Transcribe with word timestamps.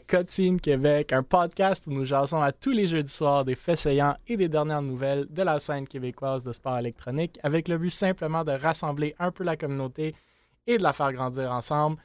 Cotine 0.00 0.60
Québec, 0.60 1.12
un 1.12 1.22
podcast 1.22 1.86
où 1.86 1.92
nous 1.92 2.04
jasons 2.04 2.40
à 2.40 2.52
tous 2.52 2.70
les 2.70 2.86
jeudis 2.86 3.12
soirs 3.12 3.44
des 3.44 3.54
faits 3.54 3.78
saillants 3.78 4.16
et 4.26 4.36
des 4.36 4.48
dernières 4.48 4.82
nouvelles 4.82 5.26
de 5.30 5.42
la 5.42 5.58
scène 5.58 5.86
québécoise 5.86 6.44
de 6.44 6.52
sport 6.52 6.78
électronique, 6.78 7.38
avec 7.42 7.68
le 7.68 7.78
but 7.78 7.90
simplement 7.90 8.44
de 8.44 8.52
rassembler 8.52 9.14
un 9.18 9.30
peu 9.30 9.44
la 9.44 9.56
communauté 9.56 10.14
et 10.66 10.78
de 10.78 10.82
la 10.82 10.92
faire 10.92 11.12
grandir 11.12 11.50
ensemble. 11.50 11.96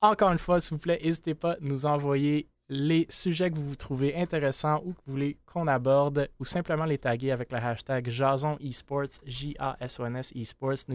Encore 0.00 0.32
une 0.32 0.38
fois, 0.38 0.60
s'il 0.60 0.76
vous 0.76 0.80
plaît, 0.80 1.00
n'hésitez 1.02 1.34
pas 1.34 1.52
à 1.52 1.56
nous 1.60 1.86
envoyer 1.86 2.48
les 2.68 3.06
sujets 3.08 3.50
que 3.50 3.56
vous, 3.56 3.70
vous 3.70 3.76
trouvez 3.76 4.16
intéressants 4.16 4.80
ou 4.84 4.92
que 4.92 5.00
vous 5.06 5.12
voulez 5.12 5.38
qu'on 5.44 5.66
aborde 5.66 6.28
ou 6.38 6.44
simplement 6.44 6.84
les 6.84 6.98
taguer 6.98 7.32
avec 7.32 7.50
le 7.50 7.58
hashtag 7.58 8.08
Jason 8.08 8.56
Esports, 8.60 9.20
J-A-S-O-N-S 9.26 10.32
Esports. 10.36 10.86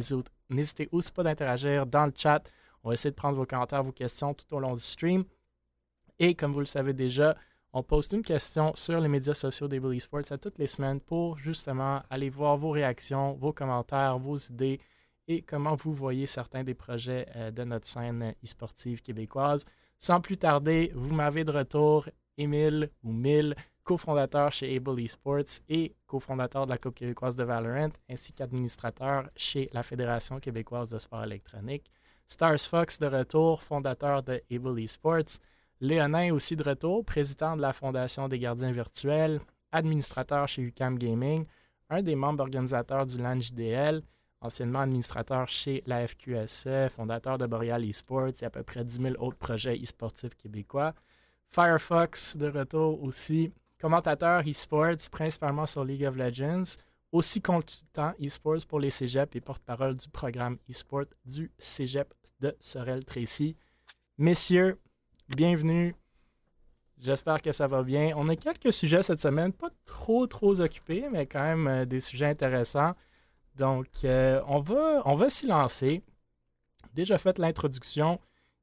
N'hésitez 0.50 0.88
aussi 0.92 1.12
pas 1.12 1.23
d'interagir 1.23 1.86
dans 1.86 2.05
le 2.05 2.14
chat. 2.16 2.42
On 2.84 2.89
va 2.89 2.94
essayer 2.94 3.12
de 3.12 3.16
prendre 3.16 3.36
vos 3.36 3.45
commentaires, 3.45 3.84
vos 3.84 3.92
questions 3.92 4.34
tout 4.34 4.55
au 4.55 4.59
long 4.59 4.73
du 4.73 4.80
stream. 4.80 5.26
Et 6.20 6.36
comme 6.36 6.54
vous 6.54 6.60
le 6.60 6.66
savez 6.66 6.94
déjà, 6.94 7.36
on 7.74 7.84
poste 7.84 8.14
une 8.14 8.22
question 8.22 8.73
sur 8.76 9.00
les 9.02 9.10
médias 9.10 9.34
sociaux 9.34 9.68
des 9.68 9.80
Bully 9.80 10.00
Sports 10.00 10.32
à 10.32 10.38
toutes 10.38 10.58
les 10.60 10.68
semaines 10.68 11.02
pour 11.02 11.38
justement 11.38 12.02
aller 12.09 12.30
voir 12.30 12.56
vos 12.56 12.72
réactions, 12.72 13.34
vos 13.34 13.52
commentaires, 13.52 14.17
vos 14.17 14.38
idées 14.38 14.80
et 15.28 15.42
comment 15.42 15.76
vous 15.76 15.92
voyez 15.92 16.26
certains 16.26 16.64
des 16.64 16.73
projets 16.73 17.28
euh, 17.36 17.52
de 17.52 17.64
notre 17.64 17.88
scène 17.88 18.34
e-sportive 18.44 19.02
québécoise. 19.02 19.66
Sans 19.98 20.22
plus 20.22 20.38
tarder, 20.38 20.92
vous 20.95 21.14
m'avez 21.14 21.44
de 21.44 21.52
retour 21.52 22.08
Émile 22.38 22.92
ou 23.04 23.11
Mille, 23.11 23.56
cofondateur 23.84 24.52
chez 24.52 24.76
Able 24.76 25.02
Esports 25.02 25.61
et 25.70 25.95
cofondateur 26.08 26.66
de 26.66 26.72
la 26.72 26.78
Coupe 26.78 26.95
québécoise 26.95 27.36
de 27.36 27.44
Valorant, 27.44 27.92
ainsi 28.09 28.34
qu'administrateur 28.34 29.30
chez 29.36 29.70
la 29.73 29.84
Fédération 29.84 30.39
québécoise 30.39 30.89
de 30.89 31.00
sport 31.00 31.23
électronique. 31.23 31.89
Stars 32.28 32.61
Fox 32.61 33.00
de 33.00 33.08
retour, 33.08 33.61
fondateur 33.61 34.23
de 34.23 34.42
Able 34.52 34.80
Esports. 34.80 35.39
Léonin 35.81 36.34
aussi 36.34 36.56
de 36.56 36.64
retour, 36.64 37.04
président 37.04 37.56
de 37.58 37.62
la 37.62 37.73
Fondation 37.73 38.28
des 38.28 38.40
gardiens 38.40 38.72
virtuels, 38.72 39.40
administrateur 39.72 40.48
chez 40.48 40.62
UCAM 40.62 40.98
Gaming, 40.98 41.45
un 41.90 42.02
des 42.02 42.16
membres 42.16 42.44
organisateurs 42.44 43.06
du 43.06 43.17
LAN 43.17 43.40
JDL, 43.40 44.02
anciennement 44.42 44.80
administrateur 44.80 45.48
chez 45.48 45.84
la 45.86 46.08
FQSE, 46.08 46.90
fondateur 46.95 47.38
de 47.38 47.45
Boreal 47.45 47.84
Esports 47.84 48.42
et 48.42 48.45
à 48.45 48.50
peu 48.50 48.64
près 48.64 48.86
10 48.86 49.02
000 49.02 49.16
autres 49.20 49.38
projets 49.38 49.76
e-sportifs 49.76 50.36
québécois. 50.36 50.94
Firefox 51.50 52.38
de 52.38 52.48
retour 52.48 53.04
aussi, 53.04 53.52
commentateur 53.80 54.42
e-sports, 54.48 55.10
principalement 55.12 55.66
sur 55.66 55.84
League 55.84 56.06
of 56.06 56.16
Legends, 56.16 56.78
aussi 57.12 57.42
consultant 57.42 58.14
e-sports 58.22 58.66
pour 58.67 58.80
les 58.80 58.89
cégeps 58.89 59.36
et 59.36 59.42
porte-parole 59.42 59.95
du 59.95 60.10
programme 60.10 60.58
e-sport 60.70 61.06
du 61.26 61.52
cégep 61.58 62.14
de 62.39 62.56
Sorel-Tracy. 62.60 63.56
Messieurs, 64.17 64.80
bienvenue. 65.30 65.95
J'espère 67.00 67.42
que 67.42 67.52
ça 67.52 67.68
va 67.68 67.84
bien. 67.84 68.12
On 68.16 68.30
a 68.30 68.36
quelques 68.36 68.72
sujets 68.72 69.04
cette 69.04 69.20
semaine, 69.20 69.52
pas 69.52 69.70
trop 69.86 70.28
trop 70.28 70.59
occupés, 70.59 71.06
mais 71.12 71.26
quand 71.26 71.42
même 71.42 71.67
euh, 71.67 71.86
des 71.86 72.00
sujets 72.00 72.28
intéressants. 72.28 72.94
Donc, 73.56 73.88
euh, 74.04 74.42
on 74.48 74.59
va, 74.59 75.02
on 75.06 75.16
va 75.16 75.30
s'y 75.30 75.48
lancer. 75.48 76.04
Déjà 76.94 77.17
fait 77.17 77.38
l'introduction 77.38 78.20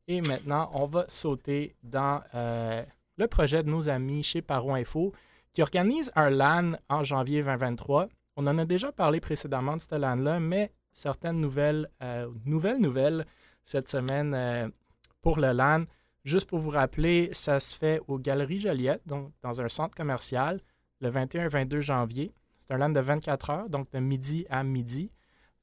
et 0.08 0.20
maintenant, 0.20 0.70
on 0.72 0.86
va 0.86 1.04
sauter 1.08 1.74
dans 1.82 2.22
euh, 2.34 2.82
le 3.16 3.26
projet 3.28 3.62
de 3.62 3.68
nos 3.68 3.88
amis 3.88 4.22
chez 4.22 4.40
Paro 4.40 4.74
Info 4.74 5.12
qui 5.52 5.62
organise 5.62 6.10
un 6.14 6.30
LAN 6.30 6.72
en 6.88 7.04
janvier 7.04 7.42
2023. 7.42 8.08
On 8.36 8.46
en 8.46 8.56
a 8.56 8.64
déjà 8.64 8.90
parlé 8.92 9.20
précédemment 9.20 9.76
de 9.76 9.82
ce 9.82 9.94
LAN-là, 9.94 10.40
mais 10.40 10.72
certaines 10.92 11.38
nouvelles, 11.38 11.90
nouvelles 12.46 12.80
nouvelles 12.80 13.26
cette 13.62 13.90
semaine 13.90 14.72
pour 15.20 15.38
le 15.38 15.52
LAN. 15.52 15.84
Juste 16.24 16.48
pour 16.48 16.60
vous 16.60 16.70
rappeler, 16.70 17.30
ça 17.32 17.58
se 17.58 17.74
fait 17.74 18.00
aux 18.06 18.18
Galeries 18.18 18.60
Joliette, 18.60 19.02
donc 19.06 19.32
dans 19.42 19.60
un 19.60 19.68
centre 19.68 19.94
commercial, 19.94 20.60
le 21.00 21.10
21-22 21.10 21.80
janvier. 21.80 22.32
C'est 22.58 22.72
un 22.72 22.78
LAN 22.78 22.90
de 22.90 23.00
24 23.00 23.50
heures, 23.50 23.68
donc 23.68 23.90
de 23.90 23.98
midi 23.98 24.46
à 24.48 24.62
midi. 24.62 25.10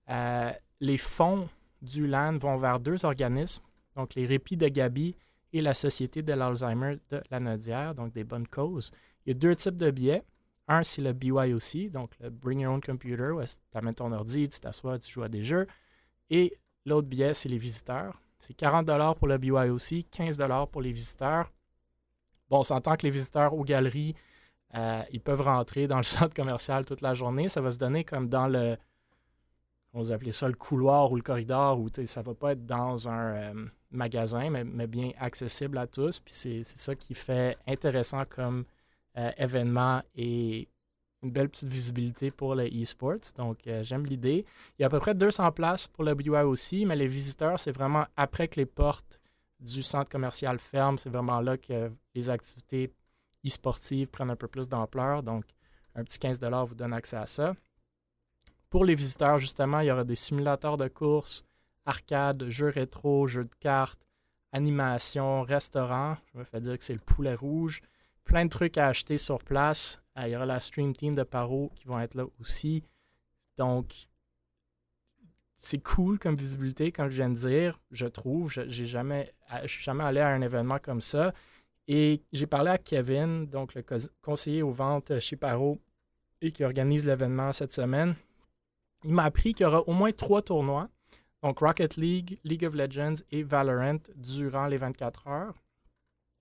Euh, 0.09 0.51
les 0.81 0.97
fonds 0.97 1.47
du 1.81 2.07
LAN 2.07 2.37
vont 2.37 2.57
vers 2.57 2.79
deux 2.79 3.05
organismes, 3.05 3.63
donc 3.95 4.15
les 4.15 4.25
Répits 4.25 4.57
de 4.57 4.67
Gabi 4.67 5.15
et 5.53 5.61
la 5.61 5.73
Société 5.73 6.21
de 6.21 6.33
l'Alzheimer 6.33 6.97
de 7.09 7.21
la 7.31 7.39
Nodière, 7.39 7.95
donc 7.95 8.11
des 8.13 8.25
bonnes 8.25 8.47
causes. 8.47 8.91
Il 9.25 9.29
y 9.29 9.31
a 9.31 9.39
deux 9.39 9.55
types 9.55 9.77
de 9.77 9.91
billets. 9.91 10.23
Un, 10.67 10.83
c'est 10.83 11.01
le 11.01 11.13
BYOC, 11.13 11.89
donc 11.91 12.11
le 12.19 12.29
Bring 12.29 12.59
Your 12.59 12.73
Own 12.73 12.81
Computer, 12.81 13.31
où 13.31 13.41
tu 13.41 13.57
amènes 13.73 13.95
ton 13.95 14.11
ordi, 14.11 14.47
tu 14.49 14.59
t'assois, 14.59 14.99
tu 14.99 15.11
joues 15.11 15.23
à 15.23 15.27
des 15.27 15.43
jeux. 15.43 15.65
Et 16.29 16.57
l'autre 16.85 17.07
billet, 17.07 17.33
c'est 17.33 17.49
les 17.49 17.57
visiteurs. 17.57 18.21
C'est 18.39 18.53
40 18.53 19.15
pour 19.17 19.27
le 19.27 19.37
BYOC, 19.37 20.05
15 20.11 20.39
pour 20.71 20.81
les 20.81 20.91
visiteurs. 20.91 21.51
Bon, 22.49 22.59
on 22.59 22.63
s'entend 22.63 22.95
que 22.95 23.05
les 23.05 23.11
visiteurs 23.11 23.53
aux 23.53 23.63
galeries, 23.63 24.15
euh, 24.75 25.01
ils 25.11 25.19
peuvent 25.19 25.41
rentrer 25.41 25.87
dans 25.87 25.97
le 25.97 26.03
centre 26.17 26.33
commercial 26.33 26.85
toute 26.85 27.01
la 27.01 27.13
journée. 27.13 27.49
Ça 27.49 27.61
va 27.61 27.71
se 27.71 27.77
donner 27.77 28.03
comme 28.03 28.29
dans 28.29 28.47
le. 28.47 28.77
On 29.93 30.01
va 30.01 30.17
ça 30.31 30.47
le 30.47 30.53
couloir 30.53 31.11
ou 31.11 31.15
le 31.15 31.23
corridor, 31.23 31.79
où 31.79 31.89
ça 32.03 32.19
ne 32.21 32.25
va 32.25 32.33
pas 32.35 32.51
être 32.51 32.65
dans 32.65 33.09
un 33.09 33.35
euh, 33.35 33.65
magasin, 33.89 34.51
mais, 34.51 34.85
bien 34.85 35.11
accessible 35.19 35.79
à 35.79 35.87
tous. 35.87 36.19
Puis 36.19 36.33
c'est 36.33 36.63
ça 36.63 36.93
qui 36.93 37.15
fait 37.15 37.57
intéressant 37.67 38.23
comme 38.29 38.65
euh, 39.17 39.31
événement 39.37 40.03
et 40.15 40.67
une 41.21 41.31
belle 41.31 41.49
petite 41.49 41.69
visibilité 41.69 42.31
pour 42.31 42.55
le 42.55 42.65
e-sports. 42.65 43.33
Donc, 43.37 43.57
j'aime 43.81 44.05
l'idée. 44.05 44.45
Il 44.77 44.81
y 44.81 44.83
a 44.83 44.87
à 44.87 44.89
peu 44.89 44.99
près 44.99 45.13
200 45.13 45.51
places 45.51 45.87
pour 45.87 46.03
le 46.03 46.13
BUI 46.15 46.41
aussi, 46.43 46.85
mais 46.85 46.95
les 46.95 47.07
visiteurs, 47.07 47.59
c'est 47.59 47.71
vraiment 47.71 48.05
après 48.15 48.47
que 48.47 48.59
les 48.59 48.65
portes 48.65 49.19
du 49.59 49.83
centre 49.83 50.09
commercial 50.09 50.59
ferment. 50.59 50.97
C'est 50.97 51.09
vraiment 51.09 51.41
là 51.41 51.57
que 51.57 51.91
les 52.15 52.29
activités 52.29 52.93
e-sportives 53.45 54.07
prennent 54.09 54.31
un 54.31 54.35
peu 54.35 54.47
plus 54.47 54.69
d'ampleur. 54.69 55.21
Donc, 55.23 55.43
un 55.95 56.03
petit 56.03 56.19
15 56.19 56.39
vous 56.67 56.75
donne 56.75 56.93
accès 56.93 57.17
à 57.17 57.25
ça. 57.25 57.53
Pour 58.69 58.85
les 58.85 58.95
visiteurs, 58.95 59.39
justement, 59.39 59.79
il 59.81 59.87
y 59.87 59.91
aura 59.91 60.03
des 60.03 60.15
simulateurs 60.15 60.77
de 60.77 60.87
course, 60.87 61.43
arcade, 61.85 62.47
jeux 62.49 62.69
rétro, 62.69 63.27
jeux 63.27 63.43
de 63.43 63.55
cartes, 63.59 63.99
animation, 64.51 65.41
restaurant. 65.41 66.15
Je 66.33 66.39
me 66.39 66.43
fais 66.43 66.61
dire 66.61 66.77
que 66.77 66.83
c'est 66.83 66.93
le 66.93 66.99
poulet 66.99 67.33
rouge. 67.33 67.81
Plein 68.29 68.45
de 68.45 68.49
trucs 68.49 68.77
à 68.77 68.89
acheter 68.89 69.17
sur 69.17 69.39
place. 69.39 70.03
Euh, 70.15 70.27
il 70.27 70.33
y 70.33 70.35
aura 70.35 70.45
la 70.45 70.59
Stream 70.59 70.95
Team 70.95 71.15
de 71.15 71.23
Paro 71.23 71.71
qui 71.75 71.87
vont 71.87 71.99
être 71.99 72.13
là 72.13 72.25
aussi. 72.39 72.83
Donc, 73.57 73.87
c'est 75.55 75.79
cool 75.79 76.19
comme 76.19 76.35
visibilité, 76.35 76.91
comme 76.91 77.09
je 77.09 77.15
viens 77.15 77.31
de 77.31 77.39
dire, 77.39 77.79
je 77.89 78.05
trouve. 78.05 78.51
Je 78.51 78.61
ne 78.61 78.85
jamais, 78.85 79.33
je 79.63 79.67
suis 79.67 79.83
jamais 79.83 80.03
allé 80.03 80.19
à 80.19 80.27
un 80.29 80.41
événement 80.41 80.77
comme 80.77 81.01
ça. 81.01 81.33
Et 81.87 82.21
j'ai 82.31 82.45
parlé 82.45 82.69
à 82.69 82.77
Kevin, 82.77 83.47
donc 83.47 83.73
le 83.73 83.83
conseiller 84.21 84.61
aux 84.61 84.69
ventes 84.69 85.19
chez 85.19 85.35
Paro 85.35 85.79
et 86.39 86.51
qui 86.51 86.63
organise 86.63 87.07
l'événement 87.07 87.51
cette 87.51 87.73
semaine. 87.73 88.13
Il 89.05 89.13
m'a 89.13 89.23
appris 89.23 89.55
qu'il 89.55 89.63
y 89.63 89.67
aura 89.67 89.81
au 89.81 89.93
moins 89.93 90.11
trois 90.11 90.43
tournois, 90.43 90.87
donc 91.41 91.57
Rocket 91.61 91.97
League, 91.97 92.37
League 92.43 92.63
of 92.63 92.75
Legends 92.75 93.23
et 93.31 93.41
Valorant 93.41 93.97
durant 94.15 94.67
les 94.67 94.77
24 94.77 95.27
heures. 95.29 95.55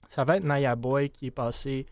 Ça 0.08 0.24
va 0.24 0.38
être 0.38 0.44
Naya 0.44 0.74
Boy 0.74 1.10
qui 1.10 1.26
est 1.26 1.30
passé 1.30 1.86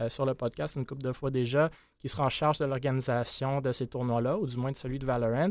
euh, 0.00 0.08
sur 0.08 0.26
le 0.26 0.34
podcast 0.34 0.76
une 0.76 0.84
couple 0.84 1.02
de 1.02 1.12
fois 1.12 1.30
déjà, 1.30 1.70
qui 1.98 2.08
sera 2.08 2.26
en 2.26 2.30
charge 2.30 2.58
de 2.58 2.64
l'organisation 2.64 3.60
de 3.60 3.72
ces 3.72 3.86
tournois-là, 3.86 4.38
ou 4.38 4.46
du 4.46 4.56
moins 4.56 4.72
de 4.72 4.76
celui 4.76 4.98
de 4.98 5.06
Valorant. 5.06 5.50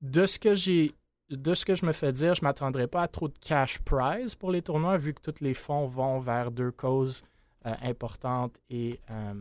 De 0.00 0.26
ce 0.26 0.38
que 0.38 0.54
j'ai 0.54 0.94
de 1.30 1.52
ce 1.52 1.66
que 1.66 1.74
je 1.74 1.84
me 1.84 1.92
fais 1.92 2.10
dire, 2.10 2.34
je 2.34 2.40
ne 2.40 2.46
m'attendrai 2.46 2.86
pas 2.86 3.02
à 3.02 3.08
trop 3.08 3.28
de 3.28 3.36
cash 3.38 3.80
prize 3.80 4.34
pour 4.34 4.50
les 4.50 4.62
tournois, 4.62 4.96
vu 4.96 5.12
que 5.12 5.20
tous 5.20 5.44
les 5.44 5.52
fonds 5.52 5.86
vont 5.86 6.20
vers 6.20 6.50
deux 6.50 6.70
causes 6.70 7.22
euh, 7.66 7.74
importantes 7.82 8.58
et 8.70 8.98
euh, 9.10 9.34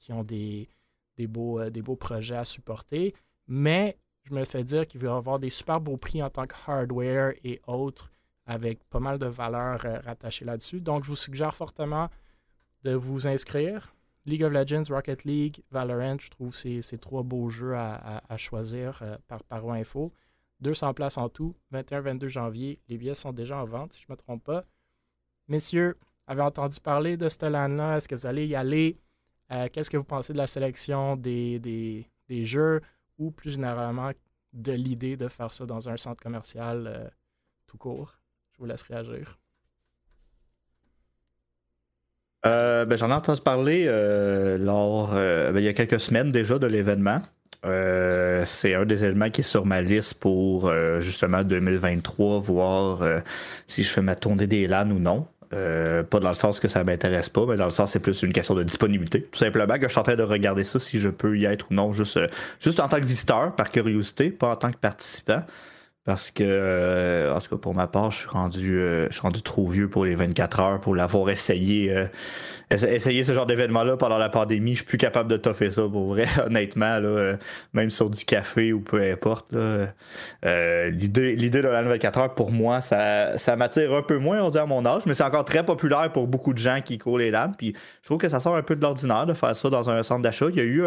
qui 0.00 0.12
ont 0.12 0.24
des, 0.24 0.68
des, 1.16 1.28
beaux, 1.28 1.70
des 1.70 1.82
beaux 1.82 1.94
projets 1.94 2.34
à 2.34 2.44
supporter. 2.44 3.14
Mais 3.46 3.96
je 4.24 4.34
me 4.34 4.44
fais 4.44 4.64
dire 4.64 4.88
qu'il 4.88 5.00
va 5.00 5.08
y 5.08 5.10
avoir 5.12 5.38
des 5.38 5.50
super 5.50 5.80
beaux 5.80 5.96
prix 5.96 6.20
en 6.20 6.30
tant 6.30 6.48
que 6.48 6.54
hardware 6.66 7.34
et 7.44 7.60
autres, 7.68 8.10
avec 8.50 8.82
pas 8.90 9.00
mal 9.00 9.18
de 9.18 9.26
valeurs 9.26 9.80
rattachées 10.04 10.44
là-dessus. 10.44 10.80
Donc, 10.80 11.04
je 11.04 11.10
vous 11.10 11.16
suggère 11.16 11.54
fortement 11.54 12.08
de 12.82 12.92
vous 12.92 13.26
inscrire. 13.26 13.94
League 14.26 14.42
of 14.42 14.52
Legends, 14.52 14.84
Rocket 14.90 15.24
League, 15.24 15.62
Valorant, 15.70 16.18
je 16.18 16.30
trouve 16.30 16.54
c'est 16.54 17.00
trois 17.00 17.22
beaux 17.22 17.48
jeux 17.48 17.74
à, 17.76 18.36
choisir 18.36 19.02
par 19.28 19.42
Paro 19.44 19.70
Info. 19.72 20.12
200 20.60 20.94
places 20.94 21.16
en 21.16 21.28
tout, 21.28 21.54
21-22 21.72 22.28
janvier. 22.28 22.80
Les 22.88 22.98
billets 22.98 23.14
sont 23.14 23.32
déjà 23.32 23.56
en 23.56 23.64
vente, 23.64 23.94
si 23.94 24.00
je 24.00 24.06
ne 24.08 24.12
me 24.12 24.16
trompe 24.16 24.44
pas. 24.44 24.64
Messieurs, 25.48 25.96
avez 26.26 26.42
entendu 26.42 26.80
parler 26.80 27.16
de 27.16 27.28
ce 27.28 27.44
LAN-là? 27.44 27.96
Est-ce 27.96 28.08
que 28.08 28.14
vous 28.14 28.26
allez 28.26 28.46
y 28.46 28.54
aller? 28.54 28.98
Euh, 29.52 29.68
qu'est-ce 29.72 29.90
que 29.90 29.96
vous 29.96 30.04
pensez 30.04 30.32
de 30.32 30.38
la 30.38 30.46
sélection 30.46 31.16
des, 31.16 31.58
des, 31.58 32.44
jeux? 32.44 32.80
Ou 33.18 33.30
plus 33.30 33.52
généralement 33.52 34.12
de 34.52 34.72
l'idée 34.72 35.16
de 35.16 35.28
faire 35.28 35.52
ça 35.52 35.66
dans 35.66 35.88
un 35.88 35.96
centre 35.96 36.22
commercial 36.22 36.86
euh, 36.86 37.08
tout 37.66 37.78
court? 37.78 38.19
Vous 38.60 38.66
laisse 38.66 38.82
réagir? 38.82 39.38
Euh, 42.46 42.84
ben, 42.84 42.96
J'en 42.96 43.10
ai 43.10 43.14
entendu 43.14 43.40
parler 43.40 43.86
lors, 44.58 45.10
ben, 45.10 45.56
il 45.56 45.64
y 45.64 45.68
a 45.68 45.72
quelques 45.72 45.98
semaines 45.98 46.30
déjà 46.30 46.58
de 46.58 46.68
l'événement. 46.68 47.20
Euh, 47.66 48.42
c'est 48.46 48.74
un 48.74 48.86
des 48.86 49.04
éléments 49.04 49.30
qui 49.30 49.42
est 49.42 49.44
sur 49.44 49.66
ma 49.66 49.82
liste 49.82 50.14
pour 50.14 50.68
euh, 50.68 51.00
justement 51.00 51.42
2023, 51.42 52.40
voir 52.40 53.02
euh, 53.02 53.20
si 53.66 53.82
je 53.82 53.90
fais 53.90 54.00
ma 54.00 54.14
tournée 54.14 54.46
des 54.46 54.66
LAN 54.66 54.90
ou 54.90 54.98
non. 54.98 55.26
pas 55.50 56.20
dans 56.20 56.28
le 56.28 56.34
sens 56.34 56.58
que 56.58 56.68
ça 56.68 56.84
m'intéresse 56.84 57.28
pas, 57.28 57.44
mais 57.46 57.56
dans 57.56 57.66
le 57.66 57.70
sens 57.70 57.92
c'est 57.92 58.00
plus 58.00 58.22
une 58.22 58.32
question 58.32 58.54
de 58.54 58.62
disponibilité. 58.62 59.22
Tout 59.22 59.38
simplement 59.38 59.74
que 59.74 59.82
je 59.82 59.88
suis 59.88 59.98
en 59.98 60.04
train 60.04 60.16
de 60.16 60.22
regarder 60.22 60.64
ça 60.64 60.78
si 60.80 60.98
je 60.98 61.08
peux 61.08 61.36
y 61.36 61.44
être 61.44 61.66
ou 61.70 61.74
non, 61.74 61.92
juste, 61.92 62.18
juste 62.60 62.80
en 62.80 62.88
tant 62.88 63.00
que 63.00 63.06
visiteur, 63.06 63.54
par 63.54 63.70
curiosité, 63.70 64.30
pas 64.30 64.50
en 64.50 64.56
tant 64.56 64.70
que 64.70 64.78
participant. 64.78 65.42
Parce 66.10 66.32
que, 66.32 67.32
en 67.32 67.38
tout 67.38 67.50
cas, 67.50 67.56
pour 67.56 67.72
ma 67.72 67.86
part, 67.86 68.10
je 68.10 68.18
suis 68.18 68.28
rendu, 68.28 68.80
je 68.80 69.12
suis 69.12 69.20
rendu 69.20 69.42
trop 69.42 69.68
vieux 69.68 69.88
pour 69.88 70.04
les 70.04 70.16
24 70.16 70.58
heures 70.60 70.80
pour 70.80 70.96
l'avoir 70.96 71.30
essayé 71.30 72.08
essayer 72.70 73.24
ce 73.24 73.32
genre 73.32 73.46
d'événement-là 73.46 73.96
pendant 73.96 74.18
la 74.18 74.28
pandémie, 74.28 74.72
je 74.72 74.76
suis 74.76 74.84
plus 74.84 74.98
capable 74.98 75.30
de 75.30 75.36
toffer 75.36 75.70
ça 75.70 75.82
pour 75.82 76.08
vrai, 76.08 76.26
honnêtement, 76.46 76.98
euh, 77.02 77.36
même 77.72 77.90
sur 77.90 78.10
du 78.10 78.24
café 78.24 78.72
ou 78.72 78.80
peu 78.80 79.00
importe. 79.02 79.52
Euh, 79.54 80.90
l'idée, 80.90 81.34
l'idée 81.34 81.62
de 81.62 81.68
la 81.68 81.82
24 81.82 82.18
heures, 82.18 82.34
pour 82.34 82.52
moi, 82.52 82.80
ça, 82.80 83.36
ça 83.38 83.56
m'attire 83.56 83.94
un 83.94 84.02
peu 84.02 84.18
moins, 84.18 84.40
on 84.42 84.50
dit 84.50 84.58
à 84.58 84.66
mon 84.66 84.86
âge, 84.86 85.02
mais 85.06 85.14
c'est 85.14 85.24
encore 85.24 85.44
très 85.44 85.64
populaire 85.64 86.12
pour 86.12 86.28
beaucoup 86.28 86.52
de 86.52 86.58
gens 86.58 86.80
qui 86.84 86.98
courent 86.98 87.18
les 87.18 87.30
lames. 87.30 87.54
Puis 87.58 87.74
je 88.02 88.06
trouve 88.06 88.18
que 88.18 88.28
ça 88.28 88.38
sort 88.38 88.56
un 88.56 88.62
peu 88.62 88.76
de 88.76 88.82
l'ordinaire 88.82 89.26
de 89.26 89.34
faire 89.34 89.56
ça 89.56 89.68
dans 89.68 89.90
un 89.90 90.02
centre 90.02 90.22
d'achat. 90.22 90.46
Il 90.50 90.56
y 90.56 90.60
a 90.60 90.64
eu 90.64 90.82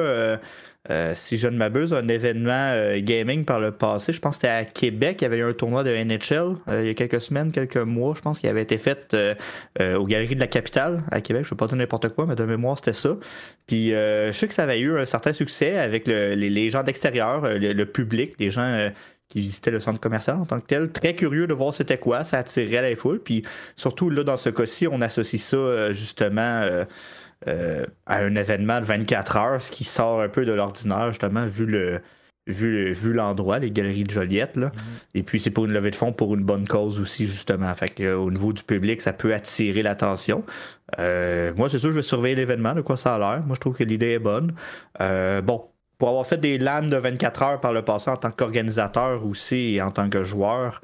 euh, 0.92 1.14
si 1.16 1.38
je 1.38 1.48
ne 1.48 1.56
m'abuse, 1.56 1.94
un 1.94 2.10
événement 2.10 2.52
euh, 2.52 3.00
gaming 3.00 3.46
par 3.46 3.62
le 3.62 3.72
passé. 3.72 4.12
Je 4.12 4.20
pense 4.20 4.36
que 4.38 4.42
c'était 4.42 4.54
à 4.54 4.66
Québec. 4.66 5.20
Il 5.22 5.24
y 5.24 5.26
avait 5.26 5.38
eu 5.38 5.44
un 5.44 5.54
tournoi 5.54 5.86
de 5.86 5.92
NHL 5.92 6.58
euh, 6.68 6.82
il 6.82 6.88
y 6.88 6.90
a 6.90 6.94
quelques 6.94 7.22
semaines, 7.22 7.54
quelques 7.54 7.78
mois. 7.78 8.14
Je 8.18 8.22
pense 8.22 8.40
qu'il 8.40 8.50
avait 8.50 8.64
été 8.64 8.78
fait 8.78 9.16
aux 9.80 10.06
Galeries 10.06 10.36
de 10.36 10.42
la 10.42 10.48
Capitale 10.48 11.04
à 11.10 11.22
Québec. 11.22 11.44
Je 11.44 11.48
ne 11.48 11.52
veux 11.52 11.58
pas 11.58 11.68
dire 11.68 11.78
n'importe 11.78 12.10
quoi, 12.10 12.26
mais 12.28 12.36
de 12.36 12.44
mémoire, 12.44 12.78
c'était 12.78 12.94
ça. 12.94 13.16
Puis 13.68 13.90
je 13.92 14.32
sais 14.34 14.48
que 14.48 14.54
ça 14.54 14.64
avait 14.64 14.80
eu 14.80 14.98
un 14.98 15.06
certain 15.06 15.32
succès 15.32 15.78
avec 15.78 16.08
les, 16.08 16.70
gens 16.70 16.84
d'extérieur, 16.84 17.42
le, 17.44 17.84
public, 17.86 18.34
les 18.40 18.52
gens 18.52 18.92
qui 19.30 19.40
visitaient 19.40 19.72
le 19.72 19.80
centre 19.80 20.00
commercial 20.00 20.38
en 20.38 20.46
tant 20.46 20.60
que 20.60 20.66
tel. 20.66 20.92
Très 20.92 21.16
curieux 21.16 21.48
de 21.48 21.54
voir 21.54 21.74
c'était 21.74 21.98
quoi. 21.98 22.24
Ça 22.24 22.40
attirait 22.40 22.88
la 22.88 22.96
foule. 22.96 23.20
Puis 23.20 23.44
surtout, 23.76 24.10
là, 24.10 24.24
dans 24.24 24.38
ce 24.38 24.50
cas-ci, 24.50 24.88
on 24.88 25.02
associe 25.02 25.42
ça 25.42 25.92
justement 25.94 26.86
euh, 27.48 27.86
à 28.06 28.20
un 28.20 28.36
événement 28.36 28.80
de 28.80 28.86
24 28.86 29.38
heures, 29.38 29.62
ce 29.62 29.72
qui 29.72 29.84
sort 29.84 30.22
un 30.22 30.30
peu 30.30 30.46
de 30.46 30.54
l'ordinaire, 30.54 31.10
justement, 31.10 31.46
vu 31.46 31.66
le. 31.66 32.02
Vu, 32.46 32.92
vu 32.92 33.14
l'endroit, 33.14 33.58
les 33.60 33.72
galeries 33.72 34.04
de 34.04 34.12
Joliette. 34.12 34.58
Là. 34.58 34.68
Mm-hmm. 34.68 34.72
Et 35.14 35.24
puis, 35.24 35.40
c'est 35.40 35.50
pour 35.50 35.64
une 35.64 35.72
levée 35.72 35.92
de 35.92 35.96
fonds 35.96 36.12
pour 36.12 36.36
une 36.36 36.44
bonne 36.44 36.68
cause 36.68 37.00
aussi, 37.00 37.26
justement. 37.26 37.74
Fait 37.74 37.88
que, 37.88 38.16
au 38.16 38.30
niveau 38.30 38.52
du 38.52 38.64
public, 38.64 39.00
ça 39.00 39.14
peut 39.14 39.34
attirer 39.34 39.82
l'attention. 39.82 40.44
Euh, 41.00 41.54
moi, 41.56 41.70
c'est 41.70 41.78
sûr, 41.78 41.92
je 41.92 41.96
vais 41.96 42.02
surveiller 42.02 42.36
l'événement, 42.36 42.74
de 42.74 42.82
quoi 42.82 42.98
ça 42.98 43.16
a 43.16 43.20
l'air. 43.20 43.46
Moi, 43.46 43.56
je 43.56 43.62
trouve 43.62 43.78
que 43.78 43.86
l'idée 43.86 44.10
est 44.10 44.20
bonne. 44.20 44.52
Euh, 45.00 45.42
bon, 45.42 45.70
pour 45.98 46.10
avoir 46.10 46.28
fait 46.28 46.38
des 46.38 46.58
LAN 46.58 46.82
de 46.82 46.98
24 46.98 47.44
heures 47.44 47.60
par 47.62 47.72
le 47.72 47.82
passé 47.82 48.12
en 48.12 48.18
tant 48.18 48.32
qu'organisateur 48.32 49.26
aussi 49.26 49.76
et 49.76 49.82
en 49.82 49.92
tant 49.92 50.10
que 50.10 50.26
joueur, 50.26 50.82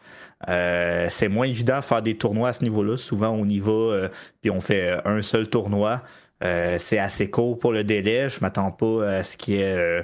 c'est 0.48 1.28
moins 1.28 1.46
évident 1.46 1.80
de 1.80 1.84
faire 1.84 2.02
des 2.02 2.16
tournois 2.16 2.48
à 2.48 2.54
ce 2.54 2.64
niveau-là. 2.64 2.96
Souvent, 2.96 3.32
on 3.32 3.46
y 3.46 3.60
va, 3.60 4.08
puis 4.40 4.50
on 4.50 4.62
fait 4.62 4.98
un 5.04 5.22
seul 5.22 5.50
tournoi. 5.50 6.04
Euh, 6.44 6.78
c'est 6.80 7.00
assez 7.00 7.30
court 7.30 7.60
pour 7.60 7.72
le 7.72 7.84
délai. 7.84 8.30
Je 8.30 8.40
m'attends 8.42 8.72
pas 8.72 9.10
à 9.10 9.24
ce 9.24 9.36
qu'il 9.36 9.56
y 9.56 9.62
ait 9.62 10.04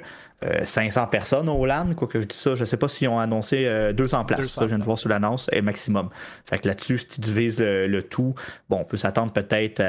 500 0.64 1.02
euh, 1.02 1.06
personnes 1.06 1.48
au 1.48 1.64
LAN. 1.64 1.94
Quoi 1.94 2.08
que 2.08 2.20
je 2.20 2.26
dis 2.26 2.36
ça, 2.36 2.54
je 2.54 2.64
sais 2.64 2.76
pas 2.76 2.88
s'ils 2.88 3.08
ont 3.08 3.18
annoncé 3.18 3.68
200 3.94 4.20
euh, 4.20 4.24
places. 4.24 4.48
ça, 4.48 4.62
je 4.62 4.66
viens 4.66 4.78
de 4.78 4.84
voir 4.84 4.98
sur 4.98 5.08
l'annonce, 5.08 5.48
est 5.52 5.62
maximum. 5.62 6.10
Fait 6.44 6.58
que 6.58 6.68
là-dessus, 6.68 6.98
si 6.98 7.06
tu 7.06 7.20
divises 7.20 7.60
le, 7.60 8.00
tout, 8.02 8.34
bon, 8.68 8.80
on 8.80 8.84
peut 8.84 8.96
s'attendre 8.96 9.32
peut-être 9.32 9.82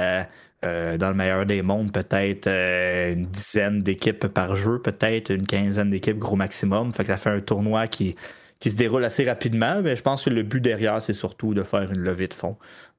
dans 0.63 1.09
le 1.09 1.13
meilleur 1.13 1.45
des 1.45 1.61
mondes, 1.61 1.91
peut-être 1.91 2.47
une 2.47 3.25
dizaine 3.25 3.81
d'équipes 3.81 4.27
par 4.27 4.55
jeu, 4.55 4.79
peut-être 4.79 5.31
une 5.31 5.45
quinzaine 5.45 5.91
d'équipes 5.91 6.17
gros 6.17 6.35
maximum. 6.35 6.93
Fait 6.93 7.03
que 7.03 7.09
ça 7.09 7.17
fait 7.17 7.29
un 7.29 7.41
tournoi 7.41 7.87
qui, 7.87 8.15
qui 8.59 8.71
se 8.71 8.75
déroule 8.77 9.03
assez 9.03 9.25
rapidement, 9.25 9.81
mais 9.83 9.97
je 9.97 10.01
pense 10.01 10.23
que 10.23 10.29
le 10.29 10.43
but 10.43 10.61
derrière, 10.61 11.01
c'est 11.01 11.13
surtout 11.13 11.53
de 11.53 11.63
faire 11.63 11.91
une 11.91 11.99
levée 11.99 12.27
de 12.29 12.33
fonds. 12.33 12.55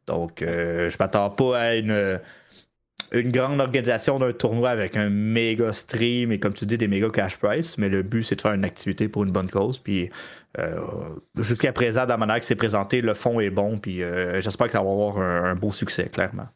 Donc, 0.07 0.41
je 0.41 0.97
m'attends 0.99 1.31
pas 1.31 1.59
à 1.59 1.75
une 1.75 2.19
une 3.11 3.33
grande 3.33 3.61
organisation 3.61 4.19
d'un 4.19 4.33
tournoi 4.33 4.71
avec 4.71 4.97
un 4.97 5.09
méga 5.09 5.73
stream 5.73 6.31
et 6.31 6.39
comme 6.39 6.53
tu 6.53 6.67
dis 6.67 6.77
des 6.77 6.89
méga 6.89 7.09
cash 7.11 7.39
price, 7.39 7.79
mais 7.79 7.89
le 7.89 8.03
but 8.03 8.23
c'est 8.23 8.37
de 8.37 8.41
faire 8.41 8.53
une 8.53 8.65
activité 8.65 9.09
pour 9.09 9.25
une 9.25 9.33
bonne 9.33 9.51
cause. 9.51 9.79
Puis 9.79 10.11
euh, 10.59 11.17
jusqu'à 11.37 11.73
présent, 11.73 12.03
dans 12.03 12.15
la 12.15 12.17
manière 12.19 12.41
que 12.41 12.47
c'est 12.47 12.57
présenté, 12.57 13.01
le 13.01 13.15
fond 13.15 13.41
est 13.41 13.51
bon. 13.51 13.79
Puis 13.79 14.03
euh, 14.03 14.41
j'espère 14.41 14.67
que 14.67 14.73
ça 14.73 14.83
va 14.83 14.91
avoir 14.91 15.19
un, 15.19 15.55
beau 15.55 15.73
succès, 15.73 16.09
clairement. 16.09 16.49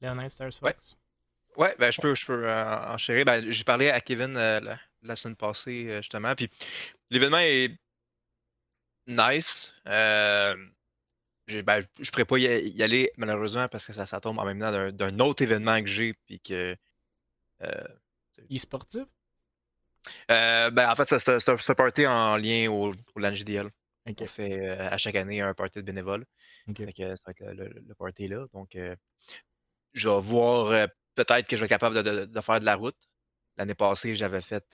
Léonard 0.00 0.30
Stars 0.30 0.52
ouais. 0.62 0.74
ouais, 1.56 1.74
ben 1.78 1.90
je 1.90 2.00
peux, 2.00 2.14
je 2.14 2.26
peux 2.26 2.48
euh, 2.48 2.94
enchérir. 2.94 3.24
Ben, 3.24 3.44
j'ai 3.50 3.64
parlé 3.64 3.90
à 3.90 4.00
Kevin 4.00 4.34
la, 4.34 5.16
semaine 5.16 5.36
passée, 5.36 5.96
justement. 5.96 6.34
Puis 6.34 6.48
l'événement 7.10 7.40
est 7.40 7.76
nice. 9.08 9.74
Ben, 11.62 11.84
je 11.98 12.08
ne 12.08 12.10
pourrais 12.10 12.24
pas 12.24 12.38
y, 12.38 12.82
aller 12.82 13.12
malheureusement 13.16 13.68
parce 13.68 13.86
que 13.86 13.92
ça, 13.92 14.06
ça 14.06 14.20
tombe 14.20 14.38
en 14.38 14.44
même 14.44 14.60
temps 14.60 14.90
d'un 14.92 15.18
autre 15.20 15.42
événement 15.42 15.80
que 15.80 15.88
j'ai. 15.88 16.14
Puis 16.26 16.40
que. 16.40 16.76
Euh, 17.62 17.84
e-sportif? 18.50 19.04
Euh, 20.30 20.70
ben, 20.70 20.90
en 20.90 20.96
fait, 20.96 21.18
c'est 21.18 21.48
un 21.48 21.74
party 21.74 22.06
en 22.06 22.36
lien 22.36 22.70
au, 22.70 22.92
au 22.92 23.20
LAN 23.20 23.32
On 24.06 24.26
fait 24.26 24.60
euh, 24.60 24.88
à 24.88 24.96
chaque 24.96 25.16
année 25.16 25.40
un 25.40 25.52
party 25.52 25.80
de 25.80 25.84
bénévoles. 25.84 26.24
ça 26.66 26.84
va 26.84 26.90
être 26.90 27.44
le, 27.52 27.94
party 27.94 28.28
là. 28.28 28.46
Donc, 28.54 28.78
je 29.92 30.08
vais 30.08 30.20
voir 30.20 30.88
peut-être 31.14 31.46
que 31.46 31.56
je 31.56 31.60
vais 31.60 31.66
être 31.66 31.70
capable 31.70 32.02
de, 32.02 32.40
faire 32.40 32.60
de 32.60 32.64
la 32.64 32.76
route. 32.76 32.96
L'année 33.56 33.74
passée, 33.74 34.14
j'avais 34.14 34.40
fait 34.40 34.64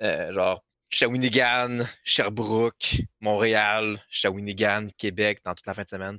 genre 0.00 0.64
Shawinigan, 0.92 1.86
Sherbrooke, 2.04 3.02
Montréal, 3.20 4.02
Shawinigan, 4.10 4.86
Québec 4.98 5.40
dans 5.44 5.54
toute 5.54 5.66
la 5.66 5.74
fin 5.74 5.84
de 5.84 5.88
semaine. 5.88 6.18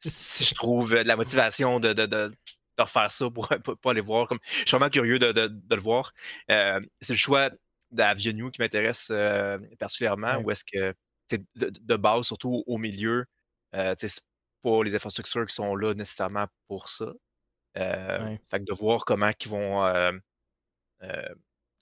si 0.00 0.44
je 0.44 0.54
trouve 0.54 0.94
la 0.94 1.16
motivation 1.16 1.80
de, 1.80 1.92
de, 1.92 2.06
de, 2.06 2.34
refaire 2.78 3.12
ça 3.12 3.30
pour 3.30 3.48
ne 3.52 3.58
pas 3.58 3.90
aller 3.90 4.00
voir, 4.00 4.26
comme, 4.26 4.38
je 4.50 4.58
suis 4.60 4.70
vraiment 4.70 4.90
curieux 4.90 5.18
de, 5.18 5.32
de 5.32 5.74
le 5.74 5.80
voir. 5.80 6.12
Euh, 6.50 6.80
c'est 7.00 7.12
le 7.12 7.18
choix 7.18 7.50
d'Avenue 7.90 8.50
qui 8.50 8.60
m'intéresse 8.60 9.08
euh, 9.10 9.58
particulièrement, 9.78 10.38
ou 10.38 10.50
est-ce 10.50 10.64
que 10.64 10.94
de, 11.54 11.96
base, 11.96 12.26
surtout 12.26 12.64
au 12.66 12.78
milieu, 12.78 13.24
euh, 13.74 13.94
c'est 13.98 14.20
pas 14.62 14.82
les 14.82 14.94
infrastructures 14.94 15.46
qui 15.46 15.54
sont 15.54 15.76
là 15.76 15.94
nécessairement 15.94 16.46
pour 16.68 16.88
ça. 16.88 17.12
Euh, 17.76 18.36
Fait 18.50 18.60
que 18.60 18.64
de 18.64 18.72
voir 18.72 19.04
comment 19.04 19.30
ils 19.38 19.48
vont 19.48 19.84
euh, 19.84 20.12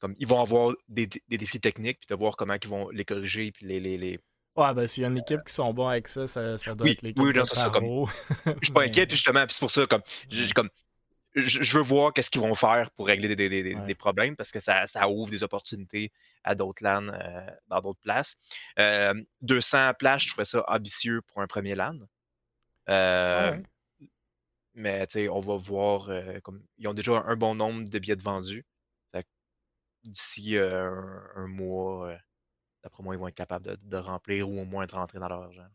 comme 0.03 0.17
ils 0.19 0.27
vont 0.27 0.41
avoir 0.41 0.75
des, 0.89 1.09
défis 1.29 1.61
techniques, 1.61 2.01
puis 2.01 2.09
de 2.11 2.19
voir 2.19 2.37
comment 2.37 2.57
ils 2.61 2.69
vont 2.69 2.91
les 2.91 3.05
corriger, 3.05 3.53
puis 3.53 3.67
les. 3.67 3.79
les, 3.79 3.97
les... 3.97 4.19
Ouais, 4.57 4.75
ben 4.75 4.87
s'il 4.89 5.05
y 5.05 5.07
a 5.07 5.09
une 5.09 5.19
équipe 5.19 5.45
qui 5.47 5.55
sont 5.55 5.73
bons 5.73 5.87
avec 5.87 6.09
ça, 6.09 6.27
ça, 6.27 6.59
ça 6.59 6.75
doit 6.75 6.91
être 6.91 7.03
l'équipe. 7.03 7.23
Oui, 7.23 7.33
non, 7.33 7.45
ça. 7.45 7.71
Comme, 7.71 7.85
je 8.47 8.65
suis 8.65 8.73
pas 8.73 8.83
inquiet, 8.83 9.07
justement, 9.09 9.47
puis 9.47 9.55
c'est 9.55 9.61
pour 9.61 9.71
ça, 9.71 9.87
comme, 9.87 10.03
je, 10.29 10.53
comme 10.53 10.69
je, 11.37 11.79
veux 11.79 11.85
voir 11.85 12.13
qu'est-ce 12.13 12.31
qu'ils 12.31 12.41
vont 12.41 12.57
faire 12.57 12.91
pour 12.91 13.07
régler 13.07 13.37
des, 13.37 13.49
des, 13.49 13.75
des, 13.75 13.95
problèmes 13.95 14.35
parce 14.35 14.51
que 14.51 14.59
ça, 14.59 14.85
ça, 14.87 15.09
ouvre 15.09 15.31
des 15.31 15.45
opportunités 15.45 16.11
à 16.43 16.57
d'autres 16.57 16.83
LAN 16.83 17.09
euh, 17.09 17.47
dans 17.69 17.81
d'autres 17.81 18.01
places. 18.03 18.37
Euh, 18.81 19.15
200 19.43 19.93
places, 19.99 20.23
je 20.23 20.29
trouvais 20.29 20.45
ça 20.45 20.65
ambitieux 20.67 21.23
pour 21.23 21.41
un 21.41 21.47
premier 21.47 21.77
LAN. 21.77 22.01
Euh, 22.89 23.57
Mais 24.75 25.07
on 25.31 25.41
va 25.41 25.57
voir, 25.57 26.11
euh, 26.11 26.41
comme 26.41 26.61
ils 26.79 26.89
ont 26.89 26.95
déjà 26.95 27.23
un 27.25 27.37
bon 27.37 27.55
nombre 27.55 27.89
de 27.89 27.99
billets 28.01 28.17
vendus 28.17 28.67
d'ici 30.05 30.57
un, 30.59 31.47
mois, 31.47 32.17
d'après 32.83 33.03
moi, 33.03 33.15
ils 33.15 33.19
vont 33.19 33.29
être 33.29 33.35
capables 33.35 33.77
de, 33.83 33.97
remplir 33.97 34.49
ou 34.49 34.61
au 34.61 34.65
moins 34.65 34.87
de 34.87 34.93
rentrer 34.93 35.19
dans 35.19 35.29
leur 35.29 35.43
argent. 35.43 35.69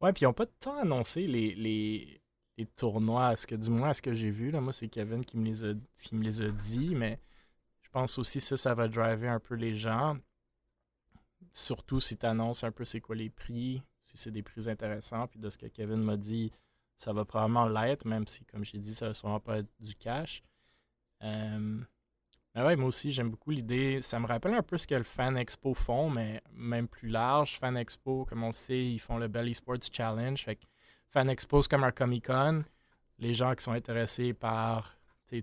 Ouais, 0.00 0.12
puis 0.12 0.22
ils 0.22 0.26
n'ont 0.26 0.32
pas 0.32 0.46
tant 0.46 0.78
annoncé 0.78 1.26
les, 1.26 1.54
les, 1.54 2.22
les, 2.56 2.66
tournois, 2.66 3.36
ce 3.36 3.46
que, 3.46 3.54
du 3.54 3.70
moins 3.70 3.92
ce 3.92 4.00
que 4.00 4.14
j'ai 4.14 4.30
vu. 4.30 4.50
Là, 4.50 4.60
moi, 4.60 4.72
c'est 4.72 4.88
Kevin 4.88 5.24
qui 5.24 5.36
me, 5.36 5.44
les 5.44 5.64
a, 5.64 5.74
qui 5.94 6.14
me 6.14 6.24
les 6.24 6.52
dit, 6.52 6.94
mais 6.94 7.20
je 7.82 7.90
pense 7.90 8.18
aussi 8.18 8.38
que 8.38 8.44
ça, 8.44 8.56
ça 8.56 8.74
va 8.74 8.88
driver 8.88 9.30
un 9.30 9.40
peu 9.40 9.54
les 9.54 9.76
gens. 9.76 10.16
Surtout 11.52 12.00
si 12.00 12.16
tu 12.16 12.24
annonces 12.24 12.64
un 12.64 12.72
peu 12.72 12.84
c'est 12.84 13.00
quoi 13.00 13.16
les 13.16 13.28
prix, 13.28 13.82
si 14.04 14.16
c'est 14.16 14.30
des 14.30 14.42
prix 14.42 14.68
intéressants. 14.68 15.26
Puis 15.26 15.38
de 15.38 15.50
ce 15.50 15.58
que 15.58 15.66
Kevin 15.66 16.02
m'a 16.02 16.16
dit, 16.16 16.50
ça 16.96 17.12
va 17.12 17.24
probablement 17.24 17.66
l'être, 17.66 18.06
même 18.06 18.26
si, 18.26 18.44
comme 18.46 18.64
j'ai 18.64 18.78
dit, 18.78 18.94
ça 18.94 19.08
va 19.08 19.14
sûrement 19.14 19.40
pas 19.40 19.58
être 19.58 19.70
du 19.80 19.94
cash. 19.94 20.42
Ah 22.54 22.66
ouais, 22.66 22.74
moi 22.76 22.88
aussi, 22.88 23.12
j'aime 23.12 23.30
beaucoup 23.30 23.50
l'idée. 23.50 24.02
Ça 24.02 24.18
me 24.18 24.26
rappelle 24.26 24.54
un 24.54 24.62
peu 24.62 24.76
ce 24.76 24.86
que 24.86 24.96
le 24.96 25.04
Fan 25.04 25.36
Expo 25.36 25.72
font, 25.72 26.10
mais 26.10 26.42
même 26.52 26.88
plus 26.88 27.08
large. 27.08 27.58
Fan 27.58 27.76
Expo, 27.76 28.24
comme 28.24 28.42
on 28.42 28.48
le 28.48 28.52
sait, 28.52 28.84
ils 28.84 28.98
font 28.98 29.18
le 29.18 29.28
Belly 29.28 29.54
Sports 29.54 29.78
Challenge. 29.92 30.42
Fait 30.42 30.58
Fan 31.10 31.30
Expo, 31.30 31.62
c'est 31.62 31.70
comme 31.70 31.84
un 31.84 31.92
Comic 31.92 32.26
Con. 32.26 32.64
Les 33.18 33.34
gens 33.34 33.54
qui 33.54 33.62
sont 33.62 33.72
intéressés 33.72 34.32
par 34.32 34.96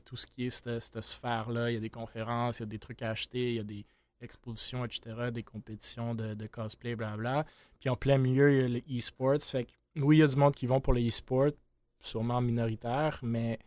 tout 0.04 0.18
ce 0.18 0.28
qui 0.28 0.46
est 0.46 0.50
cette, 0.50 1.02
sphère-là, 1.02 1.72
il 1.72 1.76
y 1.76 1.78
a 1.78 1.80
des 1.80 1.90
conférences, 1.90 2.60
il 2.60 2.64
y 2.64 2.64
a 2.64 2.68
des 2.68 2.80
trucs 2.80 3.02
à 3.02 3.12
acheter, 3.12 3.52
il 3.52 3.56
y 3.56 3.60
a 3.60 3.64
des 3.64 3.86
expositions, 4.20 4.84
etc., 4.84 5.32
des 5.32 5.44
compétitions 5.44 6.14
de, 6.14 6.34
de 6.34 6.48
cosplay, 6.48 6.96
blabla. 6.96 7.46
Puis 7.80 7.90
en 7.90 7.96
plein 7.96 8.18
milieu, 8.18 8.52
il 8.52 8.62
y 8.62 8.64
a 8.64 8.68
le 8.68 8.98
e-sports. 8.98 9.42
Fait 9.44 9.64
que, 9.64 9.72
oui, 10.02 10.18
il 10.18 10.20
y 10.20 10.24
a 10.24 10.28
du 10.28 10.36
monde 10.36 10.56
qui 10.56 10.66
vont 10.66 10.82
pour 10.82 10.94
le 10.94 11.08
e-sport, 11.08 11.52
sûrement 12.00 12.42
minoritaire, 12.42 13.20
mais 13.22 13.60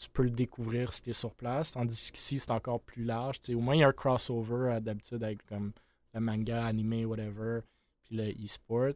tu 0.00 0.08
peux 0.08 0.22
le 0.22 0.30
découvrir 0.30 0.92
si 0.92 1.02
tu 1.02 1.10
es 1.10 1.12
sur 1.12 1.34
place. 1.34 1.72
Tandis 1.72 2.10
qu'ici, 2.10 2.38
c'est 2.38 2.50
encore 2.50 2.80
plus 2.80 3.04
large. 3.04 3.38
au 3.50 3.60
moins, 3.60 3.76
il 3.76 3.80
y 3.80 3.82
a 3.82 3.88
un 3.88 3.92
crossover 3.92 4.72
euh, 4.72 4.80
d'habitude 4.80 5.22
avec 5.22 5.44
comme 5.46 5.72
le 6.14 6.20
manga, 6.20 6.64
animé, 6.64 7.04
whatever, 7.04 7.60
puis 8.02 8.16
le 8.16 8.30
e-sport. 8.42 8.94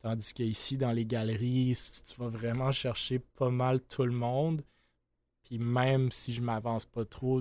Tandis 0.00 0.32
qu'ici, 0.32 0.76
dans 0.76 0.90
les 0.90 1.06
galeries, 1.06 1.78
tu 2.08 2.20
vas 2.20 2.28
vraiment 2.28 2.72
chercher 2.72 3.20
pas 3.20 3.50
mal 3.50 3.80
tout 3.80 4.04
le 4.04 4.12
monde. 4.12 4.62
Puis 5.44 5.58
même 5.58 6.10
si 6.10 6.32
je 6.32 6.42
m'avance 6.42 6.84
pas 6.84 7.04
trop, 7.04 7.38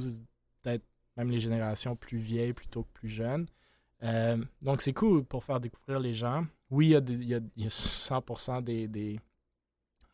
peut-être 0.62 0.86
même 1.18 1.32
les 1.32 1.40
générations 1.40 1.96
plus 1.96 2.20
vieilles 2.20 2.54
plutôt 2.54 2.84
que 2.84 2.92
plus 2.94 3.10
jeunes. 3.10 3.48
Euh, 4.04 4.38
donc 4.62 4.82
c'est 4.82 4.94
cool 4.94 5.24
pour 5.24 5.44
faire 5.44 5.60
découvrir 5.60 6.00
les 6.00 6.14
gens. 6.14 6.46
Oui, 6.70 6.90
il 6.90 7.24
y, 7.24 7.34
a 7.34 7.70
100% 7.70 8.64
des, 8.64 8.88
des, 8.88 9.20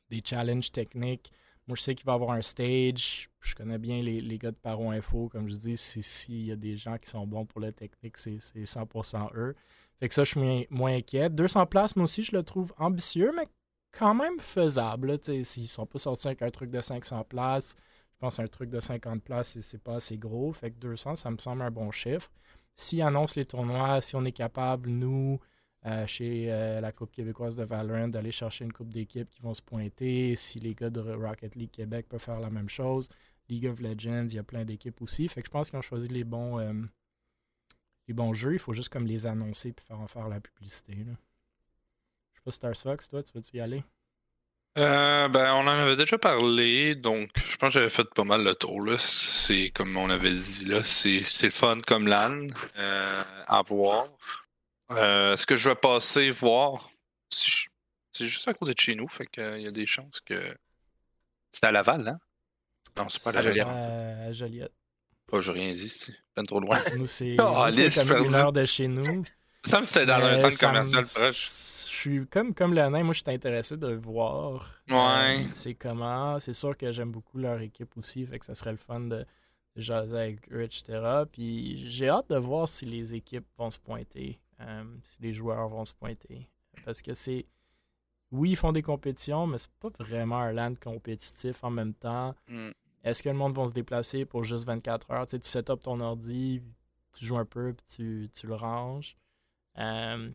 des, 0.09 0.21
challenges 0.23 0.71
techniques. 0.71 1.31
Moi, 1.67 1.75
je 1.75 1.81
sais 1.81 1.95
qu'il 1.95 2.05
va 2.05 2.13
y 2.13 2.15
avoir 2.15 2.31
un 2.31 2.41
stage. 2.41 3.29
Je 3.41 3.55
connais 3.55 3.79
bien 3.79 4.01
les, 4.01 4.21
les 4.21 4.37
gars 4.37 4.51
de 4.51 4.55
Paro 4.55 4.91
Info. 4.91 5.29
Comme 5.29 5.49
je 5.49 5.55
dis, 5.55 5.77
s'il 5.77 6.03
si, 6.03 6.45
y 6.45 6.51
a 6.51 6.55
des 6.55 6.77
gens 6.77 6.97
qui 6.97 7.09
sont 7.09 7.25
bons 7.25 7.45
pour 7.45 7.59
la 7.59 7.71
technique, 7.71 8.17
c'est 8.17 8.37
100% 8.37 9.35
eux. 9.35 9.55
Fait 9.99 10.07
que 10.07 10.13
ça, 10.13 10.23
je 10.23 10.31
suis 10.31 10.67
moins, 10.69 10.95
inquiet. 10.95 11.29
200 11.29 11.65
places, 11.67 11.95
moi 11.95 12.03
aussi, 12.03 12.23
je 12.23 12.35
le 12.35 12.43
trouve 12.43 12.73
ambitieux, 12.77 13.31
mais 13.35 13.47
quand 13.91 14.13
même 14.13 14.39
faisable. 14.39 15.17
S'ils 15.43 15.67
sont 15.67 15.85
pas 15.85 15.99
sortis 15.99 16.27
avec 16.27 16.41
un 16.41 16.51
truc 16.51 16.69
de 16.69 16.81
500 16.81 17.23
places, 17.23 17.75
je 18.13 18.19
pense 18.19 18.39
un 18.39 18.47
truc 18.47 18.69
de 18.69 18.79
50 18.79 19.23
places, 19.23 19.59
c'est 19.61 19.81
pas 19.81 19.95
assez 19.95 20.17
gros. 20.17 20.51
Fait 20.53 20.71
que 20.71 20.77
200, 20.79 21.15
ça 21.15 21.31
me 21.31 21.37
semble 21.37 21.63
un 21.63 21.71
bon 21.71 21.91
chiffre. 21.91 22.29
S'ils 22.75 23.01
annoncent 23.01 23.35
les 23.37 23.45
tournois, 23.45 24.01
si 24.01 24.15
on 24.15 24.25
est 24.25 24.31
capable, 24.31 24.89
nous, 24.89 25.39
euh, 25.85 26.07
chez 26.07 26.51
euh, 26.51 26.81
la 26.81 26.91
Coupe 26.91 27.11
québécoise 27.11 27.55
de 27.55 27.63
Valorant, 27.63 28.07
d'aller 28.07 28.31
chercher 28.31 28.65
une 28.65 28.73
coupe 28.73 28.89
d'équipes 28.89 29.29
qui 29.29 29.41
vont 29.41 29.53
se 29.53 29.61
pointer, 29.61 30.35
si 30.35 30.59
les 30.59 30.73
gars 30.73 30.89
de 30.89 30.99
Rocket 30.99 31.55
League 31.55 31.71
Québec 31.71 32.07
peuvent 32.09 32.21
faire 32.21 32.39
la 32.39 32.49
même 32.49 32.69
chose, 32.69 33.09
League 33.49 33.67
of 33.67 33.79
Legends, 33.79 34.27
il 34.27 34.35
y 34.35 34.39
a 34.39 34.43
plein 34.43 34.65
d'équipes 34.65 35.01
aussi. 35.01 35.27
Fait 35.27 35.41
que 35.41 35.47
je 35.47 35.51
pense 35.51 35.69
qu'ils 35.69 35.79
ont 35.79 35.83
choisi 35.83 36.07
les 36.07 36.23
bons, 36.23 36.59
euh, 36.59 36.73
les 38.07 38.13
bons 38.13 38.33
jeux. 38.33 38.53
Il 38.53 38.59
faut 38.59 38.73
juste 38.73 38.89
comme 38.89 39.05
les 39.05 39.27
annoncer 39.27 39.69
et 39.69 39.75
faire 39.87 39.99
en 39.99 40.07
faire 40.07 40.27
la 40.27 40.39
publicité. 40.39 40.93
Je 40.97 41.03
sais 41.03 42.41
pas, 42.43 42.51
Stars 42.51 42.77
Fox, 42.77 43.09
toi, 43.09 43.23
tu 43.23 43.33
veux-tu 43.33 43.57
y 43.57 43.61
aller? 43.61 43.83
Euh, 44.77 45.29
ben, 45.29 45.53
on 45.53 45.61
en 45.61 45.67
avait 45.67 45.95
déjà 45.95 46.17
parlé, 46.17 46.95
donc 46.95 47.29
je 47.35 47.55
pense 47.55 47.73
que 47.73 47.79
j'avais 47.79 47.89
fait 47.89 48.13
pas 48.13 48.25
mal 48.25 48.43
le 48.43 48.55
tour. 48.55 48.81
Là. 48.81 48.97
C'est 48.97 49.69
comme 49.69 49.95
on 49.95 50.09
avait 50.09 50.33
dit, 50.33 50.65
là, 50.65 50.83
c'est, 50.83 51.23
c'est 51.23 51.49
fun 51.49 51.77
comme 51.87 52.07
LAN 52.07 52.47
euh, 52.77 53.23
à 53.47 53.61
voir. 53.61 54.09
Euh, 54.91 55.33
est-ce 55.33 55.45
que 55.45 55.55
je 55.55 55.69
vais 55.69 55.75
passer 55.75 56.29
voir? 56.29 56.89
C'est 57.29 58.27
juste 58.27 58.47
à 58.47 58.53
côté 58.53 58.73
de 58.73 58.79
chez 58.79 58.95
nous, 58.95 59.07
fait 59.07 59.27
qu'il 59.27 59.61
y 59.61 59.67
a 59.67 59.71
des 59.71 59.85
chances 59.85 60.21
que. 60.21 60.55
C'est 61.51 61.65
à 61.65 61.71
Laval, 61.71 62.07
hein? 62.07 62.19
Non, 62.97 63.09
c'est 63.09 63.21
pas 63.21 63.37
à 63.37 63.41
Joliette. 63.41 63.67
À 63.67 64.31
Joliette. 64.31 64.73
Oh, 65.31 65.41
j'ai 65.41 65.51
rien 65.51 65.71
dit, 65.71 65.89
c'est 65.89 66.15
pas 66.33 66.43
trop 66.43 66.59
loin. 66.59 66.79
Nous, 66.97 67.07
c'est, 67.07 67.35
oh, 67.39 67.65
une 67.67 68.35
heure 68.35 68.53
de 68.53 68.65
chez 68.65 68.87
nous. 68.87 69.23
Ça 69.63 69.79
me 69.79 69.85
c'était 69.85 70.05
dans 70.05 70.23
un 70.23 70.37
centre 70.37 70.59
commercial 70.59 71.03
proche 71.03 71.65
suis 71.95 72.27
comme, 72.27 72.53
comme 72.53 72.73
le 72.73 72.81
nain, 72.89 73.03
moi, 73.03 73.13
je 73.13 73.21
suis 73.21 73.31
intéressé 73.31 73.77
de 73.77 73.93
voir. 73.93 74.81
Ouais. 74.89 74.95
Euh, 74.95 75.43
c'est 75.53 75.73
comment. 75.73 76.39
C'est 76.39 76.53
sûr 76.53 76.77
que 76.77 76.91
j'aime 76.91 77.11
beaucoup 77.11 77.37
leur 77.37 77.59
équipe 77.61 77.97
aussi, 77.97 78.25
fait 78.25 78.39
que 78.39 78.45
ça 78.45 78.55
serait 78.55 78.71
le 78.71 78.77
fun 78.77 79.01
de, 79.01 79.25
jaser 79.75 80.17
avec 80.17 80.51
eux, 80.51 80.63
etc. 80.63 81.23
Puis 81.31 81.87
j'ai 81.89 82.09
hâte 82.09 82.29
de 82.29 82.37
voir 82.37 82.67
si 82.67 82.85
les 82.85 83.13
équipes 83.13 83.47
vont 83.57 83.71
se 83.71 83.79
pointer, 83.79 84.39
euh, 84.39 84.44
si 85.03 85.17
les 85.21 85.33
joueurs 85.33 85.67
vont 85.69 85.85
se 85.85 85.93
pointer. 85.93 86.49
Parce 86.83 87.01
que 87.01 87.13
c'est. 87.13 87.45
Oui, 88.31 88.51
ils 88.51 88.55
font 88.55 88.71
des 88.71 88.81
compétitions, 88.81 89.47
mais 89.47 89.57
c'est 89.57 89.71
pas 89.79 89.89
vraiment 89.99 90.39
un 90.39 90.51
land 90.51 90.75
compétitif 90.75 91.63
en 91.63 91.69
même 91.69 91.93
temps. 91.93 92.35
Mm. 92.47 92.69
Est-ce 93.03 93.21
que 93.21 93.29
le 93.29 93.35
monde 93.35 93.55
va 93.55 93.69
se 93.69 93.73
déplacer 93.73 94.25
pour 94.25 94.43
juste 94.43 94.65
24 94.65 95.11
heures? 95.11 95.27
Tu 95.27 95.31
sais, 95.31 95.39
tu 95.39 95.47
set 95.47 95.69
up 95.69 95.83
ton 95.83 95.99
ordi, 95.99 96.61
tu 97.13 97.25
joues 97.25 97.37
un 97.37 97.45
peu, 97.45 97.73
puis 97.73 97.85
tu, 97.85 98.29
tu 98.33 98.47
le 98.47 98.55
ranges. 98.55 99.15
Euh, 99.77 100.31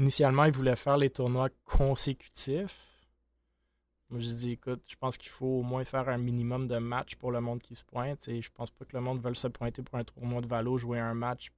Initialement, 0.00 0.44
ils 0.44 0.52
voulaient 0.52 0.76
faire 0.76 0.96
les 0.96 1.10
tournois 1.10 1.50
consécutifs. 1.66 2.88
Moi, 4.08 4.18
je 4.18 4.28
dis, 4.28 4.52
écoute, 4.52 4.82
je 4.86 4.96
pense 4.96 5.18
qu'il 5.18 5.28
faut 5.28 5.58
au 5.58 5.62
moins 5.62 5.84
faire 5.84 6.08
un 6.08 6.16
minimum 6.16 6.66
de 6.66 6.78
matchs 6.78 7.16
pour 7.16 7.30
le 7.30 7.42
monde 7.42 7.60
qui 7.60 7.74
se 7.74 7.84
pointe. 7.84 8.26
Et 8.28 8.40
je 8.40 8.50
pense 8.50 8.70
pas 8.70 8.86
que 8.86 8.96
le 8.96 9.02
monde 9.02 9.20
veuille 9.20 9.36
se 9.36 9.48
pointer 9.48 9.82
pour 9.82 9.98
un 9.98 10.04
tournoi 10.04 10.40
de 10.40 10.46
Valo, 10.46 10.78
jouer 10.78 10.98
un 10.98 11.12
match, 11.12 11.52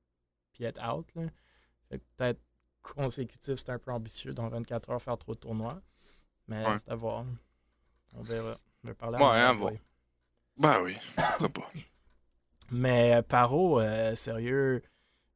puis 0.53 0.65
être 0.65 0.83
out. 0.85 1.07
Peut-être 1.99 2.41
consécutif, 2.83 3.57
c'est 3.57 3.71
un 3.71 3.79
peu 3.79 3.93
ambitieux 3.93 4.35
dans 4.35 4.49
24 4.49 4.91
heures 4.91 5.03
faire 5.03 5.19
trop 5.19 5.35
de 5.35 5.41
tournois. 5.41 5.81
Mais 6.49 6.65
c'est 6.79 6.91
à 6.91 6.95
voir. 6.95 7.25
On 8.15 8.23
verra. 8.23 8.57
On 8.85 8.89
va 8.89 8.95
parler 8.95 9.19
ouais, 9.19 9.25
à 9.25 9.53
voir. 9.53 9.73
Ben 10.57 10.83
oui, 10.83 10.97
pourquoi 11.17 11.49
pas. 11.49 11.71
Mais 12.71 13.15
euh, 13.15 13.23
Paro, 13.23 13.81
euh, 13.81 14.15
sérieux, 14.15 14.83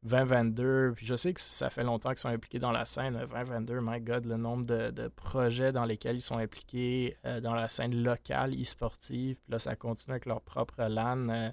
2022, 0.03 0.93
puis 0.95 1.07
je 1.07 1.15
sais 1.15 1.33
que 1.33 1.41
ça 1.41 1.69
fait 1.69 1.83
longtemps 1.83 2.11
qu'ils 2.11 2.19
sont 2.19 2.29
impliqués 2.29 2.59
dans 2.59 2.71
la 2.71 2.85
scène. 2.85 3.19
2022, 3.19 3.81
my 3.83 4.01
God, 4.01 4.25
le 4.25 4.37
nombre 4.37 4.65
de, 4.67 5.09
projets 5.09 5.73
dans 5.73 5.85
lesquels 5.85 6.17
ils 6.17 6.23
sont 6.23 6.39
impliqués 6.39 7.17
euh, 7.25 7.41
dans 7.41 7.55
la 7.55 7.69
scène 7.69 8.03
locale 8.03 8.55
e-sportive. 8.61 9.37
Puis 9.43 9.53
là, 9.53 9.59
ça 9.59 9.75
continue 9.75 10.13
avec 10.13 10.27
leur 10.27 10.43
propre 10.43 10.83
LAN. 10.83 11.29
Euh, 11.29 11.51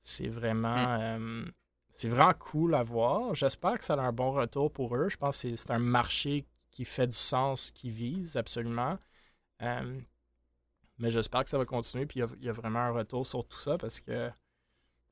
c'est 0.00 0.28
vraiment, 0.28 1.18
mm. 1.18 1.52
Euh, 1.92 1.98
c'est 1.98 2.08
vraiment 2.08 2.32
cool 2.34 2.74
à 2.74 2.82
voir. 2.82 3.34
J'espère 3.34 3.78
que 3.78 3.84
ça 3.84 3.94
a 3.94 4.00
un 4.00 4.12
bon 4.12 4.32
retour 4.32 4.72
pour 4.72 4.96
eux. 4.96 5.08
Je 5.08 5.16
pense 5.16 5.42
que 5.42 5.56
c'est 5.56 5.70
un 5.70 5.78
marché 5.78 6.46
qui 6.70 6.84
fait 6.84 7.06
du 7.06 7.16
sens, 7.16 7.70
qui 7.70 7.90
vise 7.90 8.36
absolument. 8.36 8.98
mais 9.60 11.10
j'espère 11.10 11.44
que 11.44 11.50
ça 11.50 11.58
va 11.58 11.64
continuer. 11.64 12.06
Puis 12.06 12.20
il 12.20 12.44
y, 12.44 12.48
a 12.48 12.52
vraiment 12.52 12.80
un 12.80 12.90
retour 12.90 13.26
sur 13.26 13.46
tout 13.46 13.58
ça 13.58 13.76
parce 13.78 14.00
que 14.00 14.30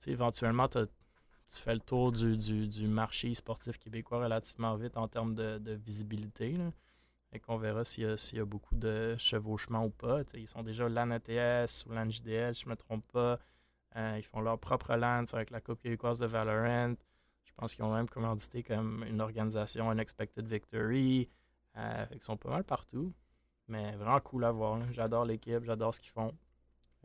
éventuellement, 0.06 0.68
tu 0.68 0.87
fais 1.49 1.75
le 1.75 1.80
tour 1.80 2.12
du, 2.12 2.88
marché 2.88 3.34
sportif 3.34 3.78
québécois 3.78 4.22
relativement 4.22 4.75
vite 4.76 4.96
en 4.96 5.08
termes 5.08 5.34
de, 5.34 5.80
visibilité. 5.84 6.56
Et 7.32 7.38
qu'on 7.38 7.58
verra 7.58 7.84
s'il 7.84 8.16
y, 8.32 8.40
a 8.40 8.44
beaucoup 8.44 8.75
de 8.75 9.14
chevauchement 9.16 9.84
ou 9.84 9.90
pas. 9.90 10.22
ils 10.34 10.49
sont 10.49 10.62
déjà 10.64 10.88
LAN 10.88 11.12
ATS 11.12 11.87
ou 11.87 11.92
LAN 11.92 12.10
JDL, 12.10 12.56
je 12.56 12.64
ne 12.64 12.70
me 12.70 12.76
trompe 12.76 13.06
pas. 13.12 13.38
Euh, 13.97 14.16
ils 14.18 14.23
font 14.23 14.40
leur 14.40 14.59
propre 14.59 14.94
LAN 14.94 15.25
avec 15.32 15.50
la 15.50 15.61
Coupe 15.61 15.80
québécoise 15.80 16.18
de 16.18 16.26
Valorant. 16.26 16.94
Je 17.44 17.52
pense 17.56 17.75
qu'ils 17.75 17.85
ont 17.85 17.94
même 17.94 18.09
commandité 18.09 18.62
comme 18.62 19.04
une 19.06 19.20
organisation 19.20 19.90
Unexpected 19.90 20.47
Victory. 20.47 21.28
Euh, 21.76 22.06
ils 22.12 22.23
sont 22.23 22.37
pas 22.37 22.50
mal 22.50 22.64
partout. 22.64 23.12
Mais 23.68 23.92
vraiment 23.97 24.20
cool 24.20 24.44
à 24.44 24.52
voir. 24.52 24.80
J'adore 24.92 25.25
l'équipe, 25.25 25.64
j'adore 25.64 25.94
ce 25.94 26.00
qu'ils 26.00 26.11
font. 26.11 26.32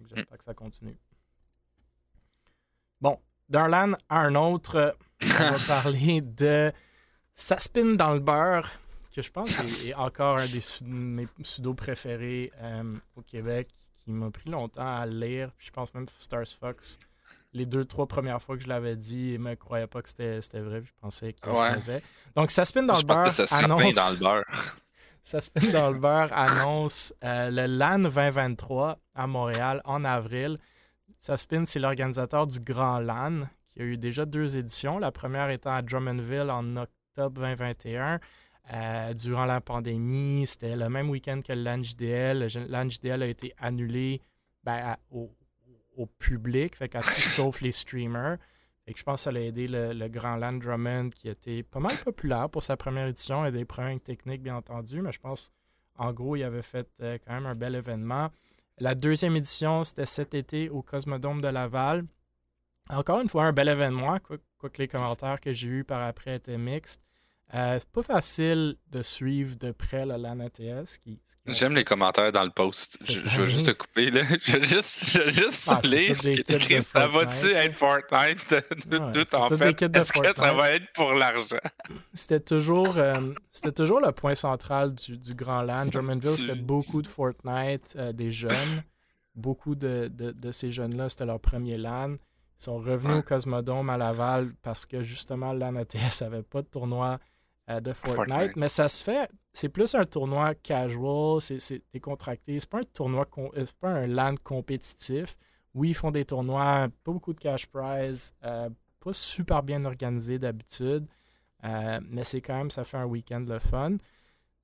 J'espère 0.04 0.38
que 0.38 0.44
ça 0.44 0.54
continue. 0.54 0.98
Bon, 3.01 3.20
d'un 3.50 3.68
LAN 3.68 3.94
à 4.10 4.20
un 4.22 4.36
autre, 4.36 4.96
on 5.22 5.27
va 5.27 5.58
parler 5.68 6.22
de 6.22 6.72
Saspin 7.34 7.96
dans 7.96 8.13
le 8.13 8.20
beurre, 8.20 8.70
que 9.13 9.22
je 9.22 9.32
pense 9.32 9.60
est, 9.86 9.94
encore 9.94 10.38
un 10.38 10.48
des 10.48 10.62
mes 10.86 11.27
pseudo 11.44 11.74
préférés 11.74 12.51
euh, 12.62 12.98
au 13.15 13.22
Québec, 13.22 13.70
qui 14.06 14.12
m'a 14.12 14.30
pris 14.30 14.50
longtemps 14.50 14.96
à 14.96 15.06
lire. 15.06 15.52
je 15.58 15.72
pense 15.72 15.94
même 15.94 16.06
Stars 16.18 16.48
Fox, 16.60 17.00
les 17.54 17.66
deux, 17.66 17.86
trois 17.86 18.06
premières 18.08 18.42
fois 18.42 18.56
que 18.56 18.64
je 18.64 18.70
l'avais 18.70 18.96
dit, 18.96 19.34
il 19.34 19.42
ne 19.42 19.50
me 19.50 19.56
croyait 19.56 19.88
pas 19.88 20.02
que 20.02 20.10
c'était 20.10 20.60
vrai. 20.60 20.84
Je 20.84 20.92
pensais 21.02 21.34
qu'il 21.34 21.52
faisait. 21.74 22.04
Donc, 22.36 22.52
Saspin 22.52 22.84
dans 22.84 22.98
le 22.98 23.04
beurre 23.04 23.26
annonce... 23.52 23.96
dans 23.96 24.12
le 24.12 24.20
beurre. 24.20 24.76
Saspin 25.24 25.72
dans 25.72 25.90
le 25.90 25.98
beurre 25.98 26.32
annonce 26.34 27.14
euh, 27.24 27.50
le 27.50 27.66
LAN 27.66 28.00
2023 28.00 29.00
à 29.16 29.28
Montréal 29.28 29.82
en 29.86 30.04
avril. 30.06 30.60
Saspin, 31.18 31.66
c'est 31.66 31.80
l'organisateur 31.80 32.46
du 32.46 32.60
Grand 32.60 33.00
LAN, 33.00 33.48
qui 33.74 33.82
a 33.82 33.86
eu 33.86 33.98
déjà 33.98 34.26
deux 34.26 34.58
éditions. 34.58 35.00
La 35.00 35.12
première 35.12 35.50
étant 35.50 35.74
à 35.74 35.82
Drummondville 35.82 36.52
en 36.52 36.76
octobre 36.76 37.42
2021. 37.42 38.20
Euh, 38.74 39.13
durant 39.13 39.45
la 39.45 39.62
pandémie, 39.62 40.48
c'était 40.48 40.75
le 40.75 40.89
même 40.89 41.10
week-end 41.10 41.41
que 41.45 41.53
l'ANJDL. 41.53 42.48
L'ANJDL 42.67 43.22
a 43.22 43.27
été 43.27 43.53
annulé 43.57 44.22
ben, 44.63 44.95
au, 45.12 45.29
public, 46.19 46.75
fait 46.75 46.89
tout 46.89 47.01
sauf 47.03 47.62
les 47.62 47.72
streamers. 47.72 48.38
Et 48.88 48.93
je 48.95 49.03
pense 49.03 49.25
que 49.25 49.31
ça 49.31 49.38
a 49.38 49.41
aidé 49.41 49.67
le, 49.67 50.07
Grand 50.10 50.36
LAN 50.36 50.53
Drummond, 50.53 51.10
qui 51.10 51.29
était 51.29 51.63
pas 51.63 51.79
mal 51.79 51.95
populaire 52.03 52.50
pour 52.50 52.63
sa 52.63 52.77
première 52.77 53.07
édition. 53.07 53.43
Il 53.43 53.45
y 53.45 53.48
a 53.50 53.51
des 53.51 53.65
problèmes 53.65 54.00
techniques, 54.00 54.41
bien 54.41 54.55
entendu, 54.55 55.01
mais 55.01 55.12
je 55.12 55.19
pense, 55.19 55.51
en 55.95 56.12
gros, 56.12 56.36
il 56.36 56.43
avait 56.43 56.62
fait 56.62 56.88
euh, 57.01 57.17
quand 57.25 57.34
même 57.34 57.45
un 57.45 57.55
bel 57.55 57.75
événement. 57.75 58.29
La 58.77 58.93
deuxième 58.93 59.36
édition, 59.36 59.84
c'était 59.84 60.05
cet 60.05 60.34
été 60.34 60.69
au 60.69 60.81
Cosmodome 60.81 61.41
de 61.41 61.48
Laval. 61.48 62.03
Encore 62.89 63.22
une 63.22 63.29
fois, 63.29 63.45
un 63.45 63.53
bel 63.53 63.69
événement, 63.69 64.19
quoi, 64.19 64.38
que 64.38 64.77
les 64.77 64.88
commentaires 64.88 65.39
que 65.39 65.53
j'ai 65.53 65.67
eus 65.67 65.84
par 65.84 66.01
après 66.01 66.36
étaient 66.36 66.57
mixtes. 66.57 67.05
Euh, 67.54 67.78
c'est 67.80 67.90
pas 67.90 68.02
facile 68.02 68.75
de 68.90 69.02
suivre 69.04 69.56
de 69.56 69.72
près 69.72 70.04
la 70.06 70.18
LAN 70.18 70.40
ATS. 70.40 70.98
Qui, 70.98 71.20
J'aime 71.46 71.75
les 71.75 71.84
commentaires 71.84 72.32
dans 72.32 72.44
le 72.44 72.50
post. 72.50 72.98
Je, 73.08 73.20
veux 73.22 73.46
juste 73.46 73.68
te 73.68 73.72
couper. 73.72 74.10
Là. 74.10 74.24
Je 74.42 74.58
veux 74.58 74.64
juste, 74.64 75.12
je 75.12 75.20
veux 75.22 75.30
juste 75.30 75.70
ah, 75.72 75.80
lire 75.84 76.16
ce 76.18 76.30
qui 76.30 76.40
est 76.40 76.50
écrit. 76.50 76.84
Ça 76.84 77.08
va-tu 77.08 77.52
être 77.54 77.75
Fortnite? 77.75 78.48
tout, 78.90 79.36
en 79.36 79.50
fait. 79.50 79.82
Est-ce 79.84 80.12
que 80.12 80.36
ça 80.36 80.54
va 80.54 80.72
être 80.72 80.92
pour 80.94 81.14
l'argent? 81.14 81.56
C'était 82.16 82.40
toujours, 82.40 82.98
euh, 82.98 83.34
c'était 83.52 83.72
toujours 83.72 84.00
le 84.02 84.12
point 84.12 84.36
central 84.36 84.96
du, 84.96 85.16
du 85.18 85.36
Grand 85.36 85.62
LAN. 85.62 85.86
Drummondville 85.86 86.48
fait 86.48 86.56
beaucoup 86.56 87.04
de 87.04 87.08
Fortnite, 87.08 87.94
euh, 87.96 88.12
des 88.12 88.32
jeunes. 88.32 88.52
beaucoup 89.36 89.75
de, 89.75 90.10
de- 90.12 90.32
de 90.32 90.52
ces 90.52 90.72
jeunes-là, 90.72 91.10
c'était 91.10 91.25
leur 91.25 91.40
premier 91.40 91.78
LAN. 91.78 92.14
Ils 92.60 92.64
sont 92.64 92.78
revenus 92.78 93.14
Ouais. 93.16 93.20
au 93.20 93.24
Cosmodome 93.24 93.90
à 93.92 93.98
Laval 93.98 94.54
parce 94.64 94.86
que 94.86 95.02
justement, 95.02 95.54
le 95.54 95.60
LAN 95.60 95.75
ETS 95.75 96.22
n'avait 96.22 96.42
pas 96.44 96.62
de 96.64 96.68
tournoi 96.68 97.20
euh, 97.69 97.79
de 97.79 97.93
Fortnite. 97.93 98.29
Fortnite. 98.29 98.55
Mais 98.55 98.69
ça 98.69 98.88
se 98.88 99.03
fait, 99.03 99.29
c'est 99.55 99.69
plus 99.69 99.95
un 99.95 100.05
tournoi 100.05 100.53
casual, 100.55 101.39
c'est 101.41 101.81
décontracté. 101.93 102.60
C'est 102.60 102.69
pas 102.69 102.79
un 102.79 102.84
tournoi, 102.84 103.25
euh, 103.38 103.50
c'est 103.55 103.75
pas 103.77 103.89
un 103.89 104.07
LAN 104.07 104.36
compétitif. 104.43 105.38
Oui, 105.74 105.89
ils 105.89 105.93
font 105.93 106.12
des 106.12 106.25
tournois, 106.25 106.88
pas 107.03 107.12
beaucoup 107.12 107.34
de 107.34 107.39
cash 107.39 107.65
prize, 107.67 108.34
euh, 108.43 108.69
pas 109.00 109.13
super 109.13 109.63
bien 109.63 109.84
organisé 109.86 110.39
d'habitude. 110.39 111.07
Euh, 111.63 112.00
mais 112.10 112.24
c'est 112.24 112.41
quand 112.41 112.55
même, 112.55 112.69
ça 112.69 112.84
fait 112.84 112.98
un 112.98 113.05
week-end 113.05 113.45
le 113.48 113.60
fun. 113.60 113.98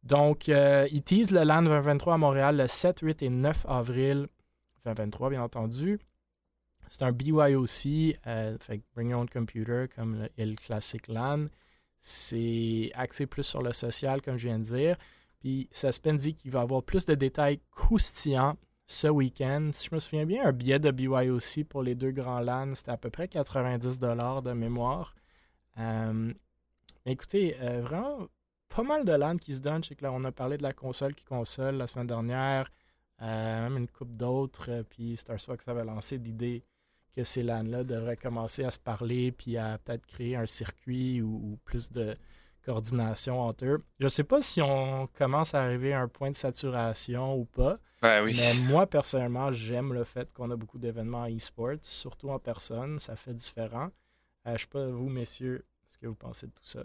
Donc, 0.04 0.48
ils 0.48 1.04
teasent 1.04 1.32
le 1.32 1.44
LAN 1.44 1.64
2023 1.64 2.16
à 2.16 2.18
Montréal 2.18 2.58
le 2.58 2.68
7, 2.68 3.00
8 3.02 3.24
et 3.24 3.30
9 3.30 3.66
avril 3.68 4.28
2023, 4.86 5.30
bien 5.30 5.44
entendu. 5.44 6.00
C'est 6.90 7.04
un 7.04 7.12
BYOC, 7.12 8.18
fait 8.60 8.80
que 8.80 8.84
Bring 8.94 9.12
Your 9.12 9.22
Own 9.22 9.30
Computer, 9.30 9.86
comme 9.96 10.16
le, 10.16 10.46
le 10.46 10.56
classique 10.56 11.08
LAN. 11.08 11.48
C'est 12.02 12.92
axé 12.96 13.28
plus 13.28 13.44
sur 13.44 13.62
le 13.62 13.74
social, 13.74 14.24
comme 14.24 14.36
je 14.36 14.48
viens 14.48 14.58
de 14.58 14.64
dire. 14.64 14.98
Puis, 15.40 15.70
Suspend 15.72 16.16
dit 16.16 16.34
qu'il 16.34 16.50
va 16.52 16.62
avoir 16.62 16.82
plus 16.82 17.06
de 17.06 17.14
détails 17.14 17.62
croustillants 17.70 18.58
ce 18.88 19.08
week-end. 19.08 19.70
Si 19.72 19.88
je 19.88 19.96
me 19.96 20.00
souviens 20.00 20.26
bien, 20.26 20.46
un 20.46 20.52
billet 20.52 20.80
de 20.80 20.90
BYOC 20.90 21.64
pour 21.70 21.84
les 21.84 21.94
deux 21.94 22.12
grands 22.12 22.40
LAN, 22.40 22.74
c'était 22.74 22.92
à 22.92 22.98
peu 22.98 23.12
près 23.12 23.28
90 23.28 24.00
de 24.00 24.54
mémoire. 24.54 25.16
Euh, 25.78 26.34
écoutez, 27.06 27.56
euh, 27.62 27.82
vraiment 27.82 28.28
pas 28.70 28.84
mal 28.84 29.06
de 29.06 29.12
LAN 29.14 29.38
qui 29.38 29.54
se 29.54 29.60
donnent. 29.60 29.84
Je 29.84 29.94
que 29.94 30.04
là, 30.04 30.12
on 30.12 30.24
a 30.24 30.32
parlé 30.32 30.58
de 30.58 30.64
la 30.64 30.74
console 30.74 31.14
qui 31.14 31.24
console 31.24 31.76
la 31.76 31.86
semaine 31.86 32.08
dernière, 32.08 32.72
euh, 33.22 33.62
même 33.70 33.78
une 33.78 33.88
coupe 33.88 34.16
d'autres. 34.16 34.84
puis 34.90 35.18
Starsfox 35.18 35.68
avait 35.68 35.86
lancé 35.86 36.18
l'idée 36.18 36.64
que 37.16 37.24
ces 37.24 37.44
LAN-là 37.44 37.84
devraient 37.84 38.18
commencer 38.18 38.64
à 38.64 38.72
se 38.72 38.80
parler 38.80 39.32
puis 39.32 39.58
à 39.58 39.78
peut-être 39.78 40.06
créer 40.06 40.36
un 40.36 40.46
circuit 40.46 41.22
ou, 41.22 41.36
ou 41.36 41.60
plus 41.66 41.92
de 41.92 42.16
coordination 42.66 43.42
entre 43.42 43.66
eux. 43.66 43.80
Je 44.00 44.08
sais 44.08 44.24
pas 44.24 44.42
si 44.42 44.62
on 44.62 45.08
commence 45.08 45.54
à 45.56 45.64
arriver 45.64 45.94
à 45.94 46.02
un 46.02 46.08
point 46.08 46.32
de 46.32 46.36
saturation 46.36 47.36
ou 47.36 47.46
pas. 47.46 47.80
Oui. 48.04 48.36
Mais 48.38 48.54
moi, 48.64 48.88
personnellement, 48.88 49.52
j'aime 49.52 49.94
le 49.94 50.04
fait 50.04 50.32
qu'on 50.34 50.50
a 50.52 50.56
beaucoup 50.56 50.80
d'événements 50.80 51.28
e-sport, 51.28 51.76
surtout 51.82 52.30
en 52.30 52.40
personne. 52.40 53.00
Ça 53.00 53.16
fait 53.16 53.34
différent. 53.34 53.90
Euh, 54.48 54.54
je 54.54 54.62
sais 54.62 54.68
pas, 54.68 54.88
vous, 54.88 55.10
messieurs, 55.10 55.66
ce 55.88 55.98
que 55.98 56.08
vous 56.08 56.16
pensez 56.16 56.48
de 56.48 56.52
tout 56.52 56.66
ça? 56.66 56.84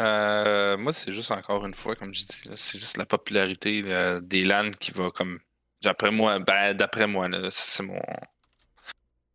Euh, 0.00 0.76
moi, 0.76 0.92
c'est 0.92 1.12
juste 1.12 1.30
encore 1.30 1.64
une 1.64 1.74
fois, 1.74 1.94
comme 1.94 2.12
je 2.12 2.24
dis, 2.24 2.40
c'est 2.56 2.78
juste 2.78 2.96
la 2.96 3.06
popularité 3.06 3.82
là, 3.82 4.20
des 4.20 4.44
LAN 4.44 4.70
qui 4.70 4.90
va 4.90 5.10
comme. 5.10 5.38
D'après 5.84 6.10
moi, 6.10 6.38
ben, 6.40 6.74
d'après 6.74 7.06
moi, 7.06 7.28
là, 7.28 7.50
ça, 7.50 7.62
c'est 7.66 7.82
mon, 7.84 8.00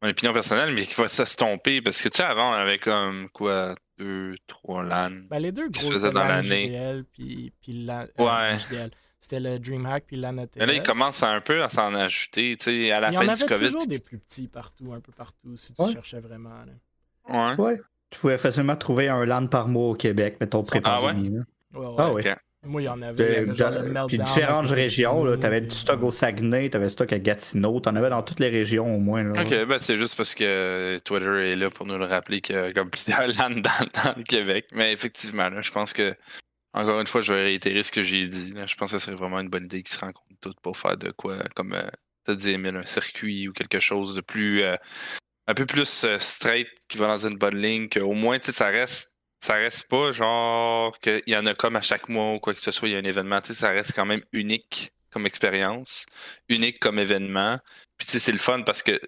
mon 0.02 0.10
opinion 0.10 0.34
personnelle, 0.34 0.74
mais 0.74 0.86
qui 0.86 0.94
va 1.00 1.08
s'estomper. 1.08 1.82
Parce 1.82 2.02
que 2.02 2.10
tu 2.10 2.18
sais, 2.18 2.24
avant, 2.24 2.50
on 2.52 2.54
avait 2.54 2.80
comme 2.80 3.30
quoi, 3.30 3.76
deux, 3.98 4.36
trois 4.48 4.84
LAN. 4.84 5.10
Ben, 5.30 5.40
les 5.40 5.52
deux 5.52 5.70
Qui 5.70 5.82
se 5.82 5.86
gros, 5.86 5.94
c'était 5.96 6.12
dans 6.12 6.22
LAN 6.24 6.28
l'année. 6.28 6.68
JDL 6.68 7.06
puis, 7.12 7.54
puis 7.62 7.74
LAN, 7.86 8.06
Ouais. 8.18 8.58
JDL. 8.58 8.92
C'était 9.22 9.42
le 9.42 9.60
DreamHack 9.60 10.06
puis 10.08 10.16
ETS. 10.24 10.50
Mais 10.56 10.66
là, 10.66 10.74
il 10.74 10.82
commence 10.82 11.22
à 11.24 11.30
un 11.32 11.42
peu 11.42 11.62
à 11.62 11.68
s'en 11.68 11.94
ajouter. 11.94 12.56
Tu 12.58 12.64
sais, 12.64 12.92
à 12.92 13.02
la 13.02 13.10
Il 13.10 13.16
y 13.16 13.18
en 13.18 13.20
fin 13.20 13.26
du 13.34 13.44
avait 13.44 13.54
COVID. 13.54 13.66
toujours 13.72 13.88
des 13.88 14.00
plus 14.00 14.18
petits 14.18 14.48
partout, 14.48 14.94
un 14.94 15.02
peu 15.02 15.12
partout, 15.12 15.58
si 15.58 15.74
tu 15.74 15.82
Ouais. 15.82 15.92
cherchais 15.92 16.22
vraiment. 16.22 16.64
là. 17.28 17.56
Ouais. 17.58 17.62
Ouais. 17.62 17.82
Tu 18.10 18.18
pouvais 18.20 18.38
facilement 18.38 18.78
trouver 18.78 19.10
un 19.10 19.26
LAN 19.26 19.48
par 19.48 19.68
mois 19.68 19.90
au 19.90 19.94
Québec, 19.94 20.38
mettons 20.40 20.64
pré-pandémie. 20.64 21.30
là. 21.30 21.42
Ouais, 21.74 21.86
ouais. 21.86 21.96
Ah 21.98 22.14
oui. 22.14 22.24
Moi, 22.66 22.82
il 22.82 22.86
y 22.86 22.90
en 22.90 23.02
avait. 23.02 23.46
De- 23.46 23.54
genre 23.54 24.08
puis 24.08 24.18
différentes 24.18 24.68
régions, 24.68 25.24
là, 25.24 25.38
t'avais 25.38 25.62
du 25.62 25.70
stock 25.74 26.04
au 26.04 26.12
Saguenay, 26.12 26.70
t'avais 26.70 26.88
du 26.88 26.92
stock 26.92 27.12
à 27.14 27.20
Gatineau, 27.20 27.80
t'en 27.80 27.96
avais 27.96 28.10
dans 28.10 28.22
toutes 28.22 28.40
les 28.42 28.50
régions 28.50 28.94
au 28.94 29.00
moins. 29.00 29.24
Là. 29.24 29.42
Ok, 29.42 29.50
ben 29.66 29.80
c'est 29.80 29.98
juste 29.98 30.18
parce 30.18 30.36
que 30.36 30.98
Twitter 31.06 31.52
est 31.52 31.56
là 31.56 31.70
pour 31.70 31.86
nous 31.86 31.98
le 31.98 32.04
rappeler 32.06 32.42
qu'il 32.42 32.56
y 32.56 32.60
a 32.60 32.74
comme 32.74 32.90
plusieurs 32.90 33.26
LAN 33.40 33.52
dans, 33.62 33.62
dans 34.04 34.14
le 34.18 34.24
Québec. 34.24 34.66
Mais 34.74 34.92
effectivement, 34.92 35.50
là, 35.50 35.62
je 35.62 35.72
pense 35.72 35.94
que, 35.94 36.14
encore 36.74 37.00
une 37.00 37.08
fois, 37.08 37.22
je 37.22 37.34
vais 37.34 37.44
réitérer 37.44 37.82
ce 37.82 37.92
que 37.94 38.02
j'ai 38.02 38.28
dit. 38.28 38.52
là. 38.52 38.66
Je 38.66 38.76
pense 38.76 38.92
que 38.92 39.00
ce 39.00 39.06
serait 39.06 39.16
vraiment 39.16 39.40
une 39.40 39.50
bonne 39.50 39.64
idée 39.66 39.82
qu'ils 39.82 39.94
se 39.96 40.00
rencontrent 40.00 40.26
toutes 40.42 40.60
pour 40.60 40.76
faire 40.78 40.98
de 40.98 41.12
quoi, 41.12 41.38
comme 41.56 41.74
euh, 41.74 41.90
t'as 42.26 42.36
dit, 42.36 42.52
Emile, 42.52 42.76
un 42.76 42.86
circuit 42.86 43.48
ou 43.48 43.54
quelque 43.54 43.80
chose 43.80 44.16
de 44.16 44.22
plus. 44.22 44.64
euh, 44.64 44.76
un 45.48 45.54
peu 45.54 45.66
plus 45.66 46.04
euh, 46.04 46.18
straight 46.20 46.68
qui 46.90 46.98
va 46.98 47.08
dans 47.08 47.26
une 47.26 47.38
bonne 47.38 47.56
ligne, 47.58 47.88
qu'au 47.90 48.14
moins, 48.14 48.38
tu 48.38 48.48
sais, 48.48 48.52
ça 48.52 48.68
reste. 48.68 49.14
Ça 49.40 49.54
reste 49.56 49.88
pas 49.88 50.12
genre 50.12 51.00
qu'il 51.00 51.24
y 51.28 51.36
en 51.36 51.46
a 51.46 51.54
comme 51.54 51.76
à 51.78 51.82
chaque 51.82 52.10
mois 52.10 52.34
ou 52.34 52.40
quoi 52.40 52.54
que 52.54 52.62
ce 52.62 52.72
soit, 52.72 52.90
il 52.90 52.92
y 52.92 52.96
a 52.96 53.00
un 53.00 53.04
événement. 53.04 53.40
Tu 53.42 53.48
sais, 53.48 53.54
ça 53.54 53.70
reste 53.70 53.94
quand 53.96 54.06
même 54.06 54.22
unique 54.34 54.92
comme 55.12 55.26
expérience, 55.26 56.06
unique 56.50 56.80
comme 56.80 57.00
événement. 57.00 57.60
Puis 57.98 58.06
tu 58.06 58.12
sais, 58.14 58.20
c'est 58.20 58.32
le 58.32 58.38
fun 58.38 58.62
parce 58.64 58.84
que 58.84 59.00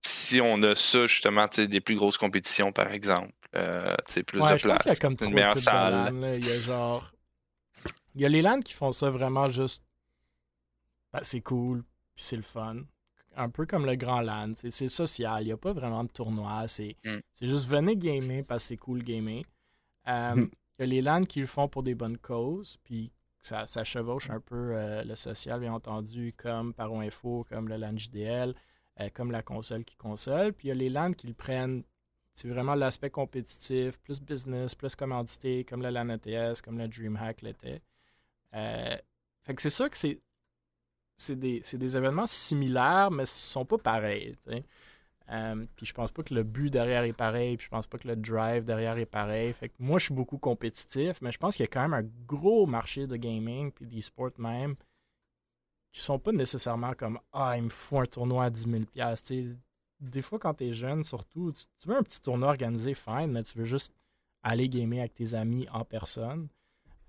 si 0.00 0.40
on 0.40 0.62
a 0.62 0.74
ça, 0.74 1.06
justement, 1.06 1.48
tu 1.48 1.56
sais, 1.56 1.68
des 1.68 1.80
plus 1.80 1.96
grosses 1.96 2.18
compétitions, 2.18 2.72
par 2.72 2.92
exemple, 2.92 3.32
euh, 3.54 3.94
tu 4.06 4.12
sais, 4.14 4.22
plus 4.22 4.40
Ouais, 4.40 4.56
de 4.56 4.62
place, 4.62 4.82
qu'il 4.82 4.92
y 4.92 4.96
a 4.96 4.98
comme 4.98 5.16
une 5.20 5.34
meilleure 5.34 5.56
salle. 5.58 6.14
Il 6.38 6.46
y 6.46 6.50
a 6.50 6.60
genre. 6.60 7.12
Il 8.14 8.22
y 8.22 8.24
a 8.24 8.28
les 8.28 8.42
LAN 8.42 8.60
qui 8.60 8.72
font 8.72 8.92
ça 8.92 9.10
vraiment 9.10 9.48
juste. 9.50 9.82
Ben, 11.12 11.20
c'est 11.22 11.40
cool, 11.40 11.82
puis 12.16 12.24
c'est 12.24 12.36
le 12.36 12.42
fun. 12.42 12.76
Un 13.36 13.50
peu 13.50 13.66
comme 13.66 13.86
le 13.86 13.96
grand 13.96 14.20
LAN. 14.20 14.52
C'est 14.70 14.88
social. 14.88 15.42
Il 15.42 15.46
n'y 15.46 15.52
a 15.52 15.56
pas 15.56 15.72
vraiment 15.72 16.04
de 16.04 16.10
tournoi. 16.10 16.66
C'est 16.68 16.96
Mm. 17.04 17.18
c'est 17.34 17.46
juste 17.46 17.68
venez 17.68 17.96
gamer 17.96 18.44
parce 18.44 18.62
que 18.64 18.68
c'est 18.68 18.76
cool 18.76 19.02
gamer. 19.02 19.42
Euh, 20.08 20.34
Mm. 20.34 20.50
Il 20.78 20.82
y 20.82 20.82
a 20.82 20.86
les 20.86 21.02
LAN 21.02 21.22
qui 21.22 21.40
le 21.40 21.46
font 21.46 21.68
pour 21.68 21.84
des 21.84 21.94
bonnes 21.94 22.18
causes, 22.18 22.78
puis 22.82 23.12
ça, 23.40 23.66
ça 23.66 23.84
chevauche 23.84 24.28
un 24.30 24.40
peu 24.40 24.72
euh, 24.74 25.04
le 25.04 25.14
social, 25.14 25.60
bien 25.60 25.72
entendu, 25.72 26.34
comme 26.36 26.74
Paro 26.74 26.98
Info, 26.98 27.46
comme 27.48 27.68
le 27.68 27.76
LAN 27.76 27.96
JDL, 27.96 28.54
euh, 29.00 29.08
comme 29.14 29.30
la 29.30 29.42
console 29.42 29.84
qui 29.84 29.96
console. 29.96 30.52
Puis 30.52 30.66
il 30.66 30.70
y 30.70 30.72
a 30.72 30.74
les 30.74 30.90
LAN 30.90 31.12
qui 31.12 31.26
le 31.26 31.34
prennent 31.34 31.84
c'est 32.32 32.48
vraiment 32.48 32.74
l'aspect 32.74 33.10
compétitif, 33.10 33.96
plus 34.00 34.20
business, 34.20 34.74
plus 34.74 34.96
commandité, 34.96 35.64
comme 35.64 35.82
le 35.82 35.90
LAN 35.90 36.08
ETS, 36.08 36.62
comme 36.64 36.78
le 36.78 36.88
DreamHack 36.88 37.42
l'était. 37.42 37.80
Fait 38.50 39.54
que 39.54 39.62
c'est 39.62 39.70
sûr 39.70 39.88
que 39.88 39.96
c'est 39.96 40.20
c'est 41.16 41.36
des, 41.36 41.60
c'est 41.62 41.78
des 41.78 41.96
événements 41.96 42.26
similaires, 42.26 43.10
mais 43.10 43.26
ce 43.26 43.52
sont 43.52 43.64
pas 43.64 43.78
pareils. 43.78 44.36
Euh, 45.30 45.64
puis 45.76 45.86
je 45.86 45.94
pense 45.94 46.12
pas 46.12 46.22
que 46.22 46.34
le 46.34 46.42
but 46.42 46.70
derrière 46.70 47.02
est 47.04 47.14
pareil, 47.14 47.56
puis 47.56 47.64
je 47.64 47.70
pense 47.70 47.86
pas 47.86 47.98
que 47.98 48.06
le 48.06 48.16
drive 48.16 48.64
derrière 48.64 48.98
est 48.98 49.06
pareil. 49.06 49.52
Fait 49.52 49.68
que 49.68 49.74
moi, 49.78 49.98
je 49.98 50.06
suis 50.06 50.14
beaucoup 50.14 50.38
compétitif, 50.38 51.20
mais 51.22 51.32
je 51.32 51.38
pense 51.38 51.56
qu'il 51.56 51.64
y 51.64 51.68
a 51.68 51.70
quand 51.70 51.82
même 51.88 51.94
un 51.94 52.08
gros 52.26 52.66
marché 52.66 53.06
de 53.06 53.16
gaming, 53.16 53.72
puis 53.72 53.86
d'e-sport 53.86 54.32
même, 54.38 54.76
qui 55.92 56.00
sont 56.00 56.18
pas 56.18 56.32
nécessairement 56.32 56.92
comme 56.94 57.18
Ah, 57.32 57.56
il 57.56 57.64
me 57.64 57.68
faut 57.70 58.00
un 58.00 58.06
tournoi 58.06 58.44
à 58.44 58.50
10 58.50 58.62
000 58.68 58.82
tu 58.84 59.00
sais. 59.16 59.46
Des 60.00 60.22
fois, 60.22 60.38
quand 60.38 60.54
t'es 60.54 60.72
jeune, 60.72 61.04
surtout, 61.04 61.52
tu, 61.52 61.64
tu 61.78 61.88
veux 61.88 61.96
un 61.96 62.02
petit 62.02 62.20
tournoi 62.20 62.48
organisé, 62.48 62.92
fine, 62.94 63.28
mais 63.28 63.42
tu 63.44 63.56
veux 63.56 63.64
juste 63.64 63.94
aller 64.42 64.68
gamer 64.68 65.00
avec 65.00 65.14
tes 65.14 65.34
amis 65.34 65.66
en 65.72 65.84
personne. 65.84 66.48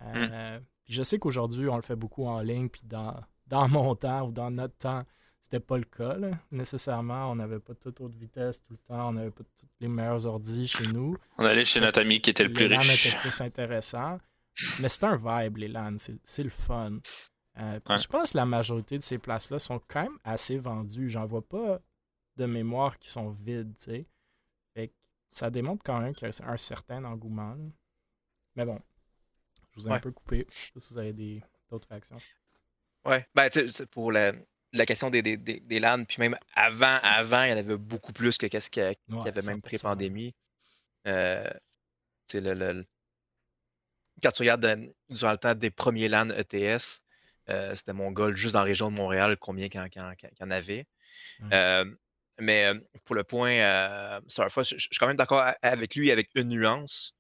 Euh, 0.02 0.60
puis 0.84 0.94
je 0.94 1.04
sais 1.04 1.20
qu'aujourd'hui, 1.20 1.68
on 1.68 1.76
le 1.76 1.82
fait 1.82 1.96
beaucoup 1.96 2.26
en 2.26 2.42
ligne, 2.42 2.70
puis 2.70 2.84
dans, 2.86 3.16
dans 3.48 3.68
mon 3.68 3.96
temps 3.96 4.28
ou 4.28 4.32
dans 4.32 4.52
notre 4.52 4.78
temps, 4.78 5.04
c'était 5.46 5.60
pas 5.60 5.78
le 5.78 5.84
cas, 5.84 6.16
là, 6.18 6.32
nécessairement. 6.50 7.30
On 7.32 7.36
n'avait 7.36 7.60
pas 7.60 7.76
toute 7.76 8.02
haute 8.02 8.16
vitesse 8.16 8.64
tout 8.64 8.74
le 8.74 8.80
temps, 8.80 9.10
on 9.10 9.14
n'avait 9.14 9.30
pas 9.30 9.44
tous 9.44 9.68
les 9.80 9.88
meilleurs 9.88 10.26
ordis 10.26 10.68
chez 10.68 10.88
nous. 10.88 11.16
On 11.38 11.46
allait 11.46 11.64
chez 11.66 11.80
notre 11.80 12.02
ami 12.02 12.20
qui 12.20 12.32
était 12.32 12.44
le 12.46 12.52
plus 12.52 12.68
Les 12.68 12.78
riche. 12.78 13.06
étaient 13.06 13.18
plus 13.20 13.42
intéressant. 13.42 14.18
Mais 14.80 14.90
c'est 14.90 15.04
un 15.04 15.18
vibe, 15.18 15.58
les 15.58 15.68
LAN. 15.68 15.98
C'est, 16.00 16.18
c'est 16.24 16.42
le 16.44 16.50
fun. 16.50 16.98
Euh, 17.58 17.80
Ouais. 17.88 17.98
Je 18.00 18.08
pense 18.08 18.32
que 18.32 18.38
la 18.38 18.46
majorité 18.46 18.98
de 18.98 19.04
ces 19.04 19.20
places-là 19.20 19.60
sont 19.60 19.80
quand 19.88 20.02
même 20.04 20.18
assez 20.24 20.58
vendues. 20.58 21.10
J'en 21.12 21.26
vois 21.28 21.48
pas 21.48 21.80
de 22.38 22.46
mémoire 22.48 22.98
qui 22.98 23.10
sont 23.12 23.30
vides, 23.30 23.76
tu 23.78 23.84
sais. 23.84 24.06
Fait 24.74 24.88
que 24.88 24.94
ça 25.32 25.52
démontre 25.52 25.84
quand 25.86 26.02
même 26.02 26.14
qu'il 26.16 26.28
y 26.28 26.32
a 26.44 26.50
un 26.50 26.58
certain 26.58 27.04
engouement. 27.06 27.54
là. 27.54 27.64
Mais 28.56 28.66
bon, 28.66 28.80
je 29.76 29.80
vous 29.82 29.88
ai 29.88 29.92
un 29.92 30.00
peu 30.00 30.12
coupé. 30.12 30.48
Je 30.50 30.56
sais 30.66 30.72
pas 30.74 30.80
si 30.80 30.94
vous 30.94 31.00
avez 31.00 31.14
des, 31.14 31.44
d'autres 31.70 31.88
réactions. 31.90 32.18
Ouais, 33.06 33.28
ben, 33.36 33.48
tu 33.50 33.68
pour 33.92 34.12
la, 34.12 34.34
la 34.78 34.86
question 34.86 35.10
des, 35.10 35.22
des, 35.22 35.38
des, 35.38 35.60
des 35.60 35.80
LAN, 35.80 36.04
puis 36.06 36.18
même 36.20 36.38
avant, 36.56 37.00
avant, 37.04 37.44
il 37.44 37.52
y 37.52 37.54
en 37.54 37.58
avait 37.58 37.78
beaucoup 37.78 38.14
plus 38.14 38.38
que 38.38 38.48
qu'est-ce 38.48 38.70
qu'il 38.70 38.84
y 38.84 39.14
Ouais, 39.14 39.28
avait 39.28 39.42
même 39.42 39.60
100%. 39.60 39.62
pré-pandémie. 39.62 40.36
Euh, 41.08 41.50
le, 42.34 42.54
le- 42.54 42.86
quand 44.24 44.32
tu 44.32 44.42
regardes 44.42 44.66
euh, 44.66 44.88
durant 45.10 45.32
le 45.32 45.38
temps 45.38 45.56
des 45.56 45.72
premiers 45.72 46.08
LAN 46.08 46.30
ETS, 46.32 47.02
euh, 47.50 47.76
c'était 47.76 47.94
mon 47.94 48.12
goal 48.12 48.36
juste 48.36 48.54
dans 48.54 48.60
la 48.62 48.66
région 48.66 48.90
de 48.92 48.96
Montréal, 48.96 49.38
combien 49.38 49.70
qu'il 49.70 49.80
y 49.80 50.00
en- 50.44 50.52
avait. 50.52 50.88
Euh, 51.54 51.86
mais 52.40 52.74
pour 53.06 53.16
le 53.16 53.24
point, 53.24 54.20
Starfox, 54.28 54.70
je 54.70 54.76
je 54.78 54.88
suis 54.88 54.98
quand 54.98 55.08
même 55.08 55.16
d'accord 55.18 55.44
avec 55.62 55.96
lui 55.96 56.12
avec 56.12 56.30
une 56.36 56.50
nuance. 56.50 57.16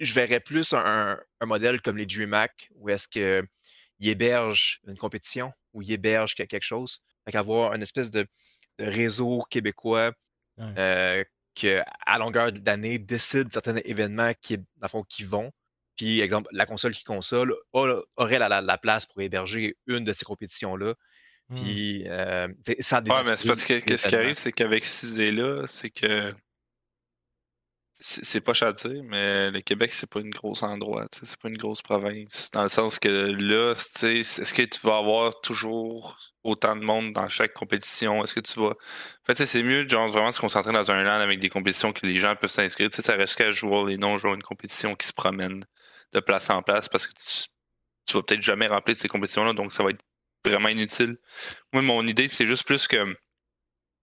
Je 0.00 0.14
verrais 0.14 0.40
plus 0.40 0.72
un, 0.72 1.20
un 1.40 1.46
modèle 1.46 1.80
comme 1.80 1.96
les 1.96 2.06
DreamHack, 2.06 2.70
où 2.74 2.88
est-ce 2.90 3.06
que 3.08 3.46
il 4.02 4.08
héberge 4.08 4.80
une 4.88 4.96
compétition 4.96 5.52
ou 5.72 5.82
il 5.82 5.92
héberge 5.92 6.34
que- 6.34 6.42
quelque 6.42 6.64
chose. 6.64 7.02
Fait 7.24 7.32
qu'avoir 7.32 7.72
une 7.74 7.82
espèce 7.82 8.10
de, 8.10 8.26
de 8.78 8.84
réseau 8.84 9.42
québécois 9.48 10.12
Ouais. 10.58 10.74
euh, 10.76 11.24
que, 11.54 11.80
à 12.06 12.18
longueur 12.18 12.52
d'année, 12.52 12.98
décide 12.98 13.52
certains 13.52 13.76
événements 13.84 14.32
qui, 14.42 14.58
dans 14.58 14.64
le 14.82 14.88
fond, 14.88 15.02
qui 15.04 15.24
vont. 15.24 15.50
Puis, 15.96 16.20
exemple, 16.20 16.48
la 16.52 16.66
console 16.66 16.92
qui 16.92 17.04
console 17.04 17.54
a- 17.74 18.00
aurait 18.16 18.38
la, 18.38 18.48
la- 18.48 18.60
la 18.60 18.78
place 18.78 19.06
pour 19.06 19.20
héberger 19.22 19.76
une 19.86 20.04
de 20.04 20.12
ces 20.12 20.24
compétitions-là. 20.24 20.94
Hmm. 21.48 21.54
Puis, 21.56 22.04
euh, 22.08 22.48
sans 22.80 22.98
Ouais, 23.08 23.22
mais 23.24 23.36
c'est 23.36 23.46
parce 23.48 23.64
que 23.64 23.78
qu'est-ce 23.80 24.08
qui 24.08 24.14
arrive, 24.14 24.34
c'est 24.34 24.52
qu'avec 24.52 24.84
cette 24.84 25.10
idée-là, 25.10 25.62
c'est 25.66 25.90
que 25.90 26.30
c'est 28.04 28.40
pas 28.40 28.52
cher 28.52 28.68
à 28.68 28.72
dire, 28.72 29.02
mais 29.04 29.50
le 29.50 29.60
Québec, 29.60 29.92
c'est 29.92 30.10
pas 30.10 30.20
une 30.20 30.30
grosse 30.30 30.62
endroit, 30.64 31.06
c'est 31.12 31.38
pas 31.38 31.48
une 31.48 31.56
grosse 31.56 31.82
province. 31.82 32.50
Dans 32.52 32.62
le 32.62 32.68
sens 32.68 32.98
que 32.98 33.08
là, 33.08 33.72
est-ce 33.72 34.52
que 34.52 34.62
tu 34.62 34.80
vas 34.86 34.96
avoir 34.96 35.40
toujours 35.40 36.18
autant 36.42 36.74
de 36.74 36.84
monde 36.84 37.12
dans 37.12 37.28
chaque 37.28 37.54
compétition? 37.54 38.24
Est-ce 38.24 38.34
que 38.34 38.40
tu 38.40 38.58
vas. 38.58 38.70
En 38.70 39.26
fait, 39.26 39.46
c'est 39.46 39.62
mieux, 39.62 39.88
genre, 39.88 40.08
vraiment 40.08 40.32
se 40.32 40.40
concentrer 40.40 40.72
dans 40.72 40.90
un 40.90 41.02
land 41.02 41.20
avec 41.20 41.38
des 41.38 41.48
compétitions 41.48 41.92
que 41.92 42.04
les 42.04 42.16
gens 42.16 42.34
peuvent 42.34 42.50
s'inscrire. 42.50 42.88
Ça 42.92 43.14
reste 43.14 43.36
casual 43.36 43.90
et 43.90 43.96
non, 43.96 44.18
genre, 44.18 44.34
une 44.34 44.42
compétition 44.42 44.96
qui 44.96 45.06
se 45.06 45.12
promène 45.12 45.62
de 46.12 46.20
place 46.20 46.50
en 46.50 46.62
place 46.62 46.88
parce 46.88 47.06
que 47.06 47.12
tu, 47.14 47.48
tu 48.06 48.14
vas 48.14 48.22
peut-être 48.22 48.42
jamais 48.42 48.66
remplir 48.66 48.96
ces 48.96 49.08
compétitions-là, 49.08 49.52
donc 49.52 49.72
ça 49.72 49.84
va 49.84 49.90
être 49.90 50.04
vraiment 50.44 50.68
inutile. 50.68 51.18
Moi, 51.72 51.82
mon 51.82 52.04
idée, 52.04 52.26
c'est 52.26 52.46
juste 52.46 52.66
plus 52.66 52.88
que, 52.88 53.04
tu 53.04 53.14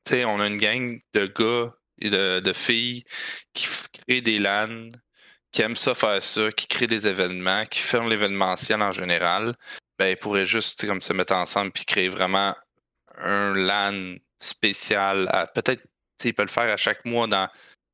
sais, 0.05 0.25
on 0.25 0.39
a 0.39 0.47
une 0.47 0.57
gang 0.57 0.99
de 1.13 1.25
gars 1.27 1.73
de, 1.99 2.53
filles 2.53 3.03
qui 3.53 3.67
créent 3.91 4.21
des 4.21 4.39
LAN, 4.39 4.91
qui 5.51 5.61
aiment 5.61 5.75
ça 5.75 5.93
faire 5.93 6.21
ça, 6.21 6.51
qui 6.51 6.67
créent 6.67 6.87
des 6.87 7.07
événements, 7.07 7.65
qui 7.65 7.81
font 7.81 8.07
l'événementiel 8.07 8.81
en 8.81 8.91
général. 8.91 9.55
Ben, 9.97 10.07
ils 10.09 10.17
pourraient 10.17 10.45
juste, 10.45 10.85
comme 10.87 11.01
se 11.01 11.13
mettre 11.13 11.33
ensemble 11.33 11.71
puis 11.71 11.85
créer 11.85 12.09
vraiment 12.09 12.55
un 13.17 13.53
LAN 13.53 14.15
spécial. 14.39 15.29
Peut-être, 15.53 15.83
ils 16.23 16.33
peuvent 16.33 16.45
le 16.45 16.51
faire 16.51 16.71
à 16.71 16.77
chaque 16.77 17.03
mois 17.05 17.27
dans 17.27 17.49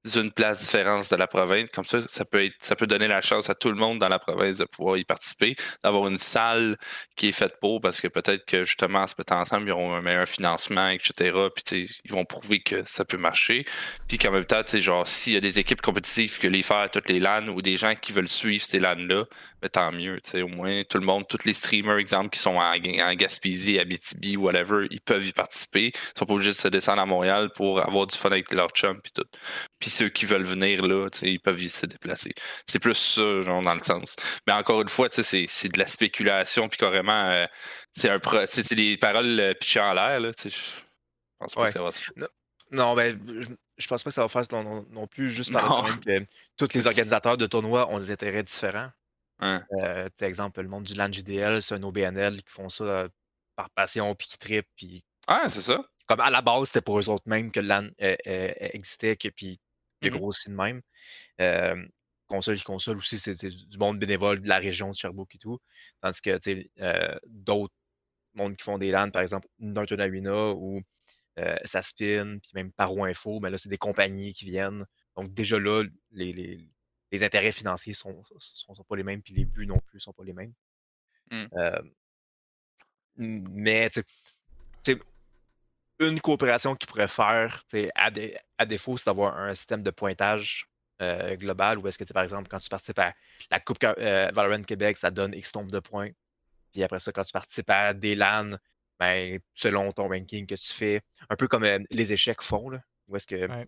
une 0.05 0.31
place 0.31 0.61
différente 0.61 1.09
de 1.09 1.15
la 1.15 1.27
province. 1.27 1.69
Comme 1.73 1.85
ça, 1.85 1.99
ça 2.07 2.25
peut 2.25 2.45
être, 2.45 2.55
ça 2.59 2.75
peut 2.75 2.87
donner 2.87 3.07
la 3.07 3.21
chance 3.21 3.49
à 3.49 3.55
tout 3.55 3.69
le 3.69 3.75
monde 3.75 3.99
dans 3.99 4.09
la 4.09 4.19
province 4.19 4.57
de 4.57 4.65
pouvoir 4.65 4.97
y 4.97 5.03
participer, 5.03 5.55
d'avoir 5.83 6.07
une 6.07 6.17
salle 6.17 6.77
qui 7.15 7.29
est 7.29 7.31
faite 7.31 7.57
pour, 7.59 7.81
parce 7.81 7.99
que 7.99 8.07
peut-être 8.07 8.45
que 8.45 8.63
justement, 8.63 8.99
en 8.99 9.07
se 9.07 9.15
mettant 9.17 9.39
ensemble, 9.39 9.67
ils 9.67 9.71
auront 9.71 9.93
un 9.93 10.01
meilleur 10.01 10.27
financement, 10.27 10.89
etc. 10.89 11.37
Puis 11.55 11.89
ils 12.05 12.11
vont 12.11 12.25
prouver 12.25 12.61
que 12.61 12.83
ça 12.85 13.05
peut 13.05 13.17
marcher. 13.17 13.65
Puis 14.07 14.17
qu'en 14.17 14.31
même 14.31 14.45
temps, 14.45 14.61
genre, 14.65 15.07
s'il 15.07 15.33
y 15.33 15.37
a 15.37 15.41
des 15.41 15.59
équipes 15.59 15.81
compétitives 15.81 16.37
qui 16.37 16.49
les 16.49 16.61
faire 16.61 16.77
à 16.77 16.89
toutes 16.89 17.09
les 17.09 17.19
LAN 17.19 17.47
ou 17.47 17.61
des 17.61 17.77
gens 17.77 17.95
qui 17.95 18.11
veulent 18.11 18.27
suivre 18.27 18.63
ces 18.63 18.79
LAN-là, 18.79 19.25
ben, 19.61 19.69
tant 19.69 19.91
mieux. 19.91 20.19
Au 20.35 20.47
moins, 20.47 20.83
tout 20.83 20.97
le 20.97 21.05
monde, 21.05 21.27
tous 21.27 21.45
les 21.45 21.53
streamers, 21.53 21.97
exemple, 21.97 22.29
qui 22.29 22.39
sont 22.39 22.55
en, 22.55 22.73
en 22.73 23.13
Gaspésie, 23.15 23.79
à 23.79 23.85
BTB, 23.85 24.37
whatever, 24.37 24.87
ils 24.91 25.01
peuvent 25.01 25.25
y 25.25 25.31
participer. 25.31 25.87
Ils 25.87 26.19
sont 26.19 26.25
pas 26.25 26.33
obligés 26.33 26.51
de 26.51 26.55
se 26.55 26.67
descendre 26.67 27.01
à 27.01 27.05
Montréal 27.05 27.49
pour 27.55 27.79
avoir 27.79 28.07
du 28.07 28.15
fun 28.15 28.29
avec 28.29 28.51
leur 28.53 28.69
chum 28.69 28.99
puis 29.01 29.11
tout. 29.11 29.25
Puis 29.79 29.89
ceux 29.95 30.09
qui 30.09 30.25
veulent 30.25 30.43
venir 30.43 30.85
là, 30.85 31.07
ils 31.21 31.39
peuvent 31.39 31.65
se 31.67 31.85
déplacer. 31.85 32.33
C'est 32.67 32.79
plus 32.79 32.93
ça, 32.95 33.41
genre, 33.41 33.61
dans 33.61 33.73
le 33.73 33.79
sens. 33.83 34.15
Mais 34.47 34.53
encore 34.53 34.81
une 34.81 34.89
fois, 34.89 35.09
tu 35.09 35.15
sais, 35.15 35.23
c'est, 35.23 35.45
c'est 35.47 35.69
de 35.69 35.79
la 35.79 35.87
spéculation, 35.87 36.67
puis 36.69 36.77
carrément, 36.77 37.11
euh, 37.29 37.45
c'est 37.93 38.09
un 38.09 38.19
pro- 38.19 38.45
c'est 38.47 38.73
des 38.75 38.97
paroles 38.97 39.39
euh, 39.39 39.53
pitchées 39.53 39.79
en 39.79 39.93
l'air, 39.93 40.19
là, 40.19 40.31
Je 40.43 40.49
pense 41.39 41.53
pas 41.55 41.61
Ouais. 41.61 41.67
que 41.67 41.73
ça 41.73 41.81
va 41.83 41.91
se 41.91 41.99
faire. 42.03 42.27
Non, 42.71 42.95
ben, 42.95 43.19
je, 43.77 43.87
pense 43.87 44.03
pas 44.03 44.09
que 44.09 44.13
ça 44.13 44.21
va 44.23 44.29
faire 44.29 44.43
non, 44.51 44.63
non- 44.63 44.85
non 44.91 45.07
plus 45.07 45.31
juste 45.31 45.53
par 45.53 45.69
Non. 45.69 45.85
le 46.05 46.19
que 46.21 46.25
tous 46.57 46.69
les 46.73 46.87
organisateurs 46.87 47.37
de 47.37 47.45
tournois 47.45 47.89
ont 47.91 47.99
des 47.99 48.11
intérêts 48.11 48.43
différents. 48.43 48.89
Ouais. 49.41 49.59
Euh, 49.81 50.09
exemple, 50.21 50.61
le 50.61 50.67
monde 50.67 50.83
du 50.83 50.93
LAN 50.93 51.11
JDL, 51.11 51.61
c'est 51.61 51.75
un 51.75 51.83
OBNL 51.83 52.37
qui 52.41 52.51
font 52.51 52.69
ça 52.69 52.83
euh, 52.83 53.09
par 53.55 53.69
passion, 53.71 54.15
puis 54.15 54.27
qui 54.27 54.37
trippent, 54.37 54.69
puis 54.75 55.03
Ah, 55.27 55.43
c'est 55.47 55.61
ça. 55.61 55.83
comme 56.07 56.21
à 56.21 56.29
la 56.29 56.41
base, 56.41 56.67
c'était 56.67 56.81
pour 56.81 56.99
eux 56.99 57.09
autres 57.09 57.27
mêmes 57.27 57.51
que 57.51 57.59
le 57.59 57.67
LAN 57.67 57.87
euh, 58.01 58.15
euh, 58.27 58.51
existait, 58.59 59.15
que, 59.15 59.27
puis 59.29 59.59
il 60.01 60.07
a 60.07 60.11
Mhm. 60.11 60.17
grossi 60.17 60.49
de 60.49 60.55
même. 60.55 60.81
Euh, 61.41 61.85
console 62.27 62.57
qui 62.57 62.63
console 62.63 62.97
aussi, 62.97 63.19
c'est 63.19 63.47
du 63.47 63.77
monde 63.77 63.99
bénévole 63.99 64.41
de 64.41 64.47
la 64.47 64.57
région 64.57 64.91
de 64.91 64.95
Sherbrooke 64.95 65.35
et 65.35 65.37
tout. 65.37 65.59
Tandis 66.01 66.21
que, 66.21 66.39
euh, 66.79 67.15
d'autres 67.27 67.73
mondes 68.33 68.55
qui 68.57 68.63
font 68.63 68.77
des 68.77 68.91
LAN, 68.91 69.11
par 69.11 69.21
exemple, 69.21 69.47
Northern 69.59 70.01
Arena 70.01 70.51
ou 70.51 70.81
euh, 71.39 71.55
Saspin, 71.65 72.39
puis 72.39 72.51
même 72.53 72.71
Paro 72.71 73.03
Info, 73.03 73.39
mais 73.39 73.49
là, 73.49 73.57
c'est 73.57 73.69
des 73.69 73.77
compagnies 73.77 74.33
qui 74.33 74.45
viennent. 74.45 74.85
Donc, 75.15 75.33
déjà 75.33 75.59
là, 75.59 75.83
les, 76.11 76.33
les, 76.33 76.67
les 77.11 77.23
intérêts 77.23 77.51
financiers 77.51 77.93
sont, 77.93 78.23
sont, 78.37 78.73
sont 78.73 78.83
pas 78.83 78.95
les 78.95 79.03
mêmes, 79.03 79.21
puis 79.21 79.33
les 79.33 79.45
buts 79.45 79.67
non 79.67 79.79
plus 79.87 79.99
sont 79.99 80.13
pas 80.13 80.23
les 80.23 80.33
mêmes. 80.33 80.53
Mm. 81.31 81.45
Euh, 81.53 81.81
mais, 83.17 83.89
tu 83.89 84.01
sais, 84.01 84.05
tu 84.83 84.93
sais, 84.93 84.99
une 85.99 86.19
coopération 86.21 86.75
qu'ils 86.75 86.87
pourraient 86.87 87.07
faire, 87.07 87.63
tu 87.69 87.77
sais, 87.77 87.91
à, 87.95 88.11
dé- 88.11 88.37
à 88.57 88.65
défaut, 88.65 88.97
c'est 88.97 89.05
d'avoir 89.05 89.37
un 89.37 89.55
système 89.55 89.81
de 89.83 89.91
pointage 89.91 90.67
euh, 91.01 91.35
global 91.35 91.77
où 91.77 91.87
est-ce 91.87 91.97
que, 91.97 92.03
tu 92.03 92.09
sais, 92.09 92.13
par 92.13 92.23
exemple, 92.23 92.47
quand 92.49 92.59
tu 92.59 92.69
participes 92.69 92.99
à 92.99 93.13
la 93.51 93.59
Coupe 93.59 93.83
euh, 93.83 94.29
Valorant 94.33 94.63
Québec, 94.63 94.97
ça 94.97 95.11
donne 95.11 95.33
X 95.33 95.53
nombre 95.55 95.71
de 95.71 95.79
points. 95.79 96.09
Puis 96.73 96.83
après 96.83 96.99
ça, 96.99 97.11
quand 97.11 97.23
tu 97.23 97.31
participes 97.31 97.69
à 97.69 97.93
des 97.93 98.15
LAN, 98.15 98.51
ben, 98.99 99.39
selon 99.53 99.91
ton 99.91 100.07
ranking 100.09 100.45
que 100.47 100.55
tu 100.55 100.73
fais, 100.73 101.01
un 101.29 101.35
peu 101.35 101.47
comme 101.47 101.63
euh, 101.63 101.79
les 101.89 102.13
échecs 102.13 102.41
font, 102.41 102.69
là, 102.69 102.79
où 103.07 103.15
est-ce 103.15 103.27
que 103.27 103.35
Ouais. 103.47 103.67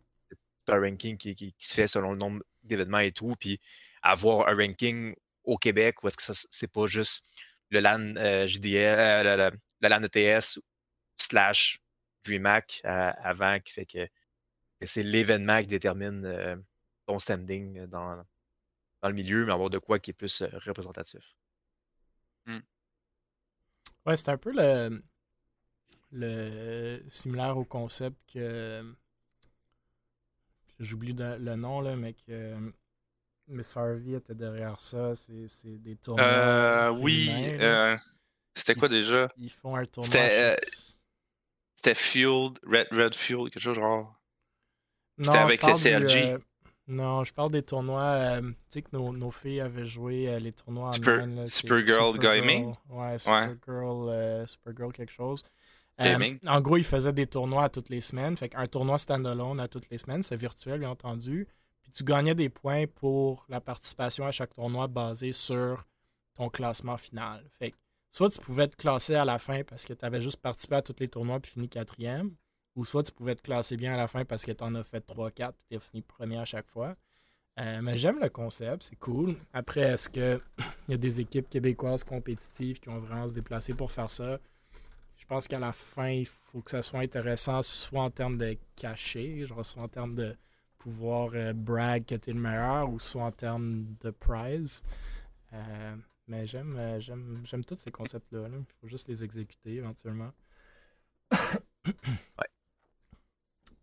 tu 0.66 0.74
as 0.74 0.76
un 0.76 0.82
ranking 0.82 1.18
qui, 1.18 1.36
qui- 1.36 1.54
qui 1.54 1.68
se 1.68 1.74
fait 1.74 1.88
selon 1.88 2.12
le 2.12 2.18
nombre 2.18 2.44
d'événements 2.64 3.00
et 3.00 3.12
tout, 3.12 3.36
puis 3.40 3.60
avoir 4.02 4.48
un 4.48 4.56
ranking 4.56 5.14
au 5.44 5.58
Québec 5.58 6.04
où 6.04 6.08
est-ce 6.08 6.18
que 6.18 6.24
ça, 6.24 6.34
c'est 6.50 6.72
pas 6.72 6.88
juste 6.88 7.24
le 7.70 7.80
LAN 7.80 8.16
euh, 8.18 8.48
JDL, 8.48 9.00
euh, 9.00 9.24
le, 9.38 9.44
le- 9.52 9.58
le 9.82 9.88
LAN 9.90 10.04
ETS 10.04 10.60
slash 11.18 11.80
DreamHack 12.28 12.82
euh, 12.86 13.12
avant 13.22 13.60
qui 13.60 13.74
fait 13.74 13.86
que, 13.86 14.06
que 14.80 14.88
c'est 14.88 15.04
l'événement 15.04 15.62
qui 15.62 15.68
détermine 15.68 16.26
euh, 16.26 16.56
ton 17.08 17.20
standing 17.20 17.86
dans, 17.88 18.18
dans 19.02 19.10
le 19.10 19.16
milieu, 19.16 19.46
mais 19.46 19.54
avoir 19.54 19.70
de 19.70 19.80
quoi 19.80 20.00
qui 20.00 20.12
est 20.12 20.14
plus 20.14 20.42
euh, 20.42 20.50
représentatif. 20.66 21.24
Ouais, 24.06 24.16
c'est 24.16 24.30
un 24.30 24.38
peu 24.38 24.52
le, 24.54 25.04
le 26.12 27.04
similaire 27.10 27.58
au 27.58 27.66
concept 27.66 28.18
que 28.34 28.84
j'oublie 30.80 31.14
de- 31.14 31.38
le 31.40 31.56
nom 31.56 31.82
là, 31.82 31.96
mais 31.96 32.14
que 32.14 32.74
Miss 33.48 33.76
Harvey 33.78 34.14
était 34.14 34.34
derrière 34.34 34.80
ça. 34.80 35.16
C'est 35.16 35.48
c'est 35.48 35.78
des 35.78 35.96
tournois. 35.96 36.24
Euh, 36.24 36.90
oui. 36.90 37.30
euh, 37.60 37.98
c'était 38.56 38.76
quoi 38.76 38.90
déjà? 38.90 39.28
Ils 39.38 39.50
font 39.52 39.76
un 39.76 39.86
tournoi. 39.86 40.10
C'était, 40.10 40.58
C'était 41.78 41.96
Fueled, 41.96 42.60
Red 42.66 42.88
Red 42.92 43.16
Fuel, 43.16 43.50
quelque 43.50 43.60
chose 43.62 43.76
genre. 43.76 44.14
C'était 45.20 45.38
avec 45.38 45.62
parle 45.62 45.74
le 45.74 46.00
du, 46.02 46.06
CRG. 46.08 46.32
euh, 46.34 46.38
non, 46.88 47.24
je 47.24 47.34
parle 47.34 47.52
des 47.52 47.62
tournois. 47.64 48.02
euh, 48.02 48.42
tu 48.42 48.56
sais 48.70 48.82
que 48.82 48.90
nos, 48.94 49.12
nos 49.14 49.32
filles 49.32 49.62
avaient 49.62 49.86
joué 49.86 50.28
euh, 50.30 50.40
les 50.40 50.52
tournois 50.52 50.92
Super- 50.92 51.26
c'est 51.46 51.48
Supergirl 51.48 52.14
Supergirl, 52.16 52.20
Gaming? 52.20 52.74
Ouais, 52.90 53.18
Supergirl, 53.20 54.10
euh, 54.10 54.46
Supergirl 54.48 54.92
quelque 54.92 55.12
chose. 55.14 55.44
Gaming. 56.00 56.38
en 56.46 56.62
gros, 56.62 56.78
ils 56.78 56.84
faisaient 56.84 57.14
des 57.14 57.26
tournois 57.26 57.64
à 57.64 57.70
toutes 57.70 57.90
les 57.90 58.02
semaines. 58.02 58.38
Fait 58.38 58.50
qu'un 58.50 58.68
tournoi 58.68 58.98
standalone 59.00 59.60
à 59.60 59.68
toutes 59.68 59.90
les 59.90 59.98
semaines, 59.98 60.22
c'est 60.22 60.36
virtuel, 60.36 60.80
bien 60.80 60.92
entendu. 60.92 61.48
Puis 61.82 61.92
tu 61.92 62.04
gagnais 62.04 62.36
des 62.36 62.50
points 62.50 62.86
pour 62.86 63.46
la 63.50 63.60
participation 63.62 64.26
à 64.28 64.32
chaque 64.32 64.54
tournoi 64.54 64.88
basé 64.88 65.32
sur 65.32 65.86
ton 66.36 66.50
classement 66.50 66.98
final. 66.98 67.44
Fait 67.58 67.72
que 67.72 67.78
soit 68.12 68.30
tu 68.30 68.40
pouvais 68.40 68.68
te 68.68 68.76
classer 68.76 69.16
à 69.16 69.26
la 69.26 69.40
fin 69.40 69.64
parce 69.64 69.86
que 69.86 69.94
tu 69.94 70.06
avais 70.06 70.22
juste 70.22 70.38
participé 70.38 70.76
à 70.76 70.82
tous 70.82 70.96
les 71.00 71.08
tournois 71.08 71.40
puis 71.40 71.52
fini 71.52 71.70
quatrième, 71.70 72.36
ou 72.76 72.86
soit 72.86 73.04
tu 73.04 73.12
pouvais 73.12 73.36
te 73.36 73.42
classer 73.42 73.78
bien 73.78 73.94
à 73.94 73.98
la 73.98 74.08
fin 74.08 74.26
parce 74.26 74.44
que 74.44 74.52
tu 74.52 74.64
en 74.64 74.76
as 74.76 74.84
fait 74.84 75.06
3-4 75.06 75.32
puis 75.54 75.66
tu 75.70 75.76
as 75.76 75.80
fini 75.80 76.02
premier 76.02 76.38
à 76.38 76.46
chaque 76.46 76.68
fois. 76.68 76.96
Euh, 77.60 77.82
mais 77.82 77.98
j'aime 77.98 78.20
le 78.20 78.30
concept, 78.30 78.84
c'est 78.84 78.98
cool. 78.98 79.36
Après, 79.52 79.82
est-ce 79.82 80.10
qu'il 80.10 80.40
y 80.90 80.94
a 80.94 80.98
des 80.98 81.22
équipes 81.22 81.50
québécoises 81.50 82.04
compétitives 82.04 82.80
qui 82.80 82.90
vont 82.90 83.00
vraiment 83.00 83.28
se 83.28 83.34
déplacer 83.34 83.74
pour 83.74 83.92
faire 83.92 84.12
ça? 84.12 84.40
Je 85.16 85.26
pense 85.26 85.48
qu'à 85.48 85.60
la 85.60 85.74
fin, 85.74 86.10
il 86.10 86.28
faut 86.28 86.62
que 86.62 86.70
ça 86.70 86.84
soit 86.84 87.00
intéressant, 87.00 87.64
soit 87.64 88.04
en 88.04 88.12
termes 88.12 88.38
de 88.38 88.58
cachet, 88.76 89.46
genre 89.46 89.66
soit 89.66 89.82
en 89.82 89.88
termes 89.88 90.14
de 90.14 90.36
pouvoir 90.78 91.32
euh, 91.34 91.54
brag 91.54 92.06
que 92.06 92.16
tu 92.16 92.30
es 92.30 92.34
le 92.34 92.40
meilleur, 92.40 92.90
ou 92.90 93.00
soit 93.00 93.24
en 93.24 93.32
termes 93.32 93.88
de 94.02 94.12
prize. 94.12 94.84
Euh, 95.54 95.96
mais 96.28 96.46
j'aime 96.48 96.76
euh, 96.78 97.00
j'aime 97.00 97.42
j'aime 97.46 97.64
tous 97.66 97.76
ces 97.76 97.92
concepts-là. 97.92 98.48
là. 98.48 98.58
Il 98.58 98.74
faut 98.82 98.88
juste 98.88 99.08
les 99.08 99.24
exécuter 99.24 99.76
éventuellement. 99.76 100.32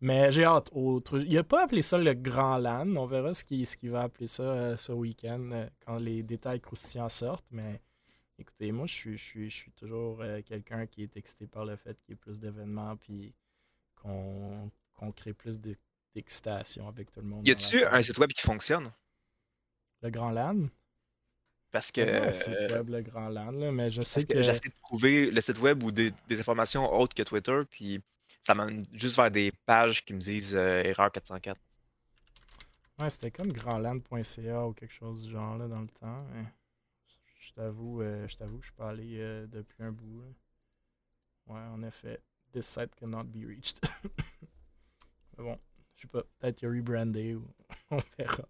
Mais 0.00 0.30
j'ai 0.32 0.44
hâte. 0.44 0.68
Au 0.72 1.00
truc. 1.00 1.24
Il 1.26 1.34
n'a 1.34 1.44
pas 1.44 1.64
appelé 1.64 1.80
ça 1.80 1.96
le 1.96 2.12
Grand 2.12 2.58
LAN. 2.58 2.94
On 2.96 3.06
verra 3.06 3.32
ce 3.32 3.42
qu'il 3.42 3.66
ce 3.66 3.76
va 3.88 4.02
appeler 4.02 4.26
ça 4.26 4.42
euh, 4.42 4.76
ce 4.76 4.92
week-end 4.92 5.50
euh, 5.52 5.66
quand 5.86 5.96
les 5.96 6.22
détails 6.22 6.60
croustillants 6.60 7.08
sortent. 7.08 7.46
Mais 7.50 7.80
écoutez, 8.38 8.70
moi, 8.70 8.86
je 8.86 8.92
suis, 8.92 9.16
je 9.16 9.22
suis, 9.24 9.50
je 9.50 9.54
suis 9.54 9.72
toujours 9.72 10.20
euh, 10.20 10.42
quelqu'un 10.42 10.86
qui 10.86 11.02
est 11.04 11.16
excité 11.16 11.46
par 11.46 11.64
le 11.64 11.76
fait 11.76 11.98
qu'il 12.02 12.10
y 12.10 12.12
ait 12.12 12.16
plus 12.16 12.38
d'événements 12.38 12.96
puis 12.96 13.34
qu'on 13.96 14.70
qu'on 14.92 15.10
crée 15.10 15.32
plus 15.32 15.58
d'ex- 15.58 15.80
d'excitation 16.14 16.86
avec 16.86 17.10
tout 17.10 17.20
le 17.20 17.26
monde. 17.26 17.46
Y 17.48 17.52
a-tu 17.52 17.82
un 17.84 18.02
site 18.02 18.18
web 18.18 18.30
qui 18.30 18.42
fonctionne? 18.42 18.92
Le 20.02 20.10
Grand 20.10 20.30
LAN? 20.32 20.68
Parce 21.74 21.90
que, 21.90 22.02
y 22.02 22.04
a 22.08 22.22
un 22.22 22.28
euh, 22.28 22.32
site 22.32 22.70
web, 22.70 22.88
le 22.88 23.02
Grand 23.02 23.28
LAN, 23.28 23.50
là, 23.50 23.72
mais 23.72 23.90
je 23.90 24.00
sais 24.02 24.22
que 24.24 24.34
que. 24.34 24.42
j'essaie 24.44 24.68
de 24.68 24.74
trouver 24.80 25.28
le 25.28 25.40
site 25.40 25.58
web 25.58 25.82
ou 25.82 25.90
des, 25.90 26.12
des 26.28 26.38
informations 26.38 26.88
autres 26.94 27.16
que 27.16 27.24
Twitter, 27.24 27.62
puis 27.68 28.00
ça 28.42 28.54
m'amène 28.54 28.84
juste 28.92 29.16
vers 29.16 29.28
des 29.28 29.50
pages 29.66 30.04
qui 30.04 30.14
me 30.14 30.20
disent 30.20 30.54
euh, 30.54 30.84
erreur 30.84 31.10
404. 31.10 31.60
Ouais, 33.00 33.10
c'était 33.10 33.32
comme 33.32 33.52
grandland.ca 33.52 34.66
ou 34.68 34.72
quelque 34.72 34.94
chose 34.94 35.26
du 35.26 35.32
genre 35.32 35.58
là 35.58 35.66
dans 35.66 35.80
le 35.80 35.88
temps. 35.88 36.24
mais 36.32 36.44
Je 37.40 37.52
t'avoue, 37.54 38.02
euh, 38.02 38.28
je 38.28 38.36
t'avoue 38.36 38.58
que 38.58 38.66
je 38.66 38.68
suis 38.68 38.76
pas 38.76 38.90
allé 38.90 39.16
euh, 39.18 39.44
depuis 39.48 39.82
un 39.82 39.90
bout. 39.90 40.20
là. 40.20 40.26
Ouais, 41.54 41.60
en 41.60 41.82
effet. 41.82 42.20
This 42.52 42.66
site 42.66 42.94
cannot 42.94 43.24
be 43.24 43.44
reached. 43.44 43.80
Mais 45.36 45.42
bon, 45.42 45.58
je 45.96 46.02
sais 46.02 46.06
pas. 46.08 46.22
Peut-être 46.38 46.56
qu'il 46.56 46.68
a 46.68 46.70
rebrandé 46.70 47.34
ou 47.34 47.44
on 47.90 47.98
verra. 48.16 48.44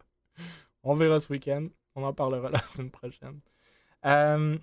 On 0.82 0.94
verra 0.94 1.20
ce 1.20 1.32
week-end. 1.32 1.68
On 1.94 2.02
en 2.04 2.12
parlera 2.12 2.50
la 2.52 2.60
semaine 2.60 2.90
prochaine. 2.90 3.40
Euh, 4.04 4.58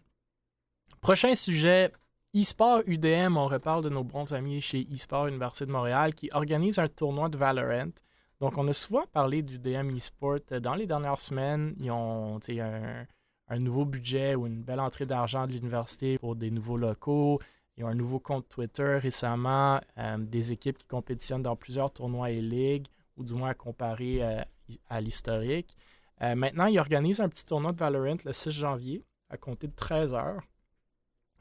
prochain 1.01 1.35
sujet. 1.35 1.91
eSport 2.33 2.81
UDM, 2.85 3.37
on 3.37 3.47
reparle 3.47 3.83
de 3.83 3.89
nos 3.89 4.03
bons 4.03 4.31
amis 4.33 4.61
chez 4.61 4.87
eSport 4.91 5.27
Université 5.27 5.65
de 5.65 5.71
Montréal 5.71 6.13
qui 6.13 6.29
organise 6.33 6.79
un 6.79 6.87
tournoi 6.87 7.29
de 7.29 7.37
Valorant. 7.37 7.91
Donc, 8.39 8.57
on 8.57 8.67
a 8.67 8.73
souvent 8.73 9.05
parlé 9.11 9.43
d'UDM 9.43 9.95
eSport 9.95 10.39
dans 10.61 10.73
les 10.73 10.87
dernières 10.87 11.19
semaines. 11.19 11.75
Ils 11.79 11.91
ont 11.91 12.39
un, 12.49 13.05
un 13.51 13.59
nouveau 13.59 13.85
budget 13.85 14.33
ou 14.33 14.47
une 14.47 14.63
belle 14.63 14.79
entrée 14.79 15.05
d'argent 15.05 15.45
de 15.45 15.51
l'université 15.51 16.17
pour 16.17 16.35
des 16.35 16.49
nouveaux 16.49 16.77
locaux. 16.77 17.39
Ils 17.77 17.83
ont 17.83 17.87
un 17.87 17.95
nouveau 17.95 18.19
compte 18.19 18.47
Twitter 18.47 18.97
récemment, 18.97 19.79
euh, 19.97 20.17
des 20.17 20.51
équipes 20.51 20.77
qui 20.77 20.87
compétitionnent 20.87 21.43
dans 21.43 21.55
plusieurs 21.55 21.91
tournois 21.91 22.31
et 22.31 22.41
ligues, 22.41 22.87
ou 23.17 23.23
du 23.23 23.33
moins 23.33 23.49
à 23.49 23.53
comparer 23.53 24.23
euh, 24.23 24.41
à 24.89 25.01
l'historique. 25.01 25.75
Euh, 26.21 26.35
maintenant, 26.35 26.67
ils 26.67 26.79
organisent 26.79 27.19
un 27.19 27.29
petit 27.29 27.45
tournoi 27.45 27.71
de 27.71 27.77
Valorant 27.77 28.17
le 28.25 28.33
6 28.33 28.51
janvier, 28.51 29.03
à 29.29 29.37
compter 29.37 29.67
de 29.67 29.75
13 29.75 30.13
heures. 30.13 30.43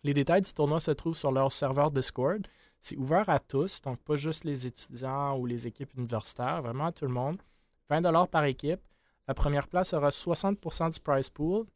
Les 0.03 0.15
détails 0.15 0.41
du 0.41 0.53
tournoi 0.53 0.81
se 0.81 0.91
trouvent 0.91 1.17
sur 1.17 1.33
leur 1.33 1.53
serveur 1.53 1.91
Discord. 1.91 2.47
C'est 2.81 2.97
ouvert 2.97 3.29
à 3.29 3.39
tous, 3.39 3.83
donc 3.83 3.99
pas 4.01 4.15
juste 4.15 4.45
les 4.45 4.67
étudiants 4.67 5.37
ou 5.37 5.45
les 5.45 5.67
équipes 5.67 5.93
universitaires, 5.95 6.63
vraiment 6.63 6.87
à 6.87 6.93
tout 6.93 7.05
le 7.05 7.13
monde. 7.13 7.43
20 7.91 8.27
par 8.27 8.45
équipe. 8.45 8.81
La 9.29 9.35
première 9.35 9.69
place 9.69 9.93
aura 9.93 10.09
60% 10.09 10.95
du 10.95 11.01
prize 11.01 11.29
pool. 11.29 11.67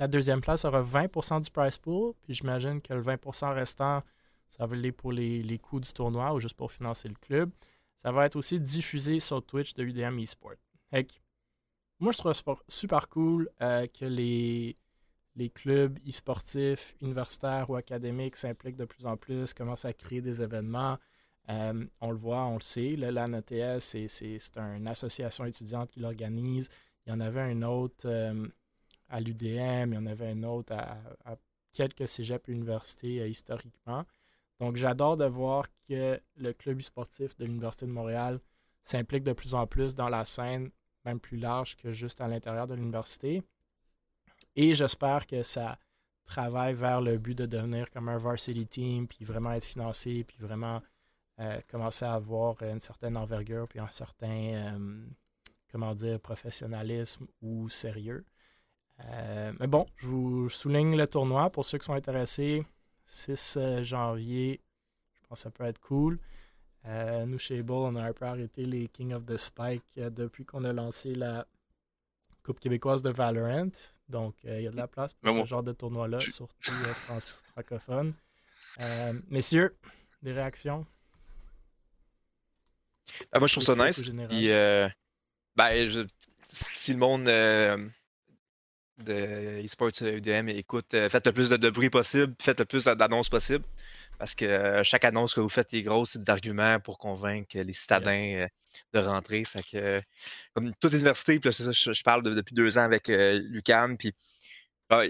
La 0.00 0.08
deuxième 0.08 0.40
place 0.40 0.64
aura 0.64 0.82
20% 0.82 1.42
du 1.42 1.50
prize 1.50 1.78
pool. 1.78 2.14
Puis 2.22 2.34
j'imagine 2.34 2.80
que 2.80 2.92
le 2.92 3.02
20% 3.02 3.54
restant, 3.54 4.02
ça 4.48 4.66
va 4.66 4.74
aller 4.74 4.90
pour 4.92 5.12
les, 5.12 5.42
les 5.42 5.58
coûts 5.58 5.78
du 5.78 5.92
tournoi 5.92 6.32
ou 6.34 6.40
juste 6.40 6.56
pour 6.56 6.72
financer 6.72 7.08
le 7.08 7.14
club. 7.14 7.50
Ça 8.02 8.10
va 8.10 8.26
être 8.26 8.36
aussi 8.36 8.58
diffusé 8.58 9.20
sur 9.20 9.44
Twitch 9.44 9.74
de 9.74 9.84
UDM 9.84 10.18
eSport. 10.18 10.56
Moi, 12.00 12.12
je 12.12 12.18
trouve 12.18 12.62
super 12.66 13.08
cool 13.08 13.50
euh, 13.60 13.86
que 13.86 14.06
les, 14.06 14.76
clubs 15.54 15.98
e-sportifs, 16.06 16.94
universitaires 17.00 17.68
ou 17.70 17.76
académiques 17.76 18.36
s'impliquent 18.36 18.76
de 18.76 18.86
plus 18.86 19.06
en 19.06 19.16
plus, 19.16 19.54
commencent 19.54 19.84
à 19.84 19.92
créer 19.92 20.22
des 20.22 20.42
événements. 20.42 20.98
Euh, 21.50 21.84
on 22.00 22.10
le 22.10 22.16
voit, 22.16 22.44
on 22.46 22.54
le 22.54 22.62
sait, 22.62 22.96
l'ANETS, 22.96 23.80
c'est, 23.80 24.56
une 24.56 24.88
association 24.88 25.44
étudiante 25.44 25.90
qui 25.90 26.00
l'organise. 26.00 26.68
Il 27.06 27.10
y 27.10 27.12
en 27.12 27.20
avait 27.20 27.40
un 27.40 27.62
autre 27.62 28.06
euh, 28.06 28.46
à 29.08 29.20
l'UDM, 29.20 29.92
il 29.92 29.94
y 29.94 29.98
en 29.98 30.06
avait 30.06 30.30
un 30.30 30.42
autre 30.42 30.72
à, 30.74 31.36
quelques 31.72 32.08
cégeps 32.08 32.48
universités 32.48 33.28
historiquement. 33.28 34.04
Donc, 34.58 34.76
j'adore 34.76 35.16
de 35.16 35.24
voir 35.26 35.66
que 35.88 36.20
le 36.36 36.52
club 36.52 36.80
e-sportif 36.80 37.36
de 37.36 37.44
l'Université 37.44 37.86
de 37.86 37.92
Montréal 37.92 38.40
s'implique 38.82 39.22
de 39.22 39.32
plus 39.32 39.54
en 39.54 39.66
plus 39.66 39.94
dans 39.94 40.08
la 40.08 40.24
scène, 40.24 40.70
même 41.04 41.20
plus 41.20 41.38
large 41.38 41.76
que 41.76 41.92
juste 41.92 42.20
à 42.20 42.28
l'intérieur 42.28 42.66
de 42.66 42.74
l'université. 42.74 43.42
Et 44.56 44.74
j'espère 44.74 45.26
que 45.26 45.42
ça 45.42 45.78
travaille 46.24 46.74
vers 46.74 47.00
le 47.00 47.18
but 47.18 47.36
de 47.36 47.46
devenir 47.46 47.90
comme 47.90 48.08
un 48.08 48.18
varsity 48.18 48.66
team, 48.66 49.08
puis 49.08 49.24
vraiment 49.24 49.52
être 49.52 49.64
financé, 49.64 50.24
puis 50.24 50.36
vraiment 50.38 50.82
euh, 51.40 51.60
commencer 51.70 52.04
à 52.04 52.14
avoir 52.14 52.62
une 52.62 52.80
certaine 52.80 53.16
envergure, 53.16 53.66
puis 53.68 53.80
un 53.80 53.90
certain, 53.90 54.76
euh, 54.76 55.06
comment 55.72 55.94
dire, 55.94 56.20
professionnalisme 56.20 57.26
ou 57.40 57.68
sérieux. 57.68 58.24
Euh, 59.06 59.52
mais 59.58 59.66
bon, 59.66 59.86
je 59.96 60.06
vous 60.06 60.48
souligne 60.48 60.96
le 60.96 61.08
tournoi 61.08 61.50
pour 61.50 61.64
ceux 61.64 61.78
qui 61.78 61.86
sont 61.86 61.94
intéressés. 61.94 62.64
6 63.06 63.56
euh, 63.56 63.82
janvier, 63.82 64.60
je 65.14 65.26
pense 65.26 65.40
que 65.40 65.42
ça 65.44 65.50
peut 65.50 65.64
être 65.64 65.80
cool. 65.80 66.18
Euh, 66.86 67.26
nous, 67.26 67.38
chez 67.38 67.62
Bull, 67.62 67.76
on 67.92 67.96
a 67.96 68.02
un 68.02 68.12
peu 68.12 68.24
arrêté 68.24 68.64
les 68.64 68.88
King 68.88 69.12
of 69.12 69.26
the 69.26 69.36
Spike 69.36 69.82
euh, 69.98 70.10
depuis 70.10 70.44
qu'on 70.44 70.64
a 70.64 70.72
lancé 70.72 71.14
la 71.14 71.46
Coupe 72.42 72.58
québécoise 72.60 73.02
de 73.02 73.10
Valorant. 73.10 73.70
Donc, 74.08 74.34
euh, 74.44 74.58
il 74.60 74.64
y 74.64 74.66
a 74.66 74.70
de 74.70 74.76
la 74.76 74.88
place 74.88 75.12
pour 75.12 75.30
ce 75.32 75.44
genre 75.44 75.62
de 75.62 75.72
tournoi-là, 75.72 76.18
tu- 76.18 76.30
surtout 76.30 76.72
euh, 76.72 76.94
fran- 76.94 77.18
francophone. 77.52 78.14
Euh, 78.80 79.12
messieurs, 79.28 79.76
des 80.22 80.32
réactions? 80.32 80.86
Ah, 83.32 83.38
moi, 83.38 83.46
je 83.48 83.54
trouve 83.54 83.64
ça 83.64 83.76
nice. 83.76 84.02
euh, 84.30 84.88
ben, 85.56 85.90
je- 85.90 86.06
si 86.52 86.92
le 86.92 86.98
monde 86.98 87.28
euh, 87.28 87.88
de 88.98 89.60
eSports 89.64 90.02
UDM 90.02 90.48
écoute, 90.48 90.94
euh, 90.94 91.08
faites 91.08 91.26
le 91.26 91.32
plus 91.32 91.48
de, 91.50 91.56
de 91.56 91.70
bruit 91.70 91.90
possible, 91.90 92.34
faites 92.40 92.60
le 92.60 92.66
plus 92.66 92.84
d'annonces 92.84 93.28
possible. 93.28 93.64
Parce 94.20 94.34
que 94.34 94.82
chaque 94.84 95.06
annonce 95.06 95.32
que 95.34 95.40
vous 95.40 95.48
faites 95.48 95.72
est 95.72 95.80
grosse, 95.80 96.10
c'est 96.10 96.22
des 96.22 96.30
arguments 96.30 96.78
pour 96.78 96.98
convaincre 96.98 97.56
les 97.58 97.72
citadins 97.72 98.46
de 98.92 98.98
rentrer. 98.98 99.42
Fait 99.46 99.62
que, 99.62 99.98
comme 100.52 100.74
toutes 100.78 100.92
les 100.92 100.98
universités, 100.98 101.40
puis 101.40 101.50
ça, 101.54 101.72
je, 101.72 101.92
je 101.94 102.02
parle 102.02 102.22
de- 102.22 102.34
depuis 102.34 102.54
deux 102.54 102.76
ans 102.76 102.82
avec 102.82 103.08
l'UQAM, 103.08 103.96
puis 103.96 104.12
ah, 104.90 105.04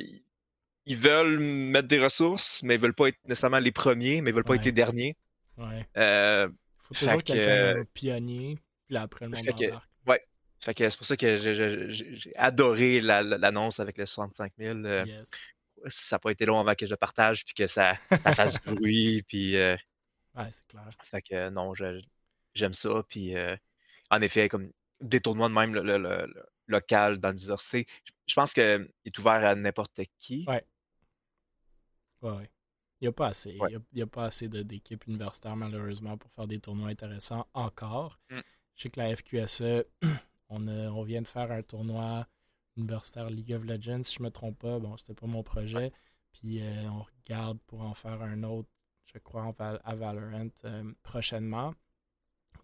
ils, 0.87 0.97
veulent 0.97 1.41
mettre 1.41 1.89
des 1.89 1.99
ressources, 1.99 2.63
mais 2.63 2.77
ils 2.77 2.81
veulent 2.81 2.95
pas 2.95 3.09
être 3.09 3.19
nécessairement 3.27 3.59
les 3.59 3.73
premiers, 3.73 4.21
mais 4.21 4.31
ils 4.31 4.33
veulent 4.35 4.45
pas 4.45 4.53
Ouais. 4.53 4.59
être 4.59 4.65
les 4.65 4.71
derniers. 4.73 5.17
Ouais. 5.59 5.85
Euh, 5.97 6.49
faut 6.79 6.95
toujours 6.95 7.23
quelqu'un 7.25 7.51
euh, 7.51 7.81
un 7.81 7.85
pionnier, 7.93 8.59
puis 8.87 8.95
là, 8.95 9.03
après, 9.03 9.25
le 9.25 9.33
monde 9.33 9.45
fait 9.45 9.53
que- 9.53 9.71
embarque. 9.73 9.87
Fait 10.63 10.75
que 10.75 10.89
c'est 10.91 10.97
pour 10.99 11.07
ça 11.07 11.17
que 11.17 11.37
j'ai- 11.39 12.33
adoré 12.37 13.01
la- 13.01 13.23
la- 13.23 13.39
l'annonce 13.39 13.81
avec 13.81 13.97
les 13.97 14.05
65 14.05 14.53
000. 14.59 14.85
euh, 14.85 15.05
Yes. 15.07 15.31
Ça 15.89 16.17
n'a 16.17 16.21
pas 16.21 16.31
été 16.31 16.45
long 16.47 16.61
avant 16.61 16.75
que 16.75 16.85
je 16.87 16.91
le 16.91 16.97
partage 16.97 17.45
puis 17.45 17.55
que 17.55 17.67
ça, 17.67 17.95
ça 18.11 18.35
fasse 18.35 18.55
du 18.61 18.75
bruit. 18.75 19.23
Puis, 19.27 19.57
euh, 19.57 19.77
Ouais, 20.35 20.49
c'est 20.53 20.67
clair. 20.69 20.89
fait 21.03 21.23
que 21.23 21.49
non, 21.51 21.73
j'aime 22.55 22.73
ça. 22.73 23.03
Puis, 23.09 23.37
euh, 23.37 23.57
en 24.11 24.21
effet, 24.23 24.49
comme 24.49 24.71
des 25.01 25.21
tournois 25.21 25.49
de 25.49 25.55
même 25.55 25.75
le, 25.75 25.83
le- 25.83 25.99
le- 25.99 26.27
le 26.27 26.45
local 26.69 27.19
dans 27.19 27.31
l'université, 27.31 27.87
je- 28.05 28.13
je 28.29 28.35
pense 28.35 28.53
qu'il 28.55 28.89
est 29.05 29.19
ouvert 29.19 29.45
à 29.45 29.55
n'importe 29.57 30.01
qui. 30.19 30.45
Ouais. 30.47 30.65
Ouais, 32.23 32.31
ouais. 32.33 32.51
Il 33.01 33.05
n'y 33.05 33.09
a 33.09 33.13
pas 33.13 33.29
assez. 33.29 33.57
Ouais. 33.59 33.71
Il 33.71 33.73
y 33.73 33.77
a- 33.77 33.81
il 33.93 33.99
y 33.99 34.03
a, 34.03 34.07
pas 34.07 34.25
assez 34.27 34.49
d'équipes 34.49 35.07
universitaires, 35.07 35.57
malheureusement, 35.57 36.19
pour 36.19 36.31
faire 36.33 36.47
des 36.47 36.61
tournois 36.61 36.91
intéressants 36.91 37.47
encore. 37.55 38.19
Mm. 38.31 38.41
Je 38.77 38.83
sais 38.83 38.91
que 38.91 39.01
la 39.01 39.17
FQSE, 39.17 39.85
on, 40.49 40.69
a- 40.69 40.91
on 40.91 41.03
vient 41.03 41.23
de 41.23 41.27
faire 41.29 41.51
un 41.51 41.63
tournoi 41.63 42.27
universitaire 42.77 43.31
League 43.31 43.53
of 43.53 43.65
Legends, 43.65 44.05
si 44.05 44.17
je 44.19 44.23
me 44.23 44.31
trompe 44.31 44.59
pas. 44.59 44.79
Bon, 44.79 44.97
c'était 44.97 45.15
pas 45.15 45.27
mon 45.27 45.43
projet. 45.43 45.93
Puis 46.33 46.61
euh, 46.63 46.91
on 46.91 47.03
regarde 47.03 47.59
pour 47.67 47.83
en 47.83 47.95
faire 47.95 48.23
un 48.23 48.43
autre, 48.45 48.69
je 49.13 49.19
crois, 49.19 49.43
en 49.45 49.53
Val- 49.53 49.81
à 49.85 49.95
Valorant 49.97 50.49
euh, 50.65 50.93
prochainement. 51.03 51.75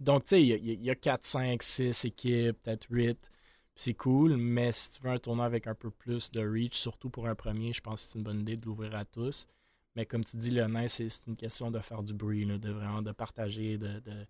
Donc, 0.01 0.25
tu 0.25 0.31
sais, 0.31 0.43
il 0.43 0.49
y 0.49 0.53
a- 0.53 0.57
il 0.57 0.67
y, 0.67 0.71
a- 0.71 0.75
il 0.75 0.85
y 0.85 0.91
a 0.91 0.95
4, 0.95 1.25
5, 1.27 1.63
6 1.63 2.05
équipes, 2.05 2.61
peut-être 2.63 2.87
8. 2.91 3.31
Puis 3.75 3.85
C'est 3.85 3.95
cool, 3.95 4.37
mais 4.37 4.73
si 4.73 4.91
tu 4.91 5.03
veux 5.03 5.11
un 5.11 5.19
tournoi 5.19 5.45
avec 5.47 5.67
un 5.67 5.75
peu 5.75 5.91
plus 5.91 6.31
de 6.31 6.41
reach, 6.47 6.75
surtout 6.75 7.11
pour 7.11 7.27
un 7.29 7.35
premier, 7.35 7.73
je 7.73 7.81
pense 7.81 8.03
que 8.03 8.09
c'est 8.11 8.19
une 8.19 8.25
bonne 8.25 8.41
idée 8.41 8.57
de 8.57 8.65
l'ouvrir 8.67 8.95
à 8.95 9.05
tous. 9.05 9.47
Mais 9.95 10.07
comme 10.07 10.25
tu 10.25 10.37
dis, 10.37 10.51
Lionel, 10.51 10.91
c'est 10.91 11.09
c'est 11.09 11.27
une 11.27 11.37
question 11.37 11.71
de 11.71 11.81
faire 11.81 12.03
du 12.03 12.15
bruit, 12.15 12.45
là, 12.45 12.59
de 12.59 12.71
vraiment 12.71 13.03
de 13.03 13.13
partager, 13.13 13.79
de, 13.79 14.01
de- 14.01 14.27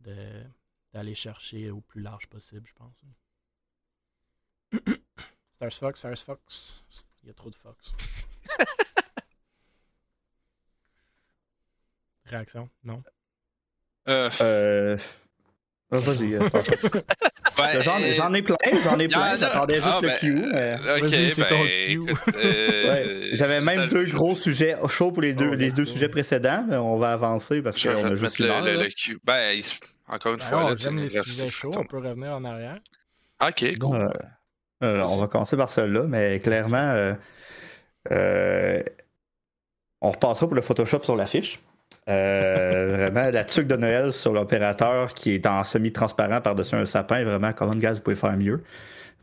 de- 0.00 0.44
d'aller 0.92 1.14
chercher 1.14 1.70
au 1.70 1.80
plus 1.80 2.02
large 2.02 2.26
possible, 2.28 2.66
je 2.68 2.74
pense. 2.74 3.02
Stars 5.56 5.72
Fox, 5.72 5.98
Stars 6.00 6.18
Fox. 6.24 6.84
Il 7.22 7.28
y 7.28 7.30
a 7.30 7.34
trop 7.34 7.50
de 7.50 7.54
Fox. 7.54 7.92
Réaction? 12.26 12.68
Non? 12.84 13.02
Euh, 14.08 14.30
Euh... 14.40 14.96
Vas-y, 15.90 16.34
euh, 16.34 16.40
ben, 17.56 17.80
J'en 17.82 17.98
j'en 18.00 18.34
ai 18.34 18.42
plein, 18.42 18.56
j'en 18.82 18.98
ai 18.98 19.06
plein. 19.06 19.38
J'attendais 19.38 19.74
juste 19.76 19.86
ah, 19.88 20.00
le 20.02 20.08
ben, 20.08 20.18
Q. 20.18 20.32
mais- 20.34 20.54
euh, 20.56 20.96
Ok, 20.96 21.02
Vas-y, 21.10 21.30
c'est 21.30 21.46
ton 21.46 21.60
ben, 21.60 21.68
cue. 21.68 21.92
écoute, 22.10 22.34
euh, 22.34 22.84
Ouais, 23.28 23.28
J'avais 23.34 23.60
même 23.60 23.86
deux 23.88 24.06
gros 24.06 24.34
sujets 24.34 24.74
chauds 24.88 25.12
pour 25.12 25.22
les 25.22 25.34
deux, 25.34 25.50
Oh, 25.52 25.54
les 25.54 25.70
deux 25.70 25.82
let's 25.82 25.88
go. 25.88 25.92
sujets 25.92 26.08
précédents, 26.08 26.64
mais 26.68 26.76
on 26.76 26.96
va 26.96 27.12
avancer 27.12 27.62
parce 27.62 27.80
qu'on 27.80 27.90
a 28.06 28.10
te 28.10 28.16
juste 28.16 28.40
le, 28.40 28.46
le, 28.48 28.82
le 28.82 28.88
cul. 28.90 29.20
Ben, 29.22 29.52
il 29.52 29.62
encore 30.08 30.32
une 30.32 30.38
Ben, 30.40 30.44
fois, 30.46 30.64
on 30.64 30.68
là, 30.70 30.74
les 30.90 31.08
sujets 31.22 31.50
chauds, 31.50 31.68
on 31.68 31.72
ton- 31.72 31.84
peut 31.84 31.98
revenir 31.98 32.32
en 32.32 32.44
arrière. 32.44 32.80
Ok, 33.40 33.78
cool. 33.78 34.10
Euh, 34.84 35.04
on 35.08 35.18
va 35.18 35.26
commencer 35.26 35.56
par 35.56 35.70
celle-là, 35.70 36.04
mais 36.06 36.38
clairement, 36.40 36.76
euh, 36.76 37.14
euh, 38.12 38.82
on 40.00 40.10
repassera 40.10 40.46
pour 40.46 40.54
le 40.54 40.62
Photoshop 40.62 41.02
sur 41.02 41.16
l'affiche. 41.16 41.60
Euh, 42.08 42.92
vraiment, 42.96 43.30
la 43.30 43.44
tuque 43.44 43.66
de 43.66 43.76
Noël 43.76 44.12
sur 44.12 44.32
l'opérateur 44.32 45.14
qui 45.14 45.34
est 45.34 45.46
en 45.46 45.64
semi-transparent 45.64 46.40
par-dessus 46.40 46.74
un 46.74 46.84
sapin, 46.84 47.24
vraiment, 47.24 47.52
comment 47.52 47.74
gars, 47.74 47.94
vous 47.94 48.00
pouvez 48.00 48.16
faire 48.16 48.36
mieux. 48.36 48.62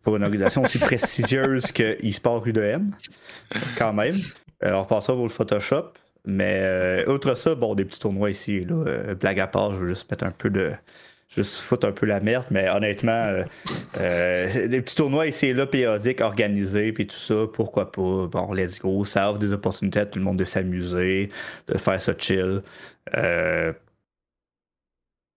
Pour 0.04 0.16
une 0.16 0.24
organisation 0.24 0.64
aussi 0.64 0.80
prestigieuse 0.80 1.72
que 1.72 2.04
eSport 2.04 2.46
U2M, 2.48 2.92
quand 3.78 3.94
même. 3.94 4.16
On 4.64 4.82
repassera 4.82 5.14
pour 5.14 5.24
le 5.24 5.30
Photoshop. 5.30 5.94
Mais 6.26 7.04
outre 7.08 7.36
ça, 7.36 7.56
bon, 7.56 7.76
des 7.76 7.86
petits 7.86 8.00
tournois 8.00 8.30
ici, 8.32 8.66
là, 8.66 9.14
blague 9.16 9.40
à 9.40 9.48
part, 9.48 9.76
je 9.76 9.82
veux 9.82 9.88
juste 9.88 10.10
mettre 10.10 10.24
un 10.24 10.32
peu 10.32 10.50
de. 10.50 10.72
Juste 11.34 11.58
foutre 11.62 11.88
un 11.88 11.92
peu 11.92 12.06
la 12.06 12.20
merde, 12.20 12.46
mais 12.52 12.70
honnêtement, 12.70 13.12
euh, 13.12 13.44
euh, 14.00 14.68
des 14.68 14.82
petits 14.82 14.96
tournois 14.96 15.28
ici 15.28 15.48
et 15.48 15.54
là, 15.54 15.66
périodiques, 15.66 16.22
organisés, 16.22 16.92
puis 16.92 17.08
tout 17.08 17.16
ça, 17.16 17.46
pourquoi 17.52 17.92
pas? 17.92 18.28
Bon, 18.28 18.54
let's 18.54 18.80
go. 18.80 19.04
Ça 19.06 19.30
offre 19.32 19.40
des 19.40 19.54
opportunités 19.54 20.02
à 20.02 20.06
tout 20.06 20.20
le 20.20 20.26
monde 20.26 20.38
de 20.38 20.46
s'amuser, 20.46 21.30
de 21.68 21.78
faire 21.78 22.02
ça 22.02 22.14
chill. 22.18 22.62
Euh, 23.16 23.74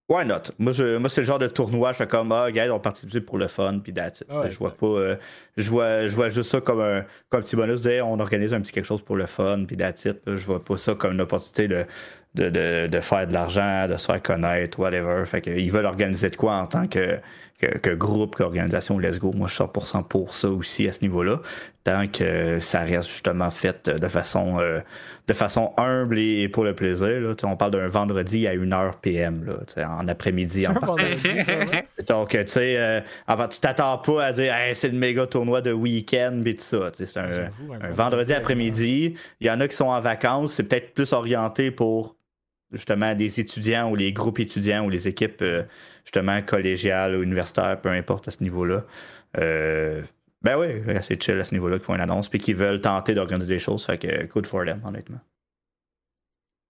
Why 0.07 0.27
not? 0.27 0.51
Moi, 0.59 0.73
je, 0.73 0.99
moi 0.99 1.09
c'est 1.09 1.23
le 1.23 1.27
genre 1.27 1.39
de 1.39 1.49
tournoi, 1.49 1.93
je 1.93 1.97
fais 1.97 2.07
comme, 2.07 2.31
ah, 2.31 2.53
gars, 2.53 2.75
on 2.75 2.79
participe 2.79 3.25
pour 3.25 3.39
le 3.39 3.49
fun, 3.49 3.79
puis 3.83 3.95
that's 3.95 4.21
it. 4.21 4.31
Ouais, 4.31 4.51
je 4.51 4.59
vois 4.59 4.77
pas, 4.77 4.87
euh, 4.87 5.17
je, 5.57 5.71
vois, 5.71 6.05
je 6.05 6.15
vois 6.15 6.29
juste 6.29 6.51
ça 6.51 6.61
comme 6.61 6.81
un, 6.83 7.07
comme 7.31 7.41
un 7.41 7.43
petit 7.43 7.57
bonus, 7.57 7.81
de, 7.81 8.03
on 8.03 8.21
organise 8.21 8.53
un 8.53 8.61
petit 8.61 8.71
quelque 8.71 8.85
chose 8.85 9.01
pour 9.01 9.17
le 9.17 9.25
fun, 9.25 9.65
puis 9.67 9.79
that's 9.79 10.05
it. 10.05 10.21
Je 10.27 10.45
vois 10.45 10.63
pas 10.63 10.77
ça 10.77 10.95
comme 10.95 11.15
une 11.15 11.23
opportunité 11.23 11.69
de, 11.69 11.87
de, 12.35 12.51
de, 12.51 12.87
de 12.89 13.01
faire 13.01 13.27
de 13.27 13.33
l'argent, 13.33 13.87
de 13.89 13.97
se 13.97 14.07
faire 14.07 14.23
connaître, 14.23 14.79
whatever. 14.79 15.25
Fait 15.25 15.41
que, 15.41 15.51
ils 15.51 15.71
veulent 15.71 15.87
organiser 15.87 16.31
de 16.31 16.37
quoi 16.37 16.57
en 16.57 16.67
tant 16.67 16.87
que, 16.87 17.19
que, 17.61 17.79
que 17.79 17.91
groupe, 17.91 18.35
qu'organisation, 18.35 18.99
let's 18.99 19.21
go. 19.21 19.33
Moi, 19.33 19.47
je 19.47 19.55
suis 19.55 19.65
100% 19.65 20.03
pour 20.09 20.35
ça 20.35 20.49
aussi 20.49 20.89
à 20.89 20.93
ce 20.93 21.03
niveau-là. 21.03 21.41
Tant 21.85 22.09
que 22.09 22.59
ça 22.59 22.81
reste 22.81 23.09
justement 23.09 23.51
fait 23.53 23.89
de 23.89 24.09
façon, 24.09 24.59
euh, 24.59 24.81
de 25.29 25.33
façon 25.33 25.73
humble 25.77 26.19
et 26.19 26.49
pour 26.49 26.65
le 26.65 26.75
plaisir. 26.75 27.21
Là. 27.21 27.35
On 27.45 27.57
parle 27.57 27.73
d'un 27.73 27.89
vendredi 27.89 28.49
à 28.49 28.55
1h 28.55 28.95
PM, 29.01 29.45
là, 29.45 29.89
en 29.89 30.09
après-midi. 30.09 30.67
En 30.67 30.73
vendredi, 30.73 31.29
donc, 32.09 32.31
tu 32.31 32.43
sais, 32.47 32.77
euh, 32.79 33.01
avant, 33.29 33.47
tu 33.47 33.61
t'attends 33.61 33.99
pas 33.99 34.25
à 34.25 34.33
dire 34.33 34.53
Hey, 34.53 34.75
c'est 34.75 34.89
le 34.89 34.99
méga 34.99 35.27
tournoi 35.27 35.61
de 35.61 35.73
week-end 35.73 36.41
et 36.45 36.55
tout 36.55 36.63
ça. 36.63 36.91
Tu 36.91 37.05
sais, 37.05 37.07
C'est 37.07 37.21
un, 37.21 37.51
un 37.81 37.91
vendredi 37.91 38.33
après-midi. 38.33 39.15
Il 39.41 39.47
y 39.47 39.51
en 39.51 39.61
a 39.61 39.69
qui 39.69 39.77
sont 39.77 39.87
en 39.87 40.01
vacances. 40.01 40.55
C'est 40.55 40.65
peut-être 40.65 40.95
plus 40.95 41.13
orienté 41.13 41.71
pour 41.71 42.14
justement 42.75 43.15
des 43.15 43.41
étudiants 43.41 43.91
ou 43.91 43.97
les 43.97 44.13
groupes 44.13 44.39
étudiants 44.41 44.85
ou 44.85 44.91
les 44.91 45.09
équipes 45.09 45.41
euh, 45.43 45.63
justement 46.05 46.43
collégiales 46.43 47.17
ou 47.17 47.23
universitaires, 47.23 47.81
peu 47.81 47.89
importe 47.91 48.29
à 48.29 48.31
ce 48.31 48.43
niveau-là. 48.43 48.85
Euh, 49.39 50.03
ben 50.43 50.59
oui, 50.59 50.83
c'est 51.03 51.21
chill 51.23 51.39
à 51.41 51.45
ce 51.45 51.55
niveau-là 51.55 51.79
qui 51.79 51.85
font 51.87 51.95
une 51.95 52.01
annonce 52.03 52.29
puis 52.29 52.39
qui 52.39 52.53
veulent 52.53 52.81
tenter 52.81 53.15
d'organiser 53.15 53.55
des 53.55 53.59
choses. 53.59 53.85
Fait 53.87 53.99
que 53.99 54.27
good 54.27 54.47
for 54.47 54.65
them, 54.65 54.81
honnêtement. 54.85 55.21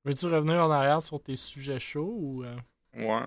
Veux-tu 0.04 0.26
revenir 0.26 0.56
en 0.64 0.70
arrière 0.70 1.00
sur 1.02 1.20
tes 1.20 1.36
sujets 1.36 1.78
chauds 1.80 2.14
ou. 2.18 2.44
euh, 2.44 2.54
Ouais. 2.96 3.22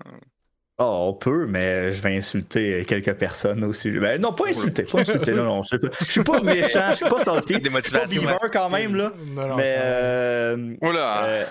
Oh, 0.80 1.08
on 1.08 1.12
peut, 1.14 1.46
mais 1.46 1.90
je 1.92 2.00
vais 2.00 2.16
insulter 2.16 2.84
quelques 2.86 3.12
personnes 3.14 3.64
aussi. 3.64 3.90
Ben, 3.90 4.20
non, 4.20 4.32
pas 4.32 4.46
insulter, 4.48 4.84
pas 4.84 5.00
insulter, 5.00 5.32
non, 5.32 5.42
non. 5.44 5.62
Je 5.64 5.76
suis 5.76 5.78
pas- 5.78 5.88
je 5.98 6.10
suis 6.12 6.22
pas 6.22 6.40
méchant, 6.40 6.86
je 6.90 6.94
suis 6.94 7.08
pas 7.08 7.20
salty. 7.24 7.54
Des 7.54 7.58
Je 7.58 7.60
suis 7.64 7.70
pas 7.70 7.76
motivations. 8.06 8.22
beaver 8.22 8.50
quand 8.52 8.70
même, 8.70 8.94
là. 8.94 9.12
Non, 9.32 9.48
non, 9.48 9.56
Mais, 9.56 9.74
euh, 9.80 10.76
Oula! 10.80 11.24
euh, 11.24 11.44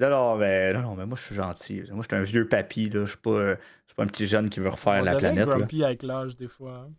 non, 0.00 0.10
non, 0.10 0.36
mais, 0.36 0.72
non, 0.72 0.80
non, 0.82 0.94
mais 0.94 1.06
moi, 1.06 1.16
je 1.18 1.24
suis 1.26 1.34
gentil. 1.34 1.82
Moi, 1.92 2.02
je 2.08 2.14
suis 2.14 2.20
un 2.20 2.24
vieux 2.24 2.46
papy, 2.48 2.88
là. 2.90 3.00
Je 3.04 3.10
suis 3.10 3.16
pas, 3.18 3.30
euh, 3.30 3.54
je 3.86 3.90
suis 3.90 3.94
pas 3.96 4.02
un 4.04 4.06
petit 4.06 4.26
jeune 4.26 4.48
qui 4.50 4.60
veut 4.60 4.68
refaire 4.68 4.98
On 5.00 5.04
la 5.04 5.14
planète, 5.16 5.46
là. 5.48 5.56
grumpy 5.56 5.84
avec 5.84 6.02
l'âge, 6.02 6.36
des 6.36 6.48
fois. 6.48 6.84
hein. 6.86 6.90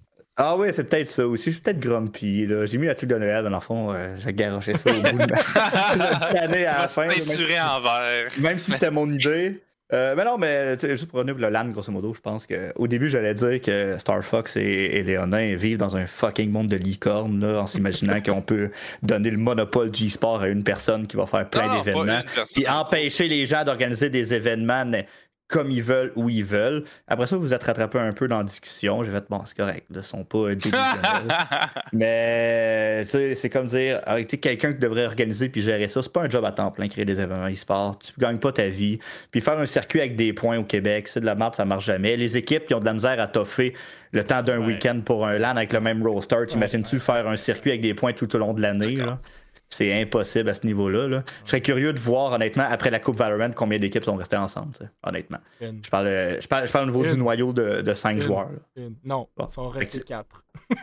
Ah 0.42 0.56
oui, 0.56 0.70
c'est 0.72 0.86
peut-être 0.86 1.10
ça 1.10 1.28
aussi. 1.28 1.46
Je 1.52 1.56
suis 1.56 1.62
peut-être 1.62 1.80
grumpy, 1.82 2.46
là. 2.48 2.66
J'ai 2.66 2.78
mis 2.78 2.88
la 2.88 2.96
truc 2.96 3.10
de 3.10 3.16
Noël, 3.18 3.44
dans 3.44 3.50
le 3.50 3.60
fond, 3.60 3.94
euh, 3.94 4.16
j'ai 4.20 4.34
garoché 4.34 4.78
ça 4.78 4.90
au 4.90 5.02
bout 5.02 5.18
de 5.18 5.26
ma- 5.26 6.32
l'année 6.34 6.66
à 6.66 6.84
la 6.84 6.88
fin. 6.88 7.08
là, 7.08 7.14
Peinturé 7.14 7.60
en 7.60 7.80
vert. 7.82 8.28
même 8.40 8.58
si 8.58 8.72
c'était 8.72 8.90
mon 8.92 9.12
idée. 9.12 9.62
Euh, 9.92 10.14
mais 10.16 10.24
non, 10.24 10.38
mais 10.38 10.78
juste 10.80 11.08
pour 11.08 11.20
revenir 11.20 11.36
le 11.36 11.50
LAN, 11.50 11.70
grosso 11.70 11.92
modo, 11.92 12.14
je 12.14 12.22
pense 12.22 12.46
que 12.46 12.72
au 12.76 12.88
début, 12.88 13.10
j'allais 13.10 13.34
dire 13.34 13.60
que 13.62 13.98
Star 13.98 14.24
Fox 14.24 14.56
et, 14.56 14.62
et 14.62 15.04
Léonin 15.04 15.56
vivent 15.56 15.78
dans 15.78 15.98
un 15.98 16.06
fucking 16.06 16.52
monde 16.52 16.68
de 16.68 16.76
licorne, 16.76 17.40
là, 17.40 17.62
en 17.62 17.68
s'imaginant 17.68 18.22
qu'on 18.26 18.42
peut 18.42 18.70
donner 19.02 19.32
le 19.32 19.38
monopole 19.38 19.90
du 19.90 20.06
e-sport 20.06 20.42
à 20.42 20.48
une 20.48 20.64
personne 20.64 21.08
qui 21.08 21.18
va 21.18 21.26
faire 21.26 21.50
plein 21.50 21.82
d'événements. 21.82 22.22
Puis 22.54 22.68
empêcher 22.68 23.28
les 23.28 23.46
gens 23.48 23.64
d'organiser 23.64 24.10
des 24.10 24.34
événements 24.34 24.86
comme 25.50 25.72
ils 25.72 25.82
veulent, 25.84 26.14
où 26.16 26.30
ils 26.30 26.46
veulent. 26.46 26.84
Après 27.08 27.26
ça, 27.28 27.36
vous 27.36 27.42
vous 27.42 27.54
êtes 27.54 27.64
rattrapé 27.64 27.98
un 28.00 28.14
peu 28.14 28.28
dans 28.28 28.38
la 28.38 28.44
discussion. 28.44 29.04
J'ai 29.04 29.12
fait, 29.12 29.26
bon, 29.30 29.42
c'est 29.46 29.58
correct, 29.58 29.86
ils 29.94 30.04
sont 30.04 30.24
pas. 30.24 30.46
Mais 31.94 33.04
tu 33.10 33.36
c'est 33.36 33.50
comme 33.50 33.68
dire, 33.68 34.00
arrêtez 34.06 34.38
quelqu'un 34.38 34.74
qui 34.74 34.80
devrait 34.80 35.06
organiser 35.06 35.50
puis 35.50 35.62
gérer 35.62 35.88
ça. 35.88 36.02
C'est 36.02 36.14
pas 36.14 36.22
un 36.24 36.30
job 36.30 36.46
à 36.46 36.52
temps 36.52 36.72
plein, 36.72 36.88
créer 36.88 37.06
des 37.06 37.20
événements 37.20 37.50
e-sport. 37.50 37.98
Tu 38.00 38.12
gagnes 38.20 38.38
pas 38.38 38.52
ta 38.52 38.70
vie. 38.70 39.00
Puis 39.32 39.42
faire 39.42 39.58
un 39.60 39.66
circuit 39.66 40.00
avec 40.00 40.16
des 40.16 40.34
points 40.34 40.58
au 40.60 40.64
Québec, 40.64 41.08
c'est 41.08 41.20
de 41.20 41.26
la 41.26 41.36
merde, 41.36 41.56
ça 41.56 41.66
marche 41.66 41.86
jamais. 41.86 42.16
Les 42.16 42.38
équipes 42.38 42.68
qui 42.68 42.74
ont 42.76 42.80
de 42.80 42.86
la 42.86 42.94
misère 42.94 43.20
à 43.20 43.28
toffer 43.28 43.74
le 44.12 44.24
temps 44.24 44.42
d'un 44.42 44.60
Ouais. 44.60 44.68
week-end 44.68 45.02
pour 45.06 45.26
un 45.26 45.38
LAN 45.38 45.56
avec 45.56 45.72
le 45.74 45.80
même 45.80 46.06
roster, 46.06 46.38
t'imagines-tu 46.48 47.00
faire 47.00 47.28
un 47.28 47.36
circuit 47.36 47.72
avec 47.72 47.82
des 47.82 47.94
points 47.94 48.14
tout 48.14 48.34
au 48.36 48.40
long 48.40 48.54
de 48.54 48.62
l'année? 48.62 48.98
C'est 49.70 50.02
impossible 50.02 50.50
à 50.50 50.54
ce 50.56 50.66
niveau-là. 50.66 51.08
là. 51.08 51.24
Je 51.46 51.50
serais 51.52 51.62
curieux 51.62 51.94
de 51.94 52.00
voir, 52.00 52.32
honnêtement, 52.34 52.66
après 52.68 52.90
la 52.90 53.00
Coupe 53.00 53.18
Valorant, 53.18 53.52
combien 53.56 53.78
d'équipes 53.78 54.04
sont 54.04 54.16
restées 54.16 54.36
ensemble, 54.38 54.74
honnêtement. 55.04 55.38
Une. 55.62 55.80
Je 55.86 55.90
parle, 55.90 56.08
euh, 56.08 56.42
je 56.42 56.48
parle, 56.48 56.66
je 56.68 56.72
parle 56.72 56.86
au 56.86 56.88
niveau 56.92 57.04
Une. 57.04 57.12
du 57.12 57.18
noyau 57.18 57.54
de, 57.54 57.82
de 57.82 57.94
5 57.94 58.12
Une. 58.14 58.22
joueurs. 58.22 58.50
Non, 59.06 59.28
Bon. 59.38 59.46
ils 59.48 59.54
sont 59.54 59.70
restés 59.70 59.98
Fait 60.00 60.04
que 60.04 60.08
quatre. 60.08 60.44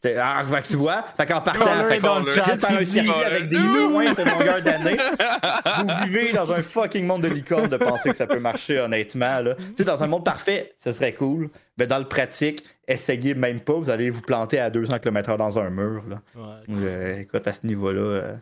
T'sais, 0.00 0.16
ah, 0.16 0.42
fait 0.50 0.62
que 0.62 0.66
tu 0.68 0.76
vois, 0.76 1.04
fait 1.14 1.26
qu'en 1.26 1.42
partant, 1.42 1.62
Caller 1.66 1.88
fait 1.90 1.98
qu'on 2.00 2.20
de 2.22 2.30
faire 2.30 2.48
un 2.80 2.84
circuit 2.86 3.10
avec 3.26 3.48
des 3.50 3.58
loin 3.58 4.04
de 4.10 4.30
longueur 4.30 4.62
d'année. 4.62 4.96
Vous 5.78 5.88
vivez 6.06 6.32
dans 6.32 6.50
un 6.52 6.62
fucking 6.62 7.04
monde 7.06 7.20
de 7.22 7.28
licorne 7.28 7.68
de 7.68 7.76
penser 7.76 8.08
que 8.08 8.16
ça 8.16 8.26
peut 8.26 8.38
marcher, 8.40 8.78
honnêtement. 8.80 9.40
Là. 9.42 9.56
T'sais, 9.74 9.84
dans 9.84 10.02
un 10.02 10.06
monde 10.06 10.24
parfait, 10.24 10.72
ce 10.78 10.92
serait 10.92 11.12
cool. 11.12 11.50
Mais 11.80 11.86
dans 11.86 11.98
le 11.98 12.04
pratique, 12.04 12.62
essayez 12.86 13.34
même 13.34 13.58
pas, 13.60 13.72
vous 13.72 13.88
allez 13.88 14.10
vous 14.10 14.20
planter 14.20 14.58
à 14.58 14.68
200 14.68 14.98
km/h 14.98 15.38
dans 15.38 15.58
un 15.58 15.70
mur. 15.70 16.02
Là. 16.10 16.20
Ouais. 16.36 16.74
Euh, 16.76 17.18
écoute, 17.20 17.46
à 17.48 17.52
ce 17.54 17.66
niveau-là, 17.66 18.00
euh, 18.00 18.34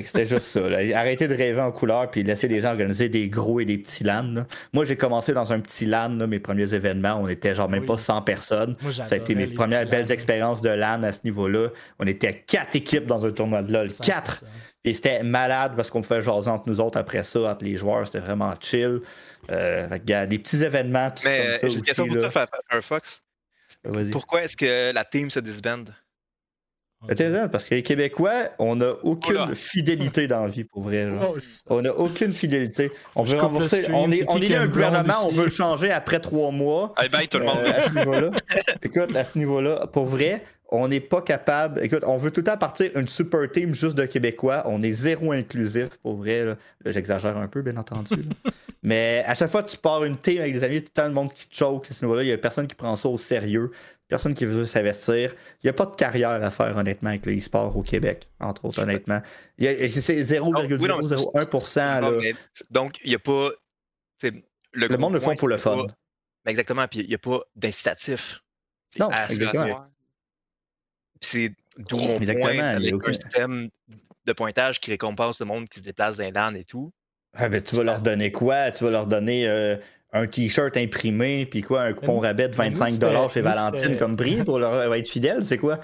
c'était 0.00 0.24
juste 0.24 0.46
ça. 0.48 0.68
là. 0.70 0.78
Arrêtez 0.98 1.28
de 1.28 1.34
rêver 1.34 1.60
en 1.60 1.70
couleur 1.70 2.10
puis 2.10 2.22
laissez 2.22 2.48
les 2.48 2.60
gens 2.62 2.70
organiser 2.70 3.10
des 3.10 3.28
gros 3.28 3.60
et 3.60 3.66
des 3.66 3.76
petits 3.76 4.04
LAN. 4.04 4.22
là. 4.32 4.46
Moi, 4.72 4.84
j'ai 4.86 4.96
commencé 4.96 5.34
dans 5.34 5.52
un 5.52 5.60
petit 5.60 5.84
LAN, 5.84 6.16
là, 6.16 6.26
mes 6.26 6.38
premiers 6.40 6.72
événements. 6.72 7.18
On 7.20 7.28
était 7.28 7.54
genre 7.54 7.68
même 7.68 7.80
Oui. 7.80 7.86
pas 7.86 7.98
100 7.98 8.22
personnes. 8.22 8.74
Moi, 8.80 8.92
Ça 8.92 9.04
a 9.10 9.16
été 9.16 9.34
mes 9.34 9.48
premières 9.48 9.86
belles 9.86 10.10
expériences 10.10 10.62
de 10.62 10.70
LAN 10.70 11.02
à 11.02 11.12
ce 11.12 11.20
niveau-là. 11.24 11.68
On 11.98 12.06
était 12.06 12.32
quatre 12.32 12.74
équipes 12.74 13.04
dans 13.06 13.26
un 13.26 13.30
tournoi 13.32 13.60
de 13.62 13.70
LoL. 13.70 13.92
Quatre! 14.02 14.44
Et 14.84 14.94
c'était 14.94 15.22
malade 15.22 15.74
parce 15.76 15.90
qu'on 15.90 16.02
pouvait 16.02 16.22
jaser 16.22 16.50
entre 16.50 16.68
nous 16.68 16.80
autres 16.80 16.98
après 16.98 17.22
ça, 17.22 17.38
entre 17.52 17.64
les 17.64 17.76
joueurs. 17.76 18.04
C'était 18.06 18.18
vraiment 18.18 18.52
chill. 18.60 19.00
Euh, 19.50 19.88
fait 19.88 20.00
que, 20.00 20.04
gars, 20.04 20.26
des 20.26 20.38
petits 20.38 20.62
événements, 20.62 21.10
tout 21.10 21.22
Mais 21.24 21.38
comme 21.38 21.48
euh, 21.48 21.58
ça 21.58 21.68
j'ai 21.68 21.74
une 21.76 21.82
question 21.82 22.06
pour 22.06 22.30
toi, 22.30 22.46
Firefox. 22.70 23.22
Vas-y. 23.84 24.10
Pourquoi 24.10 24.42
est-ce 24.42 24.56
que 24.56 24.92
la 24.92 25.04
team 25.04 25.30
se 25.30 25.40
disbande? 25.40 25.92
Intéressant, 27.08 27.48
parce 27.48 27.64
que 27.64 27.74
les 27.74 27.82
Québécois, 27.82 28.50
on 28.60 28.76
n'a 28.76 28.92
aucune 29.02 29.34
Oula. 29.34 29.54
fidélité 29.54 30.28
dans 30.28 30.42
la 30.42 30.48
vie, 30.48 30.62
pour 30.62 30.82
vrai. 30.84 31.08
genre. 31.08 31.34
Oh, 31.36 31.40
On 31.66 31.82
n'a 31.82 31.92
aucune 31.92 32.32
fidélité. 32.32 32.92
On 33.16 33.24
veut 33.24 33.36
stream, 33.64 33.94
On 33.94 34.10
est, 34.12 34.24
on 34.28 34.36
un 34.36 34.66
gouvernement, 34.68 35.26
on 35.26 35.30
veut 35.30 35.44
le 35.44 35.50
changer 35.50 35.90
après 35.90 36.20
trois 36.20 36.52
mois. 36.52 36.92
Allez, 36.96 37.08
bye 37.08 37.26
tout 37.26 37.38
le 37.38 37.44
monde. 37.46 37.58
Euh, 37.58 37.72
à 37.72 37.88
ce 37.88 37.94
niveau-là. 37.94 38.30
Écoute, 38.82 39.16
à 39.16 39.24
ce 39.24 39.36
niveau-là, 39.36 39.88
pour 39.92 40.04
vrai, 40.04 40.44
on 40.68 40.86
n'est 40.86 41.00
pas 41.00 41.22
capable. 41.22 41.84
Écoute, 41.84 42.04
on 42.06 42.18
veut 42.18 42.30
tout 42.30 42.40
le 42.40 42.44
temps 42.44 42.56
partir 42.56 42.90
une 42.96 43.08
super 43.08 43.50
team 43.50 43.74
juste 43.74 43.96
de 43.96 44.06
Québécois. 44.06 44.62
On 44.66 44.80
est 44.80 44.92
zéro 44.92 45.32
inclusif, 45.32 45.88
pour 46.02 46.18
vrai. 46.18 46.44
Là, 46.44 46.56
Là, 46.84 46.92
j'exagère 46.92 47.36
un 47.36 47.48
peu, 47.48 47.62
bien 47.62 47.76
entendu. 47.78 48.14
Mais 48.82 49.22
à 49.26 49.34
chaque 49.34 49.50
fois 49.50 49.62
que 49.62 49.70
tu 49.70 49.76
pars 49.76 50.02
une 50.04 50.16
team 50.18 50.40
avec 50.40 50.52
des 50.54 50.64
amis, 50.64 50.80
tout 50.80 50.86
le 50.88 50.90
temps 50.92 51.06
le 51.06 51.14
monde 51.14 51.32
qui 51.32 51.48
te 51.48 51.54
choke 51.54 51.88
à 51.88 51.94
ce 51.94 52.04
niveau-là. 52.04 52.24
Il 52.24 52.28
y 52.28 52.32
a 52.32 52.38
personne 52.38 52.66
qui 52.66 52.74
prend 52.74 52.96
ça 52.96 53.08
au 53.08 53.16
sérieux. 53.16 53.70
Personne 54.08 54.34
qui 54.34 54.44
veut 54.44 54.66
s'investir. 54.66 55.32
Il 55.62 55.66
n'y 55.66 55.70
a 55.70 55.72
pas 55.72 55.86
de 55.86 55.94
carrière 55.94 56.30
à 56.30 56.50
faire, 56.50 56.76
honnêtement, 56.76 57.10
avec 57.10 57.24
le 57.24 57.36
e-sport 57.36 57.74
au 57.76 57.82
Québec, 57.82 58.28
entre 58.40 58.64
autres, 58.66 58.82
honnêtement. 58.82 59.22
C'est 59.58 60.40
oui, 60.40 60.88
non, 60.88 60.98
mais 60.98 61.16
0,001%. 61.16 62.00
Non, 62.00 62.10
là. 62.10 62.18
mais- 62.20 62.34
donc, 62.70 62.98
il 63.04 63.10
n'y 63.10 63.14
a 63.14 63.18
pas. 63.18 63.50
Le 64.72 64.88
gros 64.88 64.98
monde 64.98 65.14
le 65.14 65.20
font 65.20 65.34
pour 65.36 65.48
le 65.48 65.58
fun. 65.58 65.86
pas- 65.86 66.50
exactement, 66.50 66.86
puis 66.88 67.00
il 67.00 67.08
n'y 67.08 67.14
a 67.14 67.18
pas 67.18 67.40
d'incitatif. 67.56 68.42
Non, 68.98 69.08
à 69.10 69.26
exactement. 69.26 69.86
C'est 71.20 71.54
d'où 71.78 71.96
mon 71.96 72.16
exactement, 72.18 72.46
point 72.48 72.58
avec 72.58 73.08
un 73.08 73.12
système 73.12 73.68
de 74.24 74.32
pointage 74.32 74.80
qui 74.80 74.90
récompense 74.90 75.40
le 75.40 75.46
monde 75.46 75.68
qui 75.68 75.78
se 75.78 75.84
déplace 75.84 76.16
dans 76.16 76.24
les 76.24 76.32
LAN 76.32 76.54
et 76.54 76.64
tout. 76.64 76.92
Ah, 77.34 77.48
ben, 77.48 77.62
tu 77.62 77.76
vas 77.76 77.84
leur 77.84 78.00
donner 78.00 78.30
quoi? 78.30 78.70
Tu 78.70 78.84
vas 78.84 78.90
leur 78.90 79.06
donner 79.06 79.48
euh, 79.48 79.76
un 80.12 80.26
t-shirt 80.26 80.76
imprimé, 80.76 81.46
puis 81.46 81.62
quoi, 81.62 81.82
un 81.82 81.92
coupon 81.94 82.18
rabais 82.20 82.48
de 82.48 82.54
mais 82.58 82.70
nous, 82.70 82.76
25 82.78 82.86
chez 82.86 82.92
c'était- 82.92 83.40
nous, 83.42 83.48
Valentine 83.48 83.96
comme 83.96 84.16
prix 84.16 84.42
pour 84.44 84.58
leur 84.58 84.92
être 84.94 85.08
fidèle, 85.08 85.44
c'est 85.44 85.58
quoi? 85.58 85.78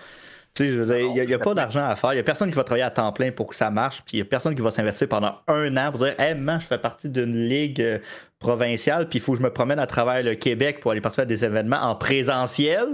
Il 0.61 1.25
n'y 1.27 1.35
a, 1.35 1.39
pas 1.39 1.55
d'argent 1.55 1.85
à 1.85 1.95
faire. 1.95 2.13
Il 2.13 2.17
n'y 2.17 2.21
a 2.21 2.25
personne 2.25 2.49
qui 2.49 2.55
va 2.57 2.65
travailler 2.65 2.83
à 2.85 2.91
temps 2.91 3.13
plein 3.13 3.31
pour 3.31 3.47
que 3.47 3.55
ça 3.55 3.71
marche, 3.71 4.03
puis 4.05 4.17
il 4.17 4.21
n'y 4.21 4.23
a 4.23 4.25
personne 4.25 4.57
qui 4.57 4.63
va 4.63 4.73
s'investir 4.73 5.09
pendant 5.09 5.37
un 5.47 5.77
an 5.77 5.91
pour 5.93 6.01
dire 6.01 6.15
Hey, 6.19 6.35
man, 6.35 6.61
je 6.61 6.67
fais 6.67 6.79
partie 6.79 7.09
d'une 7.09 7.49
ligue 7.49 7.81
euh, 7.81 7.99
provinciale, 8.41 9.09
puis 9.09 9.19
il 9.21 9.23
faut 9.23 9.33
que 9.33 9.39
je 9.39 9.43
me 9.45 9.53
promène 9.53 9.79
à 9.79 9.87
travers 9.87 10.23
le 10.23 10.35
Québec 10.35 10.81
pour 10.81 10.91
aller 10.91 11.01
participer 11.01 11.23
à 11.23 11.27
des 11.27 11.45
événements 11.45 11.81
en 11.83 11.95
présentiel. 11.95 12.87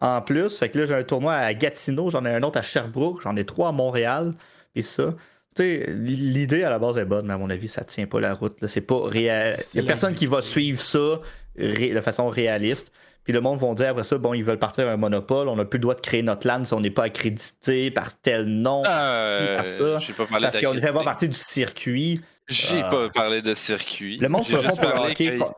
En 0.00 0.20
plus, 0.22 0.58
fait 0.58 0.70
que 0.70 0.78
là, 0.80 0.86
j'ai 0.86 0.94
un 0.94 1.04
tournoi 1.04 1.34
à 1.34 1.54
Gatineau, 1.54 2.10
j'en 2.10 2.24
ai 2.24 2.30
un 2.34 2.42
autre 2.42 2.58
à 2.58 2.62
Sherbrooke, 2.62 3.20
j'en 3.22 3.36
ai 3.36 3.44
trois 3.44 3.68
à 3.68 3.72
Montréal, 3.72 4.32
et 4.74 4.82
ça. 4.82 5.14
L'idée 5.58 6.64
à 6.64 6.70
la 6.70 6.78
base 6.78 6.98
est 6.98 7.04
bonne, 7.04 7.26
mais 7.26 7.34
à 7.34 7.38
mon 7.38 7.50
avis, 7.50 7.68
ça 7.68 7.84
tient 7.84 8.06
pas 8.06 8.20
la 8.20 8.34
route. 8.34 8.56
C'est 8.66 8.80
pas 8.80 9.00
réel. 9.08 9.54
Il 9.74 9.80
y 9.80 9.84
a 9.84 9.86
personne 9.86 10.14
qui 10.14 10.26
va 10.26 10.42
suivre 10.42 10.80
ça 10.80 11.20
ré- 11.58 11.90
de 11.94 12.00
façon 12.00 12.28
réaliste. 12.28 12.92
Puis 13.24 13.32
le 13.32 13.40
monde 13.40 13.58
vont 13.58 13.72
dire 13.72 13.88
après 13.88 14.04
ça, 14.04 14.18
bon, 14.18 14.34
ils 14.34 14.44
veulent 14.44 14.58
partir 14.58 14.86
un 14.88 14.98
monopole, 14.98 15.48
on 15.48 15.56
n'a 15.56 15.64
plus 15.64 15.78
le 15.78 15.82
droit 15.82 15.94
de 15.94 16.00
créer 16.02 16.22
notre 16.22 16.46
LAN 16.46 16.62
si 16.64 16.74
on 16.74 16.80
n'est 16.80 16.90
pas 16.90 17.04
accrédité 17.04 17.90
par 17.90 18.14
tel 18.20 18.44
nom, 18.44 18.82
Euh, 18.86 19.56
par 19.56 19.66
ça, 19.66 19.78
pas 19.78 19.84
parce 20.40 20.60
qu'on 20.60 20.74
ne 20.74 20.80
fait 20.80 20.92
pas 20.92 21.04
partie 21.04 21.28
du 21.28 21.34
circuit. 21.38 22.20
J'ai 22.48 22.82
Ah. 22.82 22.88
pas 22.90 23.08
parlé 23.08 23.40
de 23.40 23.54
circuit. 23.54 24.18
Le 24.18 24.28
monde 24.28 24.44
se 24.44 24.56
font 24.56 24.76
pour 24.76 25.56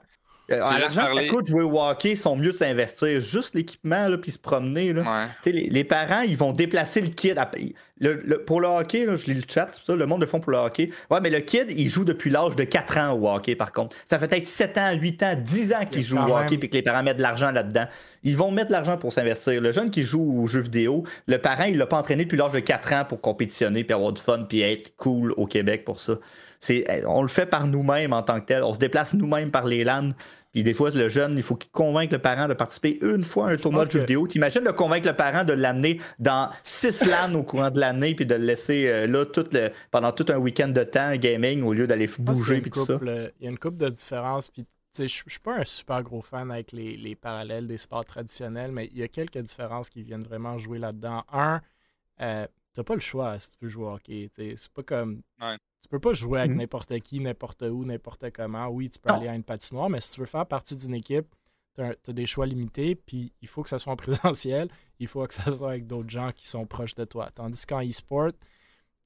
Euh, 0.52 0.58
L'argent 0.58 1.06
que 1.08 1.14
ça 1.14 1.28
coûte 1.28 1.46
jouer 1.48 1.62
au 1.64 1.80
hockey, 1.80 2.10
ils 2.12 2.16
sont 2.16 2.36
mieux 2.36 2.52
de 2.52 2.56
s'investir. 2.56 3.20
Juste 3.20 3.54
l'équipement, 3.54 4.08
là, 4.08 4.16
puis 4.16 4.30
se 4.30 4.38
promener. 4.38 4.92
Là. 4.92 5.02
Ouais. 5.02 5.26
Tu 5.42 5.50
sais, 5.50 5.52
Les, 5.52 5.68
les 5.68 5.84
parents, 5.84 6.20
ils 6.20 6.36
vont 6.36 6.52
déplacer 6.52 7.00
le 7.00 7.08
kid. 7.08 7.36
à- 7.38 7.50
le- 7.98 8.20
le- 8.24 8.44
pour 8.44 8.60
le 8.60 8.68
hockey, 8.68 9.06
là, 9.06 9.16
je 9.16 9.24
lis 9.26 9.34
le 9.34 9.42
chat, 9.48 9.68
c'est 9.72 9.82
ça, 9.84 9.96
le 9.96 10.04
monde 10.06 10.20
le 10.20 10.26
font 10.26 10.38
pour 10.38 10.52
le 10.52 10.58
hockey. 10.58 10.90
Ouais, 11.10 11.18
mais 11.20 11.30
le 11.30 11.40
kid, 11.40 11.70
il 11.70 11.88
joue 11.88 12.04
depuis 12.04 12.28
l'âge 12.30 12.54
de 12.54 12.62
4 12.64 12.98
ans 12.98 13.14
au 13.18 13.26
hockey, 13.28 13.56
par 13.56 13.72
contre. 13.72 13.96
Ça 14.04 14.18
fait 14.18 14.28
peut-être 14.28 14.46
7 14.46 14.76
ans, 14.78 14.92
8 14.92 15.22
ans, 15.22 15.34
10 15.42 15.72
ans 15.72 15.84
qu'il 15.90 16.02
joue 16.02 16.16
au 16.18 16.36
hockey 16.36 16.50
même- 16.52 16.60
puis 16.60 16.68
que 16.68 16.74
les 16.76 16.82
parents 16.82 17.02
mettent 17.02 17.16
de 17.16 17.22
l'argent 17.22 17.50
là-dedans. 17.50 17.86
Ils 18.22 18.36
vont 18.36 18.50
mettre 18.50 18.68
de 18.68 18.72
l'argent 18.72 18.98
pour 18.98 19.12
s'investir. 19.14 19.60
Le 19.62 19.72
jeune 19.72 19.90
qui 19.90 20.04
joue 20.04 20.42
aux 20.42 20.46
jeux 20.46 20.60
vidéo, 20.60 21.04
le 21.26 21.38
parent, 21.38 21.64
il 21.64 21.78
l'a 21.78 21.86
pas 21.86 21.96
entraîné 21.98 22.24
depuis 22.24 22.36
l'âge 22.36 22.52
de 22.52 22.60
4 22.60 22.92
ans 22.92 23.04
pour 23.08 23.20
compétitionner 23.20 23.82
puis 23.82 23.94
avoir 23.94 24.12
du 24.12 24.20
fun 24.20 24.44
puis 24.48 24.60
être 24.60 24.94
cool 24.96 25.32
au 25.38 25.46
Québec 25.46 25.84
pour 25.86 25.98
ça. 25.98 26.18
C'est, 26.66 27.04
on 27.06 27.22
le 27.22 27.28
fait 27.28 27.46
par 27.46 27.66
nous-mêmes 27.66 28.12
en 28.12 28.22
tant 28.22 28.40
que 28.40 28.46
tel. 28.46 28.62
On 28.62 28.74
se 28.74 28.78
déplace 28.78 29.14
nous-mêmes 29.14 29.50
par 29.50 29.66
les 29.66 29.84
LAN. 29.84 30.10
Puis 30.52 30.62
des 30.62 30.72
fois, 30.74 30.88
le 30.90 31.08
jeune, 31.10 31.34
il 31.36 31.42
faut 31.42 31.54
qu'il 31.54 31.70
convainque 31.70 32.12
le 32.12 32.18
parent 32.18 32.48
de 32.48 32.54
participer 32.54 32.98
une 33.02 33.22
fois 33.22 33.48
à 33.48 33.52
un 33.52 33.56
tournoi 33.56 33.84
de 33.84 33.90
jeux 33.90 33.98
que- 33.98 34.04
vidéo. 34.06 34.26
T'imagines 34.26 34.64
de 34.64 34.70
convaincre 34.70 35.06
le 35.06 35.14
parent 35.14 35.44
de 35.44 35.52
l'amener 35.52 36.00
dans 36.18 36.50
six 36.64 37.04
LAN 37.06 37.34
au 37.34 37.42
courant 37.42 37.70
de 37.70 37.78
l'année, 37.78 38.14
puis 38.14 38.24
de 38.24 38.34
le 38.34 38.44
laisser 38.44 38.88
euh, 38.88 39.06
là 39.06 39.26
tout 39.26 39.44
le, 39.52 39.70
pendant 39.90 40.12
tout 40.12 40.24
un 40.30 40.38
week-end 40.38 40.68
de 40.68 40.82
temps 40.82 41.14
gaming 41.16 41.62
au 41.62 41.72
lieu 41.74 41.86
d'aller 41.86 42.08
bouger 42.18 42.62
tout 42.62 42.84
ça. 42.86 42.98
euh, 43.02 43.28
Il 43.38 43.44
y 43.44 43.46
a 43.48 43.50
une 43.50 43.58
couple 43.58 43.78
de 43.78 43.88
différences. 43.90 44.48
Puis, 44.48 44.64
je 44.98 45.02
je 45.06 45.08
suis 45.08 45.40
pas 45.42 45.56
un 45.58 45.64
super 45.66 46.02
gros 46.02 46.22
fan 46.22 46.50
avec 46.50 46.72
les, 46.72 46.96
les 46.96 47.14
parallèles 47.14 47.66
des 47.66 47.76
sports 47.76 48.06
traditionnels, 48.06 48.72
mais 48.72 48.88
il 48.92 48.98
y 48.98 49.02
a 49.02 49.08
quelques 49.08 49.36
différences 49.38 49.90
qui 49.90 50.02
viennent 50.02 50.22
vraiment 50.24 50.56
jouer 50.56 50.78
là-dedans. 50.78 51.22
Un, 51.32 51.60
euh, 52.22 52.46
t'as 52.76 52.84
pas 52.84 52.94
le 52.94 53.00
choix 53.00 53.38
si 53.38 53.50
tu 53.50 53.56
veux 53.62 53.68
jouer 53.68 53.84
au 53.86 53.94
hockey. 53.94 54.28
C'est 54.32 54.68
pas 54.72 54.82
comme. 54.82 55.22
Ouais. 55.40 55.56
Tu 55.82 55.88
peux 55.88 55.98
pas 56.00 56.12
jouer 56.12 56.40
avec 56.40 56.50
Mhm. 56.52 56.58
n'importe 56.58 56.98
qui, 57.00 57.20
n'importe 57.20 57.62
où, 57.62 57.84
n'importe 57.84 58.30
comment. 58.32 58.66
Oui, 58.68 58.90
tu 58.90 58.98
peux 58.98 59.08
Non. 59.08 59.16
aller 59.16 59.28
à 59.28 59.34
une 59.34 59.44
patinoire, 59.44 59.88
mais 59.88 60.00
si 60.00 60.12
tu 60.12 60.20
veux 60.20 60.26
faire 60.26 60.44
partie 60.46 60.76
d'une 60.76 60.94
équipe, 60.94 61.26
tu 61.74 61.82
as, 61.82 62.12
des 62.12 62.26
choix 62.26 62.46
limités, 62.46 62.94
puis 62.94 63.32
il 63.42 63.48
faut 63.48 63.62
que 63.62 63.68
ça 63.68 63.78
soit 63.78 63.92
en 63.92 63.96
présentiel, 64.36 64.68
il 64.98 65.06
faut 65.08 65.26
que 65.26 65.34
ça 65.34 65.50
soit 65.52 65.70
avec 65.70 65.86
d'autres 65.86 66.10
gens 66.10 66.32
qui 66.32 66.46
sont 66.48 66.66
proches 66.66 66.94
de 66.94 67.04
toi. 67.04 67.30
Tandis 67.34 67.64
qu'en 67.66 67.82
e-sport, 67.86 68.32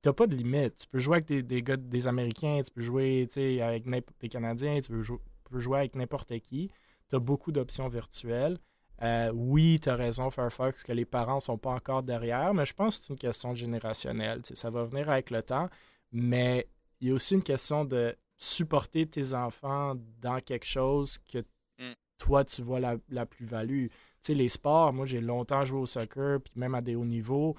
t'as 0.03 0.12
pas 0.12 0.27
de 0.27 0.35
limite. 0.35 0.77
Tu 0.77 0.87
peux 0.89 0.99
jouer 0.99 1.16
avec 1.16 1.27
des, 1.27 1.43
des 1.43 1.62
gars, 1.62 1.77
des 1.77 2.07
Américains, 2.09 2.62
tu 2.64 2.71
peux 2.71 2.81
jouer 2.83 3.27
tu 3.29 3.35
sais, 3.35 3.61
avec 3.61 3.87
n'importe- 3.87 4.21
des 4.21 4.29
Canadiens, 4.29 4.81
tu 4.81 4.91
peux, 4.91 5.01
jou- 5.03 5.21
tu 5.45 5.51
peux 5.53 5.61
jouer 5.61 5.79
avec 5.81 5.95
n'importe 5.97 6.39
qui. 6.41 6.71
Tu 7.11 7.16
as 7.16 7.18
beaucoup 7.18 7.53
d'options 7.53 7.89
virtuelles. 7.89 8.57
Euh, 9.03 9.30
oui, 9.34 9.80
tu 9.82 9.88
as 9.88 9.96
raison, 9.96 10.30
Firefox, 10.30 10.82
que 10.82 10.92
les 10.92 11.05
parents 11.07 11.40
sont 11.40 11.57
pas 11.57 11.70
encore 11.70 12.03
derrière, 12.03 12.53
mais 12.53 12.66
je 12.66 12.74
pense 12.74 12.98
que 12.98 13.05
c'est 13.07 13.12
une 13.12 13.18
question 13.18 13.55
générationnelle. 13.55 14.42
Ça 14.44 14.70
va 14.70 14.84
venir 14.84 15.09
avec 15.09 15.30
le 15.30 15.42
temps, 15.42 15.68
mais 16.12 16.68
il 17.01 17.09
y 17.09 17.11
a 17.11 17.14
aussi 17.14 17.34
une 17.34 17.42
question 17.42 17.84
de 17.84 18.14
supporter 18.36 19.07
tes 19.07 19.34
enfants 19.34 19.94
dans 20.20 20.40
quelque 20.40 20.66
chose 20.66 21.18
que 21.28 21.44
Mm. 21.78 21.92
toi, 22.18 22.44
tu 22.44 22.61
vois 22.62 22.78
la, 22.80 22.96
la 23.09 23.24
plus-value. 23.24 23.86
Tu 23.86 23.94
sais, 24.20 24.34
les 24.34 24.51
sports, 24.51 24.92
moi, 24.92 25.07
j'ai 25.07 25.20
longtemps 25.22 25.64
joué 25.64 25.80
au 25.80 25.86
soccer, 25.86 26.40
puis 26.42 26.53
même 26.57 26.74
à 26.74 26.82
des 26.82 26.94
hauts 26.94 27.07
niveaux, 27.07 27.57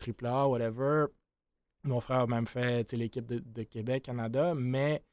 AAA, 0.00 0.48
whatever. 0.48 1.06
Mon 1.84 2.00
frère 2.00 2.20
a 2.20 2.26
même 2.26 2.46
fait 2.48 2.84
tu 2.84 2.90
sais, 2.90 2.96
l'équipe 2.96 3.26
de, 3.26 3.38
de 3.38 3.62
Québec, 3.62 4.02
Canada, 4.02 4.54
mais 4.56 5.04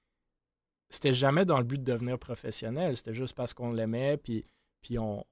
c'était 0.89 1.13
jamais 1.13 1.45
dans 1.45 1.59
le 1.59 1.63
but 1.63 1.77
de 1.77 1.91
devenir 1.91 2.17
professionnel. 2.17 2.97
C'était 2.97 3.13
juste 3.13 3.35
parce 3.35 3.53
qu'on 3.53 3.71
l'aimait, 3.71 4.17
puis, 4.17 4.43
puis 4.81 4.97
on, 4.99 5.25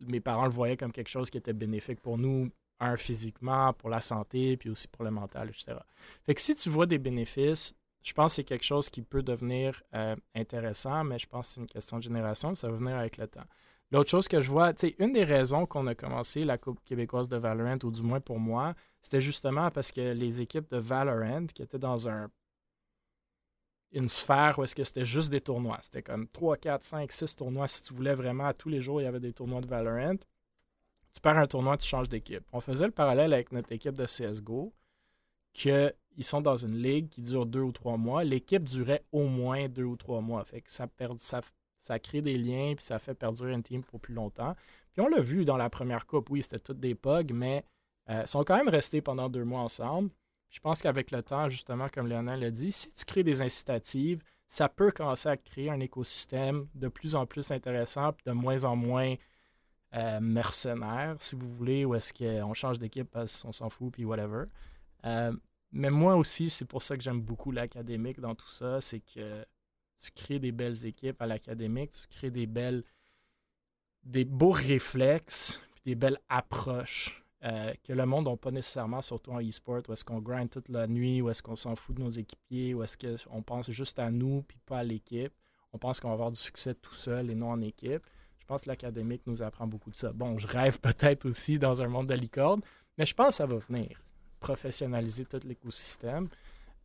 mes 0.00 0.20
parents 0.20 0.44
le 0.44 0.50
voyaient 0.50 0.76
comme 0.76 0.92
quelque 0.92 1.08
chose 1.08 1.30
qui 1.30 1.38
était 1.38 1.52
bénéfique 1.52 2.00
pour 2.00 2.18
nous, 2.18 2.50
un, 2.80 2.96
physiquement, 2.96 3.72
pour 3.72 3.88
la 3.88 4.00
santé, 4.00 4.56
puis 4.56 4.70
aussi 4.70 4.88
pour 4.88 5.04
le 5.04 5.10
mental, 5.10 5.48
etc. 5.48 5.78
Fait 6.24 6.34
que 6.34 6.40
si 6.40 6.54
tu 6.54 6.68
vois 6.68 6.86
des 6.86 6.98
bénéfices, 6.98 7.74
je 8.02 8.12
pense 8.12 8.32
que 8.32 8.36
c'est 8.36 8.44
quelque 8.44 8.64
chose 8.64 8.90
qui 8.90 9.00
peut 9.02 9.22
devenir 9.22 9.82
euh, 9.94 10.14
intéressant, 10.34 11.04
mais 11.04 11.18
je 11.18 11.26
pense 11.26 11.48
que 11.48 11.54
c'est 11.54 11.60
une 11.60 11.66
question 11.66 11.98
de 11.98 12.02
génération, 12.02 12.54
ça 12.54 12.68
va 12.68 12.76
venir 12.76 12.96
avec 12.96 13.16
le 13.16 13.26
temps. 13.26 13.44
L'autre 13.90 14.10
chose 14.10 14.28
que 14.28 14.40
je 14.40 14.50
vois, 14.50 14.74
tu 14.74 14.88
sais, 14.88 14.96
une 14.98 15.12
des 15.12 15.24
raisons 15.24 15.66
qu'on 15.66 15.86
a 15.86 15.94
commencé 15.94 16.44
la 16.44 16.58
Coupe 16.58 16.82
québécoise 16.84 17.28
de 17.28 17.36
Valorant, 17.36 17.78
ou 17.84 17.90
du 17.90 18.02
moins 18.02 18.20
pour 18.20 18.38
moi, 18.38 18.74
c'était 19.00 19.20
justement 19.20 19.70
parce 19.70 19.92
que 19.92 20.12
les 20.12 20.42
équipes 20.42 20.68
de 20.70 20.78
Valorant, 20.78 21.46
qui 21.46 21.62
étaient 21.62 21.78
dans 21.78 22.08
un 22.08 22.28
une 23.94 24.08
sphère 24.08 24.58
où 24.58 24.64
est-ce 24.64 24.74
que 24.74 24.84
c'était 24.84 25.04
juste 25.04 25.30
des 25.30 25.40
tournois. 25.40 25.78
C'était 25.82 26.02
comme 26.02 26.26
3, 26.28 26.56
4, 26.56 26.84
5, 26.84 27.12
6 27.12 27.36
tournois. 27.36 27.68
Si 27.68 27.82
tu 27.82 27.94
voulais 27.94 28.14
vraiment, 28.14 28.52
tous 28.52 28.68
les 28.68 28.80
jours, 28.80 29.00
il 29.00 29.04
y 29.04 29.06
avait 29.06 29.20
des 29.20 29.32
tournois 29.32 29.60
de 29.60 29.66
Valorant. 29.66 30.16
Tu 31.12 31.20
perds 31.20 31.38
un 31.38 31.46
tournoi, 31.46 31.76
tu 31.76 31.88
changes 31.88 32.08
d'équipe. 32.08 32.42
On 32.52 32.60
faisait 32.60 32.86
le 32.86 32.90
parallèle 32.90 33.32
avec 33.32 33.52
notre 33.52 33.70
équipe 33.70 33.94
de 33.94 34.04
CSGO, 34.04 34.72
qu'ils 35.52 35.94
sont 36.22 36.40
dans 36.40 36.56
une 36.56 36.76
ligue 36.76 37.08
qui 37.08 37.22
dure 37.22 37.46
deux 37.46 37.60
ou 37.60 37.70
trois 37.70 37.96
mois. 37.96 38.24
L'équipe 38.24 38.68
durait 38.68 39.04
au 39.12 39.26
moins 39.26 39.68
deux 39.68 39.84
ou 39.84 39.96
trois 39.96 40.20
mois. 40.20 40.44
Fait 40.44 40.60
que 40.60 40.72
ça, 40.72 40.88
perd, 40.88 41.18
ça, 41.20 41.40
ça 41.80 42.00
crée 42.00 42.20
des 42.20 42.36
liens, 42.36 42.74
puis 42.74 42.84
ça 42.84 42.98
fait 42.98 43.14
perdurer 43.14 43.52
une 43.52 43.62
team 43.62 43.84
pour 43.84 44.00
plus 44.00 44.14
longtemps. 44.14 44.56
Puis 44.92 45.02
on 45.02 45.08
l'a 45.08 45.20
vu 45.20 45.44
dans 45.44 45.56
la 45.56 45.70
première 45.70 46.06
coupe, 46.06 46.30
oui, 46.30 46.42
c'était 46.42 46.58
toutes 46.58 46.80
des 46.80 46.96
pugs, 46.96 47.32
mais 47.32 47.64
euh, 48.10 48.22
ils 48.24 48.28
sont 48.28 48.42
quand 48.42 48.56
même 48.56 48.68
restés 48.68 49.00
pendant 49.00 49.28
deux 49.28 49.44
mois 49.44 49.60
ensemble. 49.60 50.10
Je 50.54 50.60
pense 50.60 50.80
qu'avec 50.80 51.10
le 51.10 51.20
temps, 51.20 51.48
justement, 51.48 51.88
comme 51.92 52.06
Lionel 52.06 52.38
l'a 52.38 52.50
dit, 52.52 52.70
si 52.70 52.92
tu 52.92 53.04
crées 53.04 53.24
des 53.24 53.42
incitatives, 53.42 54.22
ça 54.46 54.68
peut 54.68 54.92
commencer 54.92 55.28
à 55.28 55.36
créer 55.36 55.68
un 55.68 55.80
écosystème 55.80 56.68
de 56.76 56.86
plus 56.86 57.16
en 57.16 57.26
plus 57.26 57.50
intéressant, 57.50 58.14
de 58.24 58.30
moins 58.30 58.62
en 58.62 58.76
moins 58.76 59.16
euh, 59.94 60.20
mercenaire, 60.20 61.16
si 61.18 61.34
vous 61.34 61.52
voulez, 61.56 61.84
ou 61.84 61.96
est-ce 61.96 62.12
qu'on 62.12 62.54
change 62.54 62.78
d'équipe 62.78 63.10
parce 63.10 63.42
qu'on 63.42 63.50
s'en 63.50 63.68
fout, 63.68 63.92
puis 63.94 64.04
whatever. 64.04 64.44
Euh, 65.04 65.32
mais 65.72 65.90
moi 65.90 66.14
aussi, 66.14 66.48
c'est 66.48 66.66
pour 66.66 66.82
ça 66.82 66.96
que 66.96 67.02
j'aime 67.02 67.20
beaucoup 67.20 67.50
l'académique 67.50 68.20
dans 68.20 68.36
tout 68.36 68.50
ça, 68.50 68.80
c'est 68.80 69.00
que 69.00 69.44
tu 70.00 70.12
crées 70.12 70.38
des 70.38 70.52
belles 70.52 70.86
équipes 70.86 71.20
à 71.20 71.26
l'académique, 71.26 71.90
tu 71.90 72.06
crées 72.06 72.30
des 72.30 72.46
belles, 72.46 72.84
des 74.04 74.24
beaux 74.24 74.52
réflexes, 74.52 75.60
puis 75.74 75.82
des 75.84 75.94
belles 75.96 76.20
approches 76.28 77.23
euh, 77.44 77.74
que 77.86 77.92
le 77.92 78.06
monde 78.06 78.26
n'a 78.26 78.36
pas 78.36 78.50
nécessairement, 78.50 79.02
surtout 79.02 79.32
en 79.32 79.40
e-sport, 79.40 79.82
où 79.88 79.92
est-ce 79.92 80.04
qu'on 80.04 80.20
grind 80.20 80.48
toute 80.48 80.68
la 80.68 80.86
nuit, 80.86 81.20
où 81.20 81.28
est-ce 81.28 81.42
qu'on 81.42 81.56
s'en 81.56 81.76
fout 81.76 81.96
de 81.96 82.02
nos 82.02 82.10
équipiers, 82.10 82.72
où 82.74 82.82
est-ce 82.82 82.96
qu'on 82.96 83.42
pense 83.42 83.70
juste 83.70 83.98
à 83.98 84.10
nous, 84.10 84.42
puis 84.42 84.58
pas 84.64 84.78
à 84.78 84.84
l'équipe. 84.84 85.32
On 85.72 85.78
pense 85.78 86.00
qu'on 86.00 86.08
va 86.08 86.14
avoir 86.14 86.30
du 86.30 86.40
succès 86.40 86.74
tout 86.74 86.94
seul 86.94 87.30
et 87.30 87.34
non 87.34 87.50
en 87.50 87.60
équipe. 87.60 88.02
Je 88.38 88.46
pense 88.46 88.62
que 88.62 88.68
l'académique 88.68 89.22
nous 89.26 89.42
apprend 89.42 89.66
beaucoup 89.66 89.90
de 89.90 89.96
ça. 89.96 90.12
Bon, 90.12 90.38
je 90.38 90.46
rêve 90.46 90.80
peut-être 90.80 91.26
aussi 91.28 91.58
dans 91.58 91.82
un 91.82 91.88
monde 91.88 92.06
de 92.06 92.14
licorne, 92.14 92.60
mais 92.96 93.04
je 93.04 93.14
pense 93.14 93.28
que 93.28 93.34
ça 93.34 93.46
va 93.46 93.56
venir. 93.56 94.00
Professionnaliser 94.40 95.24
tout 95.24 95.40
l'écosystème. 95.44 96.28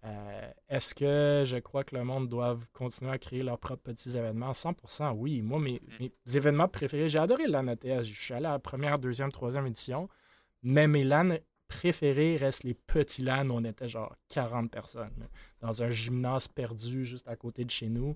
Euh, 0.05 0.51
Est-ce 0.69 0.95
que 0.95 1.43
je 1.45 1.57
crois 1.57 1.83
que 1.83 1.95
le 1.95 2.03
monde 2.03 2.29
doit 2.29 2.57
continuer 2.73 3.11
à 3.11 3.17
créer 3.17 3.43
leurs 3.43 3.59
propres 3.59 3.83
petits 3.83 4.15
événements? 4.17 4.53
100% 4.53 5.11
oui. 5.15 5.41
Moi, 5.41 5.59
mes, 5.59 5.81
mes 5.99 6.11
événements 6.33 6.69
préférés, 6.69 7.09
j'ai 7.09 7.19
adoré 7.19 7.47
l'AN 7.47 7.67
ATS. 7.67 8.03
Je 8.03 8.21
suis 8.21 8.33
allé 8.33 8.45
à 8.45 8.51
la 8.51 8.59
première, 8.59 8.97
deuxième, 8.97 9.31
troisième 9.31 9.67
édition, 9.67 10.07
mais 10.63 10.87
mes 10.87 11.03
LAN 11.03 11.37
préférés 11.67 12.37
restent 12.37 12.63
les 12.63 12.73
petits 12.73 13.21
LAN 13.21 13.49
où 13.49 13.53
on 13.53 13.63
était 13.63 13.87
genre 13.87 14.15
40 14.29 14.71
personnes. 14.71 15.27
dans 15.61 15.83
un 15.83 15.89
gymnase 15.91 16.47
perdu 16.47 17.05
juste 17.05 17.27
à 17.27 17.35
côté 17.35 17.63
de 17.65 17.69
chez 17.71 17.89
nous. 17.89 18.15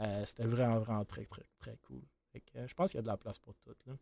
Euh, 0.00 0.24
C'était 0.26 0.46
vraiment, 0.46 0.78
vraiment 0.80 1.04
très, 1.04 1.24
très, 1.24 1.44
très 1.58 1.76
cool. 1.86 2.02
Fait 2.32 2.40
que, 2.40 2.58
euh, 2.58 2.66
je 2.68 2.74
pense 2.74 2.90
qu'il 2.90 2.98
y 2.98 3.00
a 3.00 3.02
de 3.02 3.06
la 3.08 3.16
place 3.16 3.38
pour 3.38 3.54
tout. 3.56 3.70
là. 3.86 3.94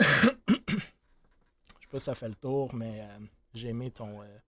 je 0.00 0.26
sais 0.26 1.88
pas 1.90 1.98
si 1.98 2.04
ça 2.04 2.14
fait 2.14 2.28
le 2.28 2.34
tour, 2.34 2.74
mais 2.74 3.00
euh, 3.02 3.18
j'ai 3.54 3.68
aimé 3.68 3.90
ton. 3.90 4.22
euh, 4.22 4.38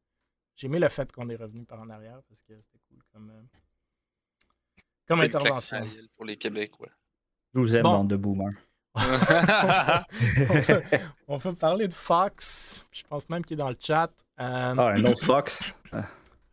j'ai 0.57 0.67
aimé 0.67 0.79
le 0.79 0.89
fait 0.89 1.11
qu'on 1.13 1.29
est 1.29 1.37
revenu 1.37 1.65
par 1.65 1.81
en 1.81 1.91
arrière 1.91 2.23
parce 2.29 2.43
que 2.43 2.55
c'était 2.61 2.79
cool 2.89 3.03
comme, 3.13 3.31
euh, 3.31 3.43
comme 5.07 5.21
intervention. 5.21 5.87
Pour 6.17 6.25
les 6.25 6.37
Québécois. 6.37 6.89
Je 7.55 7.61
vous 7.61 7.77
aime, 7.77 7.83
Bon. 7.85 7.93
bande 7.93 8.11
de 8.11 8.17
boomers. 8.17 8.55
On, 8.97 10.61
peut, 10.67 10.83
on 11.29 11.39
peut 11.39 11.55
parler 11.55 11.89
de 11.89 11.95
Fox. 11.95 12.87
Je 12.93 13.03
pense 13.05 13.29
même 13.29 13.45
qu'il 13.45 13.55
est 13.55 13.61
dans 13.63 13.69
le 13.71 13.77
chat. 13.79 14.11
Euh, 14.41 14.75
Ah, 14.79 14.89
un 14.89 15.05
autre 15.05 15.25
Fox. 15.25 15.79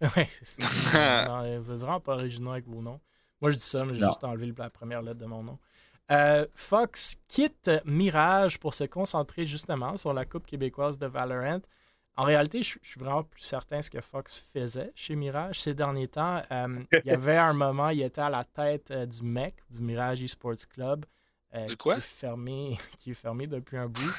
ouais, 0.02 0.30
c'est- 0.42 0.64
non, 1.28 1.60
vous 1.60 1.72
êtes 1.72 1.78
vraiment 1.80 2.00
pas 2.00 2.14
originaux 2.14 2.52
avec 2.52 2.68
vos 2.68 2.82
noms. 2.82 3.00
Moi, 3.42 3.52
je 3.52 3.56
dis 3.58 3.64
ça, 3.64 3.84
mais 3.86 3.94
j'ai 3.94 4.06
juste 4.06 4.24
enlevé 4.24 4.54
la 4.58 4.70
première 4.70 5.02
lettre 5.02 5.20
de 5.20 5.26
mon 5.26 5.44
nom. 5.44 5.58
Euh, 6.12 6.46
Fox 6.54 7.16
quitte 7.28 7.72
Mirage 7.86 8.60
pour 8.60 8.74
se 8.74 8.84
concentrer 8.84 9.46
justement 9.46 9.96
sur 9.98 10.14
la 10.14 10.26
Coupe 10.26 10.46
québécoise 10.46 10.98
de 10.98 11.08
Valorant. 11.08 11.60
En 12.16 12.24
réalité, 12.26 12.62
je 12.62 12.78
je 12.82 12.90
suis 12.90 13.00
vraiment 13.00 13.24
plus 13.24 13.42
certain 13.42 13.78
de 13.80 13.82
ce 13.82 13.90
que 13.90 14.00
Fox 14.02 14.46
faisait 14.54 14.92
chez 14.96 15.16
Mirage 15.16 15.62
ces 15.62 15.74
derniers 15.74 16.08
temps. 16.10 16.44
Euh, 16.52 16.80
il 17.04 17.08
y 17.10 17.12
avait 17.12 17.38
un 17.38 17.54
moment, 17.54 17.90
il 17.90 18.02
était 18.04 18.22
à 18.22 18.30
la 18.30 18.44
tête 18.44 18.92
euh, 18.92 19.06
du 19.08 19.24
MEC, 19.24 19.56
du 19.72 19.82
Mirage 19.82 20.22
Esports 20.22 20.68
Club. 20.70 21.06
Euh, 21.56 21.66
Du 21.68 21.78
quoi? 21.78 21.96
Qui 21.96 22.00
est 22.00 22.04
fermé, 22.04 22.78
qui 23.00 23.12
est 23.12 23.16
fermé 23.16 23.48
depuis 23.48 23.78
un 23.78 23.88
bout. 23.88 24.14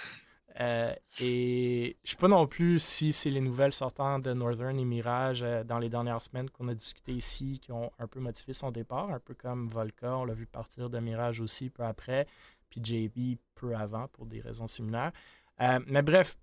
Euh, 0.60 0.94
et 1.20 1.96
je 2.04 2.10
sais 2.12 2.16
pas 2.16 2.28
non 2.28 2.46
plus 2.46 2.78
si 2.78 3.12
c'est 3.12 3.30
les 3.30 3.40
nouvelles 3.40 3.72
sortant 3.72 4.20
de 4.20 4.32
Northern 4.32 4.78
et 4.78 4.84
Mirage 4.84 5.42
euh, 5.42 5.64
dans 5.64 5.80
les 5.80 5.88
dernières 5.88 6.22
semaines 6.22 6.48
qu'on 6.48 6.68
a 6.68 6.74
discuté 6.74 7.12
ici 7.12 7.58
qui 7.60 7.72
ont 7.72 7.90
un 7.98 8.06
peu 8.06 8.20
motivé 8.20 8.52
son 8.52 8.70
départ, 8.70 9.10
un 9.10 9.18
peu 9.18 9.34
comme 9.34 9.66
Volca, 9.66 10.16
on 10.16 10.24
l'a 10.24 10.34
vu 10.34 10.46
partir 10.46 10.88
de 10.88 10.98
Mirage 11.00 11.40
aussi 11.40 11.70
peu 11.70 11.82
après, 11.82 12.28
puis 12.70 12.80
JB 12.84 13.36
peu 13.56 13.74
avant 13.74 14.06
pour 14.08 14.26
des 14.26 14.40
raisons 14.40 14.68
similaires. 14.68 15.10
Euh, 15.60 15.80
mais 15.88 16.02
bref, 16.02 16.36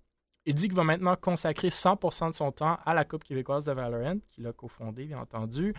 il 0.44 0.54
dit 0.54 0.68
qu'il 0.68 0.76
va 0.76 0.84
maintenant 0.84 1.16
consacrer 1.16 1.68
100% 1.68 2.30
de 2.30 2.34
son 2.34 2.52
temps 2.52 2.78
à 2.84 2.92
la 2.92 3.04
Coupe 3.06 3.24
québécoise 3.24 3.64
de 3.64 3.72
Valorant, 3.72 4.18
qu'il 4.30 4.46
a 4.46 4.52
cofondé, 4.52 5.06
bien 5.06 5.20
entendu. 5.20 5.72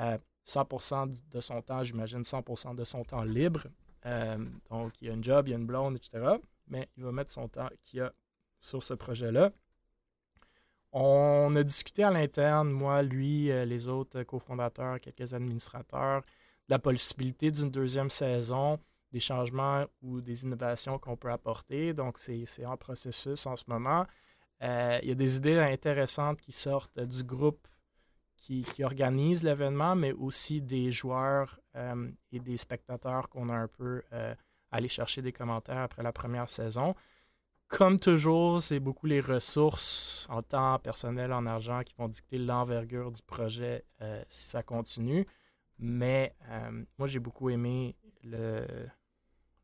Euh, 0.00 0.18
100% 0.44 1.14
de 1.30 1.40
son 1.40 1.62
temps, 1.62 1.84
j'imagine 1.84 2.22
100% 2.22 2.74
de 2.74 2.84
son 2.84 3.04
temps 3.04 3.22
libre. 3.22 3.62
Euh, 4.06 4.38
donc, 4.70 4.92
il 5.00 5.08
y 5.08 5.10
a 5.10 5.14
une 5.14 5.24
job, 5.24 5.48
il 5.48 5.50
y 5.50 5.54
a 5.54 5.58
une 5.58 5.66
blonde, 5.66 5.96
etc. 5.96 6.36
Mais 6.68 6.88
il 6.96 7.04
va 7.04 7.12
mettre 7.12 7.32
son 7.32 7.48
temps 7.48 7.68
qu'il 7.82 8.00
a 8.02 8.12
sur 8.60 8.82
ce 8.82 8.94
projet-là. 8.94 9.52
On 10.92 11.54
a 11.56 11.62
discuté 11.62 12.04
à 12.04 12.10
l'interne, 12.10 12.70
moi, 12.70 13.02
lui, 13.02 13.50
euh, 13.50 13.64
les 13.64 13.88
autres 13.88 14.22
cofondateurs, 14.22 15.00
quelques 15.00 15.34
administrateurs, 15.34 16.22
de 16.22 16.74
la 16.74 16.78
possibilité 16.78 17.50
d'une 17.50 17.70
deuxième 17.70 18.10
saison, 18.10 18.78
des 19.12 19.20
changements 19.20 19.84
ou 20.02 20.20
des 20.20 20.44
innovations 20.44 20.98
qu'on 20.98 21.16
peut 21.16 21.30
apporter. 21.30 21.92
Donc, 21.92 22.18
c'est 22.18 22.64
en 22.64 22.76
processus 22.76 23.46
en 23.46 23.56
ce 23.56 23.64
moment. 23.66 24.06
Euh, 24.62 24.98
il 25.02 25.08
y 25.08 25.12
a 25.12 25.14
des 25.14 25.36
idées 25.36 25.58
intéressantes 25.58 26.40
qui 26.40 26.52
sortent 26.52 26.98
du 26.98 27.22
groupe 27.22 27.68
qui, 28.36 28.84
organise 28.84 29.42
l'événement, 29.42 29.96
mais 29.96 30.12
aussi 30.12 30.62
des 30.62 30.92
joueurs 30.92 31.58
et 32.32 32.40
des 32.40 32.56
spectateurs 32.56 33.28
qu'on 33.28 33.48
a 33.48 33.54
un 33.54 33.68
peu 33.68 34.02
allé 34.70 34.88
chercher 34.88 35.22
des 35.22 35.32
commentaires 35.32 35.78
après 35.78 36.02
la 36.02 36.12
première 36.12 36.48
saison. 36.48 36.94
Comme 37.68 37.98
toujours, 37.98 38.62
c'est 38.62 38.78
beaucoup 38.78 39.06
les 39.06 39.20
ressources 39.20 40.26
en 40.30 40.40
temps 40.40 40.78
personnel, 40.78 41.32
en 41.32 41.46
argent 41.46 41.82
qui 41.82 41.94
vont 41.98 42.06
dicter 42.08 42.38
l'envergure 42.38 43.10
du 43.10 43.22
projet 43.22 43.84
euh, 44.02 44.22
si 44.28 44.48
ça 44.48 44.62
continue. 44.62 45.26
Mais 45.78 46.36
euh, 46.48 46.84
moi, 46.96 47.08
j'ai 47.08 47.18
beaucoup 47.18 47.50
aimé 47.50 47.96
le, 48.22 48.64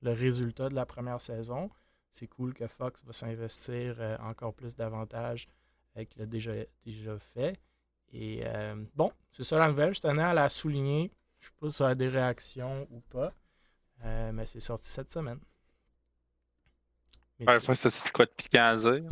le 0.00 0.10
résultat 0.10 0.68
de 0.68 0.74
la 0.74 0.84
première 0.84 1.20
saison. 1.20 1.70
C'est 2.10 2.26
cool 2.26 2.54
que 2.54 2.66
Fox 2.66 3.04
va 3.04 3.12
s'investir 3.12 3.96
euh, 4.00 4.16
encore 4.18 4.52
plus 4.52 4.74
davantage 4.74 5.46
qu'il 5.94 6.18
l'a 6.18 6.26
déjà, 6.26 6.52
déjà 6.84 7.18
fait. 7.18 7.60
Et 8.14 8.44
bon, 8.94 9.10
c'est 9.30 9.44
ça 9.44 9.58
la 9.58 9.68
nouvelle. 9.68 9.94
Je 9.94 10.00
tenais 10.00 10.22
à 10.22 10.34
la 10.34 10.48
souligner. 10.50 11.10
Je 11.42 11.48
ne 11.48 11.50
sais 11.50 11.60
pas 11.60 11.70
si 11.70 11.76
ça 11.76 11.88
a 11.88 11.94
des 11.94 12.08
réactions 12.08 12.86
ou 12.90 13.00
pas. 13.10 13.32
mais 14.32 14.46
c'est 14.46 14.60
sorti 14.60 14.88
cette 14.88 15.10
semaine. 15.10 15.38
Ouais, 17.40 17.58
c'est 17.60 18.12
quoi 18.12 18.24
de 18.24 18.30
piquant 18.30 18.64
à 18.64 18.76
dire? 18.76 19.02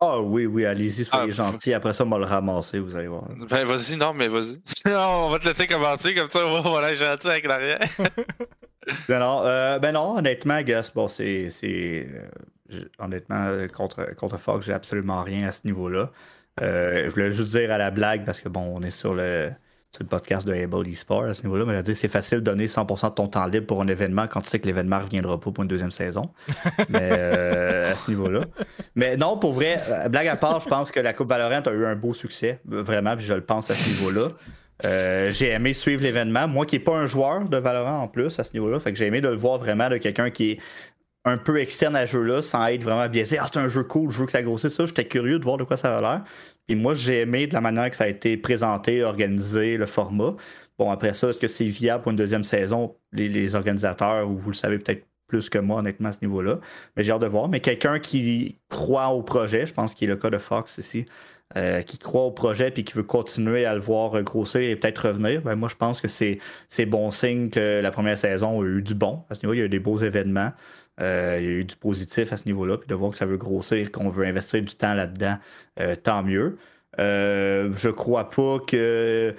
Ah 0.00 0.20
oui, 0.20 0.46
oui, 0.46 0.66
allez-y, 0.66 1.04
soyez 1.04 1.30
ah, 1.30 1.30
gentil. 1.30 1.72
Après 1.72 1.92
ça, 1.92 2.04
on 2.04 2.10
va 2.10 2.18
le 2.18 2.24
ramasser, 2.24 2.78
vous 2.78 2.94
allez 2.96 3.06
voir. 3.06 3.24
Ben 3.48 3.64
vas-y, 3.64 3.96
non, 3.96 4.12
mais 4.12 4.28
vas-y. 4.28 4.60
on 4.92 5.30
va 5.30 5.38
te 5.38 5.46
laisser 5.46 5.66
commencer, 5.66 6.14
comme 6.14 6.28
ça, 6.28 6.46
on 6.46 6.60
va 6.60 6.68
voilà, 6.68 6.94
gentil 6.94 7.28
avec 7.28 7.46
l'arrière. 7.46 7.80
ben, 9.08 9.18
non, 9.18 9.42
euh, 9.44 9.78
ben 9.78 9.92
non, 9.92 10.16
honnêtement, 10.16 10.60
Gus, 10.62 10.90
bon, 10.94 11.08
c'est. 11.08 11.48
Euh, 11.62 12.84
honnêtement, 12.98 13.66
contre, 13.72 14.14
contre 14.16 14.36
Fox, 14.36 14.66
j'ai 14.66 14.72
absolument 14.72 15.22
rien 15.22 15.48
à 15.48 15.52
ce 15.52 15.62
niveau-là. 15.64 16.10
Euh, 16.60 17.04
je 17.04 17.10
voulais 17.10 17.30
juste 17.30 17.56
dire 17.56 17.70
à 17.70 17.78
la 17.78 17.90
blague, 17.90 18.24
parce 18.24 18.40
que 18.40 18.48
bon, 18.48 18.72
on 18.76 18.82
est 18.82 18.90
sur 18.90 19.14
le 19.14 19.50
c'est 19.94 20.02
le 20.02 20.08
podcast 20.08 20.44
de 20.44 20.52
Able 20.52 20.88
Esport 20.88 21.22
à 21.22 21.34
ce 21.34 21.44
niveau-là, 21.44 21.64
mais 21.64 21.80
je 21.86 21.92
c'est 21.92 22.08
facile 22.08 22.38
de 22.38 22.42
donner 22.42 22.66
100% 22.66 23.10
de 23.10 23.14
ton 23.14 23.28
temps 23.28 23.46
libre 23.46 23.66
pour 23.66 23.80
un 23.80 23.86
événement 23.86 24.26
quand 24.26 24.40
tu 24.40 24.48
sais 24.48 24.58
que 24.58 24.66
l'événement 24.66 24.98
ne 24.98 25.04
reviendra 25.04 25.38
pas 25.38 25.52
pour 25.52 25.62
une 25.62 25.68
deuxième 25.68 25.92
saison. 25.92 26.30
mais 26.88 27.10
euh, 27.12 27.92
à 27.92 27.94
ce 27.94 28.10
niveau-là. 28.10 28.40
Mais 28.96 29.16
non, 29.16 29.38
pour 29.38 29.52
vrai, 29.52 29.80
euh, 29.88 30.08
blague 30.08 30.26
à 30.26 30.34
part, 30.34 30.58
je 30.58 30.68
pense 30.68 30.90
que 30.90 30.98
la 30.98 31.12
Coupe 31.12 31.28
Valorant 31.28 31.60
a 31.60 31.70
eu 31.70 31.86
un 31.86 31.94
beau 31.94 32.12
succès, 32.12 32.60
vraiment, 32.64 33.16
puis 33.16 33.24
je 33.24 33.34
le 33.34 33.42
pense 33.42 33.70
à 33.70 33.76
ce 33.76 33.88
niveau-là. 33.88 34.30
Euh, 34.84 35.30
j'ai 35.30 35.50
aimé 35.50 35.74
suivre 35.74 36.02
l'événement. 36.02 36.48
Moi 36.48 36.66
qui 36.66 36.74
n'ai 36.74 36.80
pas 36.80 36.96
un 36.96 37.06
joueur 37.06 37.48
de 37.48 37.56
Valorant 37.56 38.02
en 38.02 38.08
plus 38.08 38.36
à 38.40 38.42
ce 38.42 38.52
niveau-là, 38.54 38.80
fait 38.80 38.90
que 38.92 38.98
j'ai 38.98 39.06
aimé 39.06 39.20
de 39.20 39.28
le 39.28 39.36
voir 39.36 39.60
vraiment 39.60 39.88
de 39.88 39.98
quelqu'un 39.98 40.30
qui 40.30 40.50
est 40.50 40.58
un 41.24 41.36
peu 41.36 41.60
externe 41.60 41.96
à 41.96 42.06
ce 42.06 42.12
jeu-là 42.12 42.42
sans 42.42 42.66
être 42.66 42.82
vraiment 42.82 43.08
biaisé. 43.08 43.38
Ah, 43.38 43.46
c'est 43.46 43.60
un 43.60 43.68
jeu 43.68 43.84
cool, 43.84 44.10
je 44.10 44.18
veux 44.18 44.26
que 44.26 44.32
ça 44.32 44.42
grossisse 44.42 44.74
ça. 44.74 44.86
J'étais 44.86 45.06
curieux 45.06 45.38
de 45.38 45.44
voir 45.44 45.56
de 45.56 45.64
quoi 45.64 45.76
ça 45.76 45.96
a 45.96 46.00
l'air. 46.00 46.22
Et 46.68 46.74
moi, 46.74 46.94
j'ai 46.94 47.20
aimé 47.20 47.46
de 47.46 47.54
la 47.54 47.60
manière 47.60 47.90
que 47.90 47.96
ça 47.96 48.04
a 48.04 48.08
été 48.08 48.36
présenté, 48.36 49.02
organisé, 49.02 49.76
le 49.76 49.86
format. 49.86 50.34
Bon, 50.78 50.90
après 50.90 51.12
ça, 51.12 51.28
est-ce 51.28 51.38
que 51.38 51.46
c'est 51.46 51.66
viable 51.66 52.02
pour 52.02 52.10
une 52.10 52.16
deuxième 52.16 52.44
saison? 52.44 52.96
Les, 53.12 53.54
organisateurs, 53.54 54.28
ou 54.28 54.38
vous 54.38 54.50
le 54.50 54.56
savez 54.56 54.78
peut-être 54.78 55.04
plus 55.26 55.48
que 55.48 55.58
moi, 55.58 55.78
honnêtement, 55.80 56.08
à 56.08 56.12
ce 56.12 56.18
niveau-là. 56.22 56.58
Mais 56.96 57.04
j'ai 57.04 57.12
hâte 57.12 57.22
de 57.22 57.26
voir. 57.26 57.48
Mais 57.48 57.60
quelqu'un 57.60 57.98
qui 57.98 58.58
croit 58.68 59.08
au 59.08 59.22
projet, 59.22 59.66
je 59.66 59.74
pense 59.74 59.94
qu'il 59.94 60.08
est 60.08 60.12
le 60.12 60.18
cas 60.18 60.30
de 60.30 60.38
Fox 60.38 60.78
ici, 60.78 61.06
euh, 61.56 61.82
qui 61.82 61.98
croit 61.98 62.22
au 62.22 62.30
projet 62.30 62.70
puis 62.70 62.84
qui 62.84 62.94
veut 62.94 63.04
continuer 63.04 63.64
à 63.64 63.74
le 63.74 63.80
voir 63.80 64.22
grossir 64.22 64.60
et 64.60 64.74
peut-être 64.76 65.08
revenir, 65.08 65.42
ben 65.42 65.54
moi, 65.54 65.68
je 65.68 65.76
pense 65.76 66.00
que 66.00 66.08
c'est 66.08 66.86
bon 66.86 67.10
signe 67.10 67.50
que 67.50 67.80
la 67.80 67.90
première 67.90 68.18
saison 68.18 68.60
a 68.60 68.64
eu 68.64 68.82
du 68.82 68.94
bon. 68.94 69.22
À 69.30 69.34
ce 69.34 69.42
niveau, 69.42 69.54
il 69.54 69.58
y 69.58 69.62
a 69.62 69.66
eu 69.66 69.68
des 69.68 69.78
beaux 69.78 69.98
événements. 69.98 70.52
Euh, 71.00 71.38
il 71.40 71.44
y 71.44 71.48
a 71.48 71.52
eu 71.52 71.64
du 71.64 71.76
positif 71.76 72.32
à 72.32 72.36
ce 72.36 72.44
niveau-là. 72.46 72.78
Puis 72.78 72.88
de 72.88 72.94
voir 72.94 73.10
que 73.10 73.16
ça 73.16 73.26
veut 73.26 73.36
grossir, 73.36 73.90
qu'on 73.90 74.10
veut 74.10 74.26
investir 74.26 74.62
du 74.62 74.74
temps 74.74 74.94
là-dedans, 74.94 75.36
euh, 75.80 75.96
tant 75.96 76.22
mieux. 76.22 76.56
Euh, 77.00 77.72
je 77.76 77.88
crois 77.88 78.30
pas 78.30 78.60
que 78.60 79.34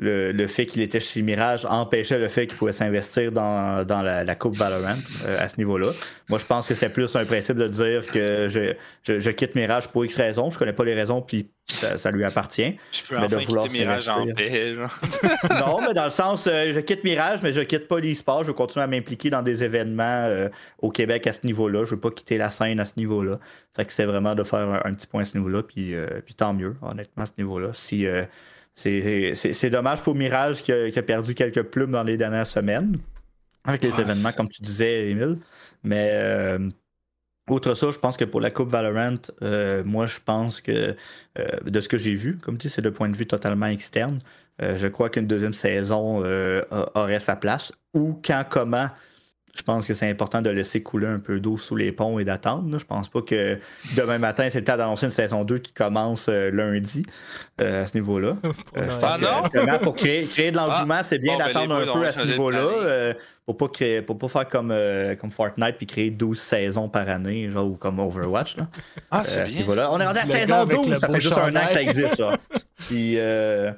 le, 0.00 0.46
fait 0.46 0.66
qu'il 0.66 0.82
était 0.82 1.00
chez 1.00 1.22
Mirage 1.22 1.66
empêchait 1.66 2.18
le 2.18 2.28
fait 2.28 2.46
qu'il 2.46 2.56
pouvait 2.56 2.72
s'investir 2.72 3.32
dans, 3.32 3.84
la, 3.86 4.34
Coupe 4.34 4.56
Valorant 4.56 4.96
à 5.38 5.48
ce 5.48 5.58
niveau-là. 5.58 5.90
Moi, 6.28 6.38
je 6.38 6.46
pense 6.46 6.66
que 6.66 6.74
c'était 6.74 6.88
plus 6.88 7.14
un 7.16 7.24
principe 7.24 7.56
de 7.56 7.68
dire 7.68 8.06
que 8.06 8.48
je, 8.48 9.30
quitte 9.30 9.54
Mirage 9.54 9.88
pour 9.88 10.04
X 10.04 10.16
raisons. 10.16 10.50
Je 10.50 10.58
connais 10.58 10.72
pas 10.72 10.84
les 10.84 10.94
raisons, 10.94 11.20
puis 11.20 11.50
ça, 11.66 12.10
lui 12.10 12.24
appartient. 12.24 12.76
Je 12.92 13.02
peux 13.02 13.16
mais 13.16 13.24
enfin 13.24 13.36
de 13.36 13.44
vouloir 13.44 13.66
quitter 13.66 13.80
Mirage 13.80 14.08
en 14.08 14.26
paix. 14.26 14.74
non, 15.50 15.80
mais 15.80 15.94
dans 15.94 16.04
le 16.04 16.10
sens, 16.10 16.46
euh, 16.46 16.72
je 16.72 16.80
quitte 16.80 17.04
Mirage, 17.04 17.42
mais 17.42 17.52
je 17.52 17.60
quitte 17.60 17.88
pas 17.88 18.00
l'e-sport. 18.00 18.44
Je 18.44 18.48
vais 18.48 18.54
continuer 18.54 18.84
à 18.84 18.86
m'impliquer 18.86 19.30
dans 19.30 19.42
des 19.42 19.62
événements 19.62 20.24
euh, 20.26 20.48
au 20.78 20.90
Québec 20.90 21.26
à 21.26 21.32
ce 21.32 21.46
niveau-là. 21.46 21.84
Je 21.84 21.90
veux 21.90 22.00
pas 22.00 22.10
quitter 22.10 22.38
la 22.38 22.48
scène 22.48 22.80
à 22.80 22.84
ce 22.84 22.94
niveau-là. 22.96 23.38
Fait 23.74 23.84
que 23.84 23.92
c'est 23.92 24.06
vraiment 24.06 24.34
de 24.34 24.42
faire 24.42 24.80
un, 24.84 24.94
petit 24.94 25.06
point 25.06 25.22
à 25.22 25.24
ce 25.24 25.36
niveau-là, 25.36 25.62
puis, 25.62 25.94
euh, 25.94 26.06
puis 26.24 26.34
tant 26.34 26.52
mieux, 26.52 26.76
honnêtement, 26.82 27.24
à 27.24 27.26
ce 27.26 27.32
niveau-là. 27.38 27.70
Si, 27.72 28.06
c'est 28.74 29.70
dommage 29.70 30.02
pour 30.02 30.14
Mirage 30.14 30.62
qui 30.62 30.72
a, 30.72 31.02
perdu 31.02 31.34
quelques 31.34 31.62
plumes 31.62 31.92
dans 31.92 32.02
les 32.02 32.16
dernières 32.16 32.46
semaines 32.46 32.98
avec 33.64 33.82
les 33.82 34.00
événements, 34.00 34.32
comme 34.32 34.48
tu 34.48 34.62
disais, 34.62 35.10
Emile. 35.10 35.38
Mais 35.82 36.58
Outre 37.50 37.74
ça, 37.74 37.90
je 37.90 37.98
pense 37.98 38.16
que 38.16 38.24
pour 38.24 38.40
la 38.40 38.52
Coupe 38.52 38.70
Valorant, 38.70 39.16
euh, 39.42 39.82
moi, 39.84 40.06
je 40.06 40.18
pense 40.24 40.60
que 40.60 40.94
euh, 41.38 41.46
de 41.64 41.80
ce 41.80 41.88
que 41.88 41.98
j'ai 41.98 42.14
vu, 42.14 42.36
comme 42.36 42.56
tu 42.58 42.68
dis, 42.68 42.72
c'est 42.72 42.82
de 42.82 42.90
point 42.90 43.08
de 43.08 43.16
vue 43.16 43.26
totalement 43.26 43.66
externe. 43.66 44.20
Euh, 44.62 44.76
je 44.76 44.86
crois 44.86 45.10
qu'une 45.10 45.26
deuxième 45.26 45.54
saison 45.54 46.22
aurait 46.94 47.18
sa 47.18 47.34
place. 47.34 47.72
Ou 47.92 48.20
quand, 48.24 48.44
comment, 48.48 48.88
je 49.54 49.62
pense 49.62 49.86
que 49.86 49.94
c'est 49.94 50.08
important 50.08 50.42
de 50.42 50.50
laisser 50.50 50.82
couler 50.82 51.06
un 51.06 51.18
peu 51.18 51.40
d'eau 51.40 51.58
sous 51.58 51.76
les 51.76 51.92
ponts 51.92 52.18
et 52.18 52.24
d'attendre. 52.24 52.78
Je 52.78 52.84
pense 52.84 53.08
pas 53.08 53.22
que 53.22 53.58
demain 53.96 54.18
matin, 54.18 54.48
c'est 54.50 54.60
le 54.60 54.64
temps 54.64 54.76
d'annoncer 54.76 55.06
une 55.06 55.10
saison 55.10 55.44
2 55.44 55.58
qui 55.58 55.72
commence 55.72 56.28
lundi 56.28 57.04
à 57.58 57.86
ce 57.86 57.96
niveau-là. 57.96 58.36
ah 59.02 59.18
non? 59.20 59.78
pour 59.78 59.96
créer, 59.96 60.26
créer 60.26 60.50
de 60.50 60.56
l'engouement, 60.56 60.96
ah, 60.98 61.02
c'est 61.02 61.18
bien 61.18 61.36
ben, 61.36 61.46
d'attendre 61.46 61.74
un 61.74 61.92
peu 61.92 62.06
à 62.06 62.12
ce 62.12 62.20
niveau-là 62.20 63.14
pour 63.50 63.56
pas 63.56 63.68
créer, 63.68 64.02
pour 64.02 64.16
pas 64.16 64.28
faire 64.28 64.48
comme, 64.48 64.70
euh, 64.70 65.16
comme 65.16 65.30
Fortnite 65.30 65.76
puis 65.76 65.86
créer 65.86 66.10
12 66.10 66.38
saisons 66.38 66.88
par 66.88 67.08
année, 67.08 67.50
genre 67.50 67.66
ou 67.66 67.74
comme 67.74 67.98
Overwatch. 67.98 68.56
Là. 68.56 68.68
Ah, 69.10 69.24
c'est 69.24 69.40
euh, 69.40 69.44
bien. 69.44 69.64
On 69.90 70.00
est 70.00 70.06
rendu 70.06 70.18
à 70.18 70.26
saison 70.26 70.64
12, 70.66 70.98
ça 70.98 71.08
fait 71.08 71.20
juste 71.20 71.36
un 71.36 71.54
an 71.56 71.66
que 71.66 71.72
ça 71.72 71.82
existe. 71.82 72.22
Puis 72.86 73.18
euh, 73.18 73.72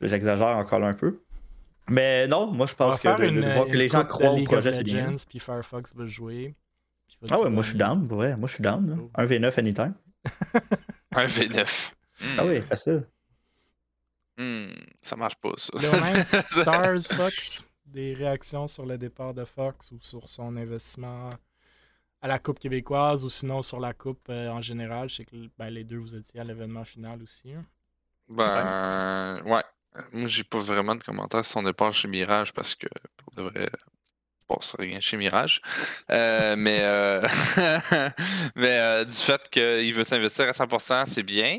j'exagère 0.00 0.56
encore 0.56 0.84
un 0.84 0.94
peu. 0.94 1.18
Mais 1.88 2.26
non, 2.26 2.46
moi 2.48 2.66
je 2.66 2.74
pense 2.74 2.98
que, 2.98 3.08
de, 3.08 3.40
de, 3.40 3.52
voir 3.52 3.66
que 3.66 3.76
les 3.76 3.88
gens 3.88 4.04
croient 4.04 4.32
au 4.32 4.44
projet, 4.44 4.72
c'est 4.72 4.82
bien. 4.82 5.14
Puis 5.28 5.38
Firefox 5.38 5.94
va 5.94 6.04
jouer. 6.06 6.54
Ah 7.30 7.40
ouais, 7.40 7.50
moi 7.50 7.62
je 7.62 7.70
suis 7.70 7.78
down, 7.78 8.06
vrai. 8.06 8.36
Moi 8.36 8.48
je 8.48 8.54
suis 8.54 8.62
down. 8.62 9.08
Un 9.14 9.24
V9 9.24 9.58
anytime. 9.58 9.94
un 11.14 11.26
V9. 11.26 11.92
Ah 12.38 12.44
oui, 12.44 12.60
facile. 12.60 13.06
Hmm, 14.36 14.66
ça 15.00 15.16
marche 15.16 15.36
pas, 15.36 15.52
ça. 15.56 15.72
Stars 16.50 17.16
Fox 17.16 17.64
des 17.86 18.14
réactions 18.14 18.68
sur 18.68 18.84
le 18.84 18.98
départ 18.98 19.32
de 19.32 19.44
Fox 19.44 19.92
ou 19.92 19.98
sur 20.00 20.28
son 20.28 20.56
investissement 20.56 21.30
à 22.20 22.28
la 22.28 22.38
Coupe 22.38 22.58
québécoise 22.58 23.24
ou 23.24 23.30
sinon 23.30 23.62
sur 23.62 23.80
la 23.80 23.94
Coupe 23.94 24.28
euh, 24.28 24.48
en 24.50 24.60
général? 24.60 25.08
Je 25.08 25.16
sais 25.16 25.24
que 25.24 25.36
ben, 25.58 25.70
les 25.70 25.84
deux, 25.84 25.98
vous 25.98 26.14
étiez 26.14 26.40
à 26.40 26.44
l'événement 26.44 26.84
final 26.84 27.22
aussi. 27.22 27.52
Hein. 27.52 27.64
Ben, 28.28 29.40
ouais. 29.44 29.62
Moi, 30.12 30.28
j'ai 30.28 30.44
pas 30.44 30.58
vraiment 30.58 30.94
de 30.94 31.02
commentaires 31.02 31.44
sur 31.44 31.54
son 31.54 31.62
départ 31.62 31.92
chez 31.92 32.08
Mirage 32.08 32.52
parce 32.52 32.74
que, 32.74 32.86
pour 33.16 33.32
de 33.34 33.42
vrai, 33.42 33.66
bon, 34.48 34.60
ça 34.60 34.76
rien 34.78 35.00
chez 35.00 35.16
Mirage. 35.16 35.60
Euh, 36.10 36.56
mais 36.58 36.80
euh, 36.82 37.26
mais 38.56 39.04
du 39.04 39.16
fait 39.16 39.48
qu'il 39.50 39.94
veut 39.94 40.04
s'investir 40.04 40.48
à 40.48 40.52
100%, 40.52 41.06
c'est 41.06 41.22
bien. 41.22 41.58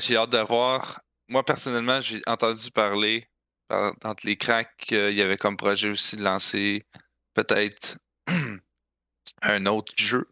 j'ai 0.00 0.16
hâte 0.16 0.30
de 0.30 0.38
voir. 0.38 1.00
Moi, 1.28 1.44
personnellement, 1.44 2.00
j'ai 2.00 2.22
entendu 2.26 2.70
parler 2.70 3.24
entre 3.70 4.26
les 4.26 4.36
cracks, 4.36 4.86
il 4.90 5.12
y 5.12 5.22
avait 5.22 5.36
comme 5.36 5.56
projet 5.56 5.90
aussi 5.90 6.16
de 6.16 6.24
lancer 6.24 6.86
peut-être 7.34 7.98
un 9.42 9.66
autre 9.66 9.92
jeu 9.96 10.28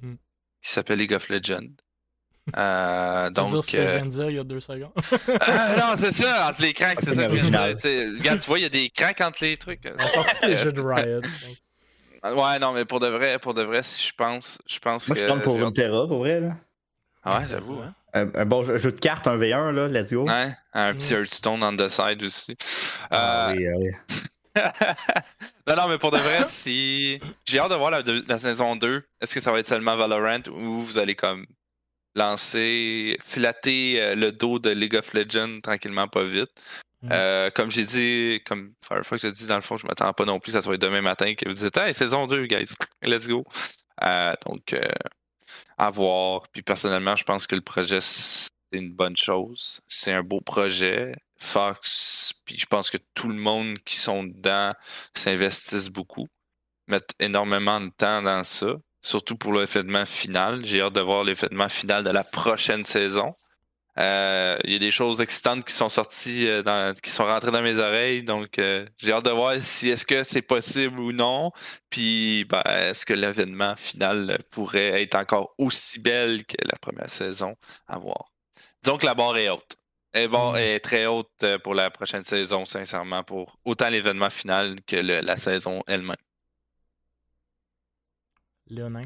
hmm. 0.00 0.14
qui 0.62 0.70
s'appelle 0.70 1.00
League 1.00 1.14
of 1.14 1.28
Legends. 1.28 1.74
Euh, 2.56 3.30
donc, 3.30 3.64
ce 3.64 3.70
que 3.70 3.78
je 3.78 3.82
viens 3.82 4.04
de 4.04 4.10
dire 4.10 4.30
il 4.30 4.36
y 4.36 4.38
a 4.38 4.44
deux 4.44 4.60
secondes? 4.60 4.92
ah, 5.40 5.76
non, 5.76 5.94
c'est 5.96 6.12
ça, 6.12 6.48
entre 6.50 6.62
les 6.62 6.72
cracks, 6.72 6.98
c'est 7.02 7.14
ça 7.14 7.26
que 7.26 7.36
je 7.36 7.46
viens 7.46 7.68
de 7.68 7.72
dire. 7.74 8.18
Regarde, 8.18 8.40
tu 8.40 8.46
vois, 8.46 8.58
il 8.58 8.62
y 8.62 8.66
a 8.66 8.70
des 8.70 8.90
cracks 8.90 9.20
entre 9.20 9.38
les 9.42 9.56
trucs. 9.56 9.80
C'est 10.40 10.46
des 10.46 10.56
jeux 10.56 10.72
de 10.72 10.80
Riot. 10.80 11.22
Ouais, 12.24 12.58
non, 12.58 12.72
mais 12.72 12.84
pour 12.84 13.00
de 13.00 13.06
vrai, 13.06 13.38
pour 13.38 13.54
de 13.54 13.62
vrai, 13.62 13.82
si 13.82 14.08
je 14.08 14.12
pense, 14.14 14.58
je 14.66 14.78
pense 14.78 15.08
Moi, 15.08 15.14
que. 15.14 15.20
je 15.20 15.26
tente 15.26 15.42
pour 15.42 15.54
Runeterra, 15.54 16.06
pour 16.08 16.18
vrai, 16.18 16.40
là. 16.40 16.56
Ah 17.22 17.38
ouais, 17.38 17.44
j'avoue. 17.48 17.80
Hein. 17.80 17.94
Un, 18.12 18.46
bon 18.46 18.62
jeu, 18.62 18.78
de 18.78 18.98
cartes, 18.98 19.26
un 19.26 19.36
V1, 19.36 19.72
là, 19.72 19.88
let's 19.88 20.12
go. 20.12 20.26
Ouais, 20.26 20.52
un 20.72 20.94
petit 20.94 21.12
Hearthstone 21.12 21.62
on 21.62 21.76
the 21.76 21.88
side 21.88 22.22
aussi. 22.22 22.56
Ah, 23.10 23.52
oui, 23.54 23.66
oui. 23.68 23.90
non, 25.66 25.76
non, 25.76 25.88
mais 25.88 25.98
pour 25.98 26.10
de 26.10 26.18
vrai, 26.18 26.44
si. 26.46 27.20
J'ai 27.44 27.58
hâte 27.58 27.70
de 27.70 27.74
voir 27.74 27.90
la, 27.90 28.38
saison 28.38 28.76
2. 28.76 29.02
Est-ce 29.20 29.34
que 29.34 29.40
ça 29.40 29.52
va 29.52 29.58
être 29.58 29.66
seulement 29.66 29.96
Valorant 29.96 30.40
ou 30.50 30.82
vous 30.82 30.98
allez 30.98 31.14
comme 31.14 31.46
lancer, 32.16 33.16
flatter 33.22 34.02
euh, 34.02 34.14
le 34.14 34.32
dos 34.32 34.58
de 34.58 34.70
League 34.70 34.96
of 34.96 35.12
Legends 35.12 35.60
tranquillement, 35.60 36.08
pas 36.08 36.24
vite? 36.24 36.50
Mm. 37.02 37.08
Euh, 37.12 37.50
comme 37.50 37.70
j'ai 37.70 37.84
dit, 37.84 38.42
comme 38.46 38.72
Firefox 38.86 39.24
a 39.24 39.30
dit, 39.30 39.46
dans 39.46 39.56
le 39.56 39.62
fond, 39.62 39.78
je 39.78 39.86
m'attends 39.86 40.12
pas 40.12 40.24
non 40.24 40.40
plus, 40.40 40.52
ça 40.52 40.62
soit 40.62 40.78
demain 40.78 41.02
matin 41.02 41.34
que 41.34 41.48
vous 41.48 41.54
dites 41.54 41.76
Hey, 41.76 41.94
saison 41.94 42.26
2, 42.26 42.46
guys, 42.46 42.74
let's 43.02 43.28
go. 43.28 43.44
Euh, 44.02 44.32
donc, 44.46 44.74
à 45.78 45.90
voir. 45.90 46.48
Puis 46.48 46.62
personnellement, 46.62 47.16
je 47.16 47.24
pense 47.24 47.46
que 47.46 47.54
le 47.54 47.60
projet, 47.60 48.00
c'est 48.00 48.50
une 48.72 48.92
bonne 48.92 49.16
chose. 49.16 49.80
C'est 49.86 50.12
un 50.12 50.22
beau 50.22 50.40
projet. 50.40 51.14
Fox, 51.38 52.32
puis 52.44 52.56
je 52.56 52.66
pense 52.66 52.90
que 52.90 52.96
tout 53.14 53.28
le 53.28 53.34
monde 53.34 53.78
qui 53.84 53.96
sont 53.96 54.24
dedans 54.24 54.72
s'investissent 55.14 55.90
beaucoup, 55.90 56.28
mettent 56.86 57.14
énormément 57.18 57.80
de 57.80 57.90
temps 57.90 58.22
dans 58.22 58.42
ça, 58.42 58.74
surtout 59.06 59.36
pour 59.36 59.52
l'événement 59.52 60.04
final. 60.04 60.64
J'ai 60.64 60.80
hâte 60.80 60.94
de 60.94 61.00
voir 61.00 61.22
l'événement 61.22 61.68
final 61.68 62.02
de 62.02 62.10
la 62.10 62.24
prochaine 62.24 62.84
saison. 62.84 63.34
Euh, 63.98 64.58
il 64.64 64.72
y 64.72 64.76
a 64.76 64.78
des 64.78 64.90
choses 64.90 65.20
excitantes 65.20 65.64
qui 65.64 65.72
sont 65.72 65.88
sorties, 65.88 66.46
euh, 66.48 66.92
qui 67.02 67.08
sont 67.08 67.24
rentrées 67.24 67.52
dans 67.52 67.62
mes 67.62 67.78
oreilles, 67.78 68.22
donc 68.22 68.58
euh, 68.58 68.84
j'ai 68.98 69.12
hâte 69.12 69.24
de 69.24 69.30
voir 69.30 69.54
si 69.60 69.88
est-ce 69.88 70.04
que 70.04 70.22
c'est 70.22 70.42
possible 70.42 71.00
ou 71.00 71.12
non. 71.12 71.50
Puis 71.88 72.44
ben, 72.44 72.62
est-ce 72.66 73.06
que 73.06 73.14
l'événement 73.14 73.74
final 73.76 74.38
pourrait 74.50 75.02
être 75.02 75.14
encore 75.14 75.54
aussi 75.56 75.98
belle 76.00 76.44
que 76.44 76.56
la 76.62 76.76
première 76.78 77.08
saison 77.08 77.54
à 77.86 77.98
voir? 77.98 78.32
Disons 78.82 78.98
que 78.98 79.06
la 79.06 79.14
barre 79.14 79.38
est 79.38 79.48
haute 79.48 79.76
est, 80.12 80.28
bon, 80.28 80.52
mm. 80.52 80.56
est 80.56 80.80
très 80.80 81.06
haute 81.06 81.44
pour 81.62 81.74
la 81.74 81.90
prochaine 81.90 82.24
saison, 82.24 82.64
sincèrement, 82.64 83.22
pour 83.22 83.58
autant 83.64 83.88
l'événement 83.88 84.30
final 84.30 84.76
que 84.86 84.96
la 84.96 85.36
saison 85.36 85.82
elle-même. 85.86 86.16
Léonin? 88.68 89.02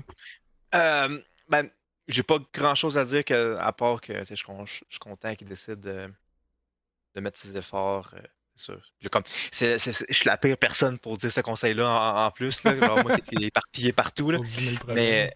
Euh, 0.75 1.19
ben, 1.49 1.69
j'ai 2.09 2.23
pas 2.23 2.39
grand 2.53 2.75
chose 2.75 2.99
à 2.99 3.05
dire 3.05 3.25
que, 3.25 3.57
à 3.57 3.73
part 3.73 4.01
que 4.01 4.25
je, 4.25 4.35
suis 4.35 4.99
content 5.01 5.35
qu'il 5.35 5.49
décide 5.49 5.81
de, 5.81 7.21
mettre 7.21 7.39
ses 7.39 7.57
efforts. 7.57 8.15
Euh, 8.15 8.77
comme, 9.11 9.23
je 9.53 9.79
suis 9.79 10.27
la 10.27 10.37
pire 10.37 10.59
personne 10.59 10.99
pour 10.99 11.17
dire 11.17 11.33
ce 11.33 11.41
conseil-là 11.41 12.27
en, 12.27 12.31
plus. 12.31 12.63
Là, 12.65 13.03
moi 13.03 13.17
qui 13.19 13.45
est 13.45 13.49
éparpillé 13.49 13.93
partout. 13.93 14.33
Mais, 14.89 15.35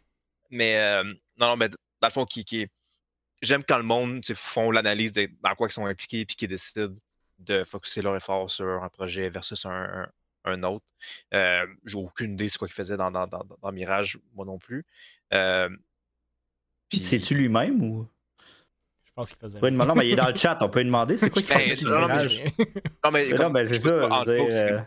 mais 0.51 0.77
euh, 0.77 1.05
non, 1.39 1.49
non, 1.49 1.57
mais 1.57 1.69
dans 1.69 2.09
le 2.09 2.11
fond, 2.11 2.27
qui, 2.27 2.69
j'aime 3.43 3.65
quand 3.65 3.79
le 3.79 3.83
monde 3.83 4.25
font 4.35 4.71
l'analyse 4.71 5.13
de 5.13 5.29
dans 5.43 5.55
quoi 5.55 5.69
ils 5.69 5.73
sont 5.73 5.87
impliqués 5.87 6.21
et 6.21 6.27
qu'ils 6.27 6.49
décident 6.49 6.95
de 7.39 7.65
focuser 7.65 8.03
leur 8.03 8.15
effort 8.15 8.51
sur 8.51 8.67
un 8.67 8.89
projet 8.89 9.31
versus 9.31 9.67
un, 9.67 10.07
autre. 10.63 10.87
Euh, 11.33 11.67
J'ai 11.85 11.97
aucune 11.97 12.33
idée 12.35 12.47
de 12.47 12.53
quoi 12.53 12.69
qu'il 12.69 12.75
faisait 12.75 12.97
dans, 12.97 13.11
dans, 13.11 13.73
Mirage, 13.73 14.19
moi 14.35 14.45
non 14.45 14.59
plus. 14.59 14.85
Euh, 15.33 15.69
C'est-tu 16.93 17.35
lui-même 17.35 17.83
ou? 17.83 18.09
Je 19.05 19.13
pense 19.15 19.31
qu'il 19.31 19.39
faisait. 19.39 19.71
non, 19.71 19.95
mais 19.95 20.09
il 20.09 20.13
est 20.13 20.17
dans 20.17 20.29
le 20.29 20.37
chat, 20.37 20.59
on 20.61 20.69
peut 20.69 20.81
lui 20.81 20.87
demander 20.87 21.17
c'est 21.19 21.31
quoi 21.31 21.41
qu'il 21.41 21.55
ben, 21.55 22.09
faisait. 22.09 22.45
non, 23.05 23.11
mais, 23.11 23.29
non, 23.29 23.51
mais, 23.51 23.67
c'est 23.69 23.81
ça. 23.81 24.25
Euh, 24.27 24.83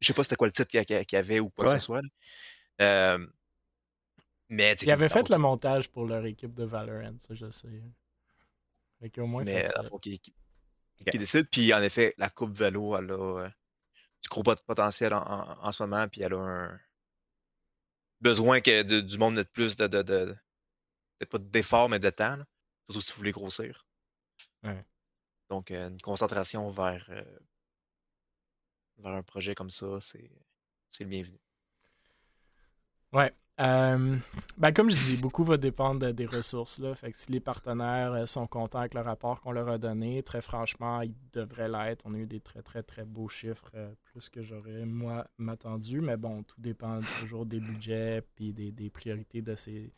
je 0.00 0.06
sais 0.06 0.14
pas 0.14 0.22
c'était 0.22 0.36
quoi 0.36 0.46
le 0.46 0.52
titre 0.52 0.68
qu'il 0.70 1.06
y 1.12 1.16
avait 1.16 1.40
ou 1.40 1.50
quoi 1.50 1.66
que 1.66 1.72
ce 1.72 1.78
soit. 1.78 2.00
Euh, 2.80 3.18
mais, 4.48 4.74
il 4.80 4.90
avait 4.90 5.08
fait 5.08 5.28
le 5.28 5.36
montage 5.36 5.88
pour 5.90 6.06
leur 6.06 6.24
équipe 6.24 6.54
de 6.54 6.64
Valorant, 6.64 7.16
ça 7.18 7.34
je 7.34 7.50
sais. 7.50 7.82
Fait 9.00 9.20
au 9.20 9.26
moins 9.26 9.44
mais 9.44 9.68
il 10.04 10.18
qui, 10.18 11.18
décide, 11.18 11.48
puis 11.48 11.72
en 11.72 11.80
effet, 11.82 12.14
la 12.18 12.28
coupe 12.28 12.56
vélo, 12.56 12.96
elle 12.96 13.12
a 13.12 13.42
euh, 13.44 13.48
du 14.28 14.42
gros 14.42 14.42
potentiel 14.42 15.14
en, 15.14 15.72
ce 15.72 15.82
moment, 15.82 16.08
puis 16.08 16.22
elle 16.22 16.34
a 16.34 16.38
un 16.38 16.80
besoin 18.20 18.60
que 18.60 19.00
du 19.00 19.18
monde 19.18 19.34
mette 19.34 19.52
plus 19.52 19.76
de, 19.76 19.86
de, 19.86 20.02
de 20.02 20.36
peut-être 21.18 21.30
pas 21.30 21.38
d'effort, 21.38 21.88
mais 21.88 21.98
de 21.98 22.10
temps, 22.10 22.38
surtout 22.88 23.00
si 23.00 23.12
vous 23.12 23.18
voulez 23.18 23.32
grossir. 23.32 23.86
Donc, 25.48 25.70
euh, 25.70 25.88
une 25.88 26.00
concentration 26.00 26.68
vers, 26.70 27.06
euh, 27.10 27.38
vers 28.98 29.14
un 29.14 29.22
projet 29.22 29.54
comme 29.54 29.70
ça, 29.70 29.98
c'est 30.00 30.30
le 31.00 31.06
bienvenu. 31.06 31.38
Ouais. 33.12 33.34
Euh, 33.60 34.16
ben 34.56 34.72
comme 34.72 34.88
je 34.88 34.96
dis, 35.04 35.16
beaucoup 35.16 35.42
va 35.42 35.56
dépendre 35.56 36.12
des 36.12 36.26
ressources. 36.26 36.78
Là. 36.78 36.94
Fait 36.94 37.10
que 37.10 37.18
si 37.18 37.32
les 37.32 37.40
partenaires 37.40 38.12
euh, 38.12 38.26
sont 38.26 38.46
contents 38.46 38.78
avec 38.78 38.94
le 38.94 39.00
rapport 39.00 39.40
qu'on 39.40 39.50
leur 39.50 39.68
a 39.68 39.78
donné, 39.78 40.22
très 40.22 40.40
franchement, 40.40 41.02
ils 41.02 41.14
devraient 41.32 41.68
l'être. 41.68 42.04
On 42.06 42.14
a 42.14 42.18
eu 42.18 42.26
des 42.26 42.40
très, 42.40 42.62
très, 42.62 42.84
très 42.84 43.04
beaux 43.04 43.28
chiffres, 43.28 43.70
euh, 43.74 43.92
plus 44.04 44.28
que 44.28 44.42
j'aurais, 44.42 44.86
moi, 44.86 45.26
m'attendu. 45.38 46.00
Mais 46.00 46.16
bon, 46.16 46.44
tout 46.44 46.60
dépend 46.60 47.00
toujours 47.18 47.46
des 47.46 47.58
budgets 47.58 48.22
et 48.38 48.52
des, 48.52 48.70
des, 48.70 48.90
priorités 48.90 49.42
de 49.42 49.56
ces, 49.56 49.92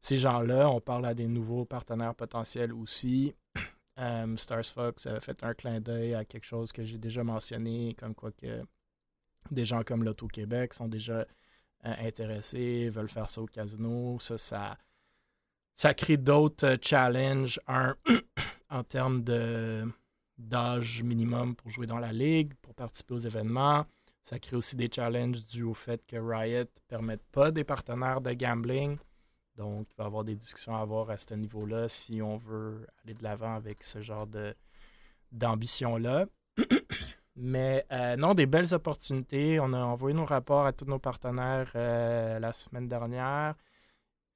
ces 0.00 0.16
gens-là. 0.16 0.70
On 0.70 0.80
parle 0.80 1.04
à 1.04 1.12
des 1.12 1.26
nouveaux 1.26 1.66
partenaires 1.66 2.14
potentiels 2.14 2.72
aussi. 2.72 3.34
Stars 4.36 4.66
Fox 4.66 5.06
a 5.06 5.20
fait 5.20 5.44
un 5.44 5.52
clin 5.52 5.80
d'œil 5.80 6.14
à 6.14 6.24
quelque 6.24 6.46
chose 6.46 6.72
que 6.72 6.82
j'ai 6.82 6.98
déjà 6.98 7.22
mentionné, 7.22 7.94
comme 7.98 8.14
quoi 8.14 8.32
que 8.32 8.62
des 9.50 9.66
gens 9.66 9.82
comme 9.82 10.04
l'Auto-Québec 10.04 10.72
sont 10.72 10.88
déjà 10.88 11.26
intéressés, 11.84 12.88
veulent 12.90 13.08
faire 13.08 13.28
ça 13.28 13.42
au 13.42 13.46
casino. 13.46 14.18
Ça, 14.20 14.38
ça, 14.38 14.78
ça 15.74 15.94
crée 15.94 16.16
d'autres 16.16 16.66
euh, 16.66 16.76
challenges. 16.80 17.60
Un, 17.66 17.94
en 18.70 18.82
termes 18.82 19.22
d'âge 20.38 21.02
minimum 21.02 21.54
pour 21.54 21.70
jouer 21.70 21.86
dans 21.86 21.98
la 21.98 22.12
ligue, 22.12 22.54
pour 22.62 22.74
participer 22.74 23.14
aux 23.14 23.18
événements. 23.18 23.84
Ça 24.22 24.38
crée 24.38 24.56
aussi 24.56 24.74
des 24.74 24.88
challenges 24.92 25.44
dus 25.46 25.64
au 25.64 25.74
fait 25.74 26.04
que 26.06 26.16
Riot 26.16 26.60
ne 26.60 26.80
permette 26.88 27.22
pas 27.30 27.50
des 27.50 27.62
partenaires 27.62 28.20
de 28.20 28.32
gambling. 28.32 28.96
Donc, 29.56 29.86
il 29.90 29.96
va 29.96 30.04
y 30.04 30.06
avoir 30.06 30.24
des 30.24 30.34
discussions 30.34 30.74
à 30.74 30.80
avoir 30.80 31.10
à 31.10 31.16
ce 31.16 31.34
niveau-là 31.34 31.88
si 31.88 32.20
on 32.20 32.36
veut 32.36 32.86
aller 33.04 33.14
de 33.14 33.22
l'avant 33.22 33.54
avec 33.54 33.84
ce 33.84 34.02
genre 34.02 34.26
d'ambition-là. 35.30 36.26
Mais 37.36 37.84
euh, 37.90 38.16
non, 38.16 38.34
des 38.34 38.46
belles 38.46 38.72
opportunités. 38.74 39.58
On 39.60 39.72
a 39.72 39.80
envoyé 39.82 40.14
nos 40.16 40.24
rapports 40.24 40.66
à 40.66 40.72
tous 40.72 40.84
nos 40.84 40.98
partenaires 40.98 41.70
euh, 41.74 42.38
la 42.38 42.52
semaine 42.52 42.88
dernière. 42.88 43.54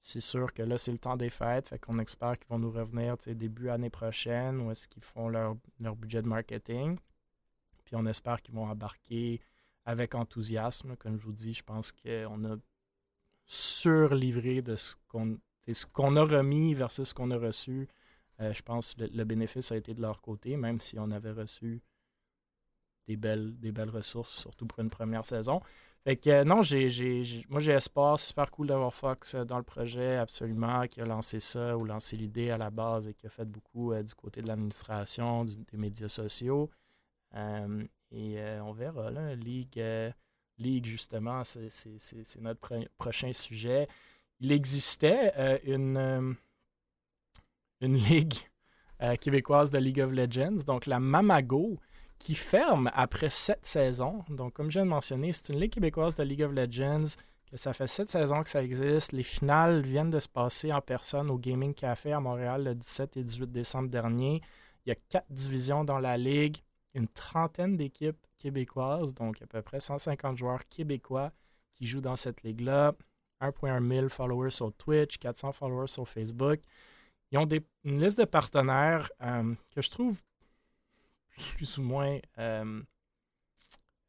C'est 0.01 0.21
sûr 0.21 0.53
que 0.53 0.63
là, 0.63 0.79
c'est 0.79 0.93
le 0.93 0.99
temps 0.99 1.17
des 1.17 1.31
fêtes. 1.31 1.69
Fait 1.69 1.79
qu'on 1.79 1.99
espère 1.99 2.39
qu'ils 2.39 2.49
vont 2.49 2.59
nous 2.59 2.71
revenir 2.71 3.17
début 3.27 3.69
année 3.69 3.91
prochaine 3.91 4.61
ou 4.61 4.71
est-ce 4.71 4.89
qu'ils 4.89 5.03
font 5.03 5.29
leur, 5.29 5.57
budget 5.97 6.23
de 6.23 6.29
marketing. 6.29 6.99
Puis 7.85 7.97
on 7.97 8.07
espère 8.07 8.43
qu'ils 8.43 8.55
vont 8.55 8.67
embarquer 8.67 9.41
avec 9.85 10.15
enthousiasme. 10.15 10.97
Comme 10.97 11.19
je 11.19 11.25
vous 11.25 11.33
dis, 11.33 11.55
je 11.55 11.63
pense 11.63 11.93
qu'on 11.93 12.45
a 12.45 12.57
surlivré 13.47 14.63
de 14.63 14.77
ce 14.77 14.97
qu'on 15.09 15.39
ce 15.73 15.87
qu'on 15.87 16.17
a 16.17 16.23
remis 16.23 16.75
versus 16.75 17.09
ce 17.11 17.15
qu'on 17.15 17.31
a 17.31 17.37
reçu. 17.37 17.89
Euh, 18.41 18.53
je 18.53 18.63
pense 18.63 18.95
que 18.95 19.05
le, 19.05 19.25
bénéfice 19.25 19.73
a 19.73 19.77
été 19.77 19.95
de 19.95 20.01
leur 20.01 20.21
côté, 20.21 20.57
même 20.57 20.81
si 20.81 20.99
on 20.99 21.11
avait 21.11 21.33
reçu 21.33 21.83
des 23.09 23.17
belles, 23.17 23.59
des 23.59 23.73
belles 23.73 23.91
ressources, 23.91 24.35
surtout 24.35 24.67
pour 24.67 24.79
une 24.81 24.91
première 24.91 25.27
saison. 25.27 25.61
Fait 26.05 26.17
que 26.17 26.31
euh, 26.31 26.45
non, 26.45 26.63
moi 27.49 27.61
j'ai 27.61 27.73
espoir, 27.73 28.19
super 28.21 28.51
cool 28.51 28.69
d'avoir 28.69 28.95
Fox 28.95 29.35
euh, 29.35 29.45
dans 29.45 29.57
le 29.57 29.65
projet, 29.65 30.17
absolument, 30.17 30.87
qui 30.87 31.01
a 31.01 31.05
lancé 31.05 31.41
ça 31.41 31.77
ou 31.77 31.85
lancé 31.85 32.17
l'idée 32.17 32.51
à 32.51 32.59
la 32.59 32.71
base 32.71 33.09
et 33.09 33.15
qui 33.15 33.27
a 33.27 33.31
fait 33.31 33.45
beaucoup 33.45 33.93
euh, 33.93 34.03
du 34.03 34.15
côté 34.15 34.43
de 34.43 34.47
l'administration, 34.47 35.45
des 35.45 35.77
médias 35.77 36.09
sociaux. 36.09 36.71
et 37.35 38.39
on 38.63 38.73
verra, 38.73 39.11
là, 39.11 39.35
justement, 40.85 41.43
c'est, 41.45 42.41
notre 42.41 42.89
prochain 42.97 43.33
sujet. 43.33 43.89
Il 44.41 44.53
existait 44.53 45.61
une, 45.65 46.37
une 47.81 47.95
ligue 48.11 48.35
québécoise 49.21 49.71
de 49.71 49.79
League 49.79 50.01
of 50.01 50.13
Legends, 50.13 50.65
donc 50.67 50.87
la 50.87 51.01
Mamago, 51.01 51.79
qui 52.19 52.35
ferme 52.35 52.91
après 52.95 53.31
sept 53.31 53.65
saisons. 53.65 54.25
Donc, 54.29 54.53
comme 54.55 54.71
je 54.71 54.79
viens 54.79 54.85
de 54.85 54.91
mentionner, 54.91 55.33
c'est 55.33 55.53
une 55.53 55.61
ligue 55.61 55.73
québécoise 55.73 56.17
de 56.17 56.23
League 56.23 56.43
of 56.43 56.53
Legends, 56.53 57.17
que 57.51 57.57
ça 57.57 57.73
fait 57.73 57.87
sept 57.87 58.09
saisons 58.09 58.43
que 58.43 58.51
ça 58.51 58.63
existe. 58.63 59.13
Les 59.13 59.23
finales 59.23 59.83
viennent 59.83 60.11
de 60.11 60.21
se 60.21 60.29
passer 60.29 60.73
en 60.73 60.81
personne 60.81 61.31
au 61.31 61.39
Gaming 61.39 61.75
Café 61.75 62.13
à 62.13 62.21
Montréal 62.21 62.65
le 62.65 62.75
17 62.75 63.17
et 63.17 63.25
18 63.25 63.51
décembre 63.51 63.89
dernier. 63.89 64.43
Il 64.85 64.91
y 64.91 64.93
a 64.93 64.97
quatre 65.09 65.31
divisions 65.31 65.85
dans 65.85 65.99
la 65.99 66.17
ligue, 66.17 66.59
une 66.95 67.09
trentaine 67.09 67.77
d'équipes 67.77 68.27
québécoises, 68.37 69.15
donc 69.15 69.41
à 69.43 69.47
peu 69.47 69.63
près 69.63 69.81
150 69.81 70.37
joueurs 70.37 70.67
québécois 70.69 71.33
qui 71.75 71.87
jouent 71.87 72.01
dans 72.01 72.17
cette 72.17 72.43
ligue-là. 72.43 72.95
1.1 73.41 73.89
000 73.89 74.09
followers 74.09 74.51
sur 74.51 74.73
Twitch, 74.73 75.19
400 75.19 75.53
followers 75.53 75.87
sur 75.87 76.09
Facebook. 76.09 76.61
Ils 77.31 77.39
ont 77.39 77.49
une 77.85 78.03
liste 78.03 78.19
de 78.19 78.25
partenaires 78.25 79.11
euh, 79.23 79.55
que 79.71 79.83
je 79.83 79.91
trouve 79.91 80.21
plus 81.39 81.79
ou 81.79 81.83
moins, 81.83 82.19
euh, 82.39 82.83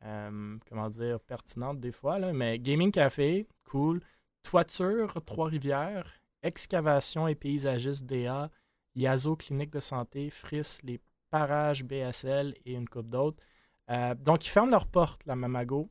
euh, 0.04 0.58
comment 0.68 0.90
dire, 0.90 1.20
pertinente 1.20 1.80
des 1.80 1.92
fois, 1.92 2.20
là, 2.20 2.34
mais 2.34 2.60
Gaming 2.60 2.92
Café, 2.92 3.48
cool. 3.66 4.02
Toiture, 4.44 5.22
Trois-Rivières, 5.26 6.22
Excavation 6.42 7.28
et 7.28 7.36
Paysagiste 7.36 8.06
DA 8.06 8.50
Yazo 8.96 9.36
Clinique 9.36 9.72
de 9.72 9.80
santé, 9.80 10.30
Fris, 10.30 10.80
les 10.84 11.00
Parages 11.30 11.84
BSL 11.84 12.56
et 12.66 12.74
une 12.74 12.88
coupe 12.88 13.10
d'autres. 13.10 13.44
Euh, 13.92 14.16
donc, 14.16 14.46
ils 14.46 14.50
ferment 14.50 14.72
leurs 14.72 14.88
portes, 14.88 15.22
la 15.26 15.36
Mamago. 15.36 15.88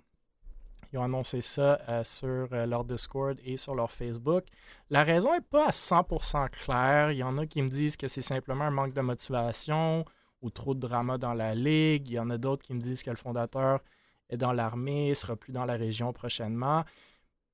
Ils 0.93 0.99
ont 0.99 1.05
annoncé 1.05 1.43
ça 1.43 2.03
sur 2.03 2.49
leur 2.51 2.83
Discord 2.85 3.39
et 3.45 3.59
sur 3.59 3.75
leur 3.75 3.91
Facebook. 3.91 4.45
La 4.89 5.05
raison 5.05 5.33
n'est 5.33 5.43
pas 5.43 5.67
à 5.67 5.71
100% 5.71 6.49
claire. 6.49 7.11
Il 7.13 7.19
y 7.19 7.23
en 7.23 7.37
a 7.37 7.47
qui 7.47 7.61
me 7.61 7.69
disent 7.69 7.99
que 7.99 8.09
c'est 8.09 8.23
simplement 8.23 8.65
un 8.65 8.71
manque 8.71 8.95
de 8.95 9.03
motivation 9.03 10.07
ou 10.43 10.51
trop 10.51 10.75
de 10.75 10.81
drama 10.81 11.19
dans 11.19 11.35
la 11.35 11.55
ligue. 11.55 12.09
Il 12.09 12.15
y 12.15 12.19
en 12.19 12.31
a 12.31 12.39
d'autres 12.39 12.65
qui 12.65 12.75
me 12.75 12.81
disent 12.81 13.03
que 13.03 13.11
le 13.11 13.17
fondateur 13.17 13.81
est 14.29 14.37
dans 14.37 14.53
l'armée, 14.53 15.15
sera 15.15 15.37
plus 15.37 15.53
dans 15.53 15.65
la 15.65 15.75
région 15.75 16.13
prochainement. 16.13 16.85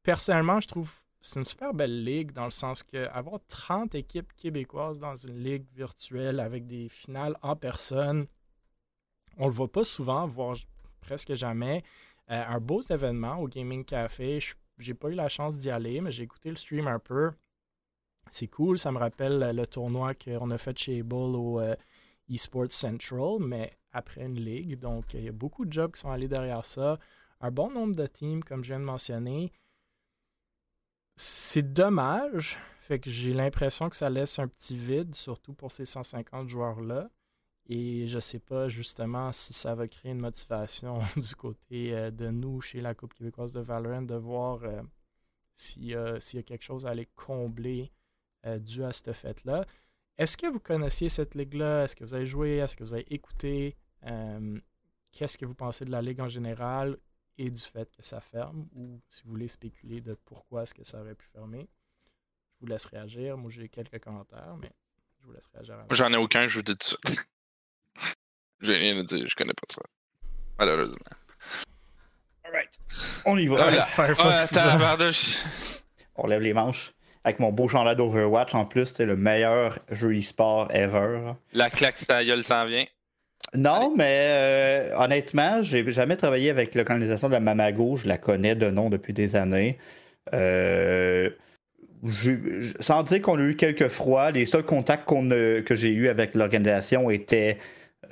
Personnellement, 0.02 0.60
je 0.60 0.68
trouve 0.68 1.04
c'est 1.24 1.38
une 1.38 1.44
super 1.44 1.72
belle 1.72 2.04
ligue 2.04 2.32
dans 2.32 2.44
le 2.44 2.50
sens 2.50 2.82
que 2.82 3.08
avoir 3.08 3.40
30 3.48 3.94
équipes 3.94 4.30
québécoises 4.36 5.00
dans 5.00 5.16
une 5.16 5.42
ligue 5.42 5.64
virtuelle 5.74 6.38
avec 6.38 6.66
des 6.66 6.90
finales 6.90 7.34
en 7.40 7.56
personne, 7.56 8.26
on 9.38 9.46
le 9.46 9.52
voit 9.52 9.72
pas 9.72 9.84
souvent, 9.84 10.26
voire 10.26 10.54
presque 11.00 11.34
jamais. 11.34 11.82
Euh, 12.30 12.42
un 12.46 12.60
beau 12.60 12.82
événement 12.82 13.38
au 13.38 13.48
Gaming 13.48 13.84
Café. 13.84 14.38
J'ai 14.78 14.94
pas 14.94 15.08
eu 15.08 15.14
la 15.14 15.30
chance 15.30 15.56
d'y 15.58 15.70
aller, 15.70 16.02
mais 16.02 16.10
j'ai 16.10 16.24
écouté 16.24 16.50
le 16.50 16.56
stream 16.56 16.86
un 16.88 16.98
peu. 16.98 17.32
C'est 18.30 18.48
cool, 18.48 18.78
ça 18.78 18.92
me 18.92 18.98
rappelle 18.98 19.52
le 19.54 19.66
tournoi 19.66 20.14
qu'on 20.14 20.50
a 20.50 20.58
fait 20.58 20.78
chez 20.78 21.02
Bull 21.02 21.36
au 21.36 21.60
euh, 21.60 21.74
eSports 22.28 22.72
Central, 22.72 23.38
mais 23.40 23.76
après 23.92 24.24
une 24.24 24.40
ligue. 24.40 24.78
Donc, 24.78 25.14
il 25.14 25.24
y 25.24 25.28
a 25.28 25.32
beaucoup 25.32 25.64
de 25.64 25.72
jobs 25.72 25.92
qui 25.92 26.00
sont 26.00 26.10
allés 26.10 26.28
derrière 26.28 26.64
ça. 26.64 26.98
Un 27.40 27.50
bon 27.50 27.70
nombre 27.70 27.94
de 27.94 28.06
teams, 28.06 28.42
comme 28.42 28.62
je 28.62 28.68
viens 28.68 28.80
de 28.80 28.84
mentionner. 28.84 29.52
C'est 31.16 31.72
dommage. 31.72 32.58
Fait 32.80 32.98
que 32.98 33.10
j'ai 33.10 33.32
l'impression 33.32 33.88
que 33.88 33.96
ça 33.96 34.10
laisse 34.10 34.38
un 34.38 34.48
petit 34.48 34.76
vide, 34.76 35.14
surtout 35.14 35.54
pour 35.54 35.72
ces 35.72 35.86
150 35.86 36.48
joueurs-là. 36.48 37.10
Et 37.66 38.06
je 38.06 38.16
ne 38.16 38.20
sais 38.20 38.40
pas 38.40 38.68
justement 38.68 39.32
si 39.32 39.54
ça 39.54 39.74
va 39.74 39.88
créer 39.88 40.12
une 40.12 40.20
motivation 40.20 40.98
du 41.16 41.34
côté 41.34 41.94
euh, 41.94 42.10
de 42.10 42.28
nous 42.28 42.60
chez 42.60 42.82
la 42.82 42.94
Coupe 42.94 43.14
québécoise 43.14 43.54
de 43.54 43.60
Valorant 43.60 44.02
de 44.02 44.14
voir 44.14 44.64
euh, 44.64 44.82
s'il 45.54 45.84
y, 45.84 45.94
a 45.94 46.18
quelque 46.20 46.62
chose 46.62 46.84
à 46.84 46.90
aller 46.90 47.08
combler 47.14 47.90
euh, 48.44 48.58
dû 48.58 48.84
à 48.84 48.92
cette 48.92 49.12
fête-là. 49.12 49.64
Est-ce 50.16 50.36
que 50.36 50.46
vous 50.46 50.60
connaissiez 50.60 51.08
cette 51.08 51.34
ligue-là? 51.34 51.84
Est-ce 51.84 51.96
que 51.96 52.04
vous 52.04 52.14
avez 52.14 52.26
joué? 52.26 52.58
Est-ce 52.58 52.76
que 52.76 52.84
vous 52.84 52.94
avez 52.94 53.06
écouté? 53.12 53.76
Qu'est-ce 55.12 55.36
que 55.38 55.44
vous 55.44 55.54
pensez 55.54 55.84
de 55.84 55.90
la 55.90 56.02
ligue 56.02 56.20
en 56.20 56.28
général 56.28 56.98
et 57.36 57.50
du 57.50 57.60
fait 57.60 57.90
que 57.96 58.02
ça 58.02 58.20
ferme? 58.20 58.68
Ou 58.74 59.00
si 59.08 59.22
vous 59.24 59.30
voulez 59.30 59.48
spéculer 59.48 60.00
de 60.00 60.14
pourquoi 60.24 60.62
est-ce 60.62 60.74
que 60.74 60.84
ça 60.84 61.00
aurait 61.00 61.14
pu 61.14 61.26
fermer? 61.32 61.68
Je 62.54 62.60
vous 62.60 62.66
laisse 62.66 62.84
réagir. 62.86 63.36
Moi, 63.36 63.50
j'ai 63.50 63.68
quelques 63.68 63.98
commentaires, 63.98 64.56
mais 64.60 64.70
je 65.20 65.26
vous 65.26 65.32
laisse 65.32 65.48
réagir. 65.52 65.76
J'en 65.90 66.12
ai 66.12 66.16
aucun, 66.16 66.46
je 66.46 66.58
vous 66.58 66.62
dis 66.62 66.76
tout 66.76 66.96
de 67.04 67.08
suite. 67.08 67.26
J'ai 68.60 68.76
rien 68.78 68.98
à 68.98 69.02
dire, 69.02 69.28
je 69.28 69.34
connais 69.34 69.52
pas 69.52 69.66
ça. 69.68 69.82
Malheureusement. 70.58 70.96
Alright. 72.44 72.78
On 73.26 73.36
y 73.36 73.46
va. 73.46 73.86
On 76.14 76.26
lève 76.26 76.40
les 76.40 76.54
manches. 76.54 76.93
Avec 77.24 77.40
mon 77.40 77.52
beau 77.52 77.68
chandail 77.68 77.96
d'Overwatch 77.96 78.54
en 78.54 78.66
plus, 78.66 78.86
c'est 78.86 79.06
le 79.06 79.16
meilleur 79.16 79.78
jeu 79.90 80.14
e-sport 80.18 80.68
ever. 80.74 81.32
La 81.54 81.70
claque 81.70 81.96
gueule 82.06 82.44
s'en 82.44 82.66
vient. 82.66 82.84
Non, 83.54 83.94
mais 83.96 84.26
euh, 84.30 84.96
honnêtement, 84.98 85.62
j'ai 85.62 85.88
jamais 85.90 86.16
travaillé 86.16 86.50
avec 86.50 86.74
l'organisation 86.74 87.28
de 87.28 87.32
la 87.32 87.40
Mamago. 87.40 87.96
Je 87.96 88.08
la 88.08 88.18
connais 88.18 88.54
de 88.54 88.68
nom 88.68 88.90
depuis 88.90 89.12
des 89.12 89.36
années. 89.36 89.78
Euh, 90.34 91.30
sans 92.80 93.02
dire 93.02 93.20
qu'on 93.22 93.38
a 93.38 93.42
eu 93.42 93.56
quelques 93.56 93.88
froids, 93.88 94.30
les 94.30 94.44
seuls 94.44 94.64
contacts 94.64 95.08
que 95.08 95.74
j'ai 95.74 95.90
eu 95.90 96.08
avec 96.08 96.34
l'organisation 96.34 97.10
étaient 97.10 97.58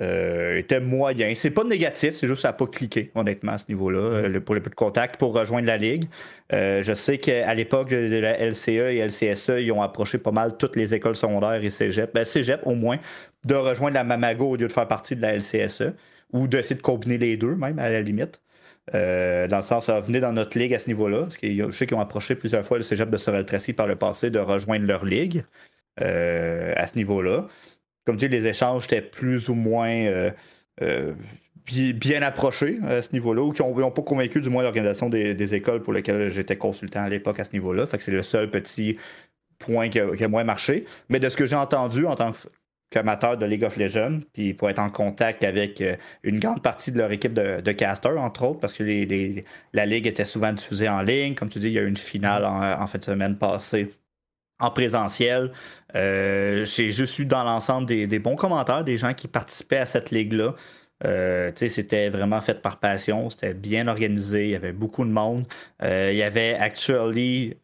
euh, 0.01 0.57
était 0.57 0.79
moyen. 0.79 1.33
C'est 1.35 1.51
pas 1.51 1.63
négatif, 1.63 2.15
c'est 2.15 2.27
juste 2.27 2.41
ça 2.41 2.49
n'a 2.49 2.53
pas 2.53 2.67
cliqué, 2.67 3.11
honnêtement, 3.15 3.53
à 3.53 3.57
ce 3.57 3.65
niveau-là, 3.69 3.99
euh, 3.99 4.39
pour 4.39 4.55
les 4.55 4.61
peu 4.61 4.69
de 4.69 4.75
contacts 4.75 5.17
pour 5.17 5.33
rejoindre 5.33 5.67
la 5.67 5.77
Ligue. 5.77 6.05
Euh, 6.53 6.81
je 6.83 6.93
sais 6.93 7.17
qu'à 7.17 7.53
l'époque 7.53 7.89
de 7.89 8.19
la 8.19 8.37
LCE 8.39 8.69
et 8.69 8.99
LCSE, 8.99 9.59
ils 9.59 9.71
ont 9.71 9.81
approché 9.81 10.17
pas 10.17 10.31
mal 10.31 10.57
toutes 10.57 10.75
les 10.75 10.93
écoles 10.93 11.15
secondaires 11.15 11.63
et 11.63 11.69
cégep, 11.69 12.13
ben, 12.13 12.25
cégep 12.25 12.61
au 12.65 12.75
moins, 12.75 12.97
de 13.45 13.55
rejoindre 13.55 13.95
la 13.95 14.03
Mamago 14.03 14.51
au 14.51 14.55
lieu 14.55 14.67
de 14.67 14.71
faire 14.71 14.87
partie 14.87 15.15
de 15.15 15.21
la 15.21 15.35
LCSE, 15.35 15.93
ou 16.31 16.47
d'essayer 16.47 16.75
de 16.75 16.81
combiner 16.81 17.17
les 17.17 17.37
deux, 17.37 17.55
même, 17.55 17.79
à 17.79 17.89
la 17.89 18.01
limite. 18.01 18.41
dans 18.91 19.57
le 19.57 19.61
sens, 19.61 19.85
ça 19.87 19.99
venir 20.01 20.21
dans 20.21 20.33
notre 20.33 20.57
ligue 20.57 20.73
à 20.73 20.79
ce 20.79 20.87
niveau-là. 20.87 21.27
je 21.41 21.71
sais 21.71 21.85
qu'ils 21.87 21.97
ont 21.97 22.01
approché 22.01 22.35
plusieurs 22.35 22.65
fois 22.65 22.77
le 22.77 22.83
cégep 22.83 23.09
de 23.09 23.17
Sorel 23.17 23.45
Tracy 23.45 23.73
par 23.73 23.87
le 23.87 23.95
passé 23.95 24.29
de 24.29 24.39
rejoindre 24.39 24.85
leur 24.85 25.05
ligue 25.05 25.43
à 25.97 26.87
ce 26.87 26.95
niveau-là 26.95 27.47
comme 28.05 28.17
tu 28.17 28.27
dis, 28.27 28.35
les 28.35 28.47
échanges 28.47 28.85
étaient 28.85 29.01
plus 29.01 29.49
ou 29.49 29.53
moins 29.53 29.89
euh, 29.89 30.31
euh, 30.81 31.13
bien 31.65 32.21
approchés 32.21 32.79
à 32.85 33.01
ce 33.01 33.13
niveau-là, 33.13 33.41
ou 33.41 33.51
qui 33.53 33.61
n'ont 33.61 33.91
pas 33.91 34.01
convaincu 34.01 34.41
du 34.41 34.49
moins 34.49 34.63
l'organisation 34.63 35.09
des, 35.09 35.55
écoles 35.55 35.81
pour 35.81 35.93
lesquelles 35.93 36.29
j'étais 36.29 36.57
consultant 36.57 37.01
à 37.01 37.09
l'époque 37.09 37.39
à 37.39 37.45
ce 37.45 37.53
niveau-là. 37.53 37.85
Fait 37.87 37.97
que 37.97 38.03
c'est 38.03 38.11
le 38.11 38.23
seul 38.23 38.49
petit 38.49 38.97
point 39.59 39.89
qui 39.89 39.99
a, 39.99 40.27
moins 40.27 40.43
marché. 40.43 40.85
Mais 41.09 41.19
de 41.19 41.29
ce 41.29 41.37
que 41.37 41.45
j'ai 41.45 41.55
entendu 41.55 42.05
en 42.05 42.15
tant 42.15 42.33
qu'amateur 42.89 43.37
de 43.37 43.45
League 43.45 43.63
of 43.63 43.77
Legends, 43.77 44.19
puis 44.33 44.53
pour 44.53 44.69
être 44.69 44.79
en 44.79 44.89
contact 44.89 45.43
avec 45.43 45.79
euh, 45.79 45.95
une 46.23 46.39
grande 46.39 46.61
partie 46.61 46.91
de 46.91 46.97
leur 46.97 47.11
équipe 47.11 47.33
de, 47.33 47.61
de 47.61 47.71
casters, 47.71 48.19
entre 48.19 48.43
autres, 48.43 48.59
parce 48.59 48.73
que 48.73 48.83
la 49.73 49.85
Ligue 49.85 50.05
était 50.07 50.25
souvent 50.25 50.51
diffusée 50.51 50.89
en 50.89 51.01
ligne. 51.01 51.33
Comme 51.35 51.49
tu 51.49 51.59
dis, 51.59 51.67
il 51.67 51.73
y 51.73 51.79
a 51.79 51.83
eu 51.83 51.87
une 51.87 51.97
finale 51.97 52.43
en, 52.45 52.81
en 52.81 52.87
fin 52.87 52.99
de 52.99 53.03
semaine 53.03 53.37
passée 53.37 53.89
en 54.63 54.71
présentiel. 54.71 55.51
Euh, 55.95 56.65
j'ai 56.65 56.91
juste 56.91 57.19
eu 57.19 57.25
dans 57.25 57.43
l'ensemble 57.43 57.87
des, 57.87 58.19
bons 58.19 58.35
commentaires 58.35 58.83
des 58.83 58.97
gens 58.97 59.13
qui 59.13 59.27
participaient 59.27 59.77
à 59.77 59.85
cette 59.85 60.11
ligue-là. 60.11 60.55
Euh, 61.05 61.51
c'était 61.55 62.09
vraiment 62.09 62.39
fait 62.39 62.61
par 62.61 62.79
passion, 62.79 63.29
c'était 63.29 63.53
bien 63.53 63.89
organisé, 63.89 64.45
il 64.45 64.51
y 64.51 64.55
avait 64.55 64.71
beaucoup 64.71 65.03
de 65.03 65.09
monde. 65.09 65.45
Euh, 65.81 66.09
il 66.13 66.17
y 66.17 66.23
avait 66.23 66.53
actually 66.53 67.57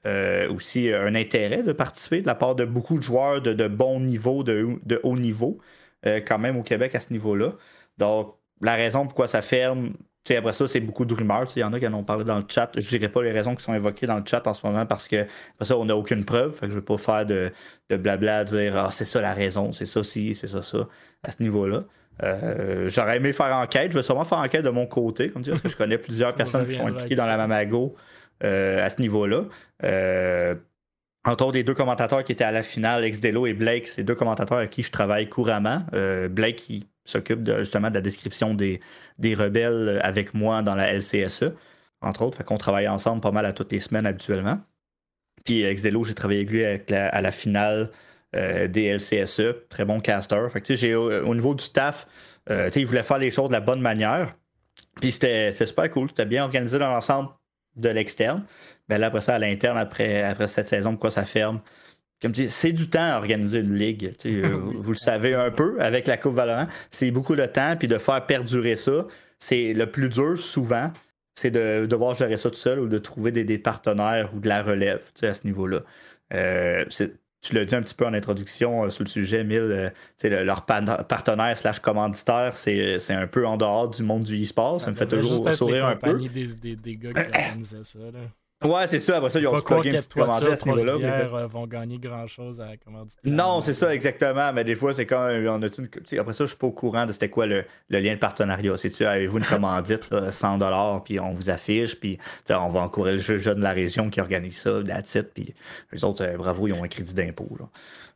aussi 0.49 0.91
un 0.91 1.15
intérêt 1.15 1.63
de 1.63 1.71
participer 1.71 2.21
de 2.21 2.27
la 2.27 2.35
part 2.35 2.55
de 2.55 2.65
beaucoup 2.65 2.97
de 2.97 3.03
joueurs 3.03 3.41
de, 3.41 3.53
de 3.53 3.67
bon 3.67 4.01
niveau, 4.01 4.43
de, 4.43 4.67
de 4.85 4.99
haut 5.03 5.17
niveau, 5.17 5.59
quand 6.03 6.39
même 6.39 6.57
au 6.57 6.63
Québec 6.63 6.95
à 6.95 6.99
ce 6.99 7.13
niveau-là. 7.13 7.53
Donc, 7.97 8.35
la 8.61 8.75
raison 8.75 9.05
pourquoi 9.05 9.27
ça 9.27 9.41
ferme, 9.41 9.93
après 10.37 10.53
ça, 10.53 10.67
c'est 10.67 10.79
beaucoup 10.79 11.05
de 11.05 11.13
rumeurs. 11.13 11.47
Il 11.55 11.59
y 11.59 11.63
en 11.63 11.73
a 11.73 11.79
qui 11.79 11.87
en 11.87 11.93
ont 11.93 12.03
parlé 12.03 12.23
dans 12.23 12.37
le 12.37 12.45
chat. 12.47 12.69
Je 12.75 12.81
ne 12.81 12.85
dirais 12.85 13.09
pas 13.09 13.21
les 13.21 13.31
raisons 13.31 13.55
qui 13.55 13.63
sont 13.63 13.73
évoquées 13.73 14.05
dans 14.05 14.17
le 14.17 14.23
chat 14.25 14.45
en 14.47 14.53
ce 14.53 14.65
moment 14.65 14.85
parce 14.85 15.07
que 15.07 15.21
après 15.23 15.65
ça, 15.65 15.77
on 15.77 15.85
n'a 15.85 15.95
aucune 15.95 16.25
preuve. 16.25 16.53
Fait 16.53 16.61
que 16.61 16.67
je 16.67 16.75
ne 16.75 16.79
vais 16.79 16.85
pas 16.85 16.97
faire 16.97 17.25
de, 17.25 17.51
de 17.89 17.97
blabla, 17.97 18.43
dire 18.43 18.77
ah, 18.77 18.89
c'est 18.91 19.05
ça 19.05 19.21
la 19.21 19.33
raison, 19.33 19.71
c'est 19.71 19.85
ça, 19.85 20.03
si, 20.03 20.35
c'est 20.35 20.47
ça, 20.47 20.61
ça, 20.61 20.87
à 21.23 21.31
ce 21.31 21.41
niveau-là. 21.41 21.83
Euh, 22.23 22.89
j'aurais 22.89 23.17
aimé 23.17 23.33
faire 23.33 23.55
enquête. 23.55 23.91
Je 23.91 23.97
vais 23.97 24.03
sûrement 24.03 24.25
faire 24.25 24.39
enquête 24.39 24.63
de 24.63 24.69
mon 24.69 24.85
côté, 24.85 25.29
comme 25.29 25.41
dire, 25.41 25.53
parce 25.53 25.63
que 25.63 25.69
je 25.69 25.77
connais 25.77 25.97
plusieurs 25.97 26.35
personnes 26.35 26.67
qui 26.67 26.75
sont 26.75 26.87
impliquées 26.87 27.15
dans 27.15 27.27
la 27.27 27.37
Mamago 27.37 27.95
euh, 28.43 28.85
à 28.85 28.89
ce 28.89 29.01
niveau-là. 29.01 29.45
Euh, 29.83 30.55
entre 31.25 31.45
autres, 31.45 31.57
les 31.57 31.63
deux 31.63 31.73
commentateurs 31.73 32.23
qui 32.23 32.31
étaient 32.31 32.43
à 32.43 32.51
la 32.51 32.63
finale, 32.63 33.09
Xdelo 33.09 33.45
et 33.45 33.53
Blake, 33.53 33.87
c'est 33.87 34.03
deux 34.03 34.15
commentateurs 34.15 34.57
avec 34.57 34.69
qui 34.69 34.83
je 34.83 34.91
travaille 34.91 35.27
couramment. 35.27 35.85
Blake, 36.29 36.55
qui 36.55 36.87
s'occupe 37.09 37.47
justement 37.57 37.89
de 37.89 37.95
la 37.95 38.01
description 38.01 38.53
des, 38.53 38.79
des 39.17 39.35
rebelles 39.35 39.99
avec 40.03 40.33
moi 40.33 40.61
dans 40.61 40.75
la 40.75 40.93
LCSE, 40.93 41.51
entre 42.01 42.23
autres. 42.23 42.37
Fait 42.37 42.43
qu'on 42.43 42.57
travaille 42.57 42.87
ensemble 42.87 43.21
pas 43.21 43.31
mal 43.31 43.45
à 43.45 43.53
toutes 43.53 43.71
les 43.71 43.79
semaines 43.79 44.05
habituellement. 44.05 44.59
Puis 45.45 45.63
Xdelo, 45.63 46.03
j'ai 46.03 46.13
travaillé 46.13 46.41
avec 46.41 46.51
lui 46.51 46.63
à 46.63 47.21
la 47.21 47.31
finale 47.31 47.91
euh, 48.35 48.67
des 48.67 48.93
LCSE, 48.93 49.67
très 49.69 49.85
bon 49.85 49.99
caster. 49.99 50.47
Fait 50.51 50.61
que, 50.61 50.75
j'ai, 50.75 50.93
au, 50.93 51.33
niveau 51.33 51.55
du 51.55 51.63
staff, 51.63 52.05
euh, 52.49 52.69
il 52.75 52.85
voulait 52.85 53.01
faire 53.01 53.17
les 53.17 53.31
choses 53.31 53.47
de 53.47 53.53
la 53.53 53.59
bonne 53.59 53.81
manière. 53.81 54.35
Puis 55.01 55.11
c'était, 55.11 55.51
super 55.51 55.89
cool, 55.89 56.09
c'était 56.09 56.27
bien 56.27 56.43
organisé 56.43 56.77
dans 56.77 56.89
l'ensemble 56.89 57.29
de 57.75 57.89
l'externe. 57.89 58.45
Mais 58.87 58.99
là, 58.99 59.07
après 59.07 59.21
ça, 59.21 59.35
à 59.35 59.39
l'interne, 59.39 59.79
après, 59.79 60.21
après 60.21 60.47
cette 60.47 60.67
saison, 60.67 60.91
pourquoi 60.91 61.09
ça 61.09 61.25
ferme? 61.25 61.59
Comme 62.21 62.33
tu 62.33 62.43
dis, 62.43 62.49
c'est 62.49 62.73
du 62.73 62.89
temps 62.89 63.13
à 63.13 63.17
organiser 63.17 63.59
une 63.59 63.75
ligue. 63.75 64.11
Euh, 64.29 64.59
vous, 64.79 64.91
le 64.91 64.97
savez 64.97 65.33
un 65.33 65.49
peu 65.51 65.81
avec 65.81 66.07
la 66.07 66.15
Coupe 66.17 66.35
Valorant. 66.35 66.67
C'est 66.91 67.11
beaucoup 67.11 67.35
de 67.35 67.45
temps, 67.45 67.75
puis 67.77 67.87
de 67.87 67.97
faire 67.97 68.25
perdurer 68.25 68.75
ça. 68.75 69.07
C'est 69.39 69.73
le 69.73 69.89
plus 69.89 70.09
dur 70.09 70.39
souvent, 70.39 70.91
c'est 71.33 71.51
de 71.51 71.85
devoir 71.85 72.13
gérer 72.15 72.37
ça 72.37 72.49
tout 72.49 72.55
seul 72.55 72.79
ou 72.79 72.87
de 72.87 72.97
trouver 72.97 73.31
des, 73.31 73.57
partenaires 73.57 74.31
ou 74.35 74.39
de 74.39 74.47
la 74.47 74.61
relève 74.61 75.01
à 75.23 75.33
ce 75.33 75.45
niveau-là. 75.45 75.81
Euh, 76.33 76.85
tu 77.41 77.53
l'as 77.53 77.65
dit 77.65 77.75
un 77.75 77.81
petit 77.81 77.95
peu 77.95 78.05
en 78.05 78.13
introduction 78.13 78.83
euh, 78.83 78.89
sur 78.89 79.03
le 79.03 79.09
sujet, 79.09 79.43
Mille, 79.43 79.91
leur 80.23 80.65
partenaire 80.65 81.57
slash 81.57 81.79
commanditaire, 81.79 82.55
c'est 82.55 83.11
un 83.11 83.27
peu 83.27 83.45
en 83.47 83.57
dehors 83.57 83.89
du 83.89 84.03
monde 84.03 84.23
du 84.23 84.43
e-sport. 84.43 84.79
Ça, 84.79 84.91
me 84.91 84.95
fait 84.95 85.07
toujours 85.07 85.53
sourire 85.53 85.87
un 85.87 85.95
peu. 85.95 86.19
Des, 86.19 86.47
des, 86.55 86.75
des 86.75 86.95
gars 86.95 87.13
qui 87.13 87.19
organisaient 87.47 87.83
ça. 87.83 87.99
Là. 87.99 88.19
Ouais, 88.63 88.87
c'est 88.87 88.99
ça. 88.99 89.17
Après 89.17 89.29
ça, 89.29 89.39
ils 89.39 89.47
ont 89.47 89.55
du 89.55 89.63
plugin 89.63 89.91
petit 89.99 90.07
commandite 90.09 90.49
à 90.49 90.57
ce 90.57 90.65
niveau-là. 90.67 90.93
euh, 91.33 91.47
vont 91.47 91.65
gagner 91.65 91.97
grand-chose 91.97 92.59
à 92.59 92.75
commanditer. 92.75 93.21
Non, 93.23 93.61
c'est 93.61 93.73
ça, 93.73 93.93
exactement. 93.95 94.51
Mais 94.51 94.65
des 94.65 94.75
fois, 94.75 94.93
c'est 94.93 95.05
quand 95.05 95.27
on 95.29 95.61
a 95.63 95.67
une... 95.67 95.89
Après 96.19 96.33
ça, 96.33 96.43
je 96.43 96.49
suis 96.49 96.57
pas 96.57 96.67
au 96.67 96.71
courant 96.71 97.05
de 97.05 97.13
c'était 97.13 97.29
quoi 97.29 97.45
le, 97.45 97.63
le 97.89 97.99
lien 97.99 98.13
de 98.15 98.19
partenariat. 98.19 98.75
C'est-tu, 98.75 99.05
avez-vous 99.05 99.37
une 99.37 99.45
commandite, 99.45 100.09
là, 100.11 100.31
100 100.33 100.59
puis 101.05 101.19
on 101.21 101.31
vous 101.31 101.49
affiche, 101.49 101.97
puis 101.97 102.17
on 102.49 102.69
va 102.69 102.81
encourager 102.81 103.15
le 103.15 103.19
jeu 103.21 103.37
jeune 103.37 103.59
de 103.59 103.63
la 103.63 103.71
région 103.71 104.09
qui 104.09 104.19
organise 104.19 104.57
ça, 104.57 104.81
la 104.85 105.01
titre, 105.01 105.29
puis 105.33 105.53
les 105.93 106.03
autres, 106.03 106.23
euh, 106.25 106.35
bravo, 106.35 106.67
ils 106.67 106.73
ont 106.73 106.83
un 106.83 106.87
crédit 106.89 107.13
d'impôt. 107.13 107.47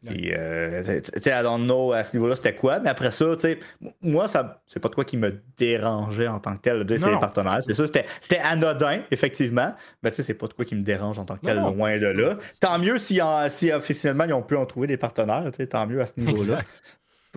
Puis, 0.05 0.31
euh, 0.35 0.83
tu 1.01 1.21
sais, 1.21 1.29
I 1.29 1.43
don't 1.43 1.63
know 1.63 1.93
à 1.93 2.03
ce 2.03 2.15
niveau-là, 2.15 2.35
c'était 2.35 2.53
quoi. 2.55 2.79
Mais 2.79 2.89
après 2.89 3.09
ça, 3.11 3.25
tu 3.35 3.41
sais, 3.41 3.59
moi, 4.01 4.27
ça, 4.27 4.61
c'est 4.65 4.79
pas 4.81 4.89
de 4.89 4.95
quoi 4.95 5.05
qui 5.05 5.15
me 5.17 5.33
dérangeait 5.57 6.27
en 6.27 6.39
tant 6.39 6.53
que 6.55 6.59
tel. 6.59 6.83
de 6.83 6.93
les 6.95 6.99
partenaires. 7.19 7.59
C'est 7.61 7.73
sûr, 7.73 7.85
c'était, 7.87 8.39
anodin, 8.39 9.01
effectivement. 9.11 9.73
Mais 10.03 10.11
tu 10.11 10.17
sais, 10.17 10.23
c'est 10.23 10.33
pas 10.33 10.47
de 10.47 10.53
quoi 10.53 10.65
qui 10.65 10.75
me 10.75 10.81
dérange 10.83 11.19
en 11.19 11.25
tant 11.25 11.35
que 11.37 11.45
tel, 11.45 11.55
Non, 11.57 11.69
non. 11.69 11.75
loin 11.75 11.97
de 11.97 12.07
là. 12.07 12.37
Tant 12.59 12.77
mieux 12.79 12.97
si, 12.97 13.21
en- 13.21 13.49
si 13.49 13.71
officiellement 13.71 14.25
ils 14.25 14.33
ont 14.33 14.41
pu 14.41 14.55
en 14.57 14.65
trouver 14.65 14.87
des 14.87 14.97
partenaires, 14.97 15.43
tu 15.51 15.57
sais, 15.57 15.67
tant 15.67 15.87
mieux 15.87 16.01
à 16.01 16.05
ce 16.05 16.13
niveau-là. 16.17 16.59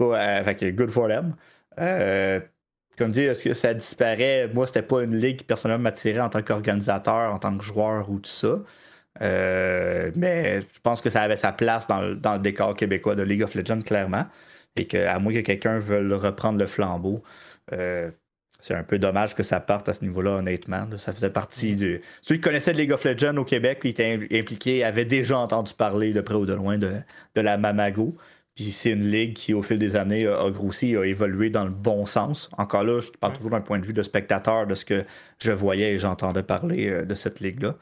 Euh, 0.01 0.45
fait 0.45 0.55
que 0.57 0.71
good 0.71 0.91
for 0.91 1.09
them. 1.09 1.35
Euh, 1.79 2.41
comme 2.99 3.12
dit, 3.12 3.23
est-ce 3.23 3.45
que 3.45 3.55
ça 3.55 3.75
disparaît? 3.75 4.49
Moi, 4.53 4.67
c'était 4.67 4.83
pas 4.83 5.03
une 5.03 5.17
ligue 5.17 5.37
qui 5.39 5.45
personnellement 5.45 5.85
m'attirait 5.85 6.21
en 6.21 6.29
tant 6.31 6.43
qu'organisateur, 6.43 7.33
en 7.33 7.39
tant 7.39 7.57
que 7.57 7.62
joueur 7.62 8.11
ou 8.11 8.19
tout 8.19 8.31
ça. 8.31 8.59
Euh, 9.23 10.11
mais 10.14 10.61
je 10.61 10.81
pense 10.83 11.01
que 11.01 11.11
ça 11.11 11.23
avait 11.23 11.37
sa 11.37 11.53
place 11.53 11.87
dans 11.87 12.01
le, 12.01 12.14
dans 12.14 12.35
le 12.35 12.41
décor 12.41 12.75
québécois 12.75 13.14
de 13.14 13.23
League 13.23 13.43
of 13.43 13.55
Legends, 13.55 13.83
clairement. 13.83 14.25
Et 14.77 14.85
qu'à 14.87 15.19
moins 15.19 15.33
que 15.33 15.41
quelqu'un 15.41 15.79
veuille 15.79 16.12
reprendre 16.12 16.59
le 16.59 16.67
flambeau, 16.67 17.23
euh, 17.73 18.11
c'est 18.61 18.75
un 18.75 18.83
peu 18.83 18.99
dommage 18.99 19.35
que 19.35 19.43
ça 19.43 19.61
parte 19.61 19.89
à 19.89 19.93
ce 19.95 20.05
niveau-là, 20.05 20.33
honnêtement. 20.33 20.87
Ça 20.99 21.12
faisait 21.12 21.31
partie 21.31 21.77
du. 21.77 22.01
Ceux 22.21 22.35
qui 22.35 22.41
connaissaient 22.41 22.73
League 22.73 22.93
of 22.93 23.05
Legends 23.05 23.37
au 23.37 23.45
Québec, 23.45 23.81
qui 23.81 23.89
étaient 23.89 24.12
im- 24.14 24.27
impliqués, 24.39 24.85
avaient 24.85 25.05
déjà 25.05 25.39
entendu 25.39 25.73
parler 25.73 26.12
de 26.12 26.21
près 26.21 26.35
ou 26.35 26.47
de 26.47 26.53
loin 26.55 26.77
de, 26.77 26.93
de 27.35 27.41
la 27.41 27.57
Mamago. 27.59 28.17
Puis 28.55 28.73
c'est 28.73 28.91
une 28.91 29.11
ligue 29.11 29.35
qui, 29.35 29.53
au 29.53 29.62
fil 29.62 29.79
des 29.79 29.97
années, 29.97 30.27
a, 30.27 30.51
grossi, 30.51 30.97
a 30.97 31.05
évolué 31.05 31.51
dans 31.51 31.64
le 31.64 31.71
bon 31.71 32.07
sens. 32.07 32.49
Encore 32.57 32.85
là, 32.85 33.01
je 33.01 33.11
parle 33.11 33.35
toujours 33.35 33.51
d'un 33.51 33.61
point 33.61 33.79
de 33.79 33.87
vue 33.87 33.93
de 33.93 34.03
spectateur 34.03 34.67
de 34.67 34.75
ce 34.75 34.85
que 34.87 35.05
je 35.39 35.53
voyais 35.53 35.93
et 35.93 35.99
j'entendais 35.99 36.43
parler 36.43 36.89
euh, 36.89 37.05
de 37.05 37.14
cette 37.14 37.41
ligue-là. 37.41 37.77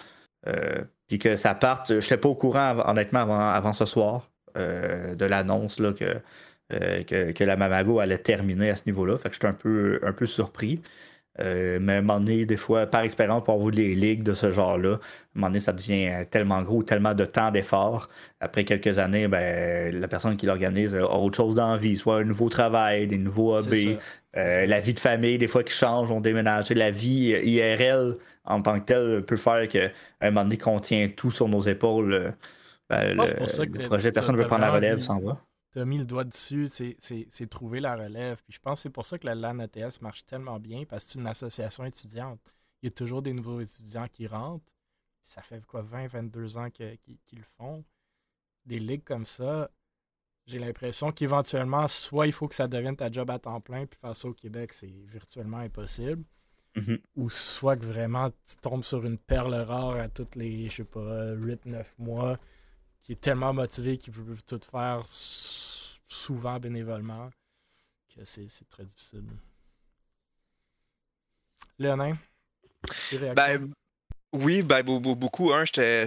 Euh, 0.47 0.82
puis 1.07 1.18
que 1.18 1.36
ça 1.36 1.55
parte, 1.55 1.88
je 1.88 1.95
n'étais 1.95 2.16
pas 2.16 2.28
au 2.28 2.34
courant, 2.34 2.76
honnêtement, 2.86 3.20
avant, 3.20 3.40
avant 3.40 3.72
ce 3.72 3.84
soir, 3.84 4.30
euh, 4.57 5.14
de 5.14 5.24
l'annonce 5.24 5.76
que, 5.76 6.16
euh, 6.72 7.03
que, 7.03 7.32
que 7.32 7.45
la 7.45 7.57
Mamago 7.57 7.99
allait 7.99 8.18
terminer 8.18 8.70
à 8.70 8.76
ce 8.76 8.84
niveau-là. 8.86 9.16
Fait 9.16 9.28
que 9.28 9.34
j'étais 9.34 9.47
un 9.47 9.55
peu, 9.55 10.01
un 10.03 10.12
peu 10.12 10.26
surpris. 10.26 10.80
Euh, 11.40 11.78
mais 11.80 11.95
à 11.95 11.99
un 11.99 12.01
moment 12.03 12.20
donné, 12.20 12.47
des 12.47 12.57
fois, 12.57 12.86
par 12.86 13.01
expérience, 13.01 13.42
pour 13.42 13.55
avoir 13.55 13.72
des 13.72 13.95
ligues 13.95 14.22
de 14.22 14.34
ce 14.34 14.53
genre-là, 14.53 14.92
à 14.92 14.95
un 14.95 14.99
moment 15.34 15.49
donné, 15.49 15.61
ça 15.61 15.72
devient 15.72 16.24
tellement 16.30 16.62
gros, 16.62 16.84
tellement 16.84 17.14
de 17.14 17.24
temps 17.24 17.51
d'effort. 17.51 18.09
Après 18.40 18.64
quelques 18.64 18.99
années, 19.01 19.26
ben, 19.26 19.99
la 19.99 20.09
personne 20.09 20.36
qui 20.36 20.47
l'organise 20.47 20.95
a 20.95 21.05
autre 21.05 21.36
chose 21.36 21.57
d'envie, 21.57 21.97
soit 21.97 22.18
un 22.18 22.24
nouveau 22.24 22.49
travail, 22.49 23.09
des 23.09 23.18
nouveaux 23.18 23.57
hobbies. 23.57 23.99
Euh, 24.37 24.66
la 24.66 24.80
vie 24.80 24.95
de 24.95 25.01
famille, 25.01 25.39
des 25.39 25.49
fois 25.49 25.62
qui 25.62 25.72
change, 25.72 26.11
on 26.11 26.20
déménage. 26.20 26.70
La 26.70 26.91
vie 26.91 27.32
euh, 27.35 27.43
IRL 27.45 28.16
en 28.45 28.61
tant 28.62 28.78
que 28.80 28.85
telle 28.85 29.24
peut 29.24 29.37
faire 29.37 29.68
qu'à 29.68 29.91
un 30.20 30.30
moment 30.30 30.43
donné, 30.45 30.59
qu'on 30.59 30.80
tient 30.80 31.09
tout 31.09 31.30
sur 31.30 31.49
nos 31.49 31.61
épaules. 31.61 32.12
euh, 32.12 32.30
ben, 32.91 33.14
le, 33.14 33.37
pour 33.37 33.49
ça 33.49 33.64
le 33.64 33.70
que 33.70 33.87
projet, 33.87 34.12
personne 34.12 34.37
ne 34.37 34.41
veut 34.41 34.47
prendre 34.47 34.62
la 34.62 34.72
relève 34.72 35.01
sans 35.01 35.20
va. 35.20 35.41
Tu 35.72 35.80
as 35.80 35.85
mis 35.85 35.99
le 35.99 36.05
doigt 36.05 36.24
dessus, 36.24 36.68
c'est- 36.68 37.47
trouver 37.49 37.80
la 37.80 37.97
relève. 37.97 38.43
Puis 38.45 38.53
je 38.55 38.61
pense 38.61 38.78
que 38.78 38.82
c'est 38.85 38.91
pour 38.91 39.07
ça 39.07 39.18
que 39.18 39.26
la 39.26 39.35
LAN 39.35 39.59
ATS 39.59 40.01
marche 40.03 40.24
tellement 40.24 40.59
bien, 40.61 40.85
parce 40.85 41.05
que 41.05 41.11
c'est 41.12 41.18
une 41.18 41.26
association 41.26 41.85
étudiante. 41.85 42.41
Il 42.82 42.87
y 42.87 42.89
a 42.89 42.91
toujours 42.93 43.22
des 43.22 43.32
nouveaux 43.32 43.61
étudiants 43.61 44.07
qui 44.09 44.26
rentrent. 44.26 44.64
Ça 45.22 45.41
fait 45.43 45.64
quoi, 45.66 45.80
20, 45.82 46.07
22 46.07 46.59
ans 46.59 46.68
qu'ils 46.70 47.09
le 47.32 47.43
font. 47.57 47.82
Des 48.66 48.78
ligues 48.78 49.05
comme 49.05 49.24
ça, 49.26 49.70
j'ai 50.47 50.59
l'impression 50.59 51.11
qu'éventuellement, 51.12 51.88
soit 51.88 52.26
il 52.26 52.32
faut 52.32 52.49
que 52.49 52.55
ça 52.55 52.68
devienne 52.68 52.97
ta 52.97 53.11
job 53.11 53.30
à 53.30 53.38
temps 53.38 53.61
plein, 53.61 53.86
puis 53.86 53.99
faire 53.99 54.14
ça 54.14 54.28
au 54.28 54.34
Québec, 54.34 54.72
c'est 54.72 54.92
virtuellement 55.07 55.59
impossible. 55.59 56.22
Mhm. 56.76 56.99
Ou 57.16 57.30
soit 57.30 57.76
que 57.76 57.84
vraiment 57.86 58.28
tu 58.30 58.57
tombes 58.61 58.82
sur 58.84 59.05
une 59.07 59.16
perle 59.18 59.55
rare 59.55 59.97
à 59.97 60.09
toutes 60.09 60.34
les, 60.34 60.68
je 60.68 60.76
sais 60.76 60.84
pas, 60.84 61.32
8-9 61.34 61.95
mois, 61.99 62.38
qui 63.01 63.12
est 63.12 63.20
tellement 63.20 63.53
motivé 63.53 63.97
qu'il 63.97 64.12
veut 64.12 64.36
tout 64.47 64.61
faire 64.70 65.01
s- 65.05 66.01
souvent 66.09 66.59
bénévolement, 66.59 67.30
que 68.14 68.24
c'est 68.24 68.49
c'est 68.49 68.68
très 68.68 68.84
difficile. 68.84 69.24
Léonin, 71.78 72.16
tes 73.11 73.16
réactions? 73.18 73.34
Ben, 73.34 73.72
oui, 74.32 74.62
ben, 74.62 74.82
beau- 74.82 75.01
beau- 75.01 75.14
beaucoup. 75.16 75.53
Un, 75.53 75.64
j'étais, 75.64 76.07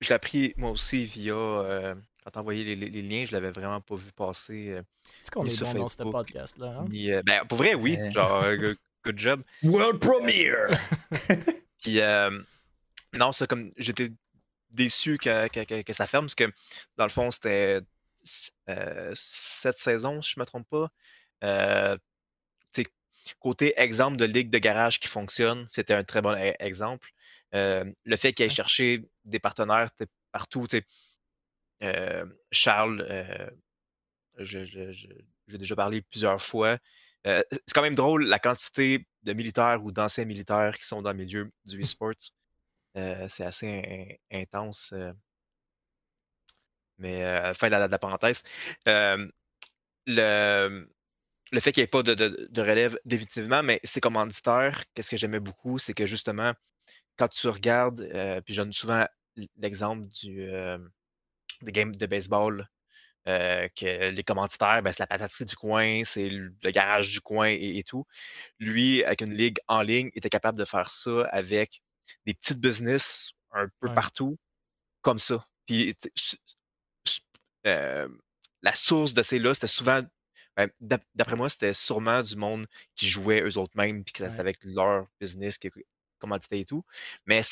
je 0.00 0.08
l'ai 0.08 0.14
appris 0.14 0.54
moi 0.56 0.70
aussi 0.70 1.04
via. 1.04 1.34
euh, 1.34 1.94
quand 2.24 2.30
t'envoyais 2.30 2.64
les, 2.64 2.76
les- 2.76 2.88
les 2.90 3.02
liens, 3.02 3.24
je 3.26 3.32
l'avais 3.32 3.50
vraiment 3.50 3.80
pas 3.80 3.96
vu 3.96 4.10
passer. 4.12 4.70
euh, 4.70 4.82
c'est 5.12 5.30
qu'on 5.30 5.44
est 5.44 5.60
bon 5.62 5.74
dans 5.74 5.88
ce 5.88 5.96
podcast-là. 6.02 6.78
Hein? 6.80 6.86
euh, 7.12 7.22
ben, 7.22 7.44
pour 7.46 7.58
vrai, 7.58 7.74
oui. 7.74 7.96
Euh. 8.00 8.10
Genre, 8.12 8.32
euh, 8.44 8.56
good- 9.04 9.18
job. 9.18 9.42
World 9.62 10.00
Premiere! 10.00 10.70
Puis, 11.82 12.00
non, 13.12 13.32
ça, 13.32 13.46
comme 13.46 13.70
j'étais 13.76 14.08
déçu 14.70 15.18
que, 15.18 15.48
que, 15.48 15.64
que- 15.64 15.82
que 15.82 15.92
ça 15.92 16.06
ferme, 16.06 16.24
parce 16.26 16.34
que 16.34 16.50
dans 16.96 17.04
le 17.04 17.10
fond, 17.10 17.30
c'était 17.30 17.80
cette 18.24 19.78
saison, 19.78 20.22
si 20.22 20.32
je 20.34 20.40
me 20.40 20.46
trompe 20.46 20.68
pas. 20.68 20.88
Euh, 21.44 21.96
côté 23.40 23.72
exemple 23.78 24.16
de 24.18 24.24
ligue 24.26 24.50
de 24.50 24.58
garage 24.58 25.00
qui 25.00 25.08
fonctionne, 25.08 25.64
c'était 25.68 25.94
un 25.94 26.04
très 26.04 26.20
bon 26.20 26.36
e- 26.36 26.54
exemple. 26.58 27.08
Euh, 27.54 27.84
le 28.04 28.16
fait 28.16 28.32
qu'il 28.34 28.44
aille 28.44 28.50
chercher 28.54 29.02
des 29.24 29.38
partenaires 29.38 29.88
partout, 30.32 30.66
Charles, 32.52 33.06
euh, 33.10 33.50
je- 34.38 34.64
je- 34.64 34.92
je- 34.92 35.08
j'ai 35.48 35.58
déjà 35.58 35.76
parlé 35.76 36.02
plusieurs 36.02 36.42
fois. 36.42 36.78
Euh, 37.26 37.42
c'est 37.50 37.74
quand 37.74 37.82
même 37.82 37.94
drôle 37.94 38.26
la 38.26 38.38
quantité 38.38 39.06
de 39.22 39.32
militaires 39.32 39.82
ou 39.84 39.92
d'anciens 39.92 40.24
militaires 40.24 40.78
qui 40.78 40.86
sont 40.86 41.02
dans 41.02 41.12
le 41.12 41.18
milieu 41.18 41.50
du 41.64 41.80
e-sports. 41.96 42.14
Euh, 42.96 43.28
c'est 43.28 43.44
assez 43.44 44.18
in- 44.32 44.38
intense. 44.40 44.92
euh. 44.94 45.12
Mais 46.98 47.24
euh, 47.24 47.54
fin 47.54 47.66
de 47.68 47.72
la, 47.72 47.86
de 47.86 47.92
la 47.92 47.98
parenthèse. 47.98 48.42
Euh, 48.88 49.26
le, 50.06 50.88
le 51.52 51.60
fait 51.60 51.72
qu'il 51.72 51.82
n'y 51.82 51.84
ait 51.84 51.88
pas 51.88 52.02
de, 52.02 52.14
de- 52.14 52.48
de 52.50 52.62
relève 52.62 52.98
définitivement, 53.04 53.62
mais 53.62 53.80
ces 53.84 54.00
commanditaires, 54.00 54.84
qu'est-ce 54.94 55.10
que 55.10 55.16
j'aimais 55.16 55.40
beaucoup, 55.40 55.78
c'est 55.78 55.94
que 55.94 56.06
justement, 56.06 56.52
quand 57.18 57.28
tu 57.28 57.48
regardes, 57.48 58.02
euh, 58.02 58.40
puis 58.42 58.54
je 58.54 58.62
donne 58.62 58.72
souvent 58.72 59.06
l'exemple 59.58 60.06
du 60.08 60.42
euh, 60.42 60.78
des 61.62 61.72
games 61.72 61.94
de 61.94 62.06
baseball, 62.06 62.68
euh, 63.26 63.68
que 63.74 64.10
les 64.10 64.24
commanditaires, 64.24 64.82
ben, 64.82 64.92
c'est 64.92 65.02
la 65.02 65.06
pataterie 65.06 65.46
du 65.46 65.56
coin, 65.56 66.02
c'est 66.04 66.28
le 66.28 66.70
garage 66.70 67.10
du 67.10 67.20
coin 67.20 67.48
et, 67.48 67.78
et 67.78 67.82
tout. 67.82 68.06
Lui, 68.58 69.02
avec 69.04 69.22
une 69.22 69.34
ligue 69.34 69.58
en 69.68 69.80
ligne, 69.82 70.10
était 70.14 70.28
capable 70.30 70.58
de 70.58 70.64
faire 70.64 70.90
ça 70.90 71.22
avec 71.32 71.82
des 72.26 72.34
petites 72.34 72.60
business 72.60 73.32
un 73.52 73.68
peu 73.80 73.88
Ouais. 73.88 73.94
partout, 73.94 74.38
comme 75.00 75.18
ça. 75.18 75.46
Puis, 75.66 75.94
euh, 77.66 78.08
la 78.62 78.74
source 78.74 79.14
de 79.14 79.22
ces 79.22 79.38
là, 79.38 79.54
c'était 79.54 79.66
souvent, 79.66 80.02
ben, 80.56 80.70
d'ap- 80.80 81.04
d'après 81.14 81.36
moi, 81.36 81.48
c'était 81.48 81.74
sûrement 81.74 82.22
du 82.22 82.36
monde 82.36 82.66
qui 82.94 83.06
jouait 83.06 83.42
eux 83.42 83.58
autres 83.58 83.76
mêmes, 83.76 84.04
puis 84.04 84.12
que 84.12 84.18
c'était 84.18 84.34
Ouais. 84.34 84.40
avec 84.40 84.58
leur 84.64 85.06
business, 85.20 85.58
qui 85.58 85.70
commanditaient 86.18 86.60
et 86.60 86.64
tout. 86.64 86.84
Mais 87.26 87.42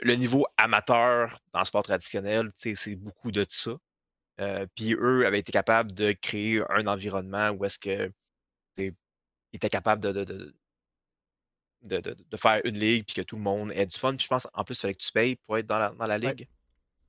le 0.00 0.14
niveau 0.14 0.46
amateur 0.56 1.38
dans 1.52 1.60
le 1.60 1.64
sport 1.64 1.82
traditionnel, 1.82 2.50
c'est 2.56 2.96
beaucoup 2.96 3.32
de 3.32 3.44
ça. 3.48 3.72
Euh, 4.40 4.66
puis 4.74 4.94
eux 4.94 5.26
avaient 5.26 5.38
été 5.38 5.52
capables 5.52 5.92
de 5.92 6.12
créer 6.12 6.60
un 6.70 6.86
environnement 6.88 7.50
où 7.50 7.64
est-ce 7.64 7.78
que 7.78 8.10
ils 8.76 8.92
étaient 9.52 9.68
capables 9.70 10.02
de, 10.02 10.10
de, 10.24 10.54
de, 11.82 12.00
de, 12.00 12.36
faire 12.36 12.60
une 12.64 12.76
ligue 12.76 13.04
puis 13.04 13.14
que 13.14 13.22
tout 13.22 13.36
le 13.36 13.42
monde 13.42 13.70
ait 13.72 13.86
du 13.86 13.96
fun. 13.96 14.16
Puis 14.16 14.24
je 14.24 14.28
pense 14.28 14.48
en 14.52 14.64
plus 14.64 14.74
il 14.76 14.80
fallait 14.80 14.94
que 14.94 15.02
tu 15.04 15.12
payes 15.12 15.36
pour 15.36 15.56
être 15.58 15.66
dans 15.66 15.78
la, 15.78 15.90
dans 15.90 16.06
la 16.06 16.18
ligue. 16.18 16.48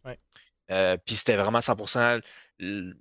Ouais. 0.03 0.19
Euh, 0.69 0.97
puis 1.03 1.15
c'était 1.15 1.35
vraiment 1.37 1.59
100% 1.61 2.21
le, 2.59 2.95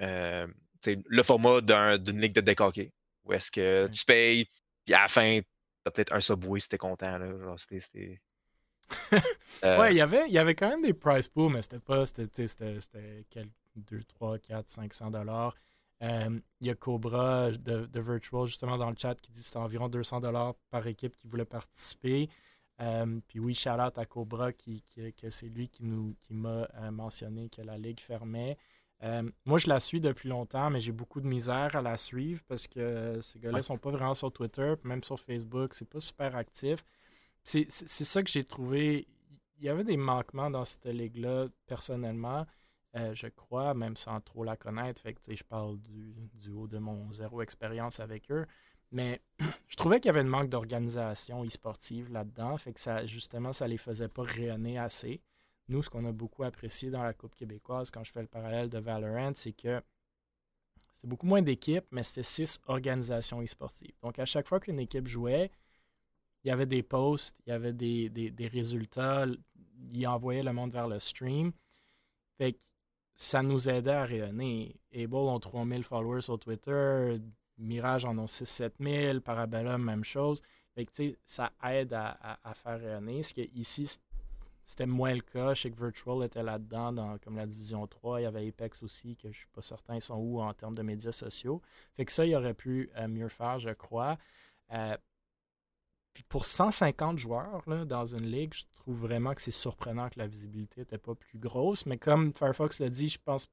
euh, 0.00 0.46
le 0.84 1.22
format 1.22 1.60
d'un- 1.62 1.96
d'une 1.96 2.20
ligue 2.20 2.34
de 2.34 2.42
deck 2.42 2.60
hockey. 2.60 2.92
Où 3.24 3.32
est-ce 3.32 3.50
que 3.50 3.84
Ouais. 3.84 3.90
tu 3.90 4.04
payes, 4.04 4.50
puis 4.84 4.94
à 4.94 5.02
la 5.02 5.08
fin, 5.08 5.40
t'as 5.84 5.90
peut-être 5.92 6.12
un 6.12 6.20
subway 6.20 6.60
si 6.60 6.68
t'es 6.68 6.76
content. 6.78 7.16
Là. 7.18 7.30
Genre, 7.38 7.58
c'était- 7.58 8.20
Euh, 9.64 9.78
Ouais, 9.80 9.92
il 9.94 9.96
y 9.96 10.00
avait, 10.00 10.24
il 10.26 10.32
y 10.32 10.38
avait 10.38 10.54
quand 10.54 10.68
même 10.68 10.82
des 10.82 10.92
price 10.94 11.28
pools, 11.28 11.52
mais 11.52 11.62
c'était 11.62 11.78
pas, 11.78 12.04
c'était, 12.06 12.26
tu 12.26 12.30
sais, 12.34 12.46
c'était, 12.48 12.80
c'était 12.80 13.24
quel- 13.30 13.48
2, 13.76 14.02
3, 14.04 14.38
4, 14.38 14.68
500 14.68 15.10
dollars. 15.10 15.54
Euh, 16.02 16.40
Il 16.60 16.66
y 16.66 16.70
a 16.70 16.74
Cobra 16.74 17.52
de, 17.52 17.86
de 17.86 18.00
Virtual 18.00 18.46
justement 18.46 18.76
dans 18.76 18.90
le 18.90 18.96
chat 18.98 19.14
qui 19.20 19.30
dit 19.30 19.40
que 19.40 19.46
c'était 19.46 19.58
environ 19.58 19.88
200 19.88 20.20
dollars 20.20 20.54
par 20.70 20.86
équipe 20.86 21.16
qui 21.16 21.26
voulait 21.28 21.44
participer. 21.44 22.28
Euh, 22.80 23.20
puis 23.28 23.38
oui, 23.38 23.54
shout 23.54 23.70
out 23.70 23.96
à 23.98 24.04
Cobra 24.06 24.52
qui, 24.52 24.82
qui- 24.82 25.12
que 25.12 25.30
c'est 25.30 25.46
lui 25.48 25.68
qui 25.68 25.84
nous 25.84 26.14
qui 26.18 26.34
m'a 26.34 26.68
euh, 26.74 26.90
mentionné 26.90 27.48
que 27.48 27.62
la 27.62 27.78
ligue 27.78 28.00
fermait. 28.00 28.56
Euh, 29.04 29.22
moi, 29.46 29.58
je 29.58 29.68
la 29.68 29.80
suis 29.80 30.00
depuis 30.00 30.28
longtemps, 30.28 30.70
mais 30.70 30.80
j'ai 30.80 30.92
beaucoup 30.92 31.20
de 31.20 31.26
misère 31.26 31.74
à 31.76 31.82
la 31.82 31.96
suivre 31.96 32.42
parce 32.48 32.66
que 32.68 33.20
ces 33.20 33.38
gars-là 33.38 33.56
Ouais. 33.58 33.62
sont 33.62 33.78
pas 33.78 33.90
vraiment 33.90 34.14
sur 34.14 34.32
Twitter, 34.32 34.74
même 34.84 35.02
sur 35.04 35.18
Facebook, 35.18 35.74
c'est 35.74 35.88
pas 35.88 36.00
super 36.00 36.36
actif. 36.36 36.84
C'est 37.44 37.70
ça 37.70 38.22
que 38.22 38.30
j'ai 38.30 38.44
trouvé. 38.44 39.06
Il 39.58 39.64
y 39.64 39.68
avait 39.68 39.84
des 39.84 39.96
manquements 39.96 40.50
dans 40.50 40.64
cette 40.64 40.86
ligue-là, 40.86 41.48
personnellement. 41.66 42.46
Euh, 42.94 43.14
je 43.14 43.26
crois, 43.28 43.72
même 43.74 43.96
sans 43.96 44.20
trop 44.20 44.44
la 44.44 44.56
connaître. 44.56 45.00
Fait 45.00 45.16
je 45.28 45.44
parle 45.44 45.78
du, 45.80 46.14
du, 46.34 46.50
haut 46.50 46.68
de 46.68 46.78
mon 46.78 47.10
zéro 47.12 47.40
expérience 47.40 48.00
avec 48.00 48.30
eux. 48.30 48.46
Mais 48.90 49.22
je 49.68 49.76
trouvais 49.76 49.98
qu'il 49.98 50.06
y 50.06 50.10
avait 50.10 50.20
un 50.20 50.24
manque 50.24 50.50
d'organisation 50.50 51.44
e-sportive 51.44 52.12
là-dedans. 52.12 52.56
Fait 52.58 52.72
que 52.72 52.80
ça, 52.80 53.06
justement, 53.06 53.52
ça 53.52 53.66
les 53.66 53.78
faisait 53.78 54.08
pas 54.08 54.22
rayonner 54.22 54.78
assez. 54.78 55.22
Nous, 55.68 55.82
ce 55.82 55.88
qu'on 55.88 56.04
a 56.04 56.12
beaucoup 56.12 56.44
apprécié 56.44 56.90
dans 56.90 57.02
la 57.02 57.14
Coupe 57.14 57.34
québécoise, 57.34 57.90
quand 57.90 58.04
je 58.04 58.12
fais 58.12 58.20
le 58.20 58.26
parallèle 58.26 58.68
de 58.68 58.78
Valorant, 58.78 59.32
c'est 59.34 59.52
que 59.52 59.80
c'était 60.92 61.08
beaucoup 61.08 61.26
moins 61.26 61.40
d'équipes, 61.40 61.86
mais 61.90 62.02
c'était 62.02 62.22
six 62.22 62.60
organisations 62.66 63.40
e-sportives. 63.40 63.94
Donc, 64.02 64.18
à 64.18 64.26
chaque 64.26 64.46
fois 64.46 64.60
qu'une 64.60 64.80
équipe 64.80 65.08
jouait, 65.08 65.50
il 66.44 66.48
y 66.48 66.50
avait 66.50 66.66
des 66.66 66.82
posts, 66.82 67.36
il 67.46 67.50
y 67.50 67.52
avait 67.52 67.72
des, 67.72 68.08
des, 68.08 68.46
résultats, 68.48 69.26
il 69.92 70.06
envoyait 70.06 70.42
le 70.42 70.52
monde 70.52 70.72
vers 70.72 70.88
le 70.88 70.98
stream. 70.98 71.52
Fait 72.38 72.54
que 72.54 72.58
ça 73.14 73.42
nous 73.42 73.68
aidait 73.68 73.92
à 73.92 74.04
rayonner. 74.04 74.74
Able 74.94 75.14
ont 75.14 75.38
3000 75.38 75.84
followers 75.84 76.22
sur 76.22 76.38
Twitter, 76.38 77.18
Mirage 77.58 78.04
en 78.04 78.18
ont 78.18 78.26
6-7 78.26 78.72
000, 78.80 79.20
Parabellum, 79.20 79.82
même 79.82 80.04
chose. 80.04 80.42
Fait 80.74 80.86
que, 80.86 81.16
ça 81.24 81.52
aide 81.64 81.92
à, 81.92 82.38
à, 82.42 82.54
faire 82.54 82.80
rayonner. 82.80 83.22
Ce 83.22 83.34
qui 83.34 83.42
ici, 83.54 83.98
c'était 84.64 84.86
moins 84.86 85.14
le 85.14 85.20
cas. 85.20 85.54
Je 85.54 85.62
sais 85.62 85.70
que 85.70 85.80
Virtual 85.80 86.24
était 86.24 86.42
là-dedans, 86.42 87.18
comme 87.22 87.36
la 87.36 87.46
division 87.46 87.86
3. 87.86 88.20
Il 88.20 88.24
y 88.24 88.26
avait 88.26 88.48
Apex 88.48 88.82
aussi, 88.82 89.16
que 89.16 89.30
je 89.30 89.38
suis 89.38 89.48
pas 89.52 89.62
certain 89.62 89.96
ils 89.96 90.00
sont 90.00 90.16
où 90.16 90.40
en 90.40 90.52
termes 90.54 90.74
de 90.74 90.82
médias 90.82 91.12
sociaux. 91.12 91.60
Fait 91.94 92.04
que 92.04 92.12
ça, 92.12 92.24
il 92.24 92.34
aurait 92.34 92.54
pu 92.54 92.90
euh, 92.96 93.06
mieux 93.06 93.28
faire, 93.28 93.58
je 93.58 93.70
crois. 93.70 94.18
Euh, 94.72 94.96
puis 96.14 96.24
pour 96.24 96.44
150 96.44 97.18
joueurs 97.18 97.62
dans 97.86 98.04
une 98.06 98.26
ligue, 98.26 98.54
je 98.54 98.64
trouve 98.74 99.00
vraiment 99.00 99.32
que 99.34 99.40
c'est 99.40 99.50
surprenant 99.50 100.08
que 100.08 100.18
la 100.18 100.26
visibilité 100.26 100.80
n'était 100.82 100.98
pas 100.98 101.14
plus 101.14 101.38
grosse. 101.38 101.86
Mais 101.86 101.98
comme 101.98 102.32
Firefox 102.34 102.80
l'a 102.80 102.90
dit, 102.90 103.08
je 103.08 103.18
pense 103.18 103.48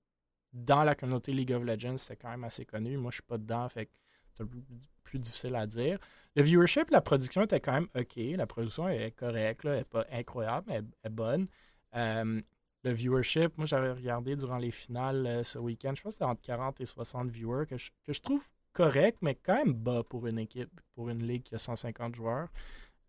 dans 0.51 0.83
la 0.83 0.95
communauté 0.95 1.31
League 1.31 1.51
of 1.53 1.63
Legends, 1.63 1.97
c'était 1.97 2.17
quand 2.17 2.29
même 2.29 2.43
assez 2.43 2.65
connu. 2.65 2.97
Moi, 2.97 3.11
je 3.11 3.17
suis 3.17 3.23
pas 3.23 3.37
dedans, 3.37 3.69
fait 3.69 3.89
c'est 4.31 4.43
un 4.43 4.47
peu 4.47 4.59
plus 5.03 5.19
difficile 5.19 5.55
à 5.55 5.65
dire. 5.65 5.99
Le 6.35 6.43
viewership, 6.43 6.89
la 6.91 7.01
production 7.01 7.41
était 7.41 7.59
quand 7.59 7.73
même 7.73 7.87
OK. 7.95 8.15
La 8.15 8.45
production 8.45 8.87
est 8.87 9.11
correcte, 9.11 9.65
elle 9.65 9.77
n'est 9.77 9.83
pas 9.83 10.05
incroyable, 10.11 10.65
mais 10.67 10.75
elle 10.75 10.85
est 11.03 11.09
bonne. 11.09 11.47
Euh, 11.95 12.41
le 12.83 12.91
viewership, 12.91 13.57
moi, 13.57 13.65
j'avais 13.65 13.91
regardé 13.91 14.35
durant 14.35 14.57
les 14.57 14.71
finales 14.71 15.25
euh, 15.27 15.43
ce 15.43 15.59
week-end, 15.59 15.93
je 15.95 16.01
pense 16.01 16.11
que 16.11 16.15
c'était 16.15 16.25
entre 16.25 16.41
40 16.41 16.79
et 16.81 16.85
60 16.85 17.29
viewers, 17.29 17.65
que 17.65 17.75
je, 17.77 18.19
trouve 18.19 18.47
correct, 18.73 19.19
mais 19.21 19.35
quand 19.35 19.55
même 19.55 19.73
bas 19.73 20.03
pour 20.03 20.27
une 20.27 20.39
équipe, 20.39 20.79
pour 20.95 21.09
une 21.09 21.25
ligue 21.25 21.43
qui 21.43 21.55
a 21.55 21.57
150 21.57 22.15
joueurs. 22.15 22.49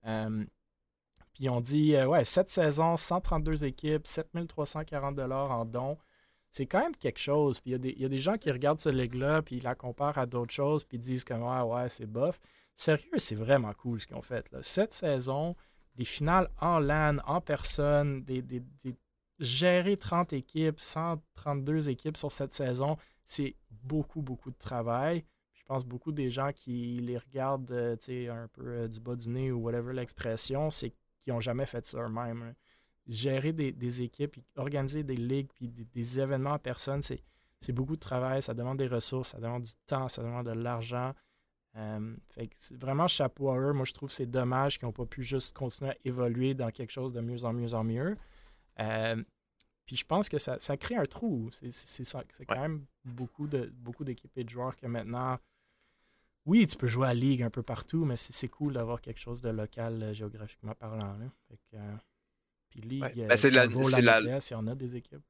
Euh, 0.06 0.44
puis 1.34 1.48
on 1.48 1.61
dit, 1.61 1.96
ouais, 1.96 2.24
7 2.24 2.50
saisons, 2.50 2.96
132 2.96 3.64
équipes, 3.64 4.06
7340 4.06 5.18
en 5.18 5.64
dons 5.64 5.98
c'est 6.50 6.66
quand 6.66 6.80
même 6.80 6.96
quelque 6.96 7.18
chose. 7.18 7.61
Puis 7.61 7.72
il 7.72 8.00
y, 8.00 8.04
a 8.04 8.08
des 8.08 8.18
gens 8.18 8.36
qui 8.36 8.50
regardent 8.50 8.80
cette 8.80 8.94
ligue-là, 8.94 9.42
puis 9.42 9.56
ils 9.56 9.62
la 9.62 9.74
comparent 9.74 10.18
à 10.18 10.26
d'autres 10.26 10.52
choses, 10.52 10.84
puis 10.84 10.98
disent 10.98 11.24
comme 11.24 11.42
ah, 11.44 11.64
ouais, 11.64 11.88
c'est 11.88 12.06
bof. 12.06 12.40
Sérieux, 12.74 13.18
c'est 13.18 13.34
vraiment 13.34 13.72
cool 13.74 14.00
ce 14.00 14.06
qu'ils 14.06 14.16
ont 14.16 14.22
fait. 14.22 14.50
Là. 14.52 14.62
Cette 14.62 14.92
saison, 14.92 15.54
des 15.96 16.04
finales 16.04 16.48
en 16.61 16.78
LAN, 16.78 17.18
en 17.26 17.40
personne, 17.40 18.22
des, 18.24 18.62
gérer 19.38 19.96
30 19.96 20.32
équipes, 20.32 20.80
132 20.80 21.90
équipes 21.90 22.16
sur 22.16 22.32
cette 22.32 22.52
saison, 22.52 22.96
c'est 23.26 23.54
beaucoup, 23.70 24.22
beaucoup 24.22 24.50
de 24.50 24.58
travail. 24.58 25.24
Je 25.71 25.75
pense 25.75 25.87
beaucoup 25.87 26.11
des 26.11 26.31
gens 26.31 26.51
qui 26.53 26.99
les 27.01 27.16
regardent 27.16 27.71
euh, 27.71 27.95
un 28.29 28.49
peu 28.49 28.66
euh, 28.66 28.89
du 28.89 28.99
bas 28.99 29.14
du 29.14 29.29
nez 29.29 29.53
ou 29.53 29.61
whatever 29.61 29.93
l'expression, 29.93 30.68
c'est 30.68 30.91
qu'ils 30.91 31.33
n'ont 31.33 31.39
jamais 31.39 31.64
fait 31.64 31.87
ça 31.87 32.01
eux-mêmes 32.01 32.57
gérer 33.07 33.53
des, 33.53 34.03
équipes, 34.03 34.37
organiser 34.57 35.05
des 35.05 35.14
ligues, 35.14 35.49
puis 35.55 35.68
des, 35.68 36.18
événements 36.18 36.55
en 36.55 36.59
personne, 36.59 37.03
c'est, 37.03 37.23
beaucoup 37.73 37.95
de 37.95 38.01
travail, 38.01 38.43
ça 38.43 38.53
demande 38.53 38.79
des 38.79 38.89
ressources, 38.89 39.31
ça 39.31 39.39
demande 39.39 39.62
du 39.62 39.73
temps, 39.87 40.09
ça 40.09 40.25
demande 40.25 40.47
de 40.47 40.53
l'argent. 40.53 41.14
Euh, 41.77 42.16
vraiment 42.73 43.07
chapeau 43.07 43.51
à 43.51 43.59
eux. 43.59 43.73
Moi, 43.73 43.85
je 43.85 43.93
trouve 43.93 44.09
que 44.09 44.14
c'est 44.16 44.27
dommage 44.27 44.77
qu'ils 44.77 44.87
n'ont 44.87 44.93
pas 44.93 45.07
pu 45.07 45.23
juste 45.23 45.57
continuer 45.57 45.93
à 45.93 45.97
évoluer 46.05 46.55
dans 46.55 46.71
quelque 46.73 46.91
chose 46.91 47.14
de 47.14 47.21
mieux 47.21 47.45
en 47.45 47.53
mieux 47.53 47.75
en 47.75 47.85
mieux. 47.85 48.16
Euh, 48.81 49.23
puis 49.87 49.95
je 49.95 50.05
pense 50.05 50.29
que 50.29 50.39
ça, 50.39 50.59
crée 50.77 50.97
un 50.97 51.07
trou. 51.07 51.49
C'est, 51.53 51.73
c'est, 51.73 52.45
quand 52.45 52.61
même 52.61 52.87
beaucoup, 53.05 53.47
de, 53.47 53.73
beaucoup 53.77 54.03
d'équipes 54.03 54.37
et 54.37 54.43
de 54.43 54.49
joueurs 54.49 54.77
que 54.77 54.87
maintenant, 54.87 55.39
oui, 56.47 56.66
tu 56.66 56.76
peux 56.76 56.88
jouer 56.88 57.09
à 57.09 57.14
Ligue 57.14 57.43
un 57.43 57.51
peu 57.51 57.62
partout, 57.62 58.05
mais 58.05 58.16
c'est, 58.16 58.49
cool 58.49 58.74
d'avoir 58.74 59.01
quelque 59.01 59.20
chose 59.20 59.41
de 59.41 59.51
local 59.51 60.03
euh, 60.03 60.12
géographiquement 60.12 60.74
parlant. 60.74 61.16
Puis 62.70 62.80
Ligue, 62.80 63.03
ouais. 63.03 63.26
ben, 63.26 63.36
c'est 63.36 63.51
la, 63.51 63.66
la, 63.66 64.20
il 64.20 64.51
y 64.51 64.55
en 64.55 64.66
a 64.66 64.74
des 64.74 64.97
équipes. 64.97 65.22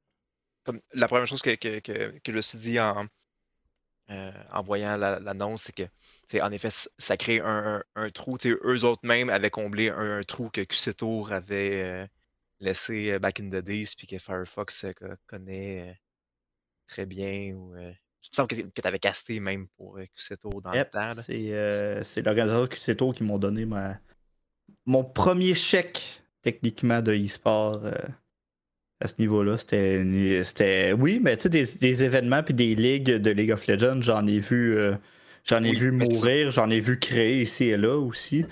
Comme 0.64 0.80
la 0.92 1.08
première 1.08 1.26
chose 1.26 1.42
que, 1.42 1.54
que, 1.54 1.80
que, 1.80 2.18
que 2.18 2.32
je 2.32 2.36
me 2.36 2.42
suis 2.42 2.58
dit 2.58 2.78
en, 2.78 3.06
euh, 4.10 4.32
en 4.52 4.62
voyant 4.62 4.96
l'annonce, 4.96 5.64
c'est 5.64 5.72
que, 5.72 6.42
en 6.42 6.50
effet, 6.50 6.68
ça 6.70 7.16
crée 7.16 7.40
un, 7.40 7.82
un, 7.94 8.10
trou. 8.10 8.38
Eux 8.44 8.84
autres 8.84 9.06
même 9.06 9.30
avaient 9.30 9.50
comblé 9.50 9.88
un, 9.88 10.22
trou 10.24 10.50
que 10.50 10.62
QC 10.62 10.94
Tour 10.94 11.32
avait 11.32 11.82
euh, 11.82 12.06
laissé 12.58 13.12
euh, 13.12 13.18
back 13.20 13.38
in 13.38 13.50
the 13.50 13.62
days, 13.62 13.94
puis 13.96 14.08
que 14.08 14.18
Firefox 14.18 14.86
connaît 15.26 15.96
très 16.88 17.06
bien. 17.06 17.54
Ou, 17.54 17.76
il 18.22 18.28
me 18.32 18.36
semble 18.36 18.48
que, 18.48 18.54
tu 18.54 18.86
avais 18.86 18.98
casté 18.98 19.40
même 19.40 19.66
pour 19.76 19.98
QC 20.14 20.36
Tour 20.36 20.62
dans 20.62 20.72
le 20.72 20.84
temps. 20.84 21.12
C'est 22.04 22.22
l'organisateur 22.22 22.96
Tour 22.96 23.14
qui 23.14 23.24
m'ont 23.24 23.38
donné 23.38 23.64
ma, 23.64 23.98
mon 24.86 25.04
premier 25.04 25.54
chèque 25.54 26.22
techniquement 26.42 27.00
de 27.00 27.12
e-sport 27.12 27.80
euh, 27.84 27.92
à 29.00 29.08
ce 29.08 29.14
niveau-là. 29.18 29.58
C'était, 29.58 30.92
oui, 30.92 31.20
mais 31.22 31.36
tu 31.36 31.50
sais, 31.50 31.78
des, 31.78 32.04
événements 32.04 32.42
puis 32.42 32.54
des 32.54 32.74
ligues 32.74 33.16
de 33.16 33.30
League 33.30 33.52
of 33.52 33.66
Legends, 33.66 34.02
j'en 34.02 34.26
ai 34.26 34.38
vu, 34.38 34.76
euh, 34.76 34.94
j'en 35.44 35.62
ai 35.62 35.72
vu 35.72 35.90
mourir, 35.90 36.50
j'en 36.50 36.70
ai 36.70 36.80
vu 36.80 36.98
créer 36.98 37.42
ici 37.42 37.64
et 37.64 37.76
là 37.76 37.96
aussi. 37.96 38.44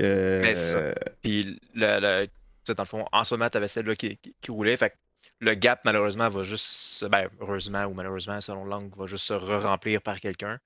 Euh, 0.00 0.94
puis, 1.22 1.60
le, 1.74 2.26
dans 2.66 2.82
le 2.82 2.84
fond, 2.86 3.04
en 3.12 3.24
ce 3.24 3.34
moment, 3.34 3.48
tu 3.50 3.56
avais 3.58 3.68
celle-là 3.68 3.94
qui, 3.94 4.18
roulait. 4.48 4.76
Fait 4.76 4.94
le 5.44 5.54
gap, 5.54 5.80
malheureusement, 5.84 6.28
va 6.28 6.42
juste, 6.42 7.04
ben, 7.06 7.28
heureusement 7.40 7.84
ou 7.84 7.94
malheureusement, 7.94 8.40
selon 8.40 8.64
l'angle, 8.64 8.96
va 8.96 9.06
juste 9.06 9.26
se 9.26 9.34
re-remplir 9.34 10.02
par 10.02 10.20
quelqu'un. 10.20 10.58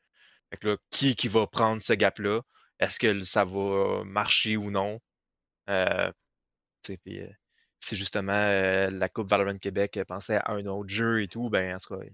Fait 0.50 0.56
que 0.56 0.68
là, 0.68 0.76
qui, 0.90 1.14
qui 1.16 1.28
va 1.28 1.46
prendre 1.46 1.82
ce 1.82 1.92
gap-là? 1.92 2.40
Est-ce 2.78 2.98
que 2.98 3.24
ça 3.24 3.44
va 3.44 4.02
marcher 4.04 4.56
ou 4.56 4.70
non? 4.70 5.00
Puis, 6.96 7.20
euh, 7.20 7.28
si 7.80 7.96
justement 7.96 8.32
euh, 8.32 8.90
la 8.90 9.08
Coupe 9.08 9.28
Valorant 9.28 9.58
Québec 9.58 10.00
pensait 10.06 10.36
à 10.36 10.52
un 10.52 10.64
autre 10.66 10.88
jeu 10.88 11.22
et 11.22 11.28
tout, 11.28 11.50
ben 11.50 11.76
en 11.76 11.78
tout 11.78 11.96
cas, 11.98 12.04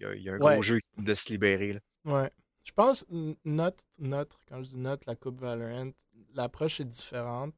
il 0.00 0.22
y, 0.22 0.28
a 0.28 0.32
un 0.32 0.38
gros 0.38 0.62
jeu 0.62 0.80
de 0.98 1.14
se 1.14 1.28
libérer. 1.28 1.74
Là. 1.74 1.80
Ouais. 2.04 2.30
Je 2.64 2.72
pense, 2.72 3.06
notre, 3.44 3.84
notre, 3.98 4.38
quand 4.48 4.62
je 4.62 4.70
dis 4.70 4.78
notre, 4.78 5.04
la 5.06 5.14
Coupe 5.14 5.40
Valorant, 5.40 5.92
l'approche 6.34 6.80
est 6.80 6.84
différente. 6.84 7.54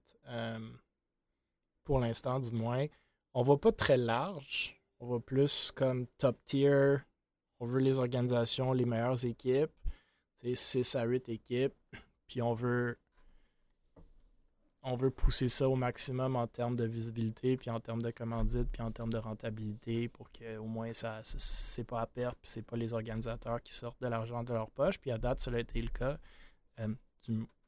pour 1.85 1.99
l'instant, 1.99 2.39
du 2.39 2.51
moins. 2.51 2.87
On 3.35 3.43
va 3.43 3.57
pas 3.57 3.73
très 3.73 3.97
large. 3.97 4.81
On 5.01 5.07
va 5.07 5.21
plus 5.21 5.73
comme 5.73 6.07
top 6.19 6.39
tier. 6.45 6.97
On 7.61 7.67
veut 7.67 7.81
les 7.81 7.99
organisations, 7.99 8.73
les 8.73 8.85
meilleures 8.85 9.25
équipes. 9.25 9.73
6 10.43 10.97
à 10.97 11.05
8 11.05 11.29
équipes. 11.29 11.75
Puis 12.29 12.43
on 12.43 12.55
veut 12.55 12.99
on 14.85 14.97
veut 14.97 15.11
pousser 15.11 15.49
ça 15.49 15.69
au 15.69 15.77
maximum 15.77 16.35
en 16.35 16.49
termes 16.49 16.75
de 16.75 16.85
visibilité, 16.85 17.57
puis 17.57 17.71
en 17.71 17.79
termes 17.79 18.03
de 18.03 18.11
commandite, 18.11 18.69
puis 18.69 18.83
en 18.83 18.91
termes 18.91 19.13
de 19.13 19.19
rentabilité 19.19 20.09
pour 20.09 20.31
que 20.33 20.57
au 20.57 20.65
moins 20.65 20.93
ça 20.93 21.21
c'est 21.23 21.85
pas 21.85 22.01
à 22.01 22.07
perte, 22.07 22.37
puis 22.43 22.51
c'est 22.51 22.63
pas 22.63 22.77
les 22.77 22.93
organisateurs 22.93 23.63
qui 23.63 23.73
sortent 23.73 24.01
de 24.03 24.09
l'argent 24.09 24.43
de 24.43 24.53
leur 24.53 24.71
poche. 24.71 24.99
Puis 24.99 25.13
à 25.13 25.19
date, 25.19 25.39
ça 25.39 25.53
a 25.53 25.59
été 25.61 25.81
le 25.81 25.89
cas. 25.89 26.19
Euh, 26.81 26.93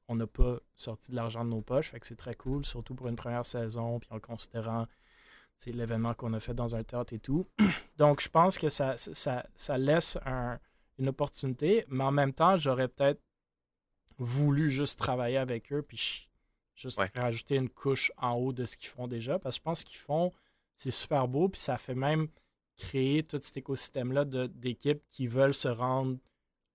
on 0.09 0.17
n'a 0.17 0.27
pas 0.27 0.59
sorti 0.75 1.13
de 1.13 1.17
l'argent 1.17 1.45
de 1.45 1.51
nos 1.51 1.63
poches, 1.63 1.91
fait 1.91 2.01
que 2.01 2.07
c'est 2.07 2.17
très 2.17 2.35
cool, 2.35 2.65
surtout 2.65 2.95
pour 2.95 3.07
une 3.07 3.17
première 3.17 3.47
saison, 3.47 4.01
puis 4.01 4.09
en 4.11 4.19
considérant 4.19 4.87
l'événement 5.73 6.15
qu'on 6.15 6.33
a 6.35 6.41
fait 6.41 6.55
dans 6.55 6.77
un 6.77 6.83
théâtre 6.83 7.13
et 7.13 7.19
tout. 7.19 7.47
Donc 7.97 8.21
je 8.21 8.29
pense 8.29 8.59
que 8.59 8.69
ça, 8.69 8.97
ça, 8.97 9.47
ça 9.57 9.79
laisse 9.79 10.19
une 10.99 11.09
opportunité, 11.09 11.85
mais 11.89 12.05
en 12.05 12.13
même 12.13 12.33
temps, 12.33 12.57
j'aurais 12.57 12.89
peut-être 12.89 13.21
voulu 14.19 14.71
juste 14.71 14.99
travailler 14.99 15.39
avec 15.39 15.73
eux, 15.73 15.83
puis 15.83 16.29
Juste 16.75 17.01
rajouter 17.15 17.57
une 17.57 17.69
couche 17.69 18.11
en 18.17 18.33
haut 18.33 18.53
de 18.53 18.65
ce 18.65 18.77
qu'ils 18.77 18.89
font 18.89 19.07
déjà. 19.07 19.39
Parce 19.39 19.57
que 19.57 19.61
je 19.61 19.63
pense 19.63 19.85
qu'ils 19.85 19.99
font, 19.99 20.33
c'est 20.77 20.91
super 20.91 21.29
beau. 21.29 21.49
Puis 21.49 21.61
ça 21.61 21.79
fait 21.79 21.95
même 21.95 22.29
créer 22.77 23.23
tout 23.23 23.39
cet 23.41 23.57
écosystème-là 23.59 24.25
d'équipes 24.25 25.03
qui 25.09 25.29
veulent 25.29 25.55
se 25.55 25.69
rendre 25.69 26.19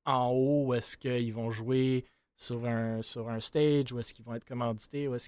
en 0.06 0.30
haut 0.30 0.68
où 0.68 0.74
est-ce 0.74 0.96
qu'ils 0.96 1.34
vont 1.34 1.52
jouer 1.52 2.06
sur 2.38 2.66
un, 2.66 3.02
sur 3.02 3.28
un 3.28 3.42
stage, 3.42 3.92
où 3.92 4.00
est-ce 4.00 4.14
qu'ils 4.14 4.24
vont 4.24 4.34
être 4.34 4.46
commandités, 4.46 5.10
où 5.10 5.16
est-ce 5.16 5.28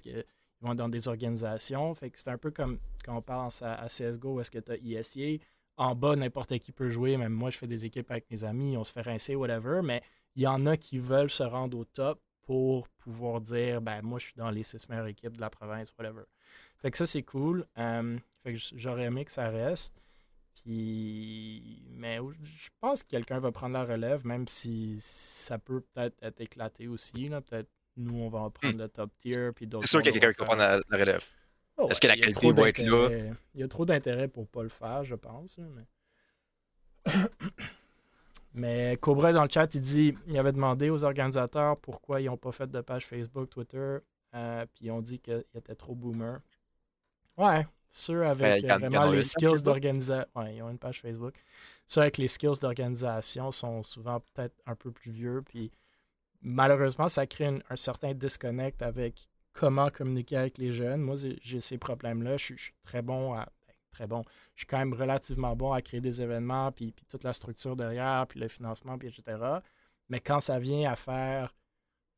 qu'ils 0.62 0.68
vont 0.68 0.74
dans 0.74 0.88
des 0.88 1.08
organisations. 1.08 1.94
Fait 1.94 2.10
que 2.10 2.18
c'est 2.18 2.30
un 2.30 2.38
peu 2.38 2.50
comme 2.50 2.78
quand 3.04 3.16
on 3.16 3.22
pense 3.22 3.62
à, 3.62 3.86
CSGO, 3.88 4.34
où 4.34 4.40
est-ce 4.40 4.50
que 4.50 4.58
tu 4.58 4.72
as 4.72 4.76
ESA. 4.76 5.44
En 5.76 5.94
bas, 5.94 6.14
n'importe 6.16 6.58
qui 6.58 6.70
peut 6.70 6.90
jouer. 6.90 7.16
Même 7.16 7.32
moi, 7.32 7.50
je 7.50 7.58
fais 7.58 7.66
des 7.66 7.84
équipes 7.84 8.10
avec 8.10 8.30
mes 8.30 8.44
amis, 8.44 8.76
on 8.76 8.84
se 8.84 8.92
fait 8.92 9.02
rincer, 9.02 9.34
whatever. 9.34 9.80
Mais 9.82 10.02
il 10.36 10.42
y 10.42 10.46
en 10.46 10.66
a 10.66 10.76
qui 10.76 10.98
veulent 10.98 11.30
se 11.30 11.42
rendre 11.42 11.78
au 11.78 11.84
top 11.84 12.20
pour 12.42 12.88
pouvoir 12.88 13.40
dire 13.40 13.80
ben 13.80 14.02
moi 14.02 14.18
je 14.18 14.26
suis 14.26 14.34
dans 14.36 14.50
les 14.50 14.64
six 14.64 14.88
meilleures 14.88 15.06
équipes 15.06 15.36
de 15.36 15.40
la 15.40 15.50
province, 15.50 15.94
whatever. 15.98 16.24
Fait 16.78 16.90
que 16.90 16.98
ça 16.98 17.06
c'est 17.06 17.22
cool. 17.22 17.66
Euh, 17.78 18.18
fait 18.42 18.54
que 18.54 18.58
j'aurais 18.74 19.04
aimé 19.04 19.24
que 19.24 19.32
ça 19.32 19.48
reste. 19.48 20.02
Puis 20.54 21.84
mais 21.90 22.18
je 22.42 22.68
pense 22.80 23.02
que 23.02 23.08
quelqu'un 23.08 23.38
va 23.38 23.52
prendre 23.52 23.74
la 23.74 23.84
relève, 23.84 24.26
même 24.26 24.48
si 24.48 24.96
ça 25.00 25.58
peut 25.58 25.80
peut-être 25.80 26.16
être 26.22 26.40
éclaté 26.40 26.88
aussi. 26.88 27.28
Peut-être 27.28 27.70
nous 27.96 28.18
on 28.18 28.28
va 28.28 28.50
prendre 28.50 28.78
le 28.78 28.88
top 28.88 29.10
tier. 29.18 29.52
Puis 29.52 29.68
C'est 29.80 29.86
sûr 29.86 30.02
qu'il 30.02 30.14
y 30.14 30.16
a 30.16 30.20
quelqu'un 30.20 30.32
qui 30.32 30.38
va 30.40 30.44
prendre 30.44 30.82
la, 30.88 30.98
relève. 30.98 31.24
Oh, 31.76 31.88
Est-ce 31.88 32.00
que 32.00 32.06
la 32.06 32.16
qualité 32.16 32.52
va 32.52 32.68
être 32.68 32.78
là? 32.78 33.08
Il 33.54 33.60
y 33.60 33.64
a 33.64 33.68
trop 33.68 33.84
d'intérêt 33.84 34.28
pour 34.28 34.46
pas 34.46 34.62
le 34.62 34.68
faire, 34.68 35.04
je 35.04 35.14
pense. 35.14 35.58
Mais... 35.58 37.12
Mais 38.54 38.98
Cobra 38.98 39.32
dans 39.32 39.44
le 39.44 39.48
chat, 39.48 39.74
il 39.74 39.80
dit 39.80 40.14
il 40.26 40.38
avait 40.38 40.52
demandé 40.52 40.90
aux 40.90 41.04
organisateurs 41.04 41.78
pourquoi 41.78 42.20
ils 42.20 42.26
n'ont 42.26 42.36
pas 42.36 42.52
fait 42.52 42.70
de 42.70 42.80
page 42.82 43.06
Facebook, 43.06 43.48
Twitter, 43.48 43.96
euh, 44.34 44.66
puis 44.74 44.86
ils 44.86 44.90
ont 44.90 45.00
dit 45.00 45.18
qu'ils 45.20 45.44
étaient 45.54 45.74
trop 45.74 45.94
boomers. 45.94 46.40
Ouais, 47.38 47.66
ceux 47.88 48.26
avec 48.26 48.66
ben, 48.66 48.78
vraiment 48.78 49.10
les 49.10 49.22
skills 49.22 49.62
d'organisation. 49.62 50.26
Ouais, 50.34 50.56
ils 50.56 50.62
ont 50.62 50.68
une 50.68 50.78
page 50.78 51.00
Facebook. 51.00 51.34
Ceux 51.86 52.02
avec 52.02 52.18
les 52.18 52.28
skills 52.28 52.58
d'organisation 52.60 53.50
sont 53.52 53.82
souvent 53.82 54.20
peut-être 54.20 54.54
un 54.66 54.74
peu 54.74 54.90
plus 54.90 55.10
vieux, 55.10 55.42
puis 55.42 55.70
malheureusement, 56.42 57.08
ça 57.08 57.26
crée 57.26 57.46
un 57.68 57.76
certain 57.76 58.14
disconnect 58.14 58.82
avec 58.82 59.28
comment 59.52 59.90
communiquer 59.90 60.36
avec 60.36 60.58
les 60.58 60.72
jeunes. 60.72 61.00
Moi, 61.00 61.16
j'ai 61.42 61.60
ces 61.60 61.78
problèmes-là. 61.78 62.36
Je 62.36 62.54
suis 62.54 62.74
très 62.84 63.02
bon 63.02 63.34
à 63.34 63.48
très 63.92 64.06
bon. 64.06 64.24
Je 64.54 64.60
suis 64.60 64.66
quand 64.66 64.78
même 64.78 64.94
relativement 64.94 65.54
bon 65.54 65.72
à 65.72 65.82
créer 65.82 66.00
des 66.00 66.22
événements, 66.22 66.72
puis, 66.72 66.94
toute 67.08 67.24
la 67.24 67.32
structure 67.32 67.76
derrière, 67.76 68.26
puis 68.26 68.40
le 68.40 68.48
financement, 68.48 68.98
puis 68.98 69.08
etc. 69.08 69.38
Mais 70.08 70.20
quand 70.20 70.40
ça 70.40 70.58
vient 70.58 70.90
à 70.90 70.96
faire 70.96 71.54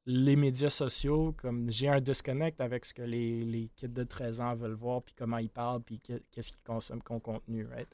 les 0.07 0.37
médias 0.37 0.71
sociaux, 0.71 1.35
comme 1.37 1.71
j'ai 1.71 1.89
un 1.89 2.01
disconnect 2.01 2.61
avec 2.61 2.85
ce 2.85 2.95
que 2.95 3.03
les, 3.03 3.45
les 3.45 3.71
kids 3.75 3.89
de 3.89 4.05
13 4.05 4.41
ans 4.41 4.55
veulent 4.55 4.75
voir, 4.75 5.03
puis 5.03 5.15
comment 5.17 5.39
ils 5.39 5.51
parlent, 5.51 5.83
puis 5.83 6.01
qu'est-ce 6.01 6.53
qu'ils 6.53 6.63
consomment 6.63 7.03
comme 7.03 7.21
contenu, 7.21 7.67
right? 7.67 7.89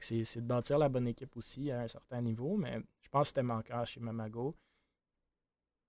c'est 0.00 0.36
de 0.36 0.46
bâtir 0.46 0.78
la 0.78 0.88
bonne 0.88 1.06
équipe 1.06 1.36
aussi 1.36 1.70
à 1.70 1.82
un 1.82 1.88
certain 1.88 2.20
niveau, 2.20 2.56
mais 2.56 2.80
je 3.00 3.08
pense 3.08 3.22
que 3.22 3.28
c'était 3.28 3.42
manquant 3.42 3.84
chez 3.84 4.00
Mamago. 4.00 4.56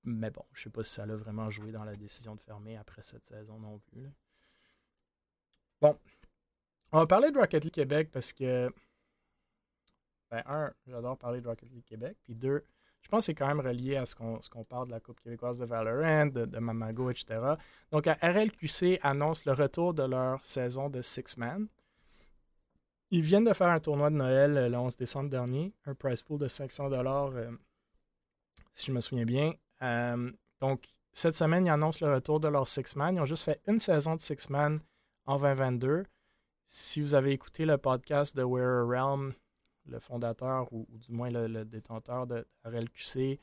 Mais 0.05 0.29
bon, 0.29 0.45
je 0.53 0.63
sais 0.63 0.69
pas 0.69 0.83
si 0.83 0.93
ça 0.93 1.03
a 1.03 1.07
vraiment 1.07 1.49
joué 1.49 1.71
dans 1.71 1.83
la 1.83 1.95
décision 1.95 2.35
de 2.35 2.41
fermer 2.41 2.77
après 2.77 3.01
cette 3.01 3.25
saison 3.25 3.59
non 3.59 3.79
plus. 3.79 4.07
Bon, 5.81 5.97
on 6.91 6.99
va 6.99 7.07
parler 7.07 7.31
de 7.31 7.39
Rocket 7.39 7.63
League 7.63 7.73
Québec 7.73 8.09
parce 8.11 8.31
que, 8.31 8.71
ben, 10.29 10.43
un, 10.45 10.71
j'adore 10.87 11.17
parler 11.17 11.41
de 11.41 11.47
Rocket 11.47 11.71
League 11.71 11.85
Québec. 11.85 12.17
Puis 12.23 12.35
deux, 12.35 12.63
je 13.01 13.09
pense 13.09 13.21
que 13.21 13.25
c'est 13.25 13.35
quand 13.35 13.47
même 13.47 13.59
relié 13.59 13.97
à 13.97 14.05
ce 14.05 14.15
qu'on 14.15 14.63
parle 14.63 14.87
de 14.87 14.91
la 14.91 14.99
Coupe 14.99 15.19
québécoise 15.21 15.59
de 15.59 15.65
Valorant, 15.65 16.27
de, 16.27 16.59
Mamago, 16.59 17.09
etc. 17.09 17.39
Donc, 17.91 18.05
RLQC 18.05 18.99
annonce 19.01 19.45
le 19.45 19.53
retour 19.53 19.93
de 19.93 20.03
leur 20.03 20.43
saison 20.45 20.89
de 20.89 21.01
Six 21.01 21.37
Man. 21.37 21.67
Ils 23.11 23.21
viennent 23.21 23.43
de 23.43 23.53
faire 23.53 23.67
un 23.67 23.79
tournoi 23.79 24.09
de 24.09 24.15
Noël 24.15 24.57
euh, 24.57 24.69
le 24.69 24.77
11 24.77 24.97
décembre 24.97 25.29
dernier, 25.29 25.73
un 25.85 25.93
prize 25.93 26.23
pool 26.23 26.39
de 26.39 26.47
500 26.47 26.89
dollars, 26.89 27.31
euh, 27.35 27.51
si 28.73 28.87
je 28.87 28.91
me 28.91 29.01
souviens 29.01 29.25
bien. 29.25 29.53
Euh, 29.81 30.31
donc, 30.59 30.83
cette 31.13 31.35
semaine, 31.35 31.65
ils 31.65 31.69
annoncent 31.69 32.05
le 32.05 32.13
retour 32.13 32.39
de 32.39 32.47
leur 32.47 32.67
Six 32.67 32.95
Man. 32.95 33.15
Ils 33.15 33.21
ont 33.21 33.25
juste 33.25 33.43
fait 33.43 33.61
une 33.67 33.79
saison 33.79 34.15
de 34.15 34.21
Six 34.21 34.49
Man 34.49 34.79
en 35.25 35.37
2022 35.37 36.05
si 36.65 37.01
vous 37.01 37.13
avez 37.13 37.31
écouté 37.31 37.65
le 37.65 37.77
podcast 37.77 38.35
de 38.35 38.43
Wear 38.43 38.87
Realm, 38.87 39.33
le 39.85 39.99
fondateur 39.99 40.71
ou, 40.73 40.87
du 40.89 41.11
moins 41.11 41.29
le, 41.29 41.63
détenteur 41.63 42.27
de 42.27 42.47
RLQC, 42.65 43.39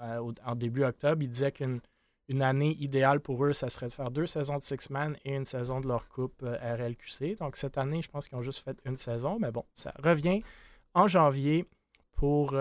euh, 0.00 0.32
en 0.44 0.54
début 0.54 0.84
octobre, 0.84 1.22
il 1.22 1.28
disait 1.28 1.52
qu'une 1.52 1.80
une 2.28 2.42
année 2.42 2.76
idéale 2.78 3.18
pour 3.18 3.44
eux, 3.44 3.52
ça 3.52 3.68
serait 3.68 3.88
de 3.88 3.92
faire 3.92 4.10
deux 4.12 4.26
saisons 4.26 4.56
de 4.56 4.62
Six 4.62 4.88
Man 4.88 5.16
et 5.24 5.34
une 5.34 5.44
saison 5.44 5.80
de 5.80 5.88
leur 5.88 6.08
coupe 6.08 6.44
euh, 6.44 6.76
RLQC. 6.76 7.36
Donc 7.40 7.56
cette 7.56 7.76
année, 7.76 8.02
je 8.02 8.08
pense 8.08 8.28
qu'ils 8.28 8.38
ont 8.38 8.42
juste 8.42 8.62
fait 8.62 8.78
une 8.84 8.96
saison, 8.96 9.38
mais 9.40 9.50
bon, 9.50 9.64
ça 9.74 9.92
revient 9.98 10.44
en 10.94 11.08
janvier 11.08 11.66
pour, 12.12 12.54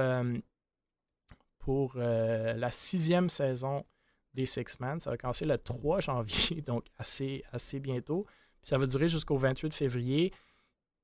pour 1.59 1.95
la 1.95 2.71
sixième 2.71 3.29
saison 3.29 3.85
des 4.33 4.45
Six 4.45 4.79
Man. 4.79 4.99
Ça 4.99 5.09
va 5.09 5.17
commencer 5.17 5.45
le 5.45 5.57
3 5.57 5.99
janvier, 5.99 6.61
donc 6.65 6.85
assez, 6.97 7.43
assez 7.51 7.79
bientôt 7.79 8.25
ça 8.61 8.77
va 8.77 8.85
durer 8.85 9.09
jusqu'au 9.09 9.37
28 9.37 9.73
février. 9.73 10.33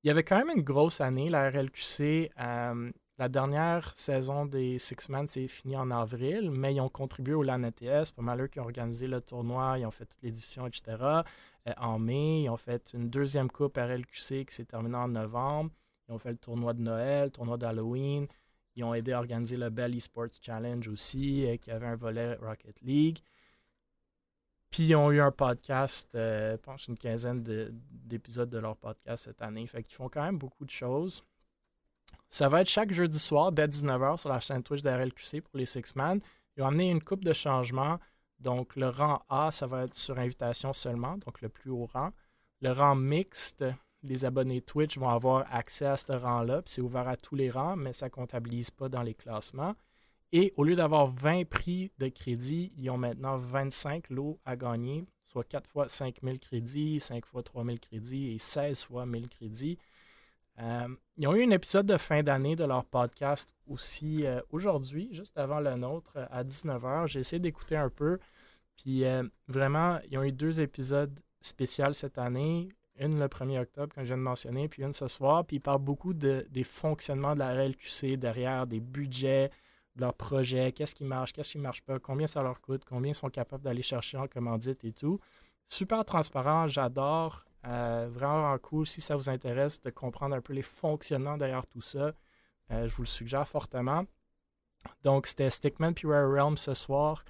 Il 0.04 0.08
y 0.08 0.12
avait 0.12 0.24
quand 0.24 0.38
même 0.38 0.56
une 0.56 0.64
grosse 0.64 1.02
année, 1.02 1.30
la 1.30 1.50
RLQC. 1.50 2.32
Euh, 2.40 2.92
la 3.18 3.30
dernière 3.30 3.96
saison 3.96 4.46
des 4.46 4.78
Six 4.78 5.10
Man 5.10 5.28
s'est 5.28 5.48
finie 5.48 5.78
en 5.78 5.90
avril, 5.90 6.52
mais 6.52 6.76
ils 6.76 6.82
ont 6.82 6.90
contribué 6.90 7.34
au 7.34 7.44
LAN 7.44 7.64
ETS. 7.64 8.12
Pas 8.16 8.22
mal 8.22 8.42
eux 8.42 8.48
qui 8.48 8.60
ont 8.60 8.64
organisé 8.64 9.08
le 9.08 9.22
tournoi, 9.22 9.80
ils 9.80 9.86
ont 9.86 9.92
fait 9.92 10.06
toutes 10.06 10.22
les 10.22 10.30
éditions, 10.30 10.68
etc. 10.68 10.84
Euh, 11.68 11.74
en 11.78 11.98
mai, 11.98 12.44
ils 12.44 12.50
ont 12.50 12.58
fait 12.58 12.92
une 12.94 13.10
deuxième 13.10 13.50
coupe 13.50 13.78
RLQC 13.78 14.46
qui 14.46 14.56
s'est 14.56 14.66
terminée 14.66 14.98
en 14.98 15.08
novembre. 15.08 15.72
Ils 16.08 16.14
ont 16.14 16.20
fait 16.20 16.32
le 16.32 16.38
tournoi 16.38 16.74
de 16.74 16.82
Noël, 16.82 17.26
le 17.26 17.32
tournoi 17.32 17.58
d'Halloween. 17.58 18.28
Ils 18.76 18.84
ont 18.84 18.94
aidé 18.94 19.14
à 19.14 19.20
organiser 19.20 19.58
le 19.58 19.70
Bell 19.70 19.96
Esports 19.96 20.28
Challenge 20.42 20.88
aussi, 20.88 21.46
euh, 21.46 21.58
qui 21.58 21.72
avait 21.72 21.88
un 21.88 21.96
volet 21.96 22.36
Rocket 22.36 22.82
League. 22.82 23.20
Puis 24.70 24.88
ils 24.88 24.96
ont 24.96 25.10
eu 25.12 25.22
un 25.22 25.32
podcast, 25.32 26.14
euh, 26.16 26.54
je 26.54 26.58
pense 26.58 26.88
une 26.88 26.98
quinzaine 26.98 27.42
d'épisodes 27.90 28.50
de, 28.50 28.58
leur 28.58 28.76
podcast 28.76 29.24
cette 29.26 29.42
année. 29.42 29.66
Fait 29.68 29.84
qu'ils 29.84 29.96
font 29.96 30.10
quand 30.10 30.24
même 30.24 30.38
beaucoup 30.38 30.66
de 30.66 30.70
choses. 30.70 31.24
Ça 32.30 32.50
va 32.50 32.62
être 32.62 32.70
chaque 32.70 32.92
jeudi 32.92 33.18
soir 33.18 33.54
dès 33.54 33.68
19h 33.68 34.18
sur 34.18 34.30
la 34.30 34.42
chaîne 34.42 34.64
Twitch 34.64 34.82
d'RLQC 34.82 35.42
pour 35.42 35.58
les 35.58 35.66
Six 35.66 35.96
Man. 35.96 36.20
Ils 36.58 36.64
ont 36.64 36.68
amené 36.68 36.92
une 36.92 37.02
coupe 37.02 37.24
de 37.24 37.32
changements. 37.32 38.00
Donc 38.40 38.76
le 38.76 38.90
rang 38.90 39.24
A, 39.30 39.52
ça 39.54 39.66
va 39.66 39.84
être 39.86 39.96
sur 39.96 40.20
invitation 40.20 40.74
seulement, 40.74 41.18
donc 41.20 41.42
le 41.42 41.48
plus 41.48 41.72
haut 41.72 41.90
rang. 41.94 42.12
Le 42.60 42.72
rang 42.72 42.96
mixte, 42.96 43.64
les 44.08 44.26
abonnés 44.26 44.62
Twitch 44.62 44.98
vont 44.98 45.10
avoir 45.10 45.46
accès 45.54 45.86
à 45.86 45.98
ce 45.98 46.14
rang-là. 46.14 46.62
C'est 46.66 46.82
ouvert 46.82 47.08
à 47.08 47.18
tous 47.18 47.36
les 47.36 47.50
rangs, 47.50 47.76
mais 47.76 47.94
ça 47.94 48.08
ne 48.08 48.12
comptabilise 48.12 48.72
pas 48.72 48.90
dans 48.90 49.02
les 49.02 49.14
classements. 49.14 49.76
Et 50.32 50.54
au 50.58 50.64
lieu 50.64 50.76
d'avoir 50.76 51.08
20 51.08 51.48
prix 51.48 51.92
de 51.98 52.08
crédit, 52.08 52.74
ils 52.78 52.90
ont 52.90 52.98
maintenant 52.98 53.38
25 53.38 54.10
lots 54.10 54.40
à 54.46 54.56
gagner, 54.56 55.06
soit 55.26 55.44
4 55.44 55.70
fois 55.70 55.88
5 55.88 56.18
000 56.24 56.38
crédits, 56.38 57.00
5 57.00 57.26
fois 57.26 57.44
3 57.44 57.64
000 57.64 57.78
crédits 57.78 58.32
et 58.34 58.38
16 58.38 58.84
fois 58.84 59.06
1000 59.06 59.30
crédits. 59.30 59.78
Euh, 60.60 60.88
ils 61.18 61.28
ont 61.28 61.36
eu 61.36 61.44
un 61.44 61.52
épisode 61.52 61.86
de 61.86 61.98
fin 61.98 62.24
d'année 62.24 62.56
de 62.56 62.64
leur 62.64 62.86
podcast 62.86 63.54
aussi 63.68 64.26
euh, 64.26 64.42
aujourd'hui, 64.52 65.10
juste 65.12 65.38
avant 65.38 65.60
le 65.60 65.76
nôtre, 65.76 66.18
à 66.32 66.44
19h. 66.44 67.08
J'ai 67.08 67.20
essayé 67.20 67.40
d'écouter 67.40 67.76
un 67.76 67.90
peu. 67.90 68.20
Puis 68.78 69.04
euh, 69.06 69.24
vraiment, 69.48 70.00
ils 70.10 70.18
ont 70.18 70.24
eu 70.24 70.32
deux 70.32 70.62
épisodes 70.62 71.18
spéciaux 71.42 71.94
cette 71.94 72.18
année. 72.18 72.70
Une 72.98 73.20
le 73.20 73.28
1er 73.28 73.60
octobre, 73.60 73.94
comme 73.94 74.04
je 74.04 74.10
viens 74.10 74.18
de 74.18 74.22
mentionner, 74.22 74.70
puis 74.70 74.84
une 74.84 74.94
ce 74.94 75.08
soir. 75.08 75.46
Puis 75.46 75.58
ils 75.58 75.62
parlent 75.62 75.82
beaucoup 75.82 76.14
de, 76.14 76.48
des 76.50 76.64
fonctionnements 76.64 77.34
de 77.34 77.40
la 77.40 77.54
RLQC 77.54 78.18
derrière, 78.18 78.68
des 78.68 78.80
budgets, 78.80 79.50
de 79.96 80.02
leur 80.02 80.14
projet, 80.14 80.72
qu'est-ce 80.72 80.96
qui 80.96 81.04
marche, 81.04 81.34
qu'est-ce 81.34 81.54
qui 81.54 81.58
ne 81.58 81.64
marche 81.64 81.82
pas, 81.82 82.00
combien 82.00 82.28
ça 82.28 82.42
leur 82.42 82.62
coûte, 82.62 82.84
combien 82.86 83.12
ils 83.12 83.16
sont 83.16 83.30
capables 83.30 83.64
d'aller 83.64 83.84
chercher 83.84 84.18
en 84.18 84.28
commandite 84.28 84.84
et 84.84 84.92
tout. 84.92 85.20
Super 85.68 86.06
transparent, 86.06 86.68
j'adore. 86.68 87.46
Euh, 87.68 88.08
vraiment 88.12 88.58
cool. 88.60 88.86
Si 88.86 89.02
ça 89.02 89.16
vous 89.16 89.30
intéresse 89.30 89.82
de 89.82 89.90
comprendre 89.90 90.36
un 90.36 90.42
peu 90.42 90.54
les 90.54 90.62
fonctionnements 90.62 91.38
derrière 91.38 91.66
tout 91.66 91.82
ça, 91.82 92.14
euh, 92.72 92.88
je 92.88 92.96
vous 92.96 93.04
le 93.04 93.08
suggère 93.08 93.48
fortement. 93.48 94.06
Donc, 95.04 95.26
c'était 95.26 95.50
Stickman 95.50 95.94
puis 95.94 96.08
Rare 96.08 96.30
Realm 96.30 96.58
ce 96.58 96.74
soir 96.74 97.24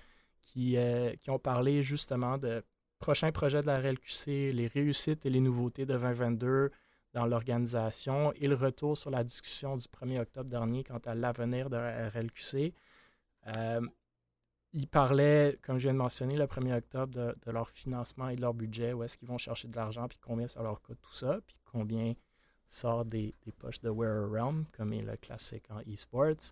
qui, 0.44 0.76
euh, 0.78 1.14
qui 1.22 1.30
ont 1.30 1.40
parlé 1.40 1.84
justement 1.84 2.38
de 2.38 2.64
prochains 3.00 3.32
projets 3.32 3.62
de 3.62 3.68
la 3.68 3.80
RLQC, 3.80 4.52
les 4.54 4.68
réussites 4.68 5.26
et 5.26 5.30
les 5.30 5.40
nouveautés 5.40 5.86
de 5.86 5.94
2022, 5.94 6.72
dans 7.14 7.26
l'organisation 7.26 8.34
et 8.34 8.48
le 8.48 8.56
retour 8.56 8.98
sur 8.98 9.10
la 9.10 9.24
discussion 9.24 9.78
du 9.78 9.86
1er 9.86 10.20
octobre 10.20 10.50
dernier 10.50 10.84
quant 10.84 11.00
à 11.06 11.16
l'avenir 11.16 11.70
de 11.70 11.78
la 11.78 12.10
RLQC. 12.10 12.74
Euh, 13.56 13.82
ils 14.74 14.90
comme 14.90 15.78
je 15.78 15.84
viens 15.84 15.94
de 15.94 15.98
mentionner, 15.98 16.36
le 16.36 16.46
1er 16.46 16.78
octobre 16.78 17.14
de, 17.14 17.52
leur 17.52 17.70
financement 17.70 18.28
et 18.28 18.36
de 18.36 18.42
leur 18.42 18.54
budget, 18.54 18.92
où 18.92 19.04
est-ce 19.04 19.18
qu'ils 19.18 19.30
vont 19.30 19.38
chercher 19.38 19.70
de 19.70 19.76
l'argent, 19.76 20.08
puis 20.10 20.20
combien 20.22 20.50
ça 20.50 20.62
leur 20.62 20.82
coûte 20.82 21.00
tout 21.02 21.14
ça, 21.14 21.40
puis 21.48 21.56
combien 21.64 22.14
sort 22.68 23.06
des, 23.06 23.34
poches 23.58 23.80
de 23.80 23.90
Wearer 23.90 24.28
Realm, 24.30 24.66
comme 24.76 24.92
est 24.92 25.02
le 25.02 25.16
classique 25.16 25.64
en 25.70 25.80
e-sports. 25.80 26.52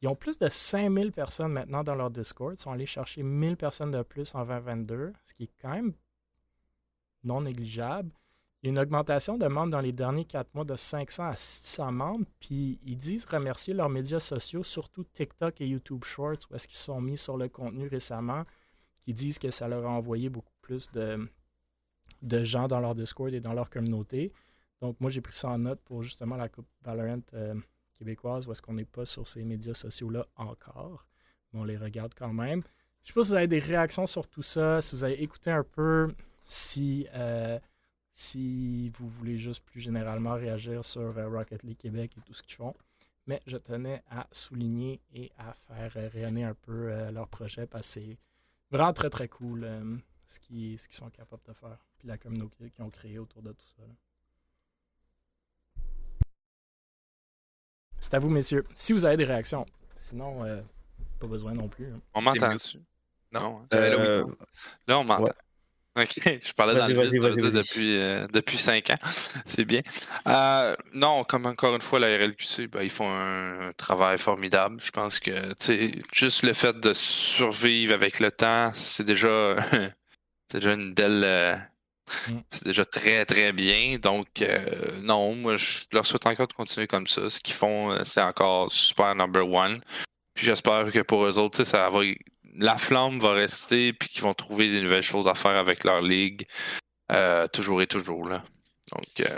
Ils 0.00 0.08
ont 0.08 0.14
plus 0.14 0.38
de 0.38 0.48
5000 0.48 1.12
personnes 1.12 1.52
maintenant 1.52 1.82
dans 1.82 1.94
leur 1.94 2.10
Discord. 2.10 2.54
Ils 2.56 2.60
sont 2.60 2.70
allés 2.70 2.86
chercher 2.86 3.22
1000 3.22 3.56
personnes 3.56 3.90
de 3.90 4.02
plus 4.02 4.34
en 4.34 4.44
2022, 4.44 5.12
ce 5.24 5.34
qui 5.34 5.44
est 5.44 5.50
quand 5.60 5.70
même 5.70 5.92
non 7.24 7.40
négligeable. 7.40 8.10
Il 8.62 8.66
y 8.66 8.68
a 8.70 8.72
une 8.72 8.78
augmentation 8.78 9.38
de 9.38 9.46
membres 9.46 9.70
dans 9.70 9.80
les 9.80 9.92
derniers 9.92 10.24
quatre 10.24 10.52
mois 10.54 10.64
de 10.64 10.74
500 10.74 11.24
à 11.28 11.36
600 11.36 11.92
membres. 11.92 12.26
Puis 12.40 12.80
ils 12.84 12.96
disent 12.96 13.24
remercier 13.24 13.74
leurs 13.74 13.88
médias 13.88 14.20
sociaux, 14.20 14.62
surtout 14.62 15.04
TikTok 15.04 15.60
et 15.60 15.66
YouTube 15.66 16.04
Shorts, 16.04 16.38
où 16.50 16.54
est-ce 16.54 16.66
qu'ils 16.66 16.76
sont 16.76 17.00
mis 17.00 17.16
sur 17.16 17.36
le 17.36 17.48
contenu 17.48 17.86
récemment, 17.86 18.44
qui 19.02 19.14
disent 19.14 19.38
que 19.38 19.50
ça 19.50 19.68
leur 19.68 19.84
a 19.86 19.90
envoyé 19.90 20.28
beaucoup 20.28 20.54
plus 20.60 20.90
de, 20.90 21.28
de 22.22 22.42
gens 22.42 22.66
dans 22.66 22.80
leur 22.80 22.94
Discord 22.94 23.32
et 23.32 23.40
dans 23.40 23.52
leur 23.52 23.70
communauté. 23.70 24.32
Donc 24.80 25.00
moi, 25.00 25.10
j'ai 25.10 25.20
pris 25.20 25.34
ça 25.34 25.50
en 25.50 25.58
note 25.58 25.80
pour 25.84 26.02
justement 26.02 26.36
la 26.36 26.48
Coupe 26.48 26.68
Valorant 26.82 27.22
euh, 27.34 27.54
québécoise, 27.98 28.46
où 28.46 28.52
est-ce 28.52 28.62
qu'on 28.62 28.74
n'est 28.74 28.84
pas 28.84 29.04
sur 29.04 29.26
ces 29.26 29.44
médias 29.44 29.74
sociaux-là 29.74 30.26
encore? 30.36 31.06
Mais 31.52 31.60
on 31.60 31.64
les 31.64 31.76
regarde 31.76 32.14
quand 32.14 32.32
même. 32.32 32.62
sais 33.04 33.12
pas 33.12 33.22
si 33.22 33.30
vous 33.30 33.34
avez 33.34 33.48
des 33.48 33.58
réactions 33.58 34.06
sur 34.06 34.28
tout 34.28 34.42
ça, 34.42 34.80
si 34.80 34.94
vous 34.94 35.04
avez 35.04 35.22
écouté 35.22 35.50
un 35.50 35.64
peu, 35.64 36.08
si, 36.44 37.06
euh, 37.14 37.58
si 38.12 38.90
vous 38.90 39.08
voulez 39.08 39.38
juste 39.38 39.64
plus 39.64 39.80
généralement 39.80 40.34
réagir 40.34 40.84
sur 40.84 41.16
euh, 41.18 41.28
Rocket 41.28 41.62
League 41.62 41.76
Québec 41.76 42.12
et 42.16 42.20
tout 42.22 42.32
ce 42.32 42.42
qu'ils 42.42 42.56
font. 42.56 42.74
Mais 43.26 43.42
je 43.46 43.58
tenais 43.58 44.02
à 44.08 44.26
souligner 44.32 45.00
et 45.12 45.30
à 45.36 45.52
faire 45.52 45.92
euh, 45.96 46.08
rayonner 46.08 46.44
un 46.44 46.54
peu 46.54 47.10
leur 47.10 47.28
projet 47.28 47.66
parce 47.66 47.86
que 47.88 48.00
c'est 48.00 48.18
vraiment 48.70 48.92
très 48.94 49.10
très 49.10 49.28
cool 49.28 49.68
ce 50.26 50.40
qu'ils 50.40 50.78
sont 50.90 51.10
capables 51.10 51.42
de 51.46 51.52
faire. 51.52 51.78
Puis 51.98 52.08
la 52.08 52.16
communauté 52.16 52.70
qu'ils 52.70 52.84
ont 52.84 52.90
créée 52.90 53.18
autour 53.18 53.42
de 53.42 53.52
tout 53.52 53.66
ça. 53.76 53.82
C'est 58.08 58.14
à 58.16 58.20
vous, 58.20 58.30
messieurs. 58.30 58.64
Si 58.74 58.94
vous 58.94 59.04
avez 59.04 59.18
des 59.18 59.26
réactions. 59.26 59.66
Sinon, 59.94 60.42
euh, 60.42 60.62
pas 61.20 61.26
besoin 61.26 61.52
non 61.52 61.68
plus. 61.68 61.88
hein. 61.88 62.00
On 62.14 62.22
m'entend-tu? 62.22 62.78
Non. 63.32 63.60
hein? 63.60 63.66
Euh, 63.74 63.90
là, 63.90 63.96
oui. 63.98 64.06
Euh, 64.06 64.24
Là, 64.86 64.98
on 65.00 65.04
m'entend. 65.04 65.24
OK, 65.94 66.08
je 66.42 66.52
parlais 66.54 66.72
dans 66.74 66.86
Vas-y, 66.86 66.94
le 66.94 67.02
vide 67.28 67.40
vas-y, 67.42 67.52
depuis, 67.52 67.98
euh, 67.98 68.26
depuis 68.32 68.56
5 68.56 68.88
ans. 68.88 68.94
C'est 69.44 69.66
bien. 69.66 69.82
Euh, 70.26 70.74
non, 70.94 71.22
comme 71.24 71.44
encore 71.44 71.74
une 71.74 71.82
fois, 71.82 71.98
la 71.98 72.06
RLQC, 72.16 72.68
ben, 72.68 72.80
ils 72.82 72.88
font 72.90 73.10
un, 73.10 73.68
un 73.68 73.72
travail 73.74 74.16
formidable. 74.16 74.80
Je 74.82 74.90
pense 74.90 75.20
que 75.20 75.48
tu 75.54 75.56
sais, 75.58 76.02
juste 76.14 76.44
le 76.44 76.54
fait 76.54 76.80
de 76.80 76.94
survivre 76.94 77.92
avec 77.92 78.20
le 78.20 78.30
temps, 78.32 78.72
c'est 78.74 79.04
déjà, 79.04 79.56
c'est 80.50 80.58
déjà 80.60 80.72
une 80.72 80.94
belle. 80.94 81.24
euh, 81.24 81.56
Mm. 82.28 82.38
c'est 82.50 82.64
déjà 82.64 82.84
très, 82.84 83.24
très 83.24 83.52
bien. 83.52 83.98
Donc, 83.98 84.42
euh, 84.42 85.00
non, 85.00 85.34
moi, 85.34 85.56
je 85.56 85.84
leur 85.92 86.06
souhaite 86.06 86.26
encore 86.26 86.48
de 86.48 86.52
continuer 86.52 86.86
comme 86.86 87.06
ça. 87.06 87.28
Ce 87.30 87.40
qu'ils 87.40 87.54
font, 87.54 87.90
euh, 87.90 88.04
c'est 88.04 88.22
encore 88.22 88.70
super 88.70 89.14
number 89.14 89.48
one. 89.48 89.80
Puis 90.34 90.46
j'espère 90.46 90.90
que 90.92 91.00
pour 91.00 91.24
eux 91.24 91.38
autres, 91.38 91.62
la 92.54 92.76
flamme 92.76 93.18
va 93.18 93.32
rester, 93.32 93.92
puis 93.92 94.08
qu'ils 94.08 94.22
vont 94.22 94.34
trouver 94.34 94.70
des 94.70 94.80
nouvelles 94.80 95.02
choses 95.02 95.28
à 95.28 95.34
faire 95.34 95.56
avec 95.56 95.84
leur 95.84 96.00
ligue, 96.00 96.46
euh, 97.12 97.46
toujours 97.48 97.82
et 97.82 97.86
toujours. 97.86 98.28
Donc, 98.28 99.28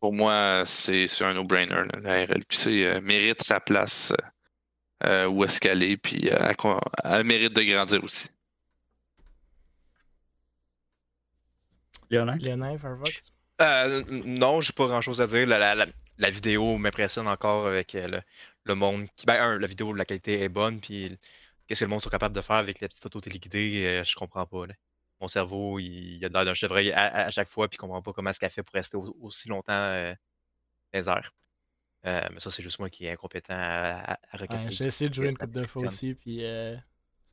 pour 0.00 0.12
moi, 0.12 0.62
c'est 0.64 1.06
un 1.22 1.34
no-brainer. 1.34 1.82
La 2.02 2.24
RLQC 2.24 3.00
mérite 3.02 3.42
sa 3.42 3.58
place 3.58 4.12
où 5.02 5.44
est-ce 5.44 5.66
est, 5.66 5.96
puis 5.96 6.30
elle 7.04 7.24
mérite 7.24 7.52
de 7.52 7.62
grandir 7.62 8.02
aussi. 8.04 8.28
Lionel? 12.10 12.38
Lionel, 12.40 12.78
Firefox? 12.78 13.32
Euh, 13.60 14.02
n- 14.08 14.38
non, 14.38 14.60
j'ai 14.60 14.72
pas 14.72 14.86
grand 14.86 15.00
chose 15.00 15.20
à 15.20 15.26
dire. 15.26 15.46
La, 15.46 15.58
la- 15.58 15.74
la- 15.74 15.86
la 16.18 16.30
vidéo 16.30 16.78
m'impressionne 16.78 17.28
encore 17.28 17.66
avec 17.66 17.94
euh, 17.94 18.02
le, 18.08 18.20
le 18.64 18.74
monde. 18.74 19.06
Qui, 19.16 19.26
ben, 19.26 19.40
un, 19.40 19.58
la 19.58 19.66
vidéo, 19.66 19.92
la 19.94 20.04
qualité 20.04 20.42
est 20.42 20.48
bonne, 20.48 20.80
puis 20.80 21.16
qu'est-ce 21.66 21.80
que 21.80 21.84
le 21.84 21.90
monde 21.90 22.00
sont 22.02 22.10
capable 22.10 22.34
de 22.34 22.40
faire 22.40 22.56
avec 22.56 22.80
les 22.80 22.88
petites 22.88 23.04
autos 23.06 23.20
téléguidées, 23.20 23.84
euh, 23.86 24.04
je 24.04 24.14
comprends 24.14 24.46
pas. 24.46 24.66
là. 24.66 24.74
Mon 25.20 25.28
cerveau, 25.28 25.78
il, 25.80 26.16
il 26.16 26.24
a 26.24 26.28
l'air 26.28 26.44
d'un 26.44 26.54
chevreuil 26.54 26.92
à, 26.92 26.98
à- 26.98 27.26
à 27.26 27.30
chaque 27.30 27.48
fois, 27.48 27.68
puis 27.68 27.76
comprend 27.76 28.02
pas 28.02 28.12
comment 28.12 28.30
est-ce 28.30 28.40
qu'elle 28.40 28.50
fait 28.50 28.62
pour 28.62 28.74
rester 28.74 28.96
au- 28.96 29.16
aussi 29.20 29.48
longtemps 29.48 29.72
euh, 29.72 30.14
les 30.92 31.08
airs. 31.08 31.32
Euh, 32.06 32.20
mais 32.32 32.38
ça, 32.38 32.50
c'est 32.52 32.62
juste 32.62 32.78
moi 32.78 32.88
qui 32.90 33.06
est 33.06 33.10
incompétent 33.10 33.54
à, 33.56 34.12
à, 34.12 34.18
Ouais. 34.48 34.70
J'ai 34.70 34.86
essayé 34.86 35.08
de 35.08 35.14
jouer 35.14 35.28
une 35.30 35.36
Ça 35.36 35.46
couple 35.46 35.60
de 35.60 35.66
fois 35.66 35.82
aussi, 35.86 36.14
puis 36.14 36.44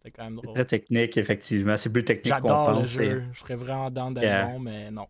c'était 0.05 0.11
quand 0.11 0.23
même 0.25 0.35
C'est 0.35 0.41
drôle. 0.43 0.55
très 0.55 0.65
technique, 0.65 1.17
effectivement. 1.17 1.77
C'est 1.77 1.89
plus 1.91 2.03
technique 2.05 2.39
qu'on 2.39 2.47
J'adore 2.47 2.69
le 2.71 2.75
pense. 2.81 2.89
c'est- 2.91 3.03
jeu. 3.09 3.23
Je 3.33 3.39
serais 3.39 3.55
vraiment 3.55 3.89
dans 3.91 4.11
d'aller 4.11 4.27
Yeah. 4.27 4.59
mais 4.59 4.91
non. 4.91 5.07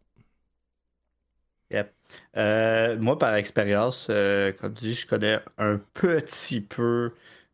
Euh, 2.37 2.97
moi, 2.99 3.17
par 3.17 3.35
expérience, 3.35 4.07
euh, 4.09 4.51
comme 4.53 4.75
je 4.75 4.81
dis, 4.81 4.93
je 4.93 5.07
connais 5.07 5.39
un 5.57 5.77
petit 5.93 6.61
peu 6.61 7.13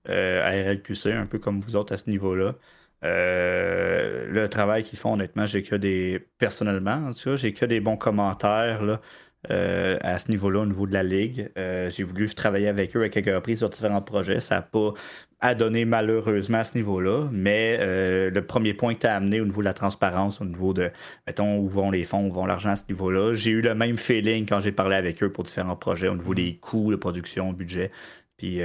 euh, 0.09 0.41
RLQC, 0.43 1.11
un 1.13 1.26
peu 1.27 1.39
comme 1.39 1.61
vous 1.61 1.76
autres 1.76 1.93
à 1.93 1.97
ce 1.97 2.09
niveau-là. 2.09 2.55
Euh, 3.03 4.27
le 4.27 4.47
travail 4.49 4.84
qu'ils 4.84 4.99
font, 4.99 5.13
honnêtement, 5.13 5.45
j'ai 5.45 5.63
que 5.63 5.76
des. 5.76 6.19
Personnellement, 6.38 7.07
en 7.07 7.13
tout 7.13 7.23
cas, 7.31 7.35
j'ai 7.38 7.53
que 7.53 7.65
des 7.65 7.80
bons 7.80 7.97
commentaires 7.97 8.84
là, 8.84 9.01
euh, 9.49 9.97
à 10.01 10.19
ce 10.19 10.30
niveau-là, 10.30 10.59
au 10.59 10.65
niveau 10.68 10.85
de 10.85 10.93
la 10.93 11.01
ligue. 11.01 11.49
Euh, 11.57 11.89
j'ai 11.89 12.03
voulu 12.03 12.30
travailler 12.30 12.68
avec 12.68 12.95
eux 12.95 13.01
à 13.01 13.09
quelques 13.09 13.34
reprises 13.34 13.57
sur 13.57 13.69
différents 13.69 14.01
projets. 14.01 14.39
Ça 14.39 14.55
n'a 14.55 14.61
pas 14.61 14.93
adonné 15.39 15.84
malheureusement 15.84 16.59
à 16.59 16.63
ce 16.63 16.77
niveau-là, 16.77 17.27
mais 17.31 17.77
euh, 17.80 18.30
le 18.30 18.45
premier 18.45 18.76
point 18.76 18.93
que 18.93 18.99
tu 18.99 19.07
as 19.07 19.15
amené 19.15 19.41
au 19.41 19.45
niveau 19.45 19.61
de 19.61 19.65
la 19.65 19.73
transparence, 19.73 20.41
au 20.41 20.45
niveau 20.45 20.73
de, 20.73 20.91
mettons, 21.26 21.57
où 21.57 21.68
vont 21.68 21.89
les 21.89 22.03
fonds, 22.03 22.27
où 22.27 22.31
vont 22.31 22.45
l'argent 22.45 22.69
à 22.69 22.76
ce 22.76 22.84
niveau-là, 22.88 23.34
j'ai 23.34 23.49
eu 23.49 23.61
le 23.61 23.73
même 23.73 23.97
feeling 23.97 24.45
quand 24.45 24.61
j'ai 24.61 24.72
parlé 24.72 24.95
avec 24.95 25.23
eux 25.23 25.31
pour 25.31 25.43
différents 25.43 25.76
projets, 25.76 26.07
au 26.07 26.15
niveau 26.15 26.35
des 26.35 26.57
coûts 26.57 26.91
de 26.91 26.95
production, 26.95 27.51
budget. 27.51 27.89
Puis 28.38 28.59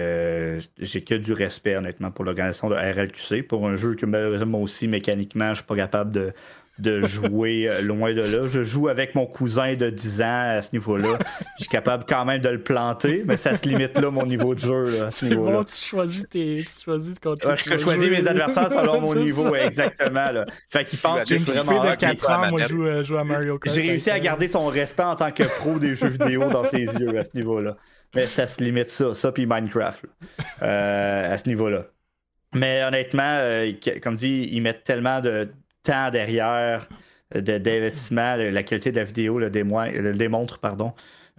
j'ai 0.78 1.00
que 1.02 1.14
du 1.14 1.32
respect, 1.34 1.76
honnêtement, 1.76 2.10
pour 2.10 2.24
l'organisation 2.24 2.70
de 2.70 2.74
RLQC. 2.74 3.42
Pour 3.42 3.66
un 3.66 3.76
jeu 3.76 3.94
que 3.94 4.06
malheureusement, 4.06 4.46
moi 4.46 4.60
aussi, 4.60 4.88
mécaniquement, 4.88 5.50
je 5.50 5.56
suis 5.56 5.66
pas 5.66 5.76
capable 5.76 6.12
de, 6.12 6.32
de 6.78 7.02
jouer 7.06 7.68
euh, 7.68 7.80
loin 7.80 8.12
de 8.12 8.20
là. 8.20 8.48
Je 8.48 8.62
joue 8.62 8.88
avec 8.88 9.14
mon 9.14 9.24
cousin 9.26 9.74
de 9.74 9.88
10 9.88 10.20
ans 10.22 10.50
à 10.56 10.62
ce 10.62 10.70
niveau-là. 10.74 11.18
Je 11.58 11.62
suis 11.64 11.68
capable 11.70 12.04
quand 12.06 12.24
même 12.24 12.40
de 12.42 12.48
le 12.50 12.60
planter, 12.62 13.22
mais 13.26 13.36
ça 13.38 13.56
se 13.56 13.66
limite 13.66 13.98
là, 13.98 14.10
mon 14.10 14.26
niveau 14.26 14.54
de 14.54 14.60
jeu. 14.60 14.84
Là, 14.98 15.06
à 15.06 15.10
ce 15.10 15.20
C'est 15.20 15.28
niveau-là. 15.30 15.52
bon, 15.58 15.64
tu 15.64 15.74
choisis 15.74 16.24
tes. 16.28 16.64
Tu 16.64 16.84
choisis 16.84 17.18
contre 17.18 17.48
Ouais, 17.48 17.54
qui 17.56 17.64
tu 17.64 17.70
je 17.70 17.76
choisis 17.78 18.04
jouer. 18.04 18.22
mes 18.22 18.28
adversaires 18.28 18.70
selon 18.70 19.00
mon 19.00 19.14
niveau, 19.24 19.54
exactement. 19.54 20.32
Là. 20.32 20.46
Fait 20.70 20.84
qu'ils 20.84 20.98
pensent 20.98 21.20
que 21.22 21.28
J'ai 21.28 21.38
je 21.38 21.44
suis 21.50 21.52
vraiment 21.60 21.82
de 21.84 21.86
hot, 21.88 21.90
mais 21.90 21.96
4 21.96 22.30
ans, 22.30 22.50
moi, 22.50 22.66
joue, 22.66 22.84
euh, 22.86 23.02
joue 23.02 23.16
à 23.16 23.24
Mario 23.24 23.58
Kart. 23.58 23.74
j'ai 23.74 23.82
réussi 23.82 24.10
à 24.10 24.20
garder 24.20 24.48
son 24.48 24.66
respect 24.66 25.02
en 25.04 25.16
tant 25.16 25.30
que 25.30 25.44
pro 25.44 25.78
des 25.78 25.94
jeux 25.94 26.08
vidéo 26.08 26.48
dans 26.50 26.64
ses 26.64 26.84
yeux 26.84 27.18
à 27.18 27.24
ce 27.24 27.30
niveau-là. 27.34 27.76
Mais 28.14 28.26
ça 28.26 28.46
se 28.46 28.62
limite 28.62 28.90
ça, 28.90 29.14
ça 29.14 29.32
puis 29.32 29.46
Minecraft 29.46 30.04
là, 30.04 30.44
euh, 30.62 31.34
à 31.34 31.38
ce 31.38 31.48
niveau-là. 31.48 31.86
Mais 32.54 32.82
honnêtement, 32.84 33.22
euh, 33.40 33.72
comme 34.02 34.16
dit, 34.16 34.48
ils 34.52 34.60
mettent 34.62 34.84
tellement 34.84 35.20
de 35.20 35.48
temps 35.86 36.10
derrière 36.10 36.88
euh, 37.34 37.40
de- 37.40 37.58
d'investissement, 37.58 38.36
la 38.36 38.62
qualité 38.62 38.92
de 38.92 38.96
la 38.96 39.04
vidéo 39.04 39.38
le, 39.38 39.50
démontre, 39.50 40.58
pardon. 40.58 40.92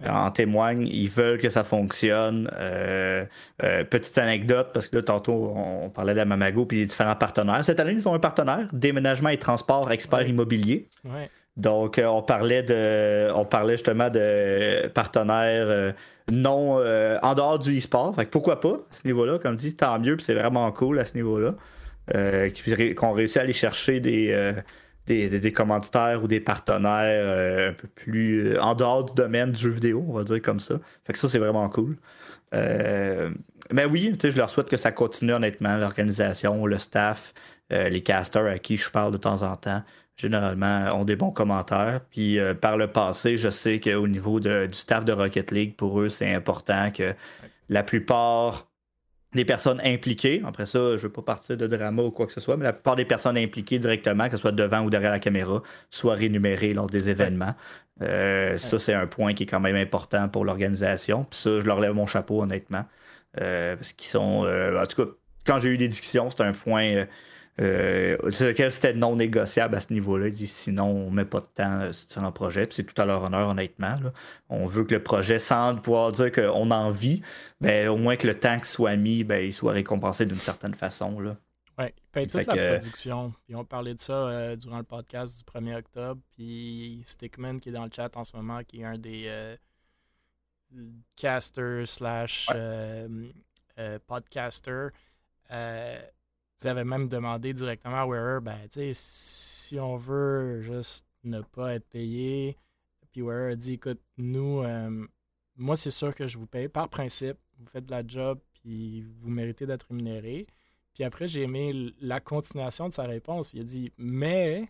En 0.06 0.30
témoigne, 0.30 0.86
ils 0.86 1.08
veulent 1.08 1.40
que 1.40 1.48
ça 1.48 1.64
fonctionne. 1.64 2.48
Euh, 2.56 3.24
euh, 3.64 3.82
petite 3.82 4.16
anecdote, 4.18 4.68
parce 4.72 4.86
que 4.88 4.96
là, 4.96 5.02
tantôt, 5.02 5.52
on 5.56 5.90
parlait 5.90 6.12
de 6.12 6.18
la 6.18 6.24
Mamago 6.24 6.66
puis 6.66 6.78
des 6.78 6.86
différents 6.86 7.16
partenaires. 7.16 7.64
Cette 7.64 7.80
année, 7.80 7.92
ils 7.92 8.08
ont 8.08 8.14
un 8.14 8.20
partenaire, 8.20 8.68
Déménagement 8.72 9.30
et 9.30 9.38
Transport 9.38 9.90
Expert 9.90 10.28
Immobilier. 10.28 10.88
Ouais. 11.04 11.28
Donc, 11.56 11.98
euh, 11.98 12.06
on 12.06 12.22
parlait 12.22 12.62
de, 12.62 13.32
on 13.32 13.44
parlait 13.44 13.74
justement 13.74 14.08
de 14.08 14.86
partenaires 14.88 15.94
non 16.30 16.76
en 16.76 17.34
dehors 17.34 17.58
du 17.58 17.76
e-sport. 17.78 18.14
Pourquoi 18.30 18.60
pas 18.60 18.74
à 18.90 18.94
ce 18.94 19.04
niveau-là, 19.04 19.40
comme 19.40 19.56
dit, 19.56 19.74
tant 19.74 19.98
mieux, 19.98 20.14
puis 20.16 20.24
c'est 20.24 20.34
vraiment 20.34 20.70
cool 20.70 21.00
à 21.00 21.04
ce 21.04 21.14
niveau-là. 21.16 21.54
Euh, 22.14 22.48
qui- 22.50 22.72
ré- 22.74 22.94
qu'on 22.94 23.12
réussit 23.12 23.38
à 23.38 23.40
aller 23.42 23.52
chercher 23.52 24.00
des, 24.00 24.30
euh, 24.30 24.52
des, 25.06 25.52
commanditaires 25.52 26.22
ou 26.22 26.26
des 26.26 26.40
partenaires 26.40 27.24
euh, 27.26 27.70
un 27.70 27.72
peu 27.72 27.88
plus 27.88 28.58
en 28.58 28.74
dehors 28.74 29.04
du 29.04 29.14
domaine 29.14 29.52
du 29.52 29.58
jeu 29.58 29.70
vidéo, 29.70 30.04
on 30.08 30.12
va 30.12 30.24
dire 30.24 30.40
comme 30.40 30.60
ça. 30.60 30.76
Fait 31.04 31.12
que 31.12 31.18
ça, 31.18 31.28
c'est 31.28 31.38
vraiment 31.38 31.68
cool. 31.68 31.96
Mais 32.52 33.84
oui, 33.84 34.16
je 34.22 34.36
leur 34.36 34.48
souhaite 34.48 34.68
que 34.68 34.78
ça 34.78 34.92
continue 34.92 35.32
honnêtement, 35.32 35.76
l'organisation, 35.76 36.64
le 36.64 36.78
staff, 36.78 37.34
les 37.70 38.02
casters 38.02 38.46
à 38.46 38.58
qui 38.58 38.78
je 38.78 38.90
parle 38.90 39.12
de 39.12 39.18
temps 39.18 39.42
en 39.42 39.56
temps 39.56 39.82
généralement 40.16 40.98
ont 40.98 41.04
des 41.04 41.14
bons 41.16 41.30
commentaires. 41.30 42.00
Puis 42.10 42.38
par 42.62 42.78
le 42.78 42.86
passé, 42.88 43.36
je 43.36 43.50
sais 43.50 43.80
qu'au 43.80 44.08
niveau 44.08 44.40
du 44.40 44.48
staff 44.72 45.04
de 45.04 45.12
Rocket 45.12 45.50
League, 45.50 45.76
pour 45.76 46.00
eux, 46.00 46.08
c'est 46.08 46.32
important 46.32 46.90
que 46.90 47.12
la 47.68 47.82
plupart 47.82 48.67
des 49.34 49.44
personnes 49.44 49.80
impliquées, 49.84 50.42
après 50.46 50.64
ça, 50.64 50.78
je 50.78 50.94
ne 50.94 50.96
veux 50.98 51.08
pas 51.10 51.22
partir 51.22 51.56
de 51.56 51.66
drama 51.66 52.02
ou 52.02 52.10
quoi 52.10 52.26
que 52.26 52.32
ce 52.32 52.40
soit, 52.40 52.56
mais 52.56 52.64
la 52.64 52.72
plupart 52.72 52.96
des 52.96 53.04
personnes 53.04 53.36
impliquées 53.36 53.78
directement, 53.78 54.24
que 54.26 54.32
ce 54.32 54.36
soit 54.38 54.52
devant 54.52 54.80
ou 54.80 54.90
derrière 54.90 55.10
la 55.10 55.18
caméra, 55.18 55.62
soient 55.90 56.14
rémunérées 56.14 56.72
lors 56.72 56.88
des 56.88 57.08
événements. 57.10 57.54
Euh, 58.00 58.56
Ça, 58.58 58.78
c'est 58.78 58.94
un 58.94 59.06
point 59.06 59.34
qui 59.34 59.42
est 59.42 59.46
quand 59.46 59.60
même 59.60 59.76
important 59.76 60.28
pour 60.28 60.44
l'organisation. 60.44 61.24
Puis 61.28 61.40
ça, 61.40 61.60
je 61.60 61.66
leur 61.66 61.78
lève 61.80 61.92
mon 61.92 62.06
chapeau, 62.06 62.42
honnêtement. 62.42 62.84
Euh, 63.40 63.76
parce 63.76 63.92
qu'ils 63.92 64.08
sont. 64.08 64.44
euh, 64.46 64.82
en 64.82 64.86
tout 64.86 65.04
cas, 65.04 65.10
quand 65.44 65.58
j'ai 65.58 65.68
eu 65.70 65.76
des 65.76 65.88
discussions, 65.88 66.30
c'était 66.30 66.44
un 66.44 66.52
point. 66.52 67.04
Euh, 67.60 68.16
euh, 68.22 68.30
sur 68.30 68.46
lequel 68.46 68.70
c'était 68.72 68.94
non 68.94 69.16
négociable 69.16 69.74
à 69.74 69.80
ce 69.80 69.92
niveau-là. 69.92 70.28
Ils 70.28 70.34
disent 70.34 70.52
sinon, 70.52 70.84
on 70.86 71.10
met 71.10 71.24
pas 71.24 71.40
de 71.40 71.46
temps 71.46 71.80
euh, 71.80 71.92
sur 71.92 72.22
un 72.22 72.30
projet. 72.32 72.66
Puis 72.66 72.74
c'est 72.76 72.84
tout 72.84 73.00
à 73.00 73.04
leur 73.04 73.24
honneur, 73.24 73.48
honnêtement. 73.48 73.96
là. 74.02 74.12
On 74.48 74.66
veut 74.66 74.84
que 74.84 74.94
le 74.94 75.02
projet, 75.02 75.38
sans 75.38 75.74
pouvoir 75.76 76.12
dire 76.12 76.30
qu'on 76.32 76.70
en 76.70 76.90
vit, 76.90 77.22
ben, 77.60 77.88
au 77.88 77.96
moins 77.96 78.16
que 78.16 78.26
le 78.26 78.38
temps 78.38 78.58
qui 78.58 78.68
soit 78.68 78.96
mis, 78.96 79.24
ben, 79.24 79.44
il 79.44 79.52
soit 79.52 79.72
récompensé 79.72 80.24
d'une 80.26 80.38
certaine 80.38 80.74
façon. 80.74 81.18
Là. 81.20 81.36
Ouais, 81.78 81.94
il 81.96 82.02
paye 82.10 82.26
toute 82.26 82.46
la 82.46 82.54
que- 82.54 82.76
production. 82.78 83.32
Puis 83.46 83.54
on 83.54 83.64
parlait 83.64 83.94
de 83.94 84.00
ça 84.00 84.12
euh, 84.12 84.56
durant 84.56 84.78
le 84.78 84.82
podcast 84.84 85.38
du 85.38 85.44
1er 85.44 85.76
octobre. 85.78 86.20
Puis 86.36 87.02
Stickman 87.06 87.58
qui 87.60 87.68
est 87.68 87.72
dans 87.72 87.84
le 87.84 87.90
chat 87.94 88.16
en 88.16 88.24
ce 88.24 88.36
moment, 88.36 88.60
qui 88.64 88.80
est 88.80 88.84
un 88.84 88.98
des 88.98 89.24
euh, 89.26 89.56
casters 91.16 91.86
slash 91.88 92.46
Ouais. 92.48 92.54
euh, 92.56 93.08
euh, 93.78 93.98
podcasters, 94.06 94.90
tu 96.60 96.68
avais 96.68 96.84
même 96.84 97.08
demandé 97.08 97.52
directement 97.52 98.02
à 98.02 98.06
Wearer, 98.06 98.40
ben 98.40 98.58
tu 98.70 98.80
sais, 98.80 98.92
si 98.94 99.78
on 99.78 99.96
veut 99.96 100.60
juste 100.62 101.06
ne 101.24 101.40
pas 101.40 101.74
être 101.74 101.88
payé, 101.88 102.56
puis 103.10 103.22
Wearer 103.22 103.52
a 103.52 103.56
dit, 103.56 103.74
écoute, 103.74 104.00
nous, 104.16 104.62
euh, 104.62 105.06
moi 105.56 105.76
c'est 105.76 105.90
sûr 105.90 106.14
que 106.14 106.26
je 106.26 106.38
vous 106.38 106.46
paye 106.46 106.68
par 106.68 106.88
principe, 106.88 107.38
vous 107.58 107.66
faites 107.66 107.86
de 107.86 107.90
la 107.90 108.06
job, 108.06 108.38
puis 108.52 109.02
vous 109.02 109.30
méritez 109.30 109.66
d'être 109.66 109.86
rémunéré. 109.88 110.46
Puis 110.94 111.04
après, 111.04 111.28
j'ai 111.28 111.42
aimé 111.42 111.94
la 112.00 112.18
continuation 112.20 112.88
de 112.88 112.92
sa 112.92 113.04
réponse. 113.04 113.52
il 113.52 113.60
a 113.60 113.64
dit 113.64 113.92
Mais 113.98 114.68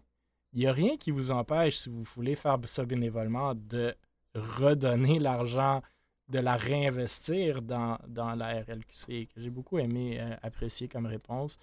il 0.53 0.61
n'y 0.61 0.67
a 0.67 0.73
rien 0.73 0.97
qui 0.97 1.11
vous 1.11 1.31
empêche, 1.31 1.79
si 1.79 1.89
vous 1.89 2.03
voulez 2.03 2.35
faire 2.37 2.59
ça 2.65 2.85
bénévolement, 2.85 3.55
de 3.55 3.95
redonner 4.35 5.19
l'argent, 5.19 5.83
de 6.29 6.39
la 6.39 6.57
réinvestir 6.57 7.63
dans, 7.63 7.99
dans 8.07 8.35
la 8.35 8.61
RLQC, 8.61 9.29
que 9.35 9.41
j'ai 9.41 9.51
beaucoup 9.51 9.79
aimé 9.79 10.19
euh, 10.21 10.37
apprécier 10.43 10.89
comme 10.89 11.07
réponse. 11.07 11.59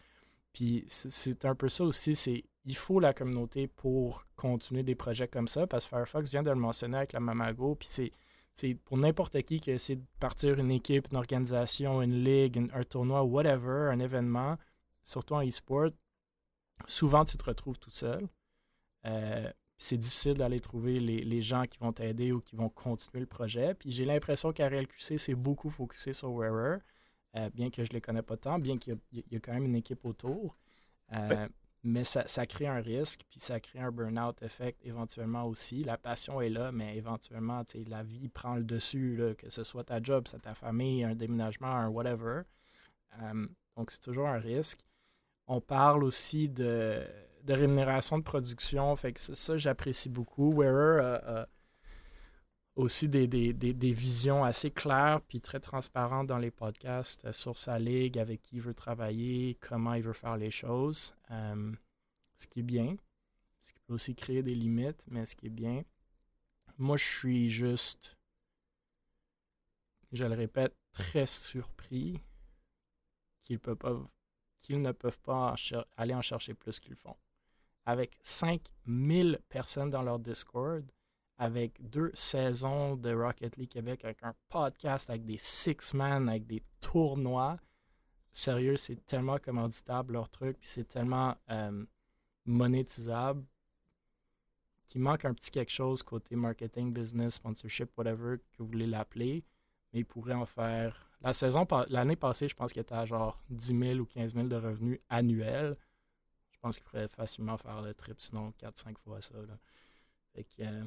Puis 0.56 0.86
c'est 0.88 1.44
un 1.44 1.54
peu 1.54 1.68
ça 1.68 1.84
aussi, 1.84 2.16
c'est 2.16 2.46
il 2.64 2.78
faut 2.78 3.02
la 3.02 3.14
communauté 3.14 3.68
pour 3.68 4.26
continuer 4.38 4.84
des 4.84 4.96
projets 4.96 5.28
comme 5.28 5.50
ça, 5.50 5.68
parce 5.68 5.84
que 5.84 5.90
Firefox 5.90 6.32
vient 6.32 6.44
de 6.44 6.50
le 6.50 6.56
mentionner 6.56 6.96
avec 6.96 7.12
la 7.12 7.20
Mamago, 7.20 7.76
puis 7.76 7.90
c'est 7.90 8.74
pour 8.86 8.98
n'importe 8.98 9.42
qui 9.42 9.60
qui 9.60 9.72
essaie 9.72 9.98
de 9.98 10.06
partir 10.18 10.58
une 10.58 10.72
équipe, 10.72 11.10
une 11.12 11.18
organisation, 11.18 12.02
une 12.02 12.24
ligue, 12.24 12.72
un 12.74 12.84
tournoi, 12.84 13.22
whatever, 13.24 13.90
un 13.92 14.00
événement, 14.00 14.56
surtout 15.04 15.34
en 15.34 15.46
e-sport, 15.46 15.90
souvent 16.88 17.26
tu 17.26 17.36
te 17.36 17.44
retrouves 17.44 17.78
tout 17.78 17.90
seul. 17.90 18.26
Euh, 19.06 19.52
c'est 19.78 19.98
difficile 19.98 20.36
d'aller 20.36 20.62
trouver 20.62 21.02
les, 21.02 21.42
gens 21.42 21.66
qui 21.66 21.80
vont 21.80 21.92
t'aider 21.92 22.32
ou 22.32 22.40
qui 22.40 22.56
vont 22.56 22.70
continuer 22.70 23.20
le 23.20 23.28
projet. 23.28 23.74
Puis 23.74 23.92
j'ai 23.92 24.06
l'impression 24.06 24.54
qu'RLQC, 24.54 25.20
c'est 25.20 25.36
beaucoup 25.36 25.70
focusé 25.70 26.14
sur 26.14 26.32
Wearer, 26.32 26.78
euh, 27.36 27.50
bien 27.54 27.70
que 27.70 27.84
je 27.84 27.90
ne 27.90 27.96
les 27.96 28.02
connais 28.02 28.22
pas 28.22 28.38
tant, 28.38 28.60
bien 28.60 28.78
qu'il 28.78 28.98
y, 29.12 29.36
a 29.36 29.40
quand 29.40 29.54
même 29.54 29.66
une 29.66 29.76
équipe 29.76 30.06
autour. 30.06 30.58
Euh, 31.14 31.48
mais 31.84 32.04
ça, 32.04 32.46
crée 32.46 32.68
un 32.68 32.82
risque, 32.82 33.22
puis 33.30 33.40
ça 33.40 33.60
crée 33.60 33.80
un 33.80 33.92
burn-out 33.92 34.42
effect 34.42 34.80
éventuellement 34.84 35.46
aussi. 35.46 35.84
La 35.84 35.98
passion 35.98 36.42
est 36.42 36.50
là, 36.50 36.72
mais 36.72 36.98
éventuellement, 36.98 37.64
la 37.88 38.04
vie 38.04 38.28
prend 38.30 38.56
le 38.56 38.64
dessus, 38.64 39.36
que 39.38 39.50
ce 39.50 39.64
soit 39.64 39.84
ta 39.84 40.02
job, 40.02 40.28
c'est 40.28 40.42
ta 40.42 40.56
famille, 40.56 41.04
un 41.04 41.14
déménagement, 41.14 41.68
un 41.68 41.90
whatever. 41.90 42.42
donc 43.78 43.92
c'est 43.92 44.02
toujours 44.02 44.28
un 44.28 44.40
risque. 44.40 44.80
On 45.48 45.62
parle 45.62 46.04
aussi 46.04 46.50
de 46.50 47.06
de 47.46 47.54
rémunération 47.54 48.18
de 48.18 48.24
production. 48.24 48.96
Fait 48.96 49.14
que 49.14 49.22
ça, 49.22 49.58
j'apprécie 49.58 50.10
beaucoup. 50.10 50.52
Wearer 50.54 51.00
a, 51.04 51.48
aussi 52.76 53.08
des, 53.08 53.28
visions 53.94 54.44
assez 54.44 54.72
claires 54.72 55.22
puis 55.22 55.40
très 55.42 55.60
transparentes 55.60 56.28
dans 56.28 56.38
les 56.38 56.52
podcasts 56.52 57.26
euh, 57.26 57.32
sur 57.32 57.58
sa 57.58 57.80
ligue, 57.80 58.18
avec 58.20 58.42
qui 58.42 58.58
il 58.58 58.62
veut 58.62 58.74
travailler, 58.74 59.58
comment 59.62 59.94
il 59.94 60.04
veut 60.04 60.14
faire 60.14 60.38
les 60.38 60.52
choses. 60.52 61.16
Euh, 61.32 61.74
ce 62.36 62.48
qui 62.48 62.60
est 62.60 62.64
bien. 62.64 62.96
Ce 63.66 63.74
qui 63.74 63.80
peut 63.80 63.94
aussi 63.94 64.16
créer 64.16 64.44
des 64.44 64.56
limites, 64.56 65.06
mais 65.08 65.26
ce 65.26 65.36
qui 65.36 65.48
est 65.48 65.50
bien. 65.50 65.84
Moi, 66.78 66.98
je 66.98 67.06
suis 67.06 67.50
juste, 67.50 68.18
je 70.12 70.26
le 70.26 70.36
répète, 70.36 70.76
très 70.92 71.26
surpris 71.26 72.20
qu'ils 73.44 73.60
ne 74.70 74.92
peuvent 74.92 75.20
pas 75.20 75.56
aller 75.96 76.14
en 76.14 76.22
chercher 76.22 76.54
plus 76.54 76.80
qu'ils 76.80 76.96
font 76.96 77.16
avec 77.86 78.18
5000 78.24 79.40
personnes 79.48 79.90
dans 79.90 80.02
leur 80.02 80.20
Discord, 80.20 80.84
avec 81.38 81.82
deux 81.90 82.12
saisons 82.14 82.96
de 82.96 83.14
Rocket 83.14 83.58
League 83.58 83.70
Québec, 83.70 84.06
avec 84.06 84.24
un 84.24 84.34
podcast, 84.50 85.10
avec 85.10 85.26
des 85.26 85.38
six-man, 85.38 86.30
avec 86.30 86.46
des 86.46 86.64
tournois. 86.80 87.58
Sérieux, 88.32 88.78
c'est 88.78 89.06
tellement 89.06 89.38
commanditable 89.38 90.14
leur 90.14 90.30
truc, 90.30 90.58
puis 90.60 90.70
c'est 90.70 90.88
tellement 90.88 91.36
euh, 91.50 91.86
monétisable 92.46 93.46
qu'il 94.88 95.02
manque 95.02 95.26
un 95.26 95.34
petit 95.34 95.52
quelque 95.52 95.72
chose 95.72 96.04
côté 96.04 96.36
marketing, 96.36 96.94
business, 96.94 97.36
sponsorship, 97.36 97.90
whatever 97.98 98.38
que 98.38 98.64
vous 98.64 98.68
voulez 98.68 98.88
l'appeler. 98.88 99.44
Mais 99.92 100.00
ils 100.02 100.06
pourraient 100.06 100.34
en 100.34 100.46
faire. 100.46 101.10
La 101.22 101.34
saison, 101.34 101.66
l'année 101.90 102.16
passée, 102.16 102.48
je 102.48 102.56
pense 102.56 102.72
qu'il 102.72 102.82
était 102.82 102.96
à 102.96 103.06
genre 103.06 103.42
10 103.50 103.80
000 103.80 104.00
ou 104.00 104.06
15 104.06 104.36
000 104.36 104.48
de 104.48 104.56
revenus 104.56 105.00
annuels. 105.10 105.76
Je 106.52 106.60
pense 106.60 106.76
qu'il 106.78 106.84
pourrait 106.84 107.08
facilement 107.08 107.58
faire 107.58 107.82
le 107.82 107.94
trip, 107.94 108.20
sinon 108.20 108.54
4-5 108.62 108.98
fois 109.00 109.22
ça. 109.22 109.34
Euh, 110.60 110.84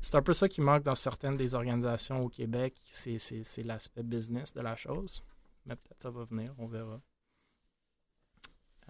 c'est 0.00 0.16
un 0.16 0.22
peu 0.22 0.32
ça 0.32 0.48
qui 0.48 0.60
manque 0.60 0.82
dans 0.82 0.94
certaines 0.94 1.36
des 1.36 1.54
organisations 1.54 2.24
au 2.24 2.28
Québec, 2.28 2.74
c'est 2.90 3.62
l'aspect 3.64 4.02
business 4.02 4.52
de 4.52 4.60
la 4.60 4.76
chose. 4.76 5.22
Mais 5.64 5.76
peut-être 5.76 6.00
ça 6.00 6.10
va 6.10 6.24
venir, 6.24 6.52
on 6.58 6.66
verra. 6.66 7.00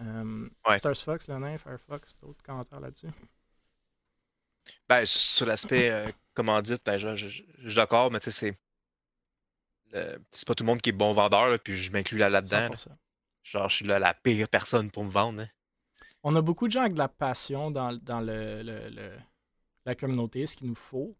Euh, 0.01 0.49
Stars 0.77 0.97
Fox, 0.97 1.29
le 1.29 1.57
Firefox, 1.57 2.15
d'autres 2.15 2.43
commentaires 2.43 2.79
là-dessus? 2.79 3.09
Ben, 4.89 5.05
sur 5.05 5.45
l'aspect 5.45 5.91
euh, 5.91 6.07
commandite, 6.33 6.83
ben, 6.85 6.97
je, 6.97 7.27
suis 7.27 7.75
d'accord, 7.75 8.11
mais 8.11 8.19
tu 8.19 8.31
sais, 8.31 8.57
c'est. 9.91 10.19
C'est 10.31 10.47
pas 10.47 10.55
tout 10.55 10.63
le 10.63 10.67
monde 10.67 10.81
qui 10.81 10.89
est 10.89 10.93
bon 10.93 11.13
vendeur, 11.13 11.59
puis 11.59 11.75
je 11.75 11.91
m'inclus 11.91 12.17
là 12.17 12.27
là-dedans. 12.27 12.69
Genre, 13.43 13.69
je 13.69 13.75
suis 13.75 13.85
là, 13.85 13.99
la 13.99 14.15
pire 14.15 14.49
personne 14.49 14.89
pour 14.89 15.03
me 15.03 15.11
vendre. 15.11 15.41
Hein. 15.41 15.49
On 16.23 16.35
a 16.35 16.41
beaucoup 16.41 16.67
de 16.67 16.71
gens 16.71 16.81
avec 16.81 16.93
de 16.93 16.97
la 16.97 17.09
passion 17.09 17.69
dans, 17.69 17.91
le, 17.91 19.17
la 19.85 19.95
communauté, 19.95 20.45
ce 20.45 20.55
qu'il 20.55 20.67
nous 20.67 20.75
faut. 20.75 21.15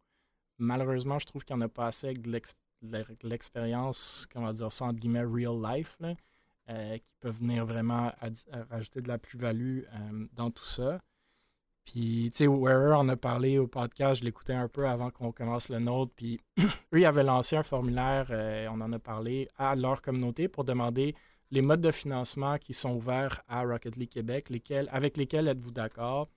Malheureusement, 0.58 1.20
je 1.20 1.26
trouve 1.26 1.44
qu'il 1.44 1.56
n'y 1.56 1.64
en 1.64 1.66
a 1.66 1.70
pas 1.70 1.88
assez 1.88 2.08
avec 2.08 2.22
de 2.22 3.30
l'expérience, 3.30 4.28
comment 4.32 4.52
dire 4.52 4.68
entre 4.68 5.00
guillemets, 5.00 5.24
real 5.24 5.62
life, 5.62 5.98
euh, 6.70 6.98
qui 6.98 7.14
peuvent 7.20 7.40
venir 7.40 7.66
vraiment 7.66 8.12
rajouter 8.70 9.02
de 9.02 9.08
la 9.08 9.18
plus-value 9.18 9.82
euh, 9.82 10.28
dans 10.34 10.52
tout 10.52 10.66
ça. 10.66 11.00
Puis, 11.86 12.30
tu 12.32 12.38
sais, 12.38 12.48
Wearer 12.48 12.96
en 12.96 13.10
a 13.10 13.18
parlé 13.18 13.58
au 13.58 13.68
podcast, 13.68 14.22
je 14.22 14.26
l'écoutais 14.26 14.54
un 14.54 14.70
peu 14.70 14.88
avant 14.88 15.12
qu'on 15.12 15.34
commence 15.34 15.68
le 15.70 15.80
nôtre. 15.80 16.14
Puis, 16.16 16.40
eux, 16.60 17.00
ils 17.00 17.06
avaient 17.06 17.24
lancé 17.24 17.58
un 17.58 17.64
formulaire, 17.64 18.28
euh, 18.30 18.68
on 18.72 18.80
en 18.80 18.94
a 18.94 19.00
parlé, 19.00 19.50
à 19.58 19.76
leur 19.76 20.02
communauté 20.02 20.48
pour 20.48 20.64
demander 20.64 21.14
les 21.52 21.62
modes 21.62 21.82
de 21.82 21.92
financement 21.92 22.58
qui 22.58 22.74
sont 22.74 22.96
ouverts 22.96 23.42
à 23.48 23.64
Rocket 23.64 23.98
League 23.98 24.10
Québec, 24.10 24.50
lesquels, 24.50 24.88
avec 24.92 25.18
lesquels 25.18 25.48
êtes-vous 25.48 25.72
d'accord 25.72 26.30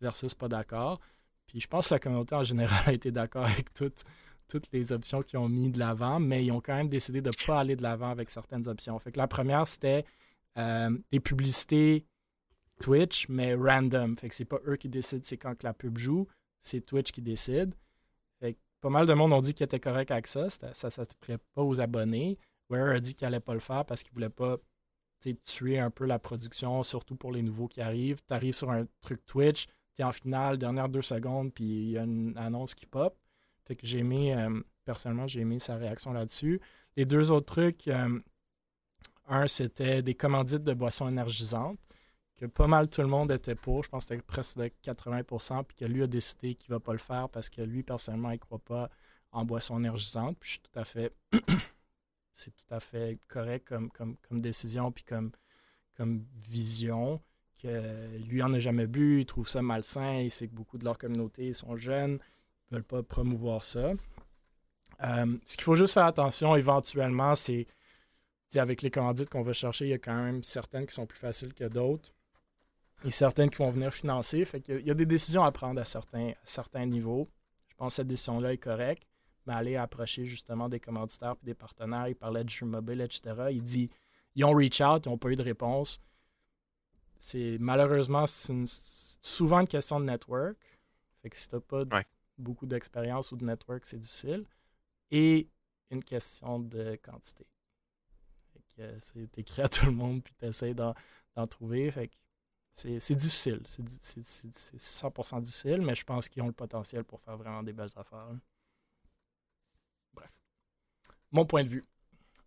versus 0.00 0.34
pas 0.34 0.48
d'accord. 0.48 1.00
Je 1.54 1.66
pense 1.66 1.88
que 1.88 1.94
la 1.94 2.00
communauté 2.00 2.34
en 2.34 2.44
général 2.44 2.82
a 2.86 2.92
été 2.92 3.10
d'accord 3.10 3.44
avec 3.44 3.72
toutes, 3.74 4.04
toutes 4.48 4.70
les 4.72 4.92
options 4.92 5.22
qu'ils 5.22 5.38
ont 5.38 5.48
mis 5.48 5.70
de 5.70 5.78
l'avant, 5.78 6.20
mais 6.20 6.44
ils 6.44 6.52
ont 6.52 6.60
quand 6.60 6.74
même 6.74 6.88
décidé 6.88 7.20
de 7.20 7.30
ne 7.30 7.46
pas 7.46 7.60
aller 7.60 7.76
de 7.76 7.82
l'avant 7.82 8.10
avec 8.10 8.30
certaines 8.30 8.66
options. 8.68 8.98
Fait 8.98 9.12
que 9.12 9.18
la 9.18 9.28
première, 9.28 9.68
c'était 9.68 10.04
euh, 10.58 10.90
des 11.10 11.20
publicités 11.20 12.06
Twitch, 12.80 13.28
mais 13.28 13.54
random. 13.54 14.16
Fait 14.16 14.28
que 14.28 14.34
c'est 14.34 14.44
pas 14.44 14.60
eux 14.66 14.76
qui 14.76 14.88
décident 14.88 15.22
c'est 15.24 15.36
quand 15.36 15.54
que 15.54 15.64
la 15.64 15.74
pub 15.74 15.98
joue, 15.98 16.26
c'est 16.60 16.80
Twitch 16.80 17.12
qui 17.12 17.22
décide. 17.22 17.74
Pas 18.82 18.90
mal 18.90 19.06
de 19.06 19.14
monde 19.14 19.32
ont 19.32 19.40
dit 19.40 19.54
qu'ils 19.54 19.62
étaient 19.62 19.78
corrects 19.78 20.10
avec 20.10 20.26
ça. 20.26 20.50
Ça 20.50 20.66
ne 20.66 20.90
s'appliquait 20.90 21.38
pas 21.54 21.62
aux 21.62 21.80
abonnés. 21.80 22.36
Ware 22.68 22.96
a 22.96 22.98
dit 22.98 23.14
qu'il 23.14 23.24
n'allait 23.26 23.38
pas 23.38 23.54
le 23.54 23.60
faire 23.60 23.84
parce 23.84 24.02
qu'il 24.02 24.12
voulait 24.12 24.28
pas 24.28 24.56
tuer 25.44 25.78
un 25.78 25.90
peu 25.90 26.04
la 26.04 26.18
production, 26.18 26.82
surtout 26.82 27.14
pour 27.14 27.30
les 27.30 27.42
nouveaux 27.42 27.68
qui 27.68 27.80
arrivent. 27.80 28.20
Tu 28.26 28.34
arrives 28.34 28.54
sur 28.54 28.72
un 28.72 28.86
truc 29.00 29.24
Twitch, 29.24 29.68
tu 29.94 30.02
es 30.02 30.04
en 30.04 30.12
finale, 30.12 30.58
dernière 30.58 30.88
deux 30.88 31.02
secondes, 31.02 31.52
puis 31.52 31.64
il 31.64 31.90
y 31.90 31.98
a 31.98 32.02
une 32.02 32.36
annonce 32.36 32.74
qui 32.74 32.86
pop. 32.86 33.16
Fait 33.64 33.76
que 33.76 33.86
j'ai 33.86 33.98
aimé, 33.98 34.34
euh, 34.34 34.60
personnellement, 34.84 35.26
j'ai 35.26 35.40
aimé 35.40 35.58
sa 35.58 35.76
réaction 35.76 36.12
là-dessus. 36.12 36.60
Les 36.96 37.04
deux 37.04 37.30
autres 37.30 37.54
trucs, 37.54 37.88
euh, 37.88 38.18
un, 39.28 39.46
c'était 39.46 40.02
des 40.02 40.14
commandites 40.14 40.64
de 40.64 40.74
boissons 40.74 41.08
énergisantes, 41.08 41.78
que 42.36 42.46
pas 42.46 42.66
mal 42.66 42.88
tout 42.88 43.02
le 43.02 43.08
monde 43.08 43.30
était 43.30 43.54
pour. 43.54 43.84
Je 43.84 43.88
pense 43.88 44.04
que 44.04 44.14
c'était 44.14 44.22
presque 44.22 44.58
de 44.58 44.70
80% 44.84 45.64
puis 45.64 45.76
que 45.76 45.84
lui 45.84 46.02
a 46.02 46.06
décidé 46.06 46.54
qu'il 46.54 46.72
ne 46.72 46.76
va 46.76 46.80
pas 46.80 46.92
le 46.92 46.98
faire 46.98 47.28
parce 47.28 47.48
que 47.48 47.62
lui, 47.62 47.82
personnellement, 47.82 48.30
il 48.30 48.34
ne 48.34 48.38
croit 48.38 48.58
pas 48.58 48.90
en 49.30 49.44
boissons 49.44 49.78
énergisantes. 49.78 50.36
Puis 50.40 50.48
je 50.48 50.52
suis 50.54 50.60
tout 50.60 50.78
à 50.78 50.84
fait 50.84 51.14
c'est 52.32 52.50
tout 52.50 52.74
à 52.74 52.80
fait 52.80 53.18
correct 53.28 53.68
comme, 53.68 53.90
comme, 53.90 54.16
comme 54.28 54.40
décision 54.40 54.90
puis 54.90 55.04
comme, 55.04 55.30
comme 55.96 56.24
vision. 56.34 57.20
Que 57.62 58.18
lui 58.28 58.42
en 58.42 58.52
a 58.54 58.60
jamais 58.60 58.88
bu, 58.88 59.20
il 59.20 59.26
trouve 59.26 59.48
ça 59.48 59.62
malsain, 59.62 60.18
il 60.18 60.30
sait 60.32 60.48
que 60.48 60.54
beaucoup 60.54 60.78
de 60.78 60.84
leur 60.84 60.98
communauté 60.98 61.52
sont 61.52 61.76
jeunes, 61.76 62.18
ne 62.70 62.76
veulent 62.76 62.84
pas 62.84 63.02
promouvoir 63.02 63.62
ça. 63.62 63.92
Euh, 65.04 65.36
ce 65.46 65.56
qu'il 65.56 65.64
faut 65.64 65.74
juste 65.74 65.94
faire 65.94 66.06
attention 66.06 66.56
éventuellement, 66.56 67.34
c'est 67.34 67.66
avec 68.54 68.82
les 68.82 68.90
commandites 68.90 69.30
qu'on 69.30 69.42
va 69.42 69.52
chercher, 69.52 69.86
il 69.86 69.90
y 69.90 69.94
a 69.94 69.98
quand 69.98 70.14
même 70.14 70.42
certaines 70.42 70.86
qui 70.86 70.94
sont 70.94 71.06
plus 71.06 71.18
faciles 71.18 71.54
que 71.54 71.64
d'autres 71.64 72.12
et 73.04 73.10
certaines 73.10 73.48
qui 73.48 73.58
vont 73.58 73.70
venir 73.70 73.92
financer. 73.92 74.44
Fait 74.44 74.62
il 74.68 74.86
y 74.86 74.90
a 74.90 74.94
des 74.94 75.06
décisions 75.06 75.44
à 75.44 75.52
prendre 75.52 75.80
à 75.80 75.84
certains, 75.84 76.86
niveaux. 76.86 77.28
Je 77.68 77.74
pense 77.76 77.92
que 77.92 77.96
cette 77.96 78.08
décision-là 78.08 78.52
est 78.52 78.58
correcte 78.58 79.06
mais 79.46 79.54
aller 79.54 79.76
approcher 79.76 80.24
justement 80.24 80.68
des 80.68 80.78
commanditaires 80.78 81.34
et 81.42 81.46
des 81.46 81.54
partenaires. 81.54 82.08
Il 82.08 82.14
parlait 82.14 82.44
de 82.44 82.48
jeux 82.48 82.66
etc. 83.00 83.20
Il 83.50 83.62
dit 83.62 83.90
ils 84.34 84.44
ont 84.44 84.52
reach 84.52 84.80
out, 84.80 85.06
ils 85.06 85.08
n'ont 85.08 85.18
pas 85.18 85.30
eu 85.30 85.36
de 85.36 85.42
réponse. 85.42 86.00
C'est 87.22 87.56
malheureusement 87.60 88.26
c'est 88.26 88.52
souvent 89.22 89.60
une 89.60 89.68
question 89.68 90.00
de 90.00 90.06
network. 90.06 90.58
Fait 91.22 91.30
que 91.30 91.36
si 91.36 91.48
tu 91.48 91.54
n'as 91.54 91.60
pas 91.60 91.84
beaucoup 92.36 92.66
d'expérience 92.66 93.30
ou 93.30 93.36
de 93.36 93.44
network, 93.44 93.86
c'est 93.86 93.98
difficile. 93.98 94.44
Et 95.12 95.48
une 95.90 96.02
question 96.02 96.58
de 96.58 96.96
quantité. 96.96 97.46
Fait 98.74 98.98
c'est 99.00 99.38
écrit 99.38 99.62
à 99.62 99.68
tout 99.68 99.86
le 99.86 99.92
monde, 99.92 100.24
puis 100.24 100.34
tu 100.36 100.46
essaies 100.46 100.74
d'en, 100.74 100.94
trouver. 101.48 101.92
Fait 101.92 102.08
que 102.08 102.14
c'est, 102.74 103.14
difficile. 103.14 103.62
C'est, 103.66 103.82
100% 103.84 105.40
difficile, 105.42 105.80
mais 105.80 105.94
je 105.94 106.04
pense 106.04 106.28
qu'ils 106.28 106.42
ont 106.42 106.48
le 106.48 106.52
potentiel 106.52 107.04
pour 107.04 107.20
faire 107.20 107.36
vraiment 107.36 107.62
des 107.62 107.72
belles 107.72 107.92
affaires 107.94 108.30
mon 111.30 111.46
point 111.46 111.62
de 111.64 111.68
vue. 111.68 111.84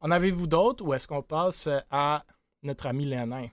En 0.01 0.11
avez-vous 0.11 0.47
d'autres 0.47 0.85
ou 0.85 0.93
est-ce 0.93 1.07
qu'on 1.07 1.23
passe 1.23 1.69
à 1.89 2.25
notre 2.61 2.85
ami 2.87 3.05
Léonin? 3.05 3.47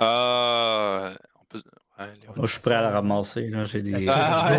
Euh, 0.00 1.14
on 1.40 1.44
peut... 1.44 1.62
ouais, 1.98 2.06
les 2.20 2.26
Moi, 2.28 2.46
je 2.46 2.52
suis 2.52 2.60
prêt 2.60 2.74
à 2.74 2.80
la 2.82 2.90
ramasser. 2.90 3.48
là. 3.48 3.64
J'ai 3.64 3.82
des. 3.82 4.06
Ah. 4.08 4.52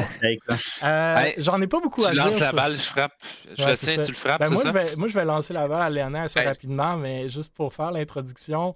Euh, 0.83 1.15
Hey, 1.17 1.33
J'en 1.37 1.59
ai 1.61 1.67
pas 1.67 1.79
beaucoup 1.79 2.03
à 2.05 2.09
Tu 2.09 2.15
dire. 2.15 2.25
lances 2.27 2.39
la 2.39 2.47
sur- 2.47 2.55
balle, 2.55 2.75
je 2.77 2.81
frappe. 2.83 3.13
Je 3.57 3.63
Ouais, 3.63 3.69
le 3.71 3.75
c'est 3.75 3.85
tiens, 3.87 3.95
ça. 3.97 4.03
tu 4.05 4.11
le 4.11 4.17
frappes, 4.17 4.39
Ben, 4.39 4.49
moi, 4.49 4.61
ça? 4.63 4.67
je 4.69 4.73
vais, 4.73 4.95
moi, 4.97 5.07
je 5.07 5.13
vais 5.15 5.25
lancer 5.25 5.53
la 5.53 5.67
balle 5.67 5.81
à 5.81 5.89
Léonin 5.89 6.23
assez 6.23 6.39
Hey. 6.39 6.47
rapidement, 6.47 6.97
mais 6.97 7.29
juste 7.29 7.53
pour 7.53 7.73
faire 7.73 7.91
l'introduction, 7.91 8.75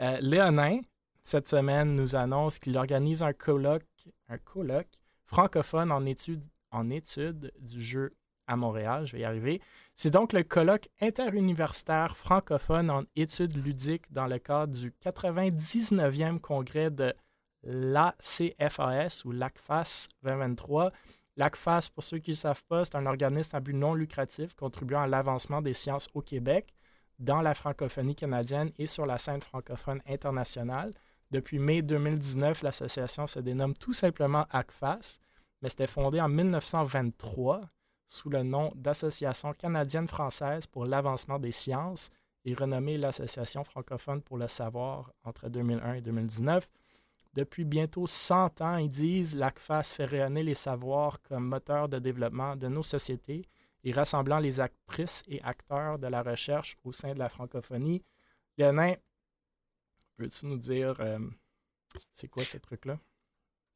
euh, 0.00 0.16
Léonin, 0.20 0.80
cette 1.22 1.48
semaine, 1.48 1.94
nous 1.94 2.14
annonce 2.16 2.58
qu'il 2.58 2.76
organise 2.78 3.22
un 3.22 3.32
colloque, 3.32 3.82
un 4.28 4.38
colloque 4.38 4.88
francophone 5.24 5.90
en 5.92 6.06
études, 6.06 6.44
en 6.70 6.88
études 6.90 7.52
du 7.60 7.82
jeu 7.82 8.12
à 8.46 8.56
Montréal. 8.56 9.06
Je 9.06 9.12
vais 9.12 9.20
y 9.20 9.24
arriver. 9.24 9.60
C'est 9.94 10.10
donc 10.10 10.32
le 10.32 10.42
colloque 10.42 10.88
interuniversitaire 11.00 12.16
francophone 12.16 12.90
en 12.90 13.04
études 13.16 13.56
ludiques 13.56 14.12
dans 14.12 14.26
le 14.26 14.38
cadre 14.38 14.72
du 14.72 14.92
99e 15.04 16.38
congrès 16.38 16.90
de 16.90 17.14
l'ACFAS 17.62 19.22
ou 19.24 19.32
l'ACFAS 19.32 20.08
2023. 20.22 20.92
L'ACFAS, 21.36 21.88
pour 21.94 22.04
ceux 22.04 22.18
qui 22.18 22.30
ne 22.30 22.34
le 22.34 22.38
savent 22.38 22.64
pas, 22.64 22.84
c'est 22.84 22.96
un 22.96 23.06
organisme 23.06 23.56
à 23.56 23.60
but 23.60 23.74
non 23.74 23.94
lucratif 23.94 24.54
contribuant 24.54 25.02
à 25.02 25.06
l'avancement 25.06 25.60
des 25.60 25.74
sciences 25.74 26.08
au 26.14 26.22
Québec, 26.22 26.72
dans 27.18 27.40
la 27.40 27.54
francophonie 27.54 28.14
canadienne 28.14 28.72
et 28.78 28.86
sur 28.86 29.06
la 29.06 29.18
scène 29.18 29.40
francophone 29.40 30.00
internationale. 30.06 30.92
Depuis 31.30 31.58
mai 31.58 31.82
2019, 31.82 32.62
l'association 32.62 33.26
se 33.26 33.40
dénomme 33.40 33.74
tout 33.74 33.92
simplement 33.92 34.46
ACFAS, 34.50 35.18
mais 35.60 35.68
c'était 35.68 35.86
fondé 35.86 36.20
en 36.20 36.28
1923 36.28 37.62
sous 38.06 38.30
le 38.30 38.42
nom 38.42 38.72
d'Association 38.74 39.52
canadienne-française 39.52 40.66
pour 40.66 40.86
l'avancement 40.86 41.38
des 41.38 41.52
sciences 41.52 42.10
et 42.44 42.54
renommée 42.54 42.96
l'Association 42.96 43.64
francophone 43.64 44.22
pour 44.22 44.38
le 44.38 44.48
savoir 44.48 45.12
entre 45.24 45.48
2001 45.48 45.94
et 45.94 46.00
2019. 46.00 46.68
Depuis 47.34 47.64
bientôt 47.64 48.06
100 48.06 48.62
ans, 48.62 48.76
ils 48.76 48.88
disent, 48.88 49.34
l'ACFAS 49.34 49.94
fait 49.94 50.06
rayonner 50.06 50.42
les 50.42 50.54
savoirs 50.54 51.20
comme 51.22 51.46
moteur 51.46 51.88
de 51.88 51.98
développement 51.98 52.56
de 52.56 52.68
nos 52.68 52.82
sociétés 52.82 53.44
et 53.84 53.92
rassemblant 53.92 54.38
les 54.38 54.60
actrices 54.60 55.22
et 55.28 55.42
acteurs 55.42 55.98
de 55.98 56.06
la 56.06 56.22
recherche 56.22 56.76
au 56.84 56.92
sein 56.92 57.12
de 57.12 57.18
la 57.18 57.28
francophonie. 57.28 58.02
Léonin, 58.56 58.94
peux-tu 60.16 60.46
nous 60.46 60.56
dire 60.56 60.96
euh, 61.00 61.18
c'est 62.12 62.28
quoi 62.28 62.44
ce 62.44 62.56
truc-là? 62.56 62.98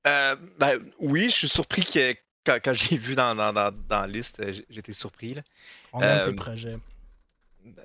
Euh, 0.06 0.36
ben, 0.58 0.80
oui, 0.98 1.24
je 1.24 1.36
suis 1.36 1.48
surpris 1.48 1.84
que 1.84 2.14
quand, 2.44 2.58
quand 2.62 2.72
je 2.72 2.90
l'ai 2.90 2.98
vu 2.98 3.14
dans, 3.14 3.34
dans, 3.34 3.52
dans, 3.52 3.70
dans 3.72 4.00
la 4.00 4.06
liste, 4.06 4.40
euh, 4.40 4.52
j'étais 4.68 4.92
surpris. 4.92 5.34
là. 5.34 5.42
On 5.92 6.00
aime 6.00 6.18
Euh, 6.18 6.26
tes 6.26 6.34
projets. 6.34 6.78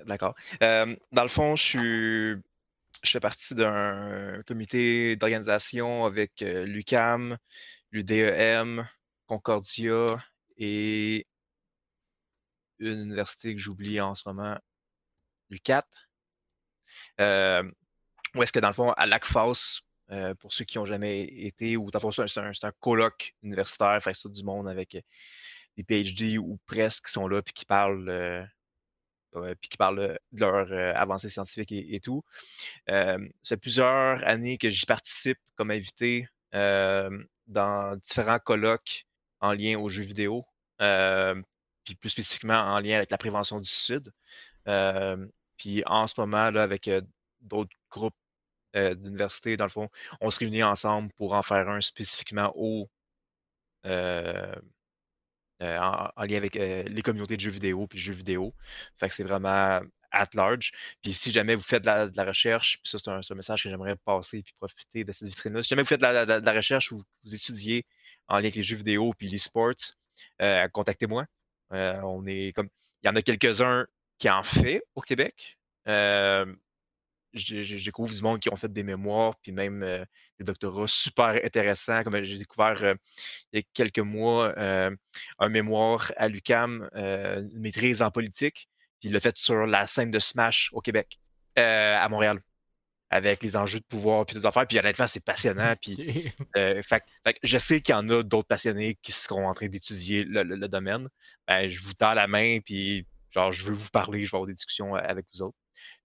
D'accord. 0.06 0.34
Euh, 0.62 0.96
dans 1.12 1.22
le 1.22 1.28
fond, 1.28 1.56
je 1.56 1.62
suis. 1.62 2.42
Je 3.02 3.10
fais 3.10 3.20
partie 3.20 3.54
d'un 3.54 4.42
comité 4.46 5.16
d'organisation 5.16 6.06
avec 6.06 6.40
euh, 6.42 6.64
l'UCAM, 6.64 7.36
l'UDEM, 7.92 8.88
Concordia 9.26 10.16
et 10.56 11.26
une 12.78 13.00
université 13.02 13.54
que 13.54 13.60
j'oublie 13.60 14.00
en 14.00 14.14
ce 14.14 14.22
moment, 14.26 14.58
l'UCAT. 15.50 15.86
Euh, 17.20 17.70
où 18.34 18.42
est-ce 18.42 18.52
que 18.52 18.60
dans 18.60 18.68
le 18.68 18.74
fond, 18.74 18.92
à 18.92 19.06
l'ACFAS, 19.06 19.80
euh, 20.12 20.34
pour 20.34 20.52
ceux 20.52 20.64
qui 20.64 20.78
n'ont 20.78 20.86
jamais 20.86 21.22
été, 21.22 21.76
ou 21.76 21.90
c'est 21.92 22.38
un, 22.38 22.46
un- 22.46 22.72
colloque 22.80 23.34
universitaire, 23.42 24.00
fait 24.00 24.14
ça 24.14 24.28
du 24.28 24.44
monde 24.44 24.68
avec 24.68 24.94
euh, 24.94 25.00
des 25.76 25.82
PhD 25.82 26.38
ou 26.38 26.58
presque 26.66 27.06
qui 27.06 27.12
sont 27.12 27.26
là 27.26 27.42
puis 27.42 27.52
qui 27.52 27.64
parlent 27.64 28.08
euh, 28.08 28.44
puis 29.32 29.68
qui 29.68 29.76
parlent 29.76 30.16
de 30.32 30.40
leur 30.40 30.72
avancée 30.98 31.28
scientifique 31.28 31.70
et, 31.70 32.00
tout. 32.00 32.22
Ça 32.88 33.18
fait 33.44 33.56
plusieurs 33.58 34.26
années 34.26 34.56
que 34.56 34.70
j'y 34.70 34.86
participe 34.86 35.38
comme 35.56 35.70
invité 35.70 36.26
dans 36.52 37.96
différents 38.02 38.38
colloques 38.38 39.04
en 39.40 39.52
lien 39.52 39.78
aux 39.78 39.90
jeux 39.90 40.04
vidéo, 40.04 40.46
puis 40.78 41.94
plus 41.96 42.08
spécifiquement 42.08 42.54
en 42.58 42.80
lien 42.80 42.96
avec 42.96 43.10
la 43.10 43.18
prévention 43.18 43.60
du 43.60 43.68
suicide. 43.68 44.10
Puis 45.58 45.82
en 45.84 46.06
ce 46.06 46.14
moment, 46.18 46.50
là, 46.50 46.62
avec 46.62 46.88
d'autres 47.42 47.76
groupes 47.90 48.16
euh, 48.76 48.94
d'universités, 48.94 49.56
dans 49.56 49.64
le 49.64 49.70
fond, 49.70 49.88
on 50.20 50.30
se 50.30 50.38
réunit 50.38 50.62
ensemble 50.62 51.10
pour 51.16 51.34
en 51.34 51.42
faire 51.42 51.68
un 51.68 51.80
spécifiquement 51.80 52.52
au, 52.56 52.90
euh, 53.86 54.54
euh, 55.62 55.78
en, 55.78 56.10
en 56.14 56.24
lien 56.24 56.36
avec 56.36 56.54
les 56.54 57.02
communautés 57.02 57.36
de 57.36 57.40
jeux 57.40 57.50
vidéo 57.50 57.86
puis 57.86 57.98
jeux 57.98 58.12
vidéo. 58.12 58.54
Fait 58.98 59.08
que 59.08 59.14
c'est 59.14 59.24
vraiment 59.24 59.80
at 60.10 60.28
large. 60.34 60.72
Puis 61.02 61.14
si 61.14 61.32
jamais 61.32 61.54
vous 61.54 61.62
faites 61.62 61.82
de 61.82 62.16
la, 62.16 62.24
recherche, 62.24 62.78
puis 62.82 62.90
ça 62.90 62.98
c'est 62.98 63.10
un, 63.10 63.36
message 63.36 63.62
que 63.62 63.70
j'aimerais 63.70 63.96
passer 64.04 64.42
puis 64.42 64.54
profiter 64.58 65.04
de 65.04 65.12
cette 65.12 65.28
vitrine-là. 65.28 65.62
Si 65.62 65.70
jamais 65.70 65.82
vous 65.82 65.88
faites 65.88 66.00
de 66.00 66.44
la, 66.44 66.52
recherche 66.52 66.92
ou 66.92 66.96
vous, 66.96 67.04
vous 67.24 67.34
étudiez 67.34 67.84
en 68.28 68.36
lien 68.36 68.40
avec 68.40 68.56
les 68.56 68.62
jeux 68.62 68.76
vidéo 68.76 69.14
puis 69.16 69.28
les 69.28 69.38
sports, 69.38 69.72
contactez-moi. 70.72 71.24
On 71.70 72.26
est 72.26 72.52
comme 72.54 72.68
il 73.02 73.06
y 73.06 73.10
en 73.10 73.16
a 73.16 73.22
quelques-uns 73.22 73.86
qui 74.18 74.28
en 74.28 74.42
fait 74.42 74.82
au 74.94 75.00
Québec. 75.00 75.56
J'ai 77.36 77.76
découvert 77.84 78.14
du 78.14 78.22
monde 78.22 78.40
qui 78.40 78.50
ont 78.52 78.56
fait 78.56 78.72
des 78.72 78.82
mémoires, 78.82 79.34
puis 79.42 79.52
même 79.52 79.82
euh, 79.82 80.04
des 80.38 80.44
doctorats 80.44 80.88
super 80.88 81.40
intéressants. 81.44 82.02
Comme 82.04 82.22
j'ai 82.24 82.38
découvert 82.38 82.82
euh, 82.84 82.94
il 83.52 83.60
y 83.60 83.62
a 83.62 83.66
quelques 83.74 83.98
mois 84.00 84.54
euh, 84.58 84.94
un 85.38 85.48
mémoire 85.48 86.12
à 86.16 86.28
l'UCAM, 86.28 86.88
euh, 86.96 87.42
une 87.42 87.60
maîtrise 87.60 88.02
en 88.02 88.10
politique, 88.10 88.68
puis 89.00 89.08
il 89.10 89.12
l'a 89.12 89.20
fait 89.20 89.36
sur 89.36 89.66
la 89.66 89.86
scène 89.86 90.10
de 90.10 90.18
Smash 90.18 90.70
au 90.72 90.80
Québec, 90.80 91.18
euh, 91.58 91.96
à 91.98 92.08
Montréal, 92.08 92.40
avec 93.10 93.42
les 93.42 93.56
enjeux 93.56 93.78
de 93.80 93.84
pouvoir 93.84 94.26
puis 94.26 94.36
des 94.36 94.46
affaires. 94.46 94.66
Puis 94.66 94.78
honnêtement, 94.78 95.06
c'est 95.06 95.20
passionnant. 95.24 95.74
Puis 95.82 96.32
euh, 96.56 96.82
fait, 96.82 97.02
fait 97.24 97.36
je 97.42 97.58
sais 97.58 97.80
qu'il 97.80 97.94
y 97.94 97.98
en 97.98 98.08
a 98.08 98.22
d'autres 98.22 98.48
passionnés 98.48 98.98
qui 99.02 99.12
seront 99.12 99.48
en 99.48 99.54
train 99.54 99.68
d'étudier 99.68 100.24
le, 100.24 100.42
le- 100.42 100.56
le 100.56 100.68
domaine. 100.68 101.08
Ben, 101.46 101.68
je 101.68 101.80
vous 101.80 101.94
tends 101.94 102.14
la 102.14 102.26
main, 102.26 102.58
puis 102.64 103.06
genre, 103.30 103.52
je 103.52 103.64
veux 103.64 103.74
vous 103.74 103.90
parler, 103.90 104.24
je 104.26 104.32
vais 104.32 104.36
avoir 104.36 104.46
des 104.48 104.54
discussions 104.54 104.94
avec 104.94 105.26
vous 105.34 105.42
autres. 105.42 105.56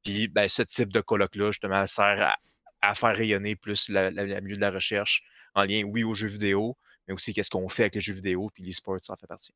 Puis 0.04 0.28
ben, 0.28 0.48
ce 0.50 0.62
type 0.64 0.92
de 0.92 1.02
colloque-là, 1.02 1.48
justement, 1.52 1.86
sert 1.88 2.22
à, 2.22 2.38
à 2.82 2.96
faire 2.96 3.16
rayonner 3.16 3.56
plus 3.56 3.90
la- 3.90 4.12
la- 4.12 4.26
le 4.26 4.42
milieu 4.42 4.56
de 4.56 4.62
la 4.62 4.72
recherche 4.72 5.24
en 5.54 5.64
lien, 5.64 5.84
oui, 5.84 6.04
aux 6.04 6.16
jeux 6.16 6.28
vidéo, 6.28 6.78
mais 7.08 7.14
aussi 7.14 7.34
qu'est-ce 7.34 7.50
qu'on 7.50 7.70
fait 7.70 7.84
avec 7.84 7.96
les 7.96 8.02
jeux 8.02 8.14
vidéo, 8.14 8.50
puis 8.54 8.64
l'e-sport, 8.64 8.98
ça 9.02 9.14
en 9.14 9.18
fait 9.18 9.28
partie. 9.28 9.54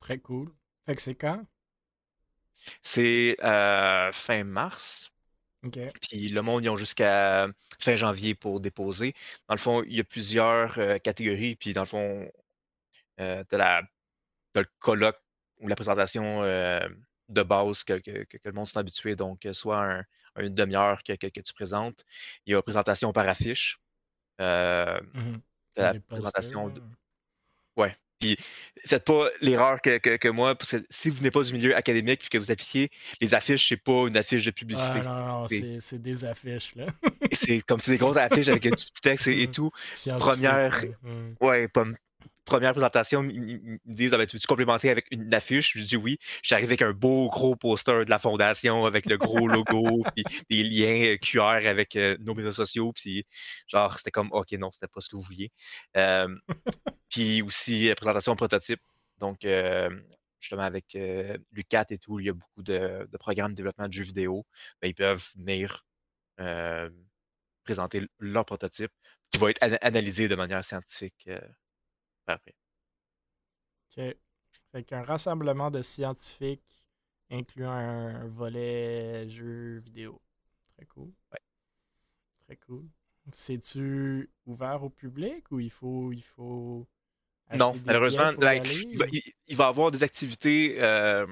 Très 0.00 0.18
cool. 0.18 0.52
Fait 0.86 0.94
que 0.94 1.02
c'est 1.02 1.14
quand? 1.14 1.46
C'est 2.82 3.36
euh, 3.42 4.12
fin 4.12 4.44
mars. 4.44 5.10
Puis 6.02 6.28
le 6.28 6.42
monde, 6.42 6.64
ils 6.64 6.68
ont 6.68 6.76
jusqu'à 6.76 7.48
fin 7.78 7.96
janvier 7.96 8.34
pour 8.34 8.60
déposer. 8.60 9.14
Dans 9.48 9.54
le 9.54 9.60
fond, 9.60 9.82
il 9.84 9.96
y 9.96 10.00
a 10.00 10.04
plusieurs 10.04 10.78
euh, 10.78 10.98
catégories. 10.98 11.56
Puis 11.56 11.72
dans 11.72 11.82
le 11.82 11.86
fond, 11.86 12.30
euh, 13.20 13.42
tu 13.48 13.56
as, 13.56 13.82
le 14.54 14.64
colloque 14.78 15.18
ou 15.60 15.68
la 15.68 15.74
présentation 15.74 16.42
euh, 16.42 16.86
de 17.28 17.42
base 17.42 17.84
que, 17.84 17.94
que- 17.94 18.24
que- 18.24 18.38
le 18.44 18.52
monde 18.52 18.66
s'est 18.66 18.78
habitué. 18.78 19.16
Donc, 19.16 19.46
euh, 19.46 19.52
soit 19.52 19.82
un- 19.84 20.04
une 20.38 20.54
demi-heure 20.54 21.02
que, 21.04 21.12
que- 21.14 21.40
tu 21.40 21.54
présentes. 21.54 22.04
Il 22.46 22.52
y 22.52 22.54
a 22.54 22.62
présentation 22.62 23.12
par 23.12 23.28
affiche. 23.28 23.78
Euh, 24.40 25.00
la 25.76 25.92
posters, 25.94 26.02
présentation 26.08 26.68
de- 26.68 26.80
là. 26.80 26.86
Puis 28.20 28.36
faites 28.86 29.04
pas 29.04 29.28
l'erreur 29.42 29.82
que, 29.82 29.98
que- 29.98 30.28
moi, 30.28 30.54
parce 30.54 30.70
que 30.70 30.86
si 30.88 31.10
vous 31.10 31.20
n'êtes 31.22 31.34
pas 31.34 31.42
du 31.42 31.52
milieu 31.52 31.76
académique 31.76 32.20
puis 32.20 32.28
que 32.28 32.38
vous 32.38 32.50
appliquez, 32.52 32.88
les 33.20 33.34
affiches, 33.34 33.68
c'est 33.68 33.76
pas 33.76 34.06
une 34.06 34.16
affiche 34.16 34.44
de 34.44 34.52
publicité. 34.52 35.00
Ah, 35.00 35.02
non, 35.02 35.26
non, 35.26 35.48
C'est- 35.48 35.60
c'est 35.60 35.80
c'est 35.80 35.98
des 35.98 36.24
affiches, 36.24 36.74
là. 36.76 36.86
C'est 37.32 37.60
comme 37.62 37.80
c'est 37.80 37.90
des 37.90 37.98
grosses 37.98 38.16
affiches 38.16 38.48
avec 38.48 38.64
un 38.66 38.70
petit 38.70 38.90
texte 39.02 39.26
et, 39.26 39.42
et 39.42 39.50
tout. 39.50 39.70
Première-. 40.20 40.80
Ouais, 41.40 41.66
pom- 41.68 41.96
première 42.44 42.72
présentation, 42.72 43.22
ils 43.22 43.78
me 43.84 43.94
disent 43.94 44.14
ah, 44.14 44.18
ben, 44.18 44.26
tu 44.26 44.36
veux-tu 44.36 44.46
complémenter 44.46 44.90
avec 44.90 45.06
une 45.10 45.32
affiche 45.32 45.76
Je 45.76 45.84
dis 45.84 45.96
oui. 45.96 46.18
J'arrive 46.42 46.66
avec 46.66 46.82
un 46.82 46.92
beau 46.92 47.28
gros 47.30 47.56
poster 47.56 48.04
de 48.04 48.10
la 48.10 48.18
fondation 48.18 48.86
avec 48.86 49.06
le 49.06 49.16
gros 49.16 49.48
logo, 49.48 50.04
puis 50.16 50.24
des 50.50 50.62
liens 50.62 51.14
euh, 51.14 51.16
QR 51.16 51.66
avec 51.66 51.96
euh, 51.96 52.16
nos 52.20 52.34
médias 52.34 52.52
sociaux. 52.52 52.92
Puis 52.92 53.24
genre, 53.68 53.98
c'était 53.98 54.10
comme 54.10 54.28
ok, 54.32 54.52
non, 54.52 54.70
c'était 54.72 54.88
pas 54.88 55.00
ce 55.00 55.08
que 55.08 55.16
vous 55.16 55.22
vouliez. 55.22 55.50
Euh, 55.96 56.28
puis 57.10 57.42
aussi, 57.42 57.92
présentation 57.96 58.34
prototype. 58.36 58.80
Donc, 59.18 59.44
euh, 59.44 59.88
justement, 60.40 60.62
avec 60.62 60.96
l'UCAT 61.52 61.86
et 61.90 61.98
tout, 61.98 62.20
il 62.20 62.26
y 62.26 62.30
a 62.30 62.34
beaucoup 62.34 62.62
de, 62.62 63.08
de 63.10 63.16
programmes 63.16 63.52
de 63.52 63.56
développement 63.56 63.88
de 63.88 63.92
jeux 63.92 64.04
vidéo. 64.04 64.44
Ben, 64.82 64.88
ils 64.88 64.94
peuvent 64.94 65.26
venir 65.36 65.86
présenter 67.64 68.02
leur 68.18 68.44
prototype 68.44 68.90
qui 69.30 69.38
va 69.38 69.50
être 69.50 69.62
ana- 69.62 69.78
analysé 69.80 70.28
de 70.28 70.34
manière 70.34 70.64
scientifique 70.64 71.28
par 72.24 72.36
après. 72.36 72.54
OK. 73.96 74.16
Fait 74.72 74.84
qu'un 74.84 75.02
rassemblement 75.02 75.70
de 75.70 75.82
scientifiques 75.82 76.82
incluant 77.30 77.70
un 77.70 78.26
volet 78.26 79.28
jeu 79.28 79.78
vidéo. 79.78 80.20
Très 80.76 80.86
cool. 80.86 81.12
Ouais. 81.32 81.38
Très 82.46 82.56
cool. 82.56 82.84
C'est-tu 83.32 84.30
ouvert 84.46 84.82
au 84.82 84.90
public 84.90 85.50
ou 85.50 85.60
il 85.60 85.70
faut. 85.70 86.12
Il 86.12 86.22
faut 86.22 86.86
Non, 87.54 87.74
malheureusement, 87.86 88.24
aller, 88.42 88.60
il, 88.90 88.98
va, 88.98 89.06
ou- 89.06 89.08
il- 89.12 89.32
il 89.46 89.56
va 89.56 89.64
y 89.64 89.68
avoir 89.68 89.90
des 89.90 90.02
activités 90.02 90.76
euh, 90.82 91.26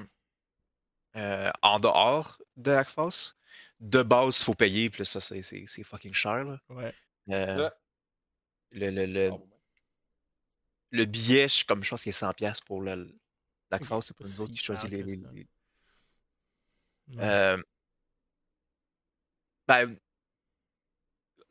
euh, 1.16 1.50
en 1.62 1.80
dehors 1.80 2.40
de 2.56 2.70
l'ACFAS. 2.70 3.34
de 3.80 4.02
base, 4.04 4.38
il 4.40 4.44
faut 4.44 4.54
payer, 4.54 4.88
puis 4.90 5.04
ça, 5.04 5.20
c'est 5.20 5.82
fucking 5.82 6.14
cher. 6.14 6.44
Là. 6.44 6.60
Ouais. 6.68 6.94
Euh, 7.30 7.64
Ouais. 7.64 7.70
le, 8.70 8.90
le, 8.90 9.06
le, 9.06 9.30
Oh, 9.32 9.48
le 10.92 11.04
billet, 11.04 11.48
je, 11.48 11.64
comme 11.64 11.82
je 11.82 11.90
pense 11.90 12.02
qu'il 12.02 12.10
est 12.10 12.12
100$ 12.12 12.60
pour 12.64 12.80
le, 12.82 13.12
la 13.70 13.78
classe, 13.78 14.06
c'est 14.06 14.16
pas 14.16 14.24
nous 14.24 14.40
autres 14.42 14.52
qui 14.52 14.58
choisissent 14.58 14.82
cher 14.88 14.90
les. 14.90 15.02
que 15.02 15.06
les- 15.10 15.16
ça. 15.16 15.28
les- 15.32 15.46
Ouais. 17.08 17.24
Euh, 17.24 17.62
ben, 19.66 19.96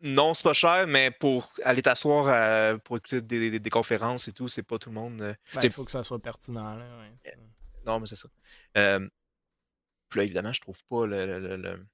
non, 0.02 0.34
c'est 0.34 0.44
pas 0.44 0.54
cher, 0.54 0.88
mais 0.88 1.12
pour 1.12 1.54
aller 1.64 1.82
t'asseoir 1.82 2.28
euh, 2.28 2.78
pour 2.80 2.98
écouter 2.98 3.22
des, 3.22 3.52
des- 3.52 3.60
des 3.60 3.70
conférences 3.70 4.28
et 4.28 4.32
tout, 4.34 4.48
c'est 4.48 4.64
pas 4.64 4.80
tout 4.80 4.90
le 4.90 4.96
monde. 4.96 5.22
euh, 5.22 5.34
Ben, 5.54 5.62
il 5.64 5.72
faut 5.72 5.86
que 5.86 5.92
ça 5.92 6.04
soit 6.04 6.20
pertinent. 6.22 6.76
Là, 6.76 7.00
ouais. 7.00 7.38
Non, 7.86 8.00
mais 8.00 8.08
c'est 8.08 8.16
ça. 8.16 8.30
Puis 8.74 10.18
là, 10.20 10.24
évidemment, 10.24 10.54
je 10.54 10.62
trouve 10.62 10.84
pas 10.86 11.06
le, 11.06 11.26
le, 11.26 11.40
le- 11.40 11.58
le- 11.58 11.88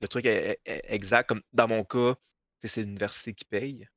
le 0.00 0.08
truc 0.08 0.26
e- 0.26 0.52
e- 0.52 0.56
exact. 0.66 1.28
Comme 1.28 1.42
dans 1.52 1.66
mon 1.68 1.82
cas, 1.84 2.14
c'est 2.62 2.82
l'université 2.82 3.34
qui 3.34 3.44
paye. 3.44 3.88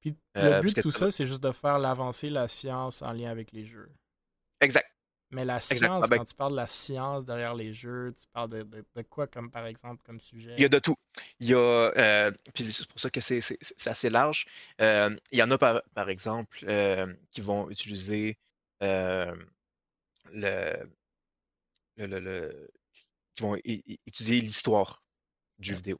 Puis 0.00 0.16
Euh, 0.36 0.44
le 0.44 0.50
parce 0.50 0.60
but 0.62 0.76
de 0.76 0.82
tout 0.82 0.90
ça, 0.90 1.10
c'est 1.10 1.26
juste 1.26 1.42
de 1.42 1.52
faire 1.52 1.78
l'avancée 1.78 2.30
la 2.30 2.48
science 2.48 3.02
en 3.02 3.12
lien 3.12 3.30
avec 3.30 3.52
les 3.52 3.64
jeux. 3.64 3.90
Exact. 4.60 4.86
Mais 5.30 5.44
la 5.44 5.60
science, 5.60 6.08
ben- 6.08 6.18
quand 6.18 6.24
tu 6.24 6.34
parles 6.34 6.52
de 6.52 6.56
la 6.56 6.66
science 6.66 7.24
derrière 7.26 7.54
les 7.54 7.72
jeux, 7.72 8.14
tu 8.18 8.26
parles 8.32 8.48
de, 8.48 8.62
de- 8.62 8.84
de 8.94 9.02
quoi 9.02 9.26
comme 9.26 9.50
par 9.50 9.66
exemple 9.66 10.02
comme 10.04 10.20
sujet? 10.20 10.54
Il 10.56 10.62
y 10.62 10.64
a 10.64 10.68
de 10.70 10.78
tout. 10.78 10.94
Il 11.38 11.48
y 11.48 11.54
a, 11.54 11.58
euh, 11.58 12.30
puis 12.54 12.72
c'est 12.72 12.86
pour 12.88 12.98
ça 12.98 13.10
que 13.10 13.20
c'est 13.20 13.40
c'est- 13.42 13.58
c'est 13.60 13.90
assez 13.90 14.08
large. 14.08 14.46
Euh, 14.80 15.14
il 15.30 15.38
y 15.38 15.42
en 15.42 15.50
a 15.50 15.58
par, 15.58 15.82
par 15.94 16.08
exemple 16.08 16.64
euh, 16.66 17.12
qui 17.30 17.42
vont 17.42 17.68
utiliser 17.70 18.38
euh, 18.82 19.34
le, 20.32 20.88
le, 21.96 22.06
le- 22.06 22.20
le- 22.20 22.70
qui 23.34 23.42
vont 23.42 23.56
étudier 24.06 24.40
l'histoire 24.40 25.02
du 25.58 25.70
jeu 25.70 25.76
vidéo. 25.76 25.98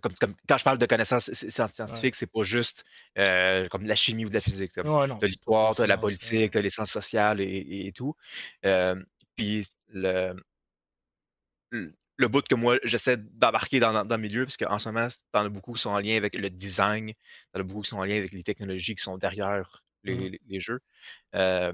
Comme, 0.00 0.14
comme- 0.14 0.34
quand 0.48 0.56
je 0.56 0.64
parle 0.64 0.78
de 0.78 0.86
connaissances 0.86 1.30
sci- 1.30 1.50
sci- 1.50 1.68
scientifiques, 1.68 2.14
c'est 2.14 2.30
pas 2.30 2.42
juste 2.44 2.84
euh, 3.18 3.66
comme 3.68 3.84
la 3.86 3.96
chimie 3.96 4.24
ou 4.24 4.28
de 4.28 4.34
la 4.34 4.40
physique. 4.40 4.72
comme 4.72 4.86
Ouais, 4.88 5.06
non, 5.08 5.18
de 5.18 5.26
l'histoire, 5.26 5.70
de 5.70 5.88
la 5.88 5.96
politique, 6.00 6.52
de 6.52 6.60
les 6.60 6.70
sciences 6.70 6.90
sociales 6.92 7.40
et, 7.40 7.44
et- 7.44 7.86
et 7.88 7.92
tout. 7.92 8.14
Euh, 8.64 8.94
puis 9.36 9.66
le, 9.88 10.34
le 11.70 11.94
le 12.16 12.28
bout 12.28 12.46
que 12.46 12.54
moi 12.54 12.78
j'essaie 12.84 13.16
d'embarquer 13.16 13.80
dans, 13.80 13.92
dans, 13.92 14.04
dans 14.04 14.14
le 14.16 14.22
milieu, 14.22 14.44
parce 14.44 14.56
qu'en 14.56 14.78
ce 14.78 14.88
moment, 14.88 15.08
t'en 15.32 15.44
as 15.46 15.48
beaucoup 15.48 15.72
qui 15.72 15.80
sont 15.82 15.90
en 15.90 15.98
lien 15.98 16.16
avec 16.16 16.36
le 16.36 16.48
design, 16.48 17.12
t'en 17.52 17.58
as 17.60 17.62
beaucoup 17.64 17.82
qui 17.82 17.88
sont 17.90 17.98
en 17.98 18.04
lien 18.04 18.16
avec 18.16 18.32
les 18.32 18.44
technologies 18.44 18.94
qui 18.94 19.02
sont 19.02 19.18
derrière 19.18 19.82
les, 20.04 20.14
les- 20.30 20.40
les 20.46 20.60
jeux. 20.60 20.78
Euh, 21.34 21.72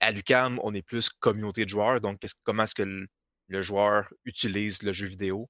à 0.00 0.10
l'UCAM, 0.10 0.58
on 0.64 0.74
est 0.74 0.82
plus 0.82 1.08
communauté 1.10 1.64
de 1.64 1.70
joueurs, 1.70 2.00
donc 2.00 2.18
comment 2.42 2.64
est-ce 2.64 2.74
que 2.74 2.82
le, 2.82 3.06
le 3.48 3.62
joueur 3.62 4.12
utilise 4.24 4.82
le 4.82 4.92
jeu 4.92 5.06
vidéo. 5.06 5.48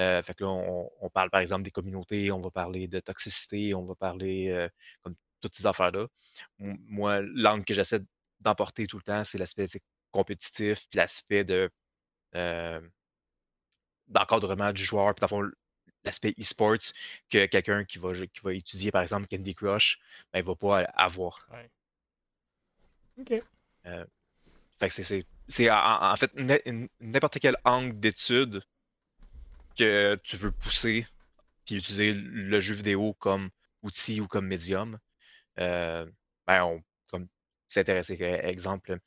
Euh, 0.00 0.22
fait 0.22 0.34
que 0.34 0.44
là, 0.44 0.50
on, 0.50 0.90
on 1.00 1.10
parle 1.10 1.30
par 1.30 1.40
exemple 1.40 1.62
des 1.62 1.70
communautés, 1.70 2.32
on 2.32 2.40
va 2.40 2.50
parler 2.50 2.88
de 2.88 3.00
toxicité, 3.00 3.74
on 3.74 3.84
va 3.84 3.94
parler 3.94 4.48
euh, 4.48 4.68
comme 5.02 5.14
toutes 5.40 5.54
ces 5.54 5.66
affaires-là. 5.66 6.06
Moi, 6.58 7.20
l'angle 7.22 7.64
que 7.64 7.74
j'essaie 7.74 8.00
d'emporter 8.40 8.86
tout 8.86 8.96
le 8.96 9.02
temps, 9.02 9.24
c'est 9.24 9.38
l'aspect 9.38 9.68
compétitif, 10.10 10.86
puis 10.90 10.96
l'aspect 10.96 11.44
de 11.44 11.70
euh, 12.34 12.80
d'encadrement 14.08 14.72
du 14.72 14.84
joueur, 14.84 15.14
puis 15.14 15.20
dans 15.26 15.38
le 15.38 15.48
fond, 15.48 15.50
l'aspect 16.02 16.34
e-sports 16.38 16.92
que 17.30 17.46
quelqu'un 17.46 17.84
qui 17.84 17.98
va, 17.98 18.12
qui 18.14 18.40
va 18.42 18.52
étudier, 18.52 18.90
par 18.90 19.02
exemple, 19.02 19.26
Candy 19.28 19.54
Crush, 19.54 19.98
ben, 20.32 20.40
il 20.40 20.44
va 20.44 20.54
pas 20.54 20.80
avoir. 20.94 21.48
Ouais. 21.52 21.70
Ok. 23.18 23.42
Fait 24.80 24.88
que 24.88 25.02
c'est- 25.02 25.26
c'est 25.48 25.70
en, 25.70 25.76
en 26.12 26.16
fait 26.16 26.32
n'importe 27.00 27.38
quel 27.40 27.56
angle 27.64 27.98
d'étude 27.98 28.62
que 29.76 30.16
tu 30.22 30.36
veux 30.36 30.52
pousser 30.52 31.06
puis 31.66 31.76
utiliser 31.76 32.14
le 32.14 32.60
jeu 32.60 32.74
vidéo 32.74 33.14
comme 33.14 33.50
outil 33.82 34.20
ou 34.20 34.28
comme 34.28 34.46
médium. 34.48 34.98
Euh, 35.60 36.06
ben 36.46 36.64
on 36.64 36.82
comme 37.08 37.28
s'intéresser. 37.68 38.18
euh, 38.22 38.42
Exemple, 38.48 38.98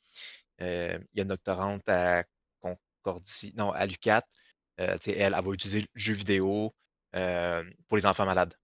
euh, 0.62 0.98
il 1.14 1.18
y 1.18 1.20
a 1.20 1.24
une 1.24 1.28
doctorante 1.30 1.88
à 1.88 2.24
Concordia, 2.60 3.50
non, 3.56 3.72
à 3.72 3.86
l'UCAT. 3.86 4.24
Euh, 4.80 4.98
tu 4.98 5.12
sais, 5.12 5.18
elle, 5.18 5.34
elle 5.36 5.44
va 5.44 5.52
utiliser 5.52 5.82
le 5.82 5.88
jeu 5.96 6.14
vidéo 6.14 6.74
euh, 7.16 7.64
pour 7.88 7.96
les 7.98 8.06
enfants 8.06 8.26
malades. 8.26 8.54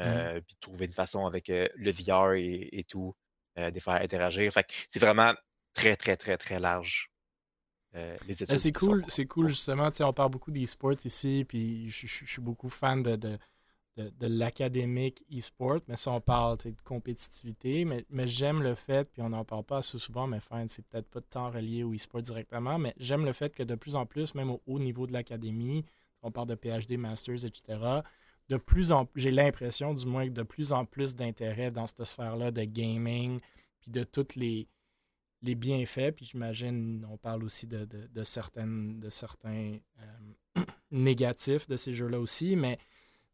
Euh, 0.00 0.40
Puis 0.46 0.56
trouver 0.60 0.86
une 0.86 0.92
façon 0.92 1.26
avec 1.26 1.48
le 1.48 1.90
VR 1.92 2.34
et, 2.34 2.68
et 2.72 2.84
tout, 2.84 3.14
euh, 3.58 3.70
de 3.70 3.74
les 3.74 3.80
faire 3.80 3.94
interagir. 3.94 4.52
Fait 4.52 4.64
que 4.64 4.72
c'est 4.88 4.98
vraiment 5.00 5.34
très, 5.76 5.96
très, 5.96 6.16
très, 6.16 6.36
très 6.38 6.58
large. 6.60 7.10
euh, 7.96 8.16
les 8.26 8.42
études 8.42 8.48
Ben, 8.48 8.56
c'est 8.56 8.76
sont- 8.78 8.86
cool, 8.86 9.04
c'est 9.08 9.26
cool 9.26 9.48
justement. 9.48 9.90
tu 9.90 9.98
sais, 9.98 10.04
On 10.04 10.12
parle 10.12 10.30
beaucoup 10.30 10.50
d'e-sport 10.52 10.94
ici, 11.04 11.44
puis 11.48 11.88
je, 11.88 12.06
je- 12.06 12.24
je 12.24 12.30
suis 12.32 12.42
beaucoup 12.42 12.68
fan 12.68 13.02
de, 13.02 13.16
de, 13.16 13.38
de, 13.96 14.10
de 14.10 14.26
l'académique 14.28 15.24
e-sport, 15.32 15.78
mais 15.88 15.96
ça, 15.96 16.12
on 16.12 16.20
parle 16.20 16.58
tu 16.58 16.64
sais, 16.64 16.72
de 16.72 16.82
compétitivité. 16.82 17.84
Mais, 17.86 18.04
mais 18.10 18.26
j'aime 18.28 18.62
le 18.62 18.74
fait, 18.74 19.10
puis 19.12 19.22
on 19.22 19.30
n'en 19.30 19.44
parle 19.44 19.64
pas 19.64 19.78
assez 19.78 19.98
souvent, 19.98 20.26
mais 20.28 20.38
enfin, 20.38 20.66
c'est 20.68 20.86
peut-être 20.86 21.08
pas 21.10 21.20
de 21.20 21.26
temps 21.26 21.50
relié 21.50 21.84
au 21.84 21.94
e-sport 21.94 22.22
directement, 22.22 22.78
mais 22.78 22.94
j'aime 22.98 23.24
le 23.26 23.32
fait 23.34 23.54
que 23.56 23.62
de 23.64 23.74
plus 23.76 23.96
en 23.96 24.06
plus, 24.06 24.34
même 24.34 24.50
au 24.50 24.62
haut 24.66 24.78
niveau 24.80 25.06
de 25.06 25.12
l'académie, 25.14 25.84
on 26.22 26.30
parle 26.32 26.48
de 26.48 26.56
PhD, 26.56 26.96
Masters, 26.98 27.44
etc. 27.46 28.04
De 28.48 28.56
plus 28.58 28.92
en 28.92 29.08
j'ai 29.16 29.30
l'impression, 29.32 29.94
du 29.94 30.06
moins, 30.06 30.26
que 30.26 30.32
de 30.32 30.42
plus 30.44 30.72
en 30.72 30.84
plus 30.86 31.16
d'intérêt 31.16 31.70
dans 31.72 31.86
cette 31.86 32.04
sphère-là 32.04 32.50
de 32.52 32.64
gaming, 32.64 33.40
puis 33.80 33.90
de 33.92 34.04
toutes 34.04 34.36
les 34.36 34.68
les 35.46 35.54
bienfaits, 35.54 36.12
puis 36.14 36.26
j'imagine, 36.26 37.06
on 37.10 37.16
parle 37.16 37.44
aussi 37.44 37.66
de, 37.66 37.84
de, 37.84 38.06
de 38.06 38.24
certaines, 38.24 39.00
de 39.00 39.10
certains 39.10 39.78
euh, 40.00 40.62
négatifs 40.90 41.66
de 41.68 41.76
ces 41.76 41.94
jeux-là 41.94 42.20
aussi, 42.20 42.56
mais 42.56 42.78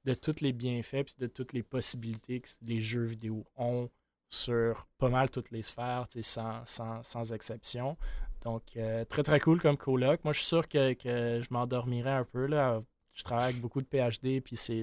de 0.04 0.14
tous 0.14 0.40
les 0.40 0.52
bienfaits, 0.52 1.04
puis 1.04 1.14
de 1.18 1.26
toutes 1.26 1.52
les 1.52 1.62
possibilités 1.62 2.40
que 2.40 2.48
les 2.62 2.80
jeux 2.80 3.04
vidéo 3.04 3.44
ont 3.56 3.88
sur 4.28 4.86
pas 4.98 5.08
mal 5.08 5.30
toutes 5.30 5.50
les 5.50 5.62
sphères, 5.62 6.06
sans, 6.22 6.64
sans, 6.64 7.02
sans 7.02 7.32
exception. 7.32 7.96
Donc, 8.42 8.62
euh, 8.76 9.04
très 9.04 9.22
très 9.22 9.38
cool 9.40 9.60
comme 9.60 9.76
coloc. 9.76 10.24
Moi, 10.24 10.32
je 10.32 10.38
suis 10.38 10.48
sûr 10.48 10.66
que, 10.66 10.94
que 10.94 11.40
je 11.42 11.48
m'endormirais 11.50 12.10
un 12.10 12.24
peu. 12.24 12.46
Là. 12.46 12.82
Je 13.12 13.22
travaille 13.22 13.50
avec 13.50 13.60
beaucoup 13.60 13.80
de 13.80 13.86
PhD, 13.86 14.40
puis 14.40 14.56
c'est, 14.56 14.82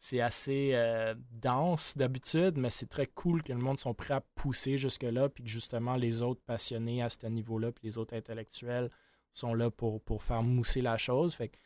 c'est, 0.00 0.20
assez 0.20 0.70
euh, 0.74 1.14
dense 1.30 1.96
d'habitude, 1.96 2.56
mais 2.56 2.70
c'est 2.70 2.88
très 2.88 3.06
cool 3.06 3.42
que 3.42 3.52
le 3.52 3.58
monde 3.58 3.78
soit 3.78 3.94
prêt 3.94 4.14
à 4.14 4.22
pousser 4.34 4.78
jusque-là, 4.78 5.28
puis 5.28 5.44
que 5.44 5.50
justement 5.50 5.94
les 5.96 6.22
autres 6.22 6.40
passionnés 6.42 7.02
à 7.02 7.10
ce 7.10 7.26
niveau-là, 7.26 7.70
puis 7.70 7.86
les 7.86 7.98
autres 7.98 8.16
intellectuels 8.16 8.90
sont 9.30 9.54
là 9.54 9.70
pour, 9.70 10.02
pour 10.02 10.22
faire 10.22 10.42
mousser 10.42 10.80
la 10.80 10.96
chose. 10.98 11.34
Fait 11.34 11.48
que 11.48 11.58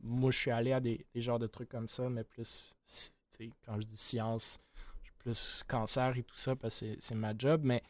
moi, 0.00 0.30
je 0.30 0.38
suis 0.38 0.50
allé 0.50 0.72
à 0.72 0.80
des, 0.80 1.06
des 1.12 1.20
genres 1.20 1.40
de 1.40 1.48
trucs 1.48 1.68
comme 1.68 1.88
ça, 1.88 2.08
mais 2.08 2.24
plus, 2.24 2.76
quand 3.64 3.80
je 3.80 3.86
dis 3.86 3.96
science, 3.96 4.58
plus 5.18 5.64
cancer 5.66 6.16
et 6.16 6.22
tout 6.22 6.36
ça, 6.36 6.54
parce 6.54 6.80
que 6.80 6.96
c'est- 7.00 7.14
ma 7.14 7.36
job, 7.36 7.62
mais 7.64 7.82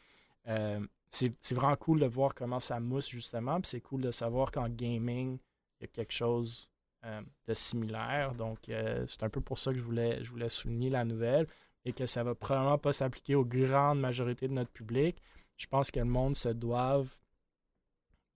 euh, 0.47 0.85
c'est 1.11 1.53
vraiment 1.53 1.75
cool 1.75 1.99
de 1.99 2.07
voir 2.07 2.33
comment 2.33 2.59
ça 2.59 2.79
mousse 2.79 3.09
justement, 3.09 3.61
puis 3.61 3.69
c'est 3.69 3.81
cool 3.81 4.01
de 4.01 4.11
savoir 4.11 4.51
qu'en 4.51 4.69
gaming, 4.69 5.37
il 5.79 5.83
y 5.83 5.85
a 5.85 5.87
quelque 5.87 6.13
chose 6.13 6.67
de 7.03 7.53
similaire. 7.53 8.33
Donc, 8.35 8.69
euh, 8.69 9.05
c'est 9.07 9.23
un 9.23 9.29
peu 9.29 9.41
pour 9.41 9.57
ça 9.57 9.71
que 9.71 9.77
je 9.77 9.83
voulais, 9.83 10.23
je 10.23 10.29
voulais 10.29 10.49
souligner 10.49 10.89
la 10.89 11.05
nouvelle 11.05 11.47
et 11.85 11.93
que 11.93 12.05
ça 12.05 12.23
va 12.23 12.35
probablement 12.35 12.77
pas 12.77 12.93
s'appliquer 12.93 13.35
aux 13.35 13.45
grandes 13.45 13.99
majorités 13.99 14.47
de 14.47 14.53
notre 14.53 14.71
public. 14.71 15.21
Je 15.55 15.67
pense 15.67 15.89
que 15.89 15.99
le 15.99 16.05
monde 16.05 16.35
se 16.35 16.49
doive 16.49 17.09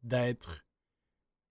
d'être 0.03 0.63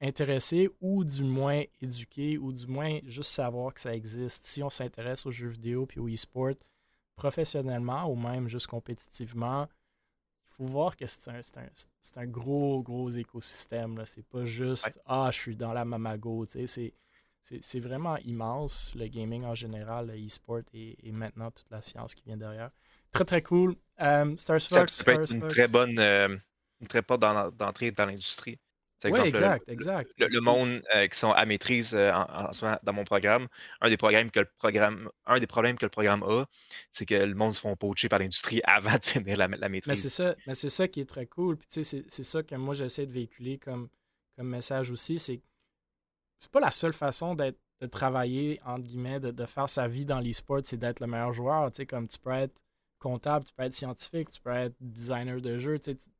intéressé 0.00 0.70
ou 0.80 1.04
du 1.04 1.24
moins 1.24 1.62
éduqué 1.80 2.38
ou 2.38 2.52
du 2.52 2.66
moins 2.66 3.00
juste 3.04 3.30
savoir 3.30 3.74
que 3.74 3.80
ça 3.80 3.94
existe. 3.94 4.44
Si 4.44 4.62
on 4.62 4.70
s'intéresse 4.70 5.26
aux 5.26 5.30
jeux 5.30 5.48
vidéo 5.48 5.86
puis 5.86 6.00
au 6.00 6.08
e-sport 6.08 6.54
professionnellement 7.16 8.10
ou 8.10 8.16
même 8.16 8.48
juste 8.48 8.66
compétitivement, 8.66 9.68
faut 10.60 10.66
voir 10.72 10.96
que 10.96 11.06
c'est 11.06 11.30
un, 11.30 11.40
un, 11.40 12.20
un 12.22 12.26
gros, 12.26 12.82
gros 12.82 13.10
écosystème. 13.10 14.02
C'est 14.06 14.26
pas 14.26 14.44
juste 14.44 14.86
Ouais. 14.86 15.02
Ah, 15.06 15.30
je 15.32 15.38
suis 15.38 15.56
dans 15.56 15.72
la 15.72 15.84
Mamago. 15.84 16.46
tu 16.46 16.66
sais, 16.66 16.94
C'est, 17.62 17.80
vraiment 17.80 18.16
immense, 18.18 18.94
le 18.94 19.06
gaming 19.08 19.44
en 19.44 19.54
général, 19.54 20.08
le 20.08 20.26
e-sport 20.26 20.60
et, 20.74 20.96
et 21.08 21.12
maintenant 21.12 21.50
toute 21.50 21.70
la 21.70 21.82
science 21.82 22.14
qui 22.14 22.24
vient 22.24 22.36
derrière. 22.36 22.70
Très, 23.12 23.24
très 23.24 23.42
cool. 23.42 23.76
Euh, 24.00 24.36
Stars 24.36 24.60
Ça, 24.60 24.80
Fox, 24.80 24.94
ça 24.94 25.04
peut 25.04 25.12
être 25.12 25.26
Stars 25.26 25.30
une 25.30 25.42
Fox. 25.42 25.54
très 25.54 25.68
bonne, 25.68 25.98
euh, 25.98 26.36
une 26.80 26.86
très 26.88 27.02
bonne 27.02 27.20
d'entrée 27.20 27.90
dans 27.92 28.06
l'industrie. 28.06 28.58
Oui, 29.06 29.20
exact, 29.20 29.68
le- 29.78 29.84
exact. 29.84 30.12
Le, 30.18 30.26
le 30.28 30.40
monde 30.40 30.82
euh, 30.94 31.06
qui 31.08 31.18
sont 31.18 31.32
à 31.32 31.46
maîtrise 31.46 31.94
euh, 31.94 32.12
en, 32.12 32.48
en 32.48 32.52
ce 32.52 32.64
moment 32.64 32.78
dans 32.82 32.92
mon 32.92 33.04
programme, 33.04 33.48
un 33.80 33.88
des 33.88 33.96
programmes 33.96 34.30
que 34.30 34.40
le 34.40 34.48
programme, 34.58 35.10
un 35.26 35.40
des 35.40 35.46
problèmes 35.46 35.76
que 35.78 35.86
le 35.86 35.90
programme 35.90 36.22
a, 36.24 36.44
c'est 36.90 37.06
que 37.06 37.14
le 37.14 37.34
monde 37.34 37.54
se 37.54 37.60
font 37.60 37.76
poacher 37.76 38.08
par 38.08 38.18
l'industrie 38.20 38.60
avant 38.64 38.98
de 38.98 39.04
finir 39.04 39.36
la, 39.38 39.48
la 39.48 39.68
Mais 39.86 39.96
maîtrise. 39.96 39.96
c'est 39.96 40.08
ça, 40.10 40.36
mais 40.46 40.54
c'est 40.54 40.68
ça 40.68 40.88
qui 40.88 41.00
est 41.00 41.08
très 41.08 41.26
cool. 41.26 41.56
Puis 41.56 41.66
tu 41.68 41.74
sais, 41.74 41.82
c'est- 41.84 42.04
c'est 42.10 42.22
ça 42.24 42.42
que 42.42 42.54
moi 42.54 42.74
j'essaie 42.74 43.06
de 43.06 43.12
véhiculer 43.12 43.58
comme, 43.58 43.88
comme 44.36 44.48
message 44.48 44.90
aussi. 44.90 45.18
C'est 45.18 45.42
c'est 46.38 46.50
pas 46.52 46.60
la 46.60 46.70
seule 46.70 46.92
façon 46.92 47.34
d'être 47.34 47.58
de 47.80 47.86
travailler, 47.86 48.60
entre 48.64 48.82
guillemets, 48.84 49.20
de, 49.20 49.30
de 49.30 49.46
faire 49.46 49.68
sa 49.70 49.88
vie 49.88 50.04
dans 50.04 50.20
l'e-sport, 50.20 50.60
c'est 50.64 50.76
d'être 50.78 51.00
le 51.00 51.06
meilleur 51.06 51.32
joueur. 51.32 51.70
Tu 51.72 51.78
sais, 51.78 51.86
comme 51.86 52.08
tu 52.08 52.18
peux 52.18 52.30
être 52.32 52.54
comptable, 52.98 53.46
tu 53.46 53.52
peux 53.54 53.62
être 53.64 53.74
scientifique, 53.74 54.30
tu 54.30 54.40
peux 54.40 54.50
être 54.50 54.74
designer 54.80 55.40
de 55.40 55.58
jeu. 55.58 55.78
Tu 55.78 55.92
sais, 55.92 55.96
tu- 55.96 56.10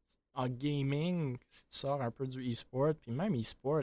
en 0.40 0.48
gaming, 0.48 1.36
si 1.48 1.66
tu 1.66 1.76
sors 1.76 2.00
un 2.00 2.10
peu 2.10 2.26
du 2.26 2.50
e-sport, 2.50 2.94
puis 2.94 3.10
même 3.10 3.38
e-sport, 3.38 3.82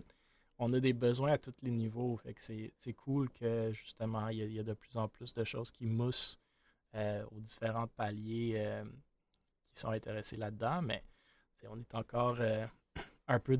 on 0.57 0.73
a 0.73 0.79
des 0.79 0.93
besoins 0.93 1.34
à 1.34 1.38
tous 1.38 1.53
les 1.61 1.71
niveaux. 1.71 2.17
Fait 2.17 2.34
que 2.34 2.41
c'est 2.41 2.93
cool 2.93 3.29
que 3.29 3.71
justement, 3.73 4.27
il 4.29 4.51
y, 4.51 4.59
a 4.59 4.63
de 4.63 4.73
plus 4.73 4.97
en 4.97 5.07
plus 5.07 5.34
de 5.34 5.43
choses 5.43 5.69
qui 5.71 5.85
moussent 5.85 6.39
euh, 6.95 7.23
aux 7.31 7.39
différents 7.39 7.88
paliers 7.88 8.55
euh, 8.57 8.84
qui 9.71 9.79
sont 9.79 9.91
intéressés 9.91 10.38
là-dedans, 10.38 10.81
mais 10.81 11.03
on 11.69 11.79
est 11.79 11.93
encore 11.93 12.38
euh, 12.39 12.65
un 13.27 13.39
peu 13.39 13.59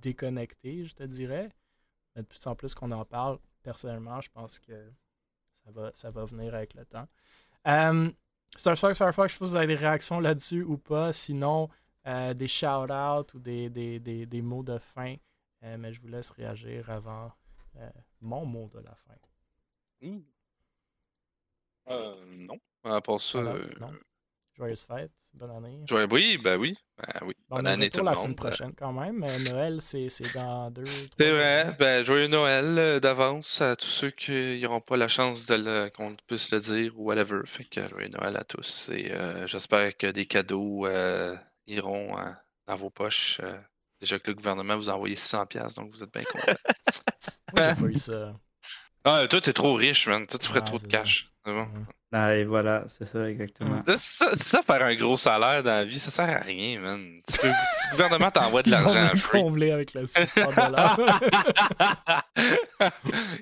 déconnecté, 0.00 0.84
je 0.84 0.94
te 0.94 1.02
dirais. 1.02 1.50
Mais 2.16 2.22
de 2.22 2.26
plus 2.26 2.46
en 2.46 2.54
plus 2.54 2.74
qu'on 2.74 2.90
en 2.90 3.04
parle, 3.04 3.38
personnellement, 3.62 4.20
je 4.20 4.30
pense 4.30 4.58
que 4.58 4.90
ça 5.64 5.70
va, 5.72 5.90
ça 5.94 6.10
va 6.10 6.24
venir 6.24 6.54
avec 6.54 6.72
le 6.74 6.86
temps. 6.86 7.06
Fox, 7.64 8.16
Star 8.56 8.76
Fox, 8.76 8.98
je 8.98 9.14
pas 9.14 9.28
si 9.28 9.38
vous 9.40 9.56
avez 9.56 9.66
des 9.66 9.74
réactions 9.74 10.20
là-dessus 10.20 10.62
ou 10.62 10.78
pas. 10.78 11.12
Sinon, 11.12 11.68
des 12.04 12.48
shout-outs 12.48 13.34
ou 13.34 13.38
des, 13.38 13.68
des, 13.68 13.98
des, 13.98 14.26
des, 14.26 14.42
mots 14.42 14.62
de 14.62 14.78
fin. 14.78 15.16
mais 15.62 15.92
je 15.92 16.00
vous 16.00 16.08
laisse 16.08 16.30
réagir 16.30 16.88
avant 16.90 17.32
mon 18.20 18.44
mot 18.44 18.70
de 18.72 18.78
la 18.78 18.94
fin. 18.94 19.14
Mmh. 20.02 20.20
Euh, 21.90 22.14
non. 22.36 22.58
À 22.84 23.00
part 23.00 23.20
ça. 23.20 23.38
Euh, 23.38 23.66
Joyeuse 24.56 24.82
fête, 24.82 25.10
bonne 25.34 25.50
année. 25.50 25.80
Joyeux, 25.88 26.08
oui, 26.10 26.38
ben 26.42 26.58
oui. 26.58 26.76
Ben 26.98 27.26
oui. 27.26 27.34
bonne 27.48 27.66
année 27.66 27.90
tout 27.90 28.00
le 28.00 28.06
la 28.06 28.14
semaine 28.14 28.34
prochaine 28.34 28.72
quand 28.74 28.92
même. 28.92 29.18
Mais 29.18 29.38
Noël, 29.50 29.80
c'est 29.80 30.08
dans 30.34 30.70
deux. 30.70 30.84
C'est 30.84 31.30
vrai. 31.30 31.76
Ben, 31.78 32.04
joyeux 32.04 32.28
Noël 32.28 32.78
euh, 32.78 33.00
d'avance 33.00 33.60
à 33.60 33.76
tous 33.76 33.86
ceux 33.86 34.10
qui 34.10 34.60
n'auront 34.62 34.80
pas 34.80 34.96
la 34.96 35.08
chance 35.08 35.46
de 35.46 35.54
le, 35.54 35.90
qu'on 35.90 36.14
puisse 36.26 36.52
le 36.52 36.60
dire 36.60 36.98
ou 36.98 37.04
whatever. 37.04 37.40
Fait 37.46 37.64
que 37.64 37.86
joyeux 37.86 38.08
Noël 38.08 38.36
à 38.36 38.44
tous. 38.44 38.90
Et 38.90 39.12
j'espère 39.46 39.96
que 39.96 40.08
des 40.08 40.26
cadeaux 40.26 40.86
iront 41.66 42.14
dans 42.66 42.76
vos 42.76 42.90
poches. 42.90 43.40
déjà 44.00 44.18
que 44.18 44.30
le 44.30 44.36
gouvernement 44.36 44.76
vous 44.76 44.90
a 44.90 44.94
envoyé 44.94 45.14
600$, 45.14 45.74
donc 45.76 45.90
vous 45.90 46.02
êtes 46.02 46.12
bien 46.12 46.24
content. 46.24 46.52
Moi, 47.54 47.74
j'ai 47.74 47.80
pas 47.80 47.88
eu 47.88 47.96
ça. 47.96 48.34
Ah, 49.04 49.26
toi, 49.28 49.40
t'es 49.40 49.52
trop 49.52 49.74
riche, 49.74 50.06
man. 50.06 50.26
Toi, 50.26 50.38
tu 50.38 50.48
ferais 50.48 50.60
trop 50.60 50.78
de 50.78 50.86
cash. 50.86 51.30
C'est 51.44 51.52
bon. 51.52 51.66
Ah, 52.12 52.34
et 52.34 52.44
voilà, 52.44 52.84
c'est 52.88 53.06
ça, 53.06 53.30
exactement. 53.30 53.80
Ça, 53.96 54.34
ça, 54.34 54.62
faire 54.62 54.82
un 54.82 54.94
gros 54.96 55.16
salaire 55.16 55.62
dans 55.62 55.70
la 55.70 55.84
vie, 55.84 55.98
ça 55.98 56.10
sert 56.10 56.28
à 56.28 56.40
rien, 56.40 56.80
man. 56.80 57.20
Tu 57.30 57.38
peux, 57.38 57.46
le 57.46 57.90
gouvernement 57.92 58.30
t'envoie 58.32 58.62
de 58.62 58.70
l'argent 58.72 59.04
à 59.04 59.14
free. 59.14 59.40
combler 59.40 59.70
avec 59.70 59.94
le 59.94 60.06
600 60.06 60.40
dollars. 60.50 60.98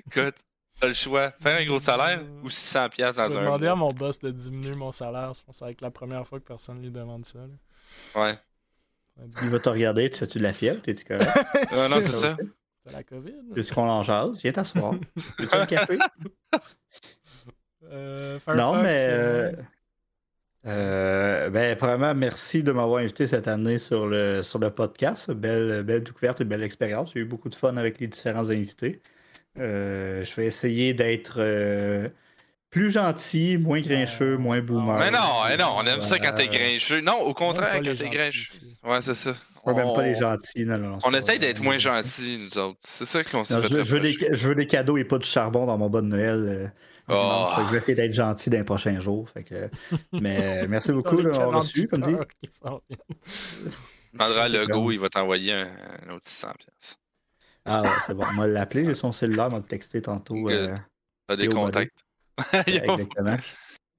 Écoute, 0.07 0.35
t'as 0.79 0.87
le 0.87 0.93
choix. 0.93 1.31
Faire 1.41 1.59
un 1.59 1.65
gros 1.65 1.79
salaire 1.79 2.21
ou 2.43 2.49
600 2.49 2.89
pièces 2.89 3.15
dans 3.15 3.23
un. 3.23 3.29
J'ai 3.29 3.39
demandé 3.39 3.67
à 3.67 3.75
mon 3.75 3.89
boss 3.89 4.19
de 4.19 4.29
diminuer 4.29 4.75
mon 4.75 4.91
salaire. 4.91 5.33
Je 5.33 5.41
pense 5.43 5.59
que 5.59 5.65
c'est 5.65 5.81
la 5.81 5.91
première 5.91 6.27
fois 6.27 6.39
que 6.39 6.45
personne 6.45 6.79
lui 6.79 6.91
demande 6.91 7.25
ça. 7.25 7.39
Ouais. 8.15 8.35
Il 9.41 9.49
va 9.49 9.59
te 9.59 9.69
regarder, 9.69 10.09
tu 10.09 10.19
fais-tu 10.19 10.37
de 10.37 10.43
la 10.43 10.53
fièvre? 10.53 10.81
T'es-tu 10.81 11.03
correct? 11.03 11.27
non, 11.89 12.01
c'est 12.01 12.11
ça. 12.11 12.37
C'est 12.85 12.93
la 12.93 13.03
COVID? 13.03 13.53
Puisqu'on 13.53 13.89
en 13.89 14.03
jase, 14.03 14.41
viens 14.41 14.51
t'asseoir. 14.51 14.93
Veux-tu 15.37 15.55
un 15.55 15.65
café? 15.65 15.97
Euh, 17.91 18.39
non, 18.55 18.81
mais. 18.81 19.07
Euh, 19.09 19.51
euh, 20.67 21.49
ben, 21.49 21.75
premièrement, 21.77 22.13
merci 22.13 22.63
de 22.63 22.71
m'avoir 22.71 23.01
invité 23.01 23.27
cette 23.27 23.47
année 23.47 23.79
sur 23.79 24.07
le, 24.07 24.43
sur 24.43 24.59
le 24.59 24.69
podcast. 24.69 25.31
Belle, 25.31 25.83
belle 25.83 26.03
découverte 26.03 26.43
belle 26.43 26.63
expérience. 26.63 27.13
J'ai 27.13 27.21
eu 27.21 27.25
beaucoup 27.25 27.49
de 27.49 27.55
fun 27.55 27.77
avec 27.77 27.99
les 27.99 28.07
différents 28.07 28.49
invités. 28.49 29.01
je 29.55 30.35
vais 30.35 30.45
essayer 30.45 30.93
d'être 30.93 31.39
plus 32.69 32.91
gentil, 32.91 33.57
moins 33.57 33.81
grincheux, 33.81 34.37
moins 34.37 34.61
boomer. 34.61 34.99
Mais 34.99 35.11
non, 35.11 35.43
mais 35.47 35.57
non, 35.57 35.73
on 35.77 35.85
aime 35.85 36.01
ça 36.01 36.19
quand 36.19 36.33
t'es 36.33 36.47
grincheux. 36.47 37.01
Non, 37.01 37.19
au 37.21 37.33
contraire, 37.33 37.81
quand 37.83 37.95
t'es 37.95 38.09
grincheux. 38.09 38.59
Ouais, 38.83 39.01
c'est 39.01 39.15
ça. 39.15 39.33
On 39.63 39.73
n'aime 39.73 39.93
pas 39.93 40.03
les 40.03 40.15
gentils. 40.15 40.65
Non, 40.65 40.77
non, 40.77 40.97
on 41.03 41.13
essaye 41.13 41.39
d'être 41.39 41.61
moins 41.61 41.77
gentils, 41.77 42.39
nous 42.41 42.57
autres. 42.57 42.77
C'est 42.79 43.05
ça 43.05 43.23
qu'on 43.23 43.43
se 43.43 43.59
fait 43.59 43.67
je, 43.67 43.83
je, 43.83 43.95
veux 43.95 43.99
des, 43.99 44.15
je 44.31 44.47
veux 44.47 44.55
des 44.55 44.67
cadeaux 44.67 44.97
et 44.97 45.03
pas 45.03 45.17
de 45.17 45.23
charbon 45.23 45.65
dans 45.65 45.77
mon 45.77 45.89
bon 45.89 46.01
de 46.01 46.07
Noël. 46.07 46.71
Oh. 47.11 47.47
je 47.65 47.71
vais 47.71 47.77
essayer 47.77 47.95
d'être 47.95 48.13
gentil 48.13 48.49
dans 48.49 48.57
les 48.57 48.63
prochains 48.63 48.99
jours. 48.99 49.29
Fait 49.29 49.43
que... 49.43 49.69
Mais 50.13 50.67
merci 50.67 50.91
beaucoup 50.91 51.21
de 51.21 51.29
m'avoir 51.29 51.61
reçu, 51.61 51.87
comme 51.87 52.01
dit. 52.01 52.15
Il 54.13 54.99
va 54.99 55.09
t'envoyer 55.09 55.53
un, 55.53 55.69
un, 56.07 56.13
autre 56.13 56.27
600 56.27 56.49
Ah 57.65 57.81
ouais, 57.81 57.89
c'est 58.05 58.13
bon. 58.13 58.25
On 58.31 58.37
va 58.37 58.47
l'appeler, 58.47 58.85
j'ai 58.85 58.93
son 58.93 59.11
cellulaire, 59.11 59.47
on 59.47 59.49
va 59.49 59.57
le 59.57 59.63
texter 59.63 60.01
tantôt. 60.01 60.49
Euh, 60.49 60.75
Pas 61.27 61.35
des 61.35 61.47
contacts? 61.47 62.05
exactement. 62.67 63.37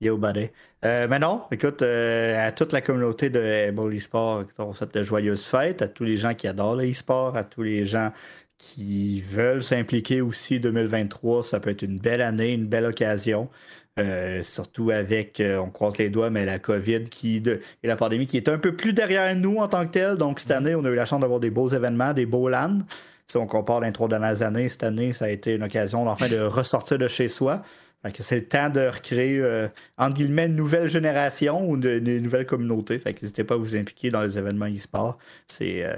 Yo, 0.02 0.16
buddy. 0.16 0.48
Euh, 0.82 1.06
mais 1.10 1.18
non, 1.18 1.42
écoute, 1.50 1.82
euh, 1.82 2.46
à 2.46 2.52
toute 2.52 2.72
la 2.72 2.80
communauté 2.80 3.28
de 3.28 3.68
Able 3.68 3.94
Esport, 3.94 4.44
on 4.56 4.72
souhaite 4.72 4.94
de 4.94 5.02
joyeuses 5.02 5.46
fêtes, 5.46 5.82
à 5.82 5.88
tous 5.88 6.04
les 6.04 6.16
gens 6.16 6.32
qui 6.32 6.48
adorent 6.48 6.76
l'e-sport, 6.76 7.36
à 7.36 7.44
tous 7.44 7.62
les 7.62 7.84
gens 7.84 8.10
qui 8.56 9.20
veulent 9.20 9.62
s'impliquer 9.62 10.22
aussi 10.22 10.58
2023, 10.58 11.44
ça 11.44 11.60
peut 11.60 11.68
être 11.70 11.82
une 11.82 11.98
belle 11.98 12.22
année, 12.22 12.54
une 12.54 12.66
belle 12.66 12.86
occasion. 12.86 13.50
Euh, 13.98 14.42
surtout 14.42 14.90
avec, 14.90 15.42
on 15.44 15.68
croise 15.68 15.98
les 15.98 16.08
doigts, 16.08 16.30
mais 16.30 16.46
la 16.46 16.58
COVID 16.58 17.04
qui 17.04 17.42
de, 17.42 17.60
et 17.82 17.86
la 17.86 17.96
pandémie 17.96 18.26
qui 18.26 18.38
est 18.38 18.48
un 18.48 18.58
peu 18.58 18.74
plus 18.74 18.94
derrière 18.94 19.34
nous 19.36 19.58
en 19.58 19.68
tant 19.68 19.84
que 19.84 19.90
tel. 19.90 20.16
Donc 20.16 20.40
cette 20.40 20.52
année, 20.52 20.74
on 20.74 20.84
a 20.86 20.88
eu 20.88 20.94
la 20.94 21.04
chance 21.04 21.20
d'avoir 21.20 21.40
des 21.40 21.50
beaux 21.50 21.68
événements, 21.68 22.14
des 22.14 22.24
beaux 22.24 22.48
LAN. 22.48 22.78
Si 23.26 23.36
on 23.36 23.46
compare 23.46 23.80
les 23.80 23.92
trois 23.92 24.08
dernières 24.08 24.40
années, 24.40 24.68
cette 24.70 24.84
année, 24.84 25.12
ça 25.12 25.26
a 25.26 25.28
été 25.28 25.54
une 25.54 25.62
occasion 25.62 26.08
enfin 26.08 26.28
de 26.28 26.40
ressortir 26.40 26.96
de 26.96 27.06
chez 27.06 27.28
soi 27.28 27.62
c'est 28.18 28.36
le 28.36 28.48
temps 28.48 28.70
de 28.70 28.80
recréer, 28.80 29.40
euh, 29.40 29.68
entre 29.98 30.14
guillemets, 30.14 30.46
une 30.46 30.56
nouvelle 30.56 30.88
génération 30.88 31.68
ou 31.68 31.76
une, 31.76 32.18
nouvelle 32.18 32.46
communauté. 32.46 32.98
Fait 32.98 33.12
que 33.12 33.20
n'hésitez 33.20 33.44
pas 33.44 33.54
à 33.54 33.58
vous 33.58 33.76
impliquer 33.76 34.10
dans 34.10 34.22
les 34.22 34.38
événements 34.38 34.66
e-sport. 34.66 35.18
C'est, 35.46 35.84
euh, 35.84 35.94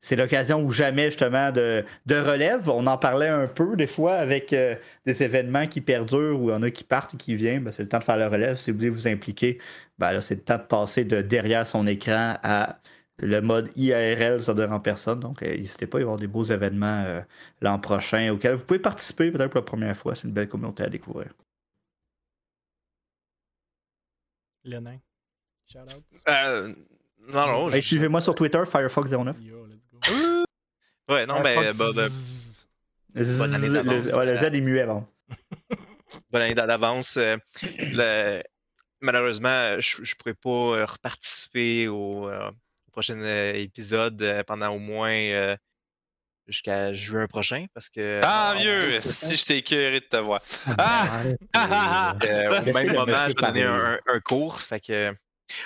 c'est 0.00 0.16
l'occasion 0.16 0.62
ou 0.62 0.70
jamais, 0.70 1.06
justement, 1.06 1.52
de, 1.52 1.84
de, 2.06 2.16
relève. 2.16 2.70
On 2.70 2.86
en 2.86 2.96
parlait 2.96 3.28
un 3.28 3.46
peu, 3.46 3.76
des 3.76 3.86
fois, 3.86 4.14
avec 4.14 4.52
euh, 4.52 4.74
des 5.04 5.22
événements 5.22 5.66
qui 5.66 5.80
perdurent 5.82 6.40
ou 6.40 6.48
il 6.48 6.52
y 6.52 6.56
en 6.56 6.62
a 6.62 6.70
qui 6.70 6.84
partent 6.84 7.14
et 7.14 7.18
qui 7.18 7.36
viennent. 7.36 7.64
Ben, 7.64 7.72
c'est 7.72 7.82
le 7.82 7.88
temps 7.88 7.98
de 7.98 8.04
faire 8.04 8.16
la 8.16 8.30
relève. 8.30 8.56
Si 8.56 8.70
vous 8.70 8.78
voulez 8.78 8.90
vous 8.90 9.06
impliquer, 9.06 9.58
ben, 9.98 10.20
c'est 10.22 10.36
le 10.36 10.42
temps 10.42 10.58
de 10.58 10.62
passer 10.62 11.04
de 11.04 11.20
derrière 11.20 11.66
son 11.66 11.86
écran 11.86 12.34
à 12.42 12.78
le 13.18 13.40
mode 13.40 13.70
IRL, 13.76 14.42
ça 14.42 14.54
dire 14.54 14.72
en 14.72 14.80
personne. 14.80 15.20
Donc, 15.20 15.42
n'hésitez 15.42 15.86
pas 15.86 15.98
à 15.98 16.00
y 16.00 16.04
avoir 16.04 16.18
des 16.18 16.26
beaux 16.26 16.44
événements 16.44 17.22
l'an 17.60 17.78
prochain 17.78 18.32
auxquels 18.32 18.56
vous 18.56 18.64
pouvez 18.64 18.80
participer 18.80 19.30
peut-être 19.30 19.50
pour 19.50 19.60
la 19.60 19.66
première 19.66 19.96
fois. 19.96 20.14
C'est 20.14 20.26
une 20.26 20.34
belle 20.34 20.48
communauté 20.48 20.82
à 20.82 20.88
découvrir. 20.88 21.32
Le 24.64 24.78
nain. 24.78 24.98
Shout 25.66 25.78
out. 25.80 26.02
Euh, 26.28 26.74
non, 27.28 27.46
non. 27.46 27.70
Hey, 27.70 27.82
Suivez-moi 27.82 28.20
sur 28.20 28.34
Twitter, 28.34 28.62
Firefox09. 28.64 29.40
Yo, 29.40 29.66
let's 29.66 29.80
go. 29.90 29.98
ouais, 31.08 31.26
non, 31.26 31.42
mais. 31.42 31.72
Bah, 31.72 31.90
bah, 31.94 32.08
bonne 33.14 33.54
année 33.54 33.70
d'avance. 33.70 34.04
Le, 34.06 34.16
ouais, 34.16 34.32
le 34.32 34.36
Z 34.38 34.42
est 34.42 34.60
muet 34.60 34.80
avant. 34.80 35.08
bonne 36.30 36.42
année 36.42 36.54
d'avance. 36.54 37.16
Euh, 37.16 37.36
le... 37.62 38.42
Malheureusement, 39.00 39.80
je 39.80 40.00
ne 40.00 40.14
pourrais 40.16 40.34
pas 40.34 40.80
euh, 40.80 40.86
reparticiper 40.86 41.88
au, 41.88 42.28
euh, 42.28 42.50
au 42.50 42.54
prochain 42.92 43.18
épisode 43.54 44.44
pendant 44.46 44.70
au 44.70 44.78
moins 44.78 45.56
jusqu'à 46.46 46.92
juin 46.92 47.26
prochain 47.26 47.66
parce 47.74 47.88
que. 47.88 48.20
Ah, 48.22 48.54
mieux! 48.58 49.00
Si 49.00 49.36
je 49.36 49.44
t'ai 49.44 49.58
écœuré 49.58 50.00
de 50.00 50.06
te 50.06 50.16
voir. 50.16 50.40
Ah! 50.78 51.22
ah! 51.54 52.16
Euh, 52.24 52.60
au 52.60 52.72
même 52.72 52.92
moment, 52.92 53.24
je 53.24 53.28
vais 53.28 53.34
donner 53.34 53.62
un, 53.62 53.98
un, 54.06 54.20
cours. 54.20 54.60
Fait 54.60 54.80
que. 54.80 55.14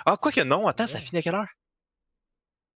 Ah, 0.04 0.16
quoi 0.16 0.32
que 0.32 0.40
non, 0.40 0.66
attends, 0.66 0.86
ça 0.86 1.00
finit 1.00 1.18
à 1.18 1.22
quelle 1.22 1.34
heure? 1.34 1.48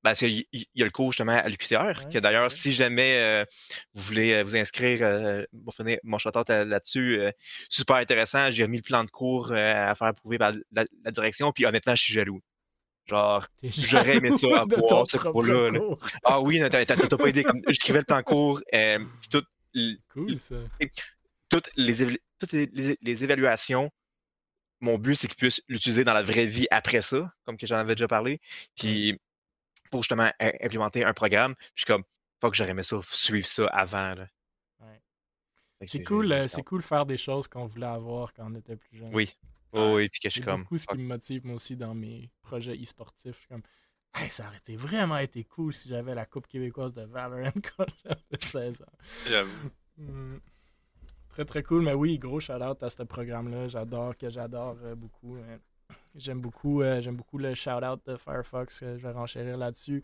Ben, 0.02 0.10
parce 0.10 0.20
qu'il 0.20 0.44
y 0.52 0.82
a 0.82 0.84
le 0.84 0.90
cours 0.90 1.12
justement 1.12 1.32
à 1.32 1.46
l'UQTR, 1.48 2.08
que 2.10 2.18
d'ailleurs, 2.18 2.50
si 2.50 2.72
jamais 2.74 3.18
euh, 3.18 3.44
vous 3.92 4.02
voulez 4.02 4.32
euh, 4.32 4.42
vous 4.42 4.56
inscrire, 4.56 5.00
euh, 5.02 5.44
mon 6.02 6.18
shout 6.18 6.30
là-dessus, 6.48 7.20
super 7.68 7.96
intéressant. 7.96 8.50
J'ai 8.50 8.62
remis 8.62 8.78
le 8.78 8.82
plan 8.82 9.04
de 9.04 9.10
cours 9.10 9.52
à 9.52 9.94
faire 9.94 10.08
approuver 10.08 10.38
par 10.38 10.52
la, 10.72 10.84
la, 11.04 11.10
direction, 11.10 11.52
puis 11.52 11.66
honnêtement, 11.66 11.94
je 11.94 12.02
suis 12.02 12.14
jaloux. 12.14 12.40
Genre, 13.06 13.46
j'aurais 13.62 14.16
aimé 14.16 14.30
ça 14.30 14.60
avoir 14.60 15.06
ce 15.06 15.16
cours-là. 15.16 15.70
Ah 16.24 16.40
oui, 16.40 16.60
t'as 16.70 16.84
pas 16.96 17.28
idée. 17.28 17.44
Comme, 17.44 17.60
j'écrivais 17.68 18.00
le 18.00 18.04
plan 18.04 18.22
court, 18.22 18.60
euh, 18.74 18.98
tout, 19.30 19.44
cool, 20.08 20.38
ça. 20.38 20.56
Toutes, 21.48 21.70
les, 21.76 22.18
toutes 22.38 22.52
les, 22.52 23.24
évaluations, 23.24 23.90
mon 24.80 24.98
but, 24.98 25.16
c'est 25.16 25.26
qu'ils 25.26 25.36
puissent 25.36 25.62
l'utiliser 25.68 26.04
dans 26.04 26.12
la 26.12 26.22
vraie 26.22 26.46
vie 26.46 26.68
après 26.70 27.00
ça, 27.00 27.32
comme 27.44 27.56
que 27.56 27.66
j'en 27.66 27.76
avais 27.76 27.96
déjà 27.96 28.06
parlé. 28.06 28.40
Puis, 28.76 29.18
pour 29.90 30.02
justement 30.02 30.30
implémenter 30.38 31.04
un 31.04 31.12
programme, 31.12 31.54
je 31.74 31.82
suis 31.82 31.86
comme, 31.86 32.04
faut 32.40 32.50
que 32.50 32.56
j'aurais 32.56 32.70
aimé 32.70 32.84
ça, 32.84 33.00
suivre 33.02 33.46
ça 33.46 33.66
avant. 33.66 34.14
C'est 35.86 36.04
cool, 36.04 36.30
euh, 36.32 36.46
c'est 36.46 36.62
cool 36.62 36.82
faire 36.82 37.06
des 37.06 37.16
choses 37.16 37.48
qu'on 37.48 37.66
voulait 37.66 37.86
avoir 37.86 38.34
quand 38.34 38.50
on 38.50 38.54
était 38.54 38.76
plus 38.76 38.98
jeune. 38.98 39.14
Oui, 39.14 39.34
Oh, 39.72 39.94
oui, 39.96 40.08
puis 40.08 40.20
que 40.20 40.28
je 40.28 40.34
suis 40.34 40.42
comme. 40.42 40.56
C'est 40.56 40.62
beaucoup 40.62 40.78
ce 40.78 40.86
qui 40.86 40.98
me 40.98 41.06
motive, 41.06 41.46
moi 41.46 41.54
aussi, 41.56 41.76
dans 41.76 41.94
mes 41.94 42.30
projets 42.42 42.76
e-sportifs. 42.76 43.34
Je 43.34 43.38
suis 43.38 43.48
comme, 43.48 43.62
hey, 44.14 44.30
ça 44.30 44.46
aurait 44.46 44.56
été 44.56 44.76
vraiment 44.76 45.18
été 45.18 45.44
cool 45.44 45.72
si 45.72 45.88
j'avais 45.88 46.14
la 46.14 46.26
Coupe 46.26 46.46
québécoise 46.46 46.92
de 46.92 47.02
Valorant 47.02 47.50
quand 47.76 47.86
j'avais 48.04 48.40
16 48.40 48.82
ans. 48.82 49.46
Hmm. 49.96 50.38
Très, 51.28 51.44
très 51.44 51.62
cool. 51.62 51.82
Mais 51.82 51.94
oui, 51.94 52.18
gros 52.18 52.40
shout-out 52.40 52.82
à 52.82 52.90
ce 52.90 53.02
programme-là. 53.02 53.68
J'adore, 53.68 54.16
que 54.16 54.28
j'adore 54.28 54.76
euh, 54.82 54.94
beaucoup. 54.94 55.38
J'aime 56.16 56.40
beaucoup, 56.40 56.82
euh, 56.82 57.00
j'aime 57.00 57.16
beaucoup 57.16 57.38
le 57.38 57.54
shout-out 57.54 58.00
de 58.06 58.16
Firefox. 58.16 58.80
je 58.80 58.96
vais 58.96 59.12
renchérir 59.12 59.56
là-dessus. 59.56 60.02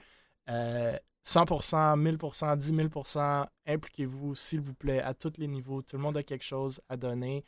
100%, 1.26 1.96
1000%, 1.96 2.56
10 2.56 2.72
000%, 2.72 3.46
impliquez-vous, 3.66 4.36
s'il 4.36 4.60
vous 4.60 4.74
plaît, 4.74 5.02
à 5.02 5.12
tous 5.12 5.32
les 5.38 5.48
niveaux. 5.48 5.82
Tout 5.82 5.96
le 5.96 6.02
monde 6.02 6.16
a 6.16 6.22
quelque 6.22 6.44
chose 6.44 6.80
à 6.88 6.96
donner. 6.96 7.44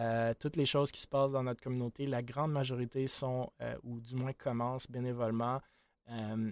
Euh, 0.00 0.32
toutes 0.40 0.56
les 0.56 0.64
choses 0.64 0.90
qui 0.90 1.00
se 1.00 1.06
passent 1.06 1.32
dans 1.32 1.42
notre 1.42 1.62
communauté, 1.62 2.06
la 2.06 2.22
grande 2.22 2.52
majorité 2.52 3.06
sont, 3.06 3.52
euh, 3.60 3.76
ou 3.82 4.00
du 4.00 4.16
moins 4.16 4.32
commencent 4.32 4.90
bénévolement. 4.90 5.60
Euh, 6.08 6.50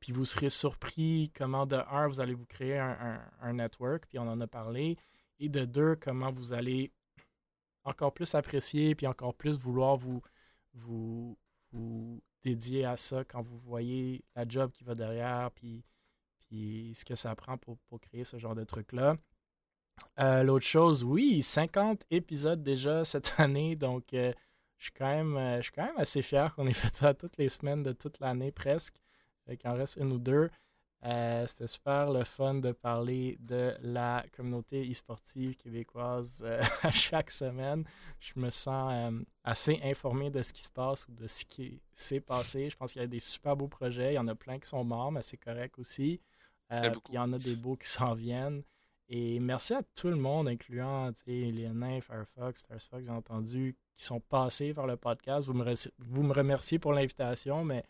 puis 0.00 0.12
vous 0.12 0.26
serez 0.26 0.50
surpris 0.50 1.32
comment, 1.34 1.64
de 1.64 1.76
un, 1.76 2.08
vous 2.08 2.20
allez 2.20 2.34
vous 2.34 2.44
créer 2.44 2.78
un, 2.78 3.52
network, 3.52 4.04
puis 4.06 4.18
on 4.18 4.28
en 4.28 4.40
a 4.40 4.46
parlé, 4.46 4.98
et 5.38 5.48
de 5.48 5.64
deux, 5.64 5.96
comment 5.96 6.30
vous 6.30 6.52
allez 6.52 6.92
encore 7.84 8.12
plus 8.12 8.34
apprécier, 8.34 8.94
puis 8.94 9.06
encore 9.06 9.34
plus 9.34 9.56
vouloir 9.56 9.96
vous, 9.96 10.20
vous, 10.74 11.38
vous 11.72 12.22
dédier 12.42 12.84
à 12.84 12.96
ça 12.96 13.24
quand 13.24 13.42
vous 13.42 13.56
voyez 13.56 14.24
la 14.36 14.46
job 14.46 14.72
qui 14.72 14.84
va 14.84 14.94
derrière, 14.94 15.50
puis, 15.52 15.84
puis 16.38 16.92
ce 16.94 17.04
que 17.04 17.14
ça 17.14 17.34
prend 17.34 17.56
pour, 17.56 17.78
pour 17.88 18.00
créer 18.00 18.24
ce 18.24 18.38
genre 18.38 18.54
de 18.54 18.64
truc-là. 18.64 19.16
Euh, 20.18 20.42
l'autre 20.42 20.66
chose, 20.66 21.04
oui, 21.04 21.42
50 21.42 22.04
épisodes 22.10 22.62
déjà 22.62 23.04
cette 23.04 23.34
année, 23.38 23.76
donc 23.76 24.12
euh, 24.12 24.32
je, 24.78 24.84
suis 24.84 24.92
quand 24.92 25.06
même, 25.06 25.36
euh, 25.36 25.56
je 25.56 25.62
suis 25.62 25.72
quand 25.72 25.84
même 25.86 25.98
assez 25.98 26.22
fier 26.22 26.54
qu'on 26.54 26.66
ait 26.66 26.72
fait 26.72 26.94
ça 26.94 27.14
toutes 27.14 27.38
les 27.38 27.48
semaines 27.48 27.82
de 27.82 27.92
toute 27.92 28.20
l'année 28.20 28.52
presque, 28.52 28.96
qu'il 29.48 29.70
en 29.70 29.74
reste 29.74 29.96
une 29.96 30.12
ou 30.12 30.18
deux. 30.18 30.50
C'était 31.04 31.66
super 31.66 32.12
le 32.12 32.22
fun 32.22 32.54
de 32.54 32.70
parler 32.70 33.36
de 33.40 33.74
la 33.82 34.24
communauté 34.36 34.88
e-sportive 34.88 35.56
québécoise 35.56 36.44
à 36.82 36.90
chaque 36.92 37.32
semaine. 37.32 37.82
Je 38.20 38.34
me 38.36 38.50
sens 38.50 39.12
assez 39.42 39.80
informé 39.82 40.30
de 40.30 40.40
ce 40.42 40.52
qui 40.52 40.62
se 40.62 40.70
passe 40.70 41.08
ou 41.08 41.12
de 41.12 41.26
ce 41.26 41.44
qui 41.44 41.80
s'est 41.92 42.20
passé. 42.20 42.70
Je 42.70 42.76
pense 42.76 42.92
qu'il 42.92 43.02
y 43.02 43.04
a 43.04 43.08
des 43.08 43.18
super 43.18 43.56
beaux 43.56 43.66
projets. 43.66 44.12
Il 44.12 44.14
y 44.14 44.18
en 44.18 44.28
a 44.28 44.36
plein 44.36 44.60
qui 44.60 44.68
sont 44.68 44.84
morts, 44.84 45.10
mais 45.10 45.22
c'est 45.24 45.38
correct 45.38 45.76
aussi. 45.80 46.20
il 46.70 46.92
y 47.10 47.18
en 47.18 47.32
a 47.32 47.38
des 47.38 47.56
beaux 47.56 47.74
qui 47.74 47.88
s'en 47.88 48.14
viennent. 48.14 48.62
Et 49.14 49.40
merci 49.40 49.74
à 49.74 49.82
tout 49.82 50.08
le 50.08 50.16
monde, 50.16 50.48
incluant 50.48 51.12
les 51.26 52.00
Firefox, 52.00 52.60
StarsFox, 52.60 53.04
j'ai 53.04 53.10
entendu, 53.10 53.76
qui 53.94 54.06
sont 54.06 54.20
passés 54.20 54.72
par 54.72 54.86
le 54.86 54.96
podcast. 54.96 55.46
Vous 55.46 55.52
me, 55.52 55.70
vous 55.98 56.22
me 56.22 56.32
remerciez 56.32 56.78
pour 56.78 56.94
l'invitation, 56.94 57.62
mais 57.62 57.84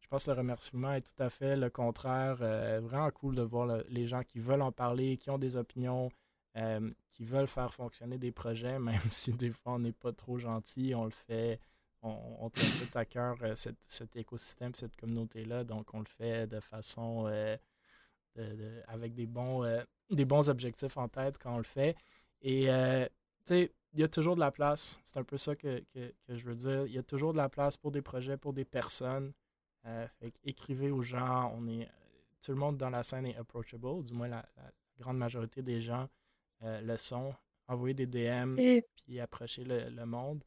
je 0.00 0.08
pense 0.08 0.24
que 0.24 0.32
le 0.32 0.38
remerciement 0.38 0.92
est 0.94 1.02
tout 1.02 1.22
à 1.22 1.30
fait 1.30 1.54
le 1.54 1.70
contraire. 1.70 2.38
Euh, 2.40 2.80
vraiment 2.82 3.08
cool 3.12 3.36
de 3.36 3.42
voir 3.42 3.84
les 3.88 4.08
gens 4.08 4.24
qui 4.24 4.40
veulent 4.40 4.62
en 4.62 4.72
parler, 4.72 5.16
qui 5.16 5.30
ont 5.30 5.38
des 5.38 5.56
opinions, 5.56 6.10
euh, 6.56 6.90
qui 7.12 7.24
veulent 7.24 7.46
faire 7.46 7.72
fonctionner 7.72 8.18
des 8.18 8.32
projets, 8.32 8.76
même 8.80 8.98
si 9.10 9.32
des 9.32 9.52
fois 9.52 9.74
on 9.74 9.78
n'est 9.78 9.92
pas 9.92 10.12
trop 10.12 10.38
gentil, 10.38 10.92
on 10.96 11.04
le 11.04 11.10
fait, 11.10 11.60
on, 12.02 12.18
on 12.40 12.50
tient 12.50 12.68
tout 12.84 12.98
à 12.98 13.04
cœur 13.04 13.36
euh, 13.42 13.54
cet 13.54 14.16
écosystème, 14.16 14.74
cette 14.74 14.96
communauté-là, 14.96 15.62
donc 15.62 15.94
on 15.94 16.00
le 16.00 16.08
fait 16.08 16.48
de 16.48 16.58
façon 16.58 17.32
avec 18.88 19.14
des 19.14 19.26
bons 19.26 19.62
des 20.10 20.24
bons 20.24 20.48
objectifs 20.48 20.96
en 20.96 21.08
tête 21.08 21.38
quand 21.38 21.54
on 21.54 21.58
le 21.58 21.64
fait. 21.64 21.96
Et, 22.42 22.70
euh, 22.70 23.06
tu 23.44 23.54
sais, 23.54 23.72
il 23.92 24.00
y 24.00 24.02
a 24.02 24.08
toujours 24.08 24.34
de 24.34 24.40
la 24.40 24.50
place. 24.50 25.00
C'est 25.04 25.18
un 25.18 25.24
peu 25.24 25.36
ça 25.36 25.54
que, 25.54 25.82
je 26.28 26.44
veux 26.44 26.54
dire. 26.54 26.86
Il 26.86 26.92
y 26.92 26.98
a 26.98 27.02
toujours 27.02 27.32
de 27.32 27.38
la 27.38 27.48
place 27.48 27.76
pour 27.76 27.90
des 27.90 28.02
projets, 28.02 28.36
pour 28.36 28.52
des 28.52 28.64
personnes. 28.64 29.32
Euh, 29.86 30.06
écrivez 30.42 30.90
aux 30.90 31.02
gens. 31.02 31.52
On 31.56 31.68
est, 31.68 31.88
tout 32.42 32.52
le 32.52 32.58
monde 32.58 32.76
dans 32.76 32.90
la 32.90 33.02
scène 33.02 33.26
est 33.26 33.36
approachable. 33.36 34.02
Du 34.04 34.12
moins, 34.12 34.28
la, 34.28 34.44
grande 34.98 35.18
majorité 35.18 35.62
des 35.62 35.80
gens 35.80 36.08
euh, 36.62 36.80
le 36.80 36.96
sont. 36.96 37.34
Envoyez 37.66 37.94
des 37.94 38.06
DM, 38.06 38.56
puis 38.94 39.20
approchez 39.20 39.64
le 39.64 40.04
monde. 40.04 40.44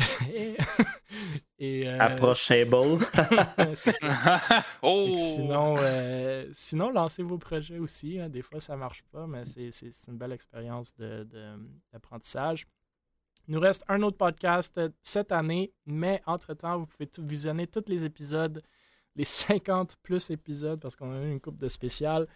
et, 1.58 1.88
euh, 1.88 1.98
Approachable. 1.98 3.06
oh! 4.82 5.14
Sinon, 5.16 5.76
euh, 5.78 6.48
sinon, 6.52 6.90
lancez 6.90 7.22
vos 7.22 7.38
projets 7.38 7.78
aussi. 7.78 8.18
Hein. 8.18 8.28
Des 8.28 8.42
fois, 8.42 8.60
ça 8.60 8.74
ne 8.74 8.78
marche 8.78 9.02
pas, 9.10 9.26
mais 9.26 9.44
c'est 9.44 9.90
une 10.08 10.16
belle 10.16 10.32
expérience 10.32 10.94
d'apprentissage. 11.92 12.64
De, 12.64 12.70
Il 13.48 13.54
nous 13.54 13.60
reste 13.60 13.84
un 13.88 14.02
autre 14.02 14.16
podcast 14.16 14.78
euh, 14.78 14.88
cette 15.02 15.32
année, 15.32 15.72
mais 15.86 16.22
entre-temps, 16.26 16.78
vous 16.78 16.86
pouvez 16.86 17.08
visionner 17.18 17.66
tous 17.66 17.84
les 17.88 18.04
épisodes, 18.04 18.62
les 19.16 19.24
50 19.24 19.96
plus 20.02 20.30
épisodes, 20.30 20.80
parce 20.80 20.96
qu'on 20.96 21.12
a 21.14 21.20
eu 21.22 21.30
une 21.30 21.40
coupe 21.40 21.60
de 21.60 21.68
spéciales. 21.68 22.26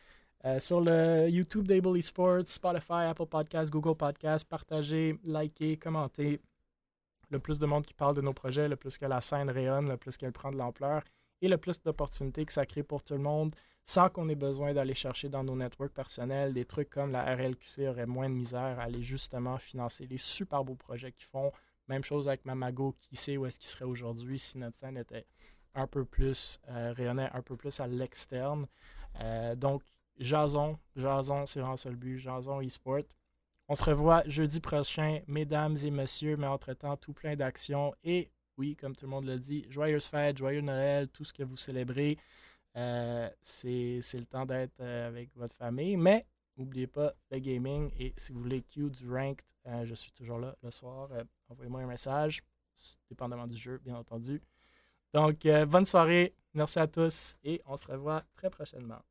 sur 0.59 0.81
le 0.81 1.29
YouTube 1.31 1.67
d'Able 1.67 1.97
Esports, 1.97 2.47
Spotify, 2.47 3.09
Apple 3.09 3.27
Podcasts, 3.27 3.73
Google 3.73 3.97
Podcasts. 3.97 4.47
Partagez, 4.47 5.19
likez, 5.25 5.79
commentez 5.79 6.41
le 7.35 7.41
plus 7.41 7.59
de 7.59 7.67
monde 7.67 7.85
qui 7.85 7.95
parle 7.95 8.17
de 8.17 8.21
nos 8.23 8.33
projets, 8.33 8.69
le 8.69 8.77
plus 8.77 8.97
que 8.97 9.07
la 9.07 9.21
scène 9.21 9.51
rayonne, 9.51 9.89
le 9.89 9.97
plus 9.97 10.17
qu'elle 10.17 10.33
prend 10.33 10.51
de 10.51 10.57
l'ampleur 10.57 11.03
et 11.43 11.49
le 11.49 11.59
plus 11.59 11.83
d'opportunités 11.83 12.47
que 12.47 12.53
ça 12.53 12.65
crée 12.65 12.83
pour 12.83 13.03
tout 13.03 13.15
le 13.15 13.21
monde 13.21 13.55
sans 13.85 14.09
qu'on 14.09 14.29
ait 14.31 14.35
besoin 14.35 14.73
d'aller 14.73 14.95
chercher 14.95 15.29
dans 15.29 15.45
nos 15.45 15.57
networks 15.57 15.93
personnels 15.93 16.55
des 16.55 16.65
trucs 16.65 16.89
comme 16.89 17.13
la 17.13 17.35
RLQC 17.35 17.89
aurait 17.89 18.07
moins 18.07 18.31
de 18.31 18.35
misère 18.35 18.79
à 18.81 18.85
aller 18.85 19.03
justement 19.03 19.59
financer 19.59 20.07
les 20.07 20.17
super 20.17 20.65
beaux 20.65 20.75
projets 20.75 21.13
qu'ils 21.13 21.27
font. 21.27 21.53
Même 21.89 22.03
chose 22.03 22.29
avec 22.29 22.47
Mamago, 22.47 22.97
qui 22.99 23.15
sait 23.15 23.37
où 23.37 23.45
est-ce 23.45 23.59
qu'il 23.59 23.69
serait 23.69 23.85
aujourd'hui 23.85 24.39
si 24.39 24.57
notre 24.57 24.79
scène 24.79 24.97
était 24.97 25.27
un 25.75 25.87
peu 25.87 26.07
plus, 26.07 26.59
euh, 26.71 26.95
rayonnait 26.97 27.29
un 27.35 27.43
peu 27.43 27.57
plus 27.57 27.79
à 27.81 27.87
l'externe. 27.87 28.67
Euh, 29.21 29.55
donc, 29.55 29.83
Jason, 30.19 30.79
Jason, 30.97 31.45
c'est 31.45 31.61
vraiment 31.61 31.77
ça 31.77 31.91
le 31.91 31.97
but, 31.97 32.19
Jason 32.21 32.63
eSport. 32.63 33.03
On 33.69 33.75
se 33.75 33.85
revoit 33.85 34.23
jeudi 34.27 34.61
prochain, 34.61 35.21
mesdames 35.27 35.77
et 35.83 35.91
messieurs, 35.91 36.37
mais 36.37 36.47
entre-temps, 36.47 36.97
tout 36.97 37.15
plein 37.15 37.35
d'actions. 37.35 37.95
Et 38.05 38.31
oui, 38.59 38.77
comme 38.77 38.95
tout 38.95 39.07
le 39.07 39.11
monde 39.11 39.25
l'a 39.25 39.39
dit, 39.39 39.67
joyeuse 39.71 40.07
fête, 40.07 40.37
joyeux 40.39 40.61
Noël, 40.61 41.09
tout 41.09 41.25
ce 41.25 41.33
que 41.33 41.43
vous 41.43 41.57
célébrez. 41.57 42.19
Euh, 42.77 43.31
c'est 43.41 44.01
le 44.15 44.27
temps 44.27 44.45
d'être 44.45 44.81
euh, 44.81 45.09
avec 45.09 45.31
votre 45.37 45.57
famille. 45.57 45.97
Mais 45.97 46.27
n'oubliez 46.57 46.87
pas 46.87 47.15
le 47.31 47.39
gaming. 47.39 47.91
Et 47.99 48.13
si 48.17 48.33
vous 48.33 48.41
voulez 48.41 48.63
Q 48.63 48.91
du 48.91 49.11
ranked, 49.11 49.47
euh, 49.67 49.87
je 49.87 49.95
suis 49.95 50.13
toujours 50.13 50.39
là 50.39 50.55
le 50.63 50.71
soir. 50.71 51.09
Envoyez-moi 51.49 51.81
un 51.81 51.87
message, 51.87 52.43
dépendamment 53.09 53.47
du 53.47 53.57
jeu, 53.57 53.81
bien 53.83 53.97
entendu. 53.97 54.43
Donc, 55.15 55.47
bonne 55.69 55.87
soirée. 55.87 56.35
Merci 56.53 56.79
à 56.81 56.87
tous 56.87 57.37
et 57.45 57.63
on 57.67 57.77
se 57.77 57.87
revoit 57.87 58.25
très 58.35 58.51
prochainement. 58.51 59.03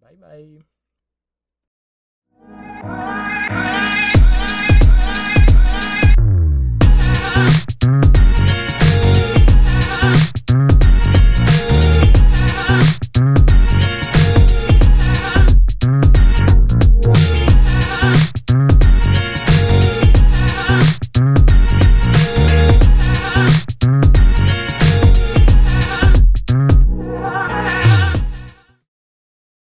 Bye 0.00 0.16
bye. 0.16 0.62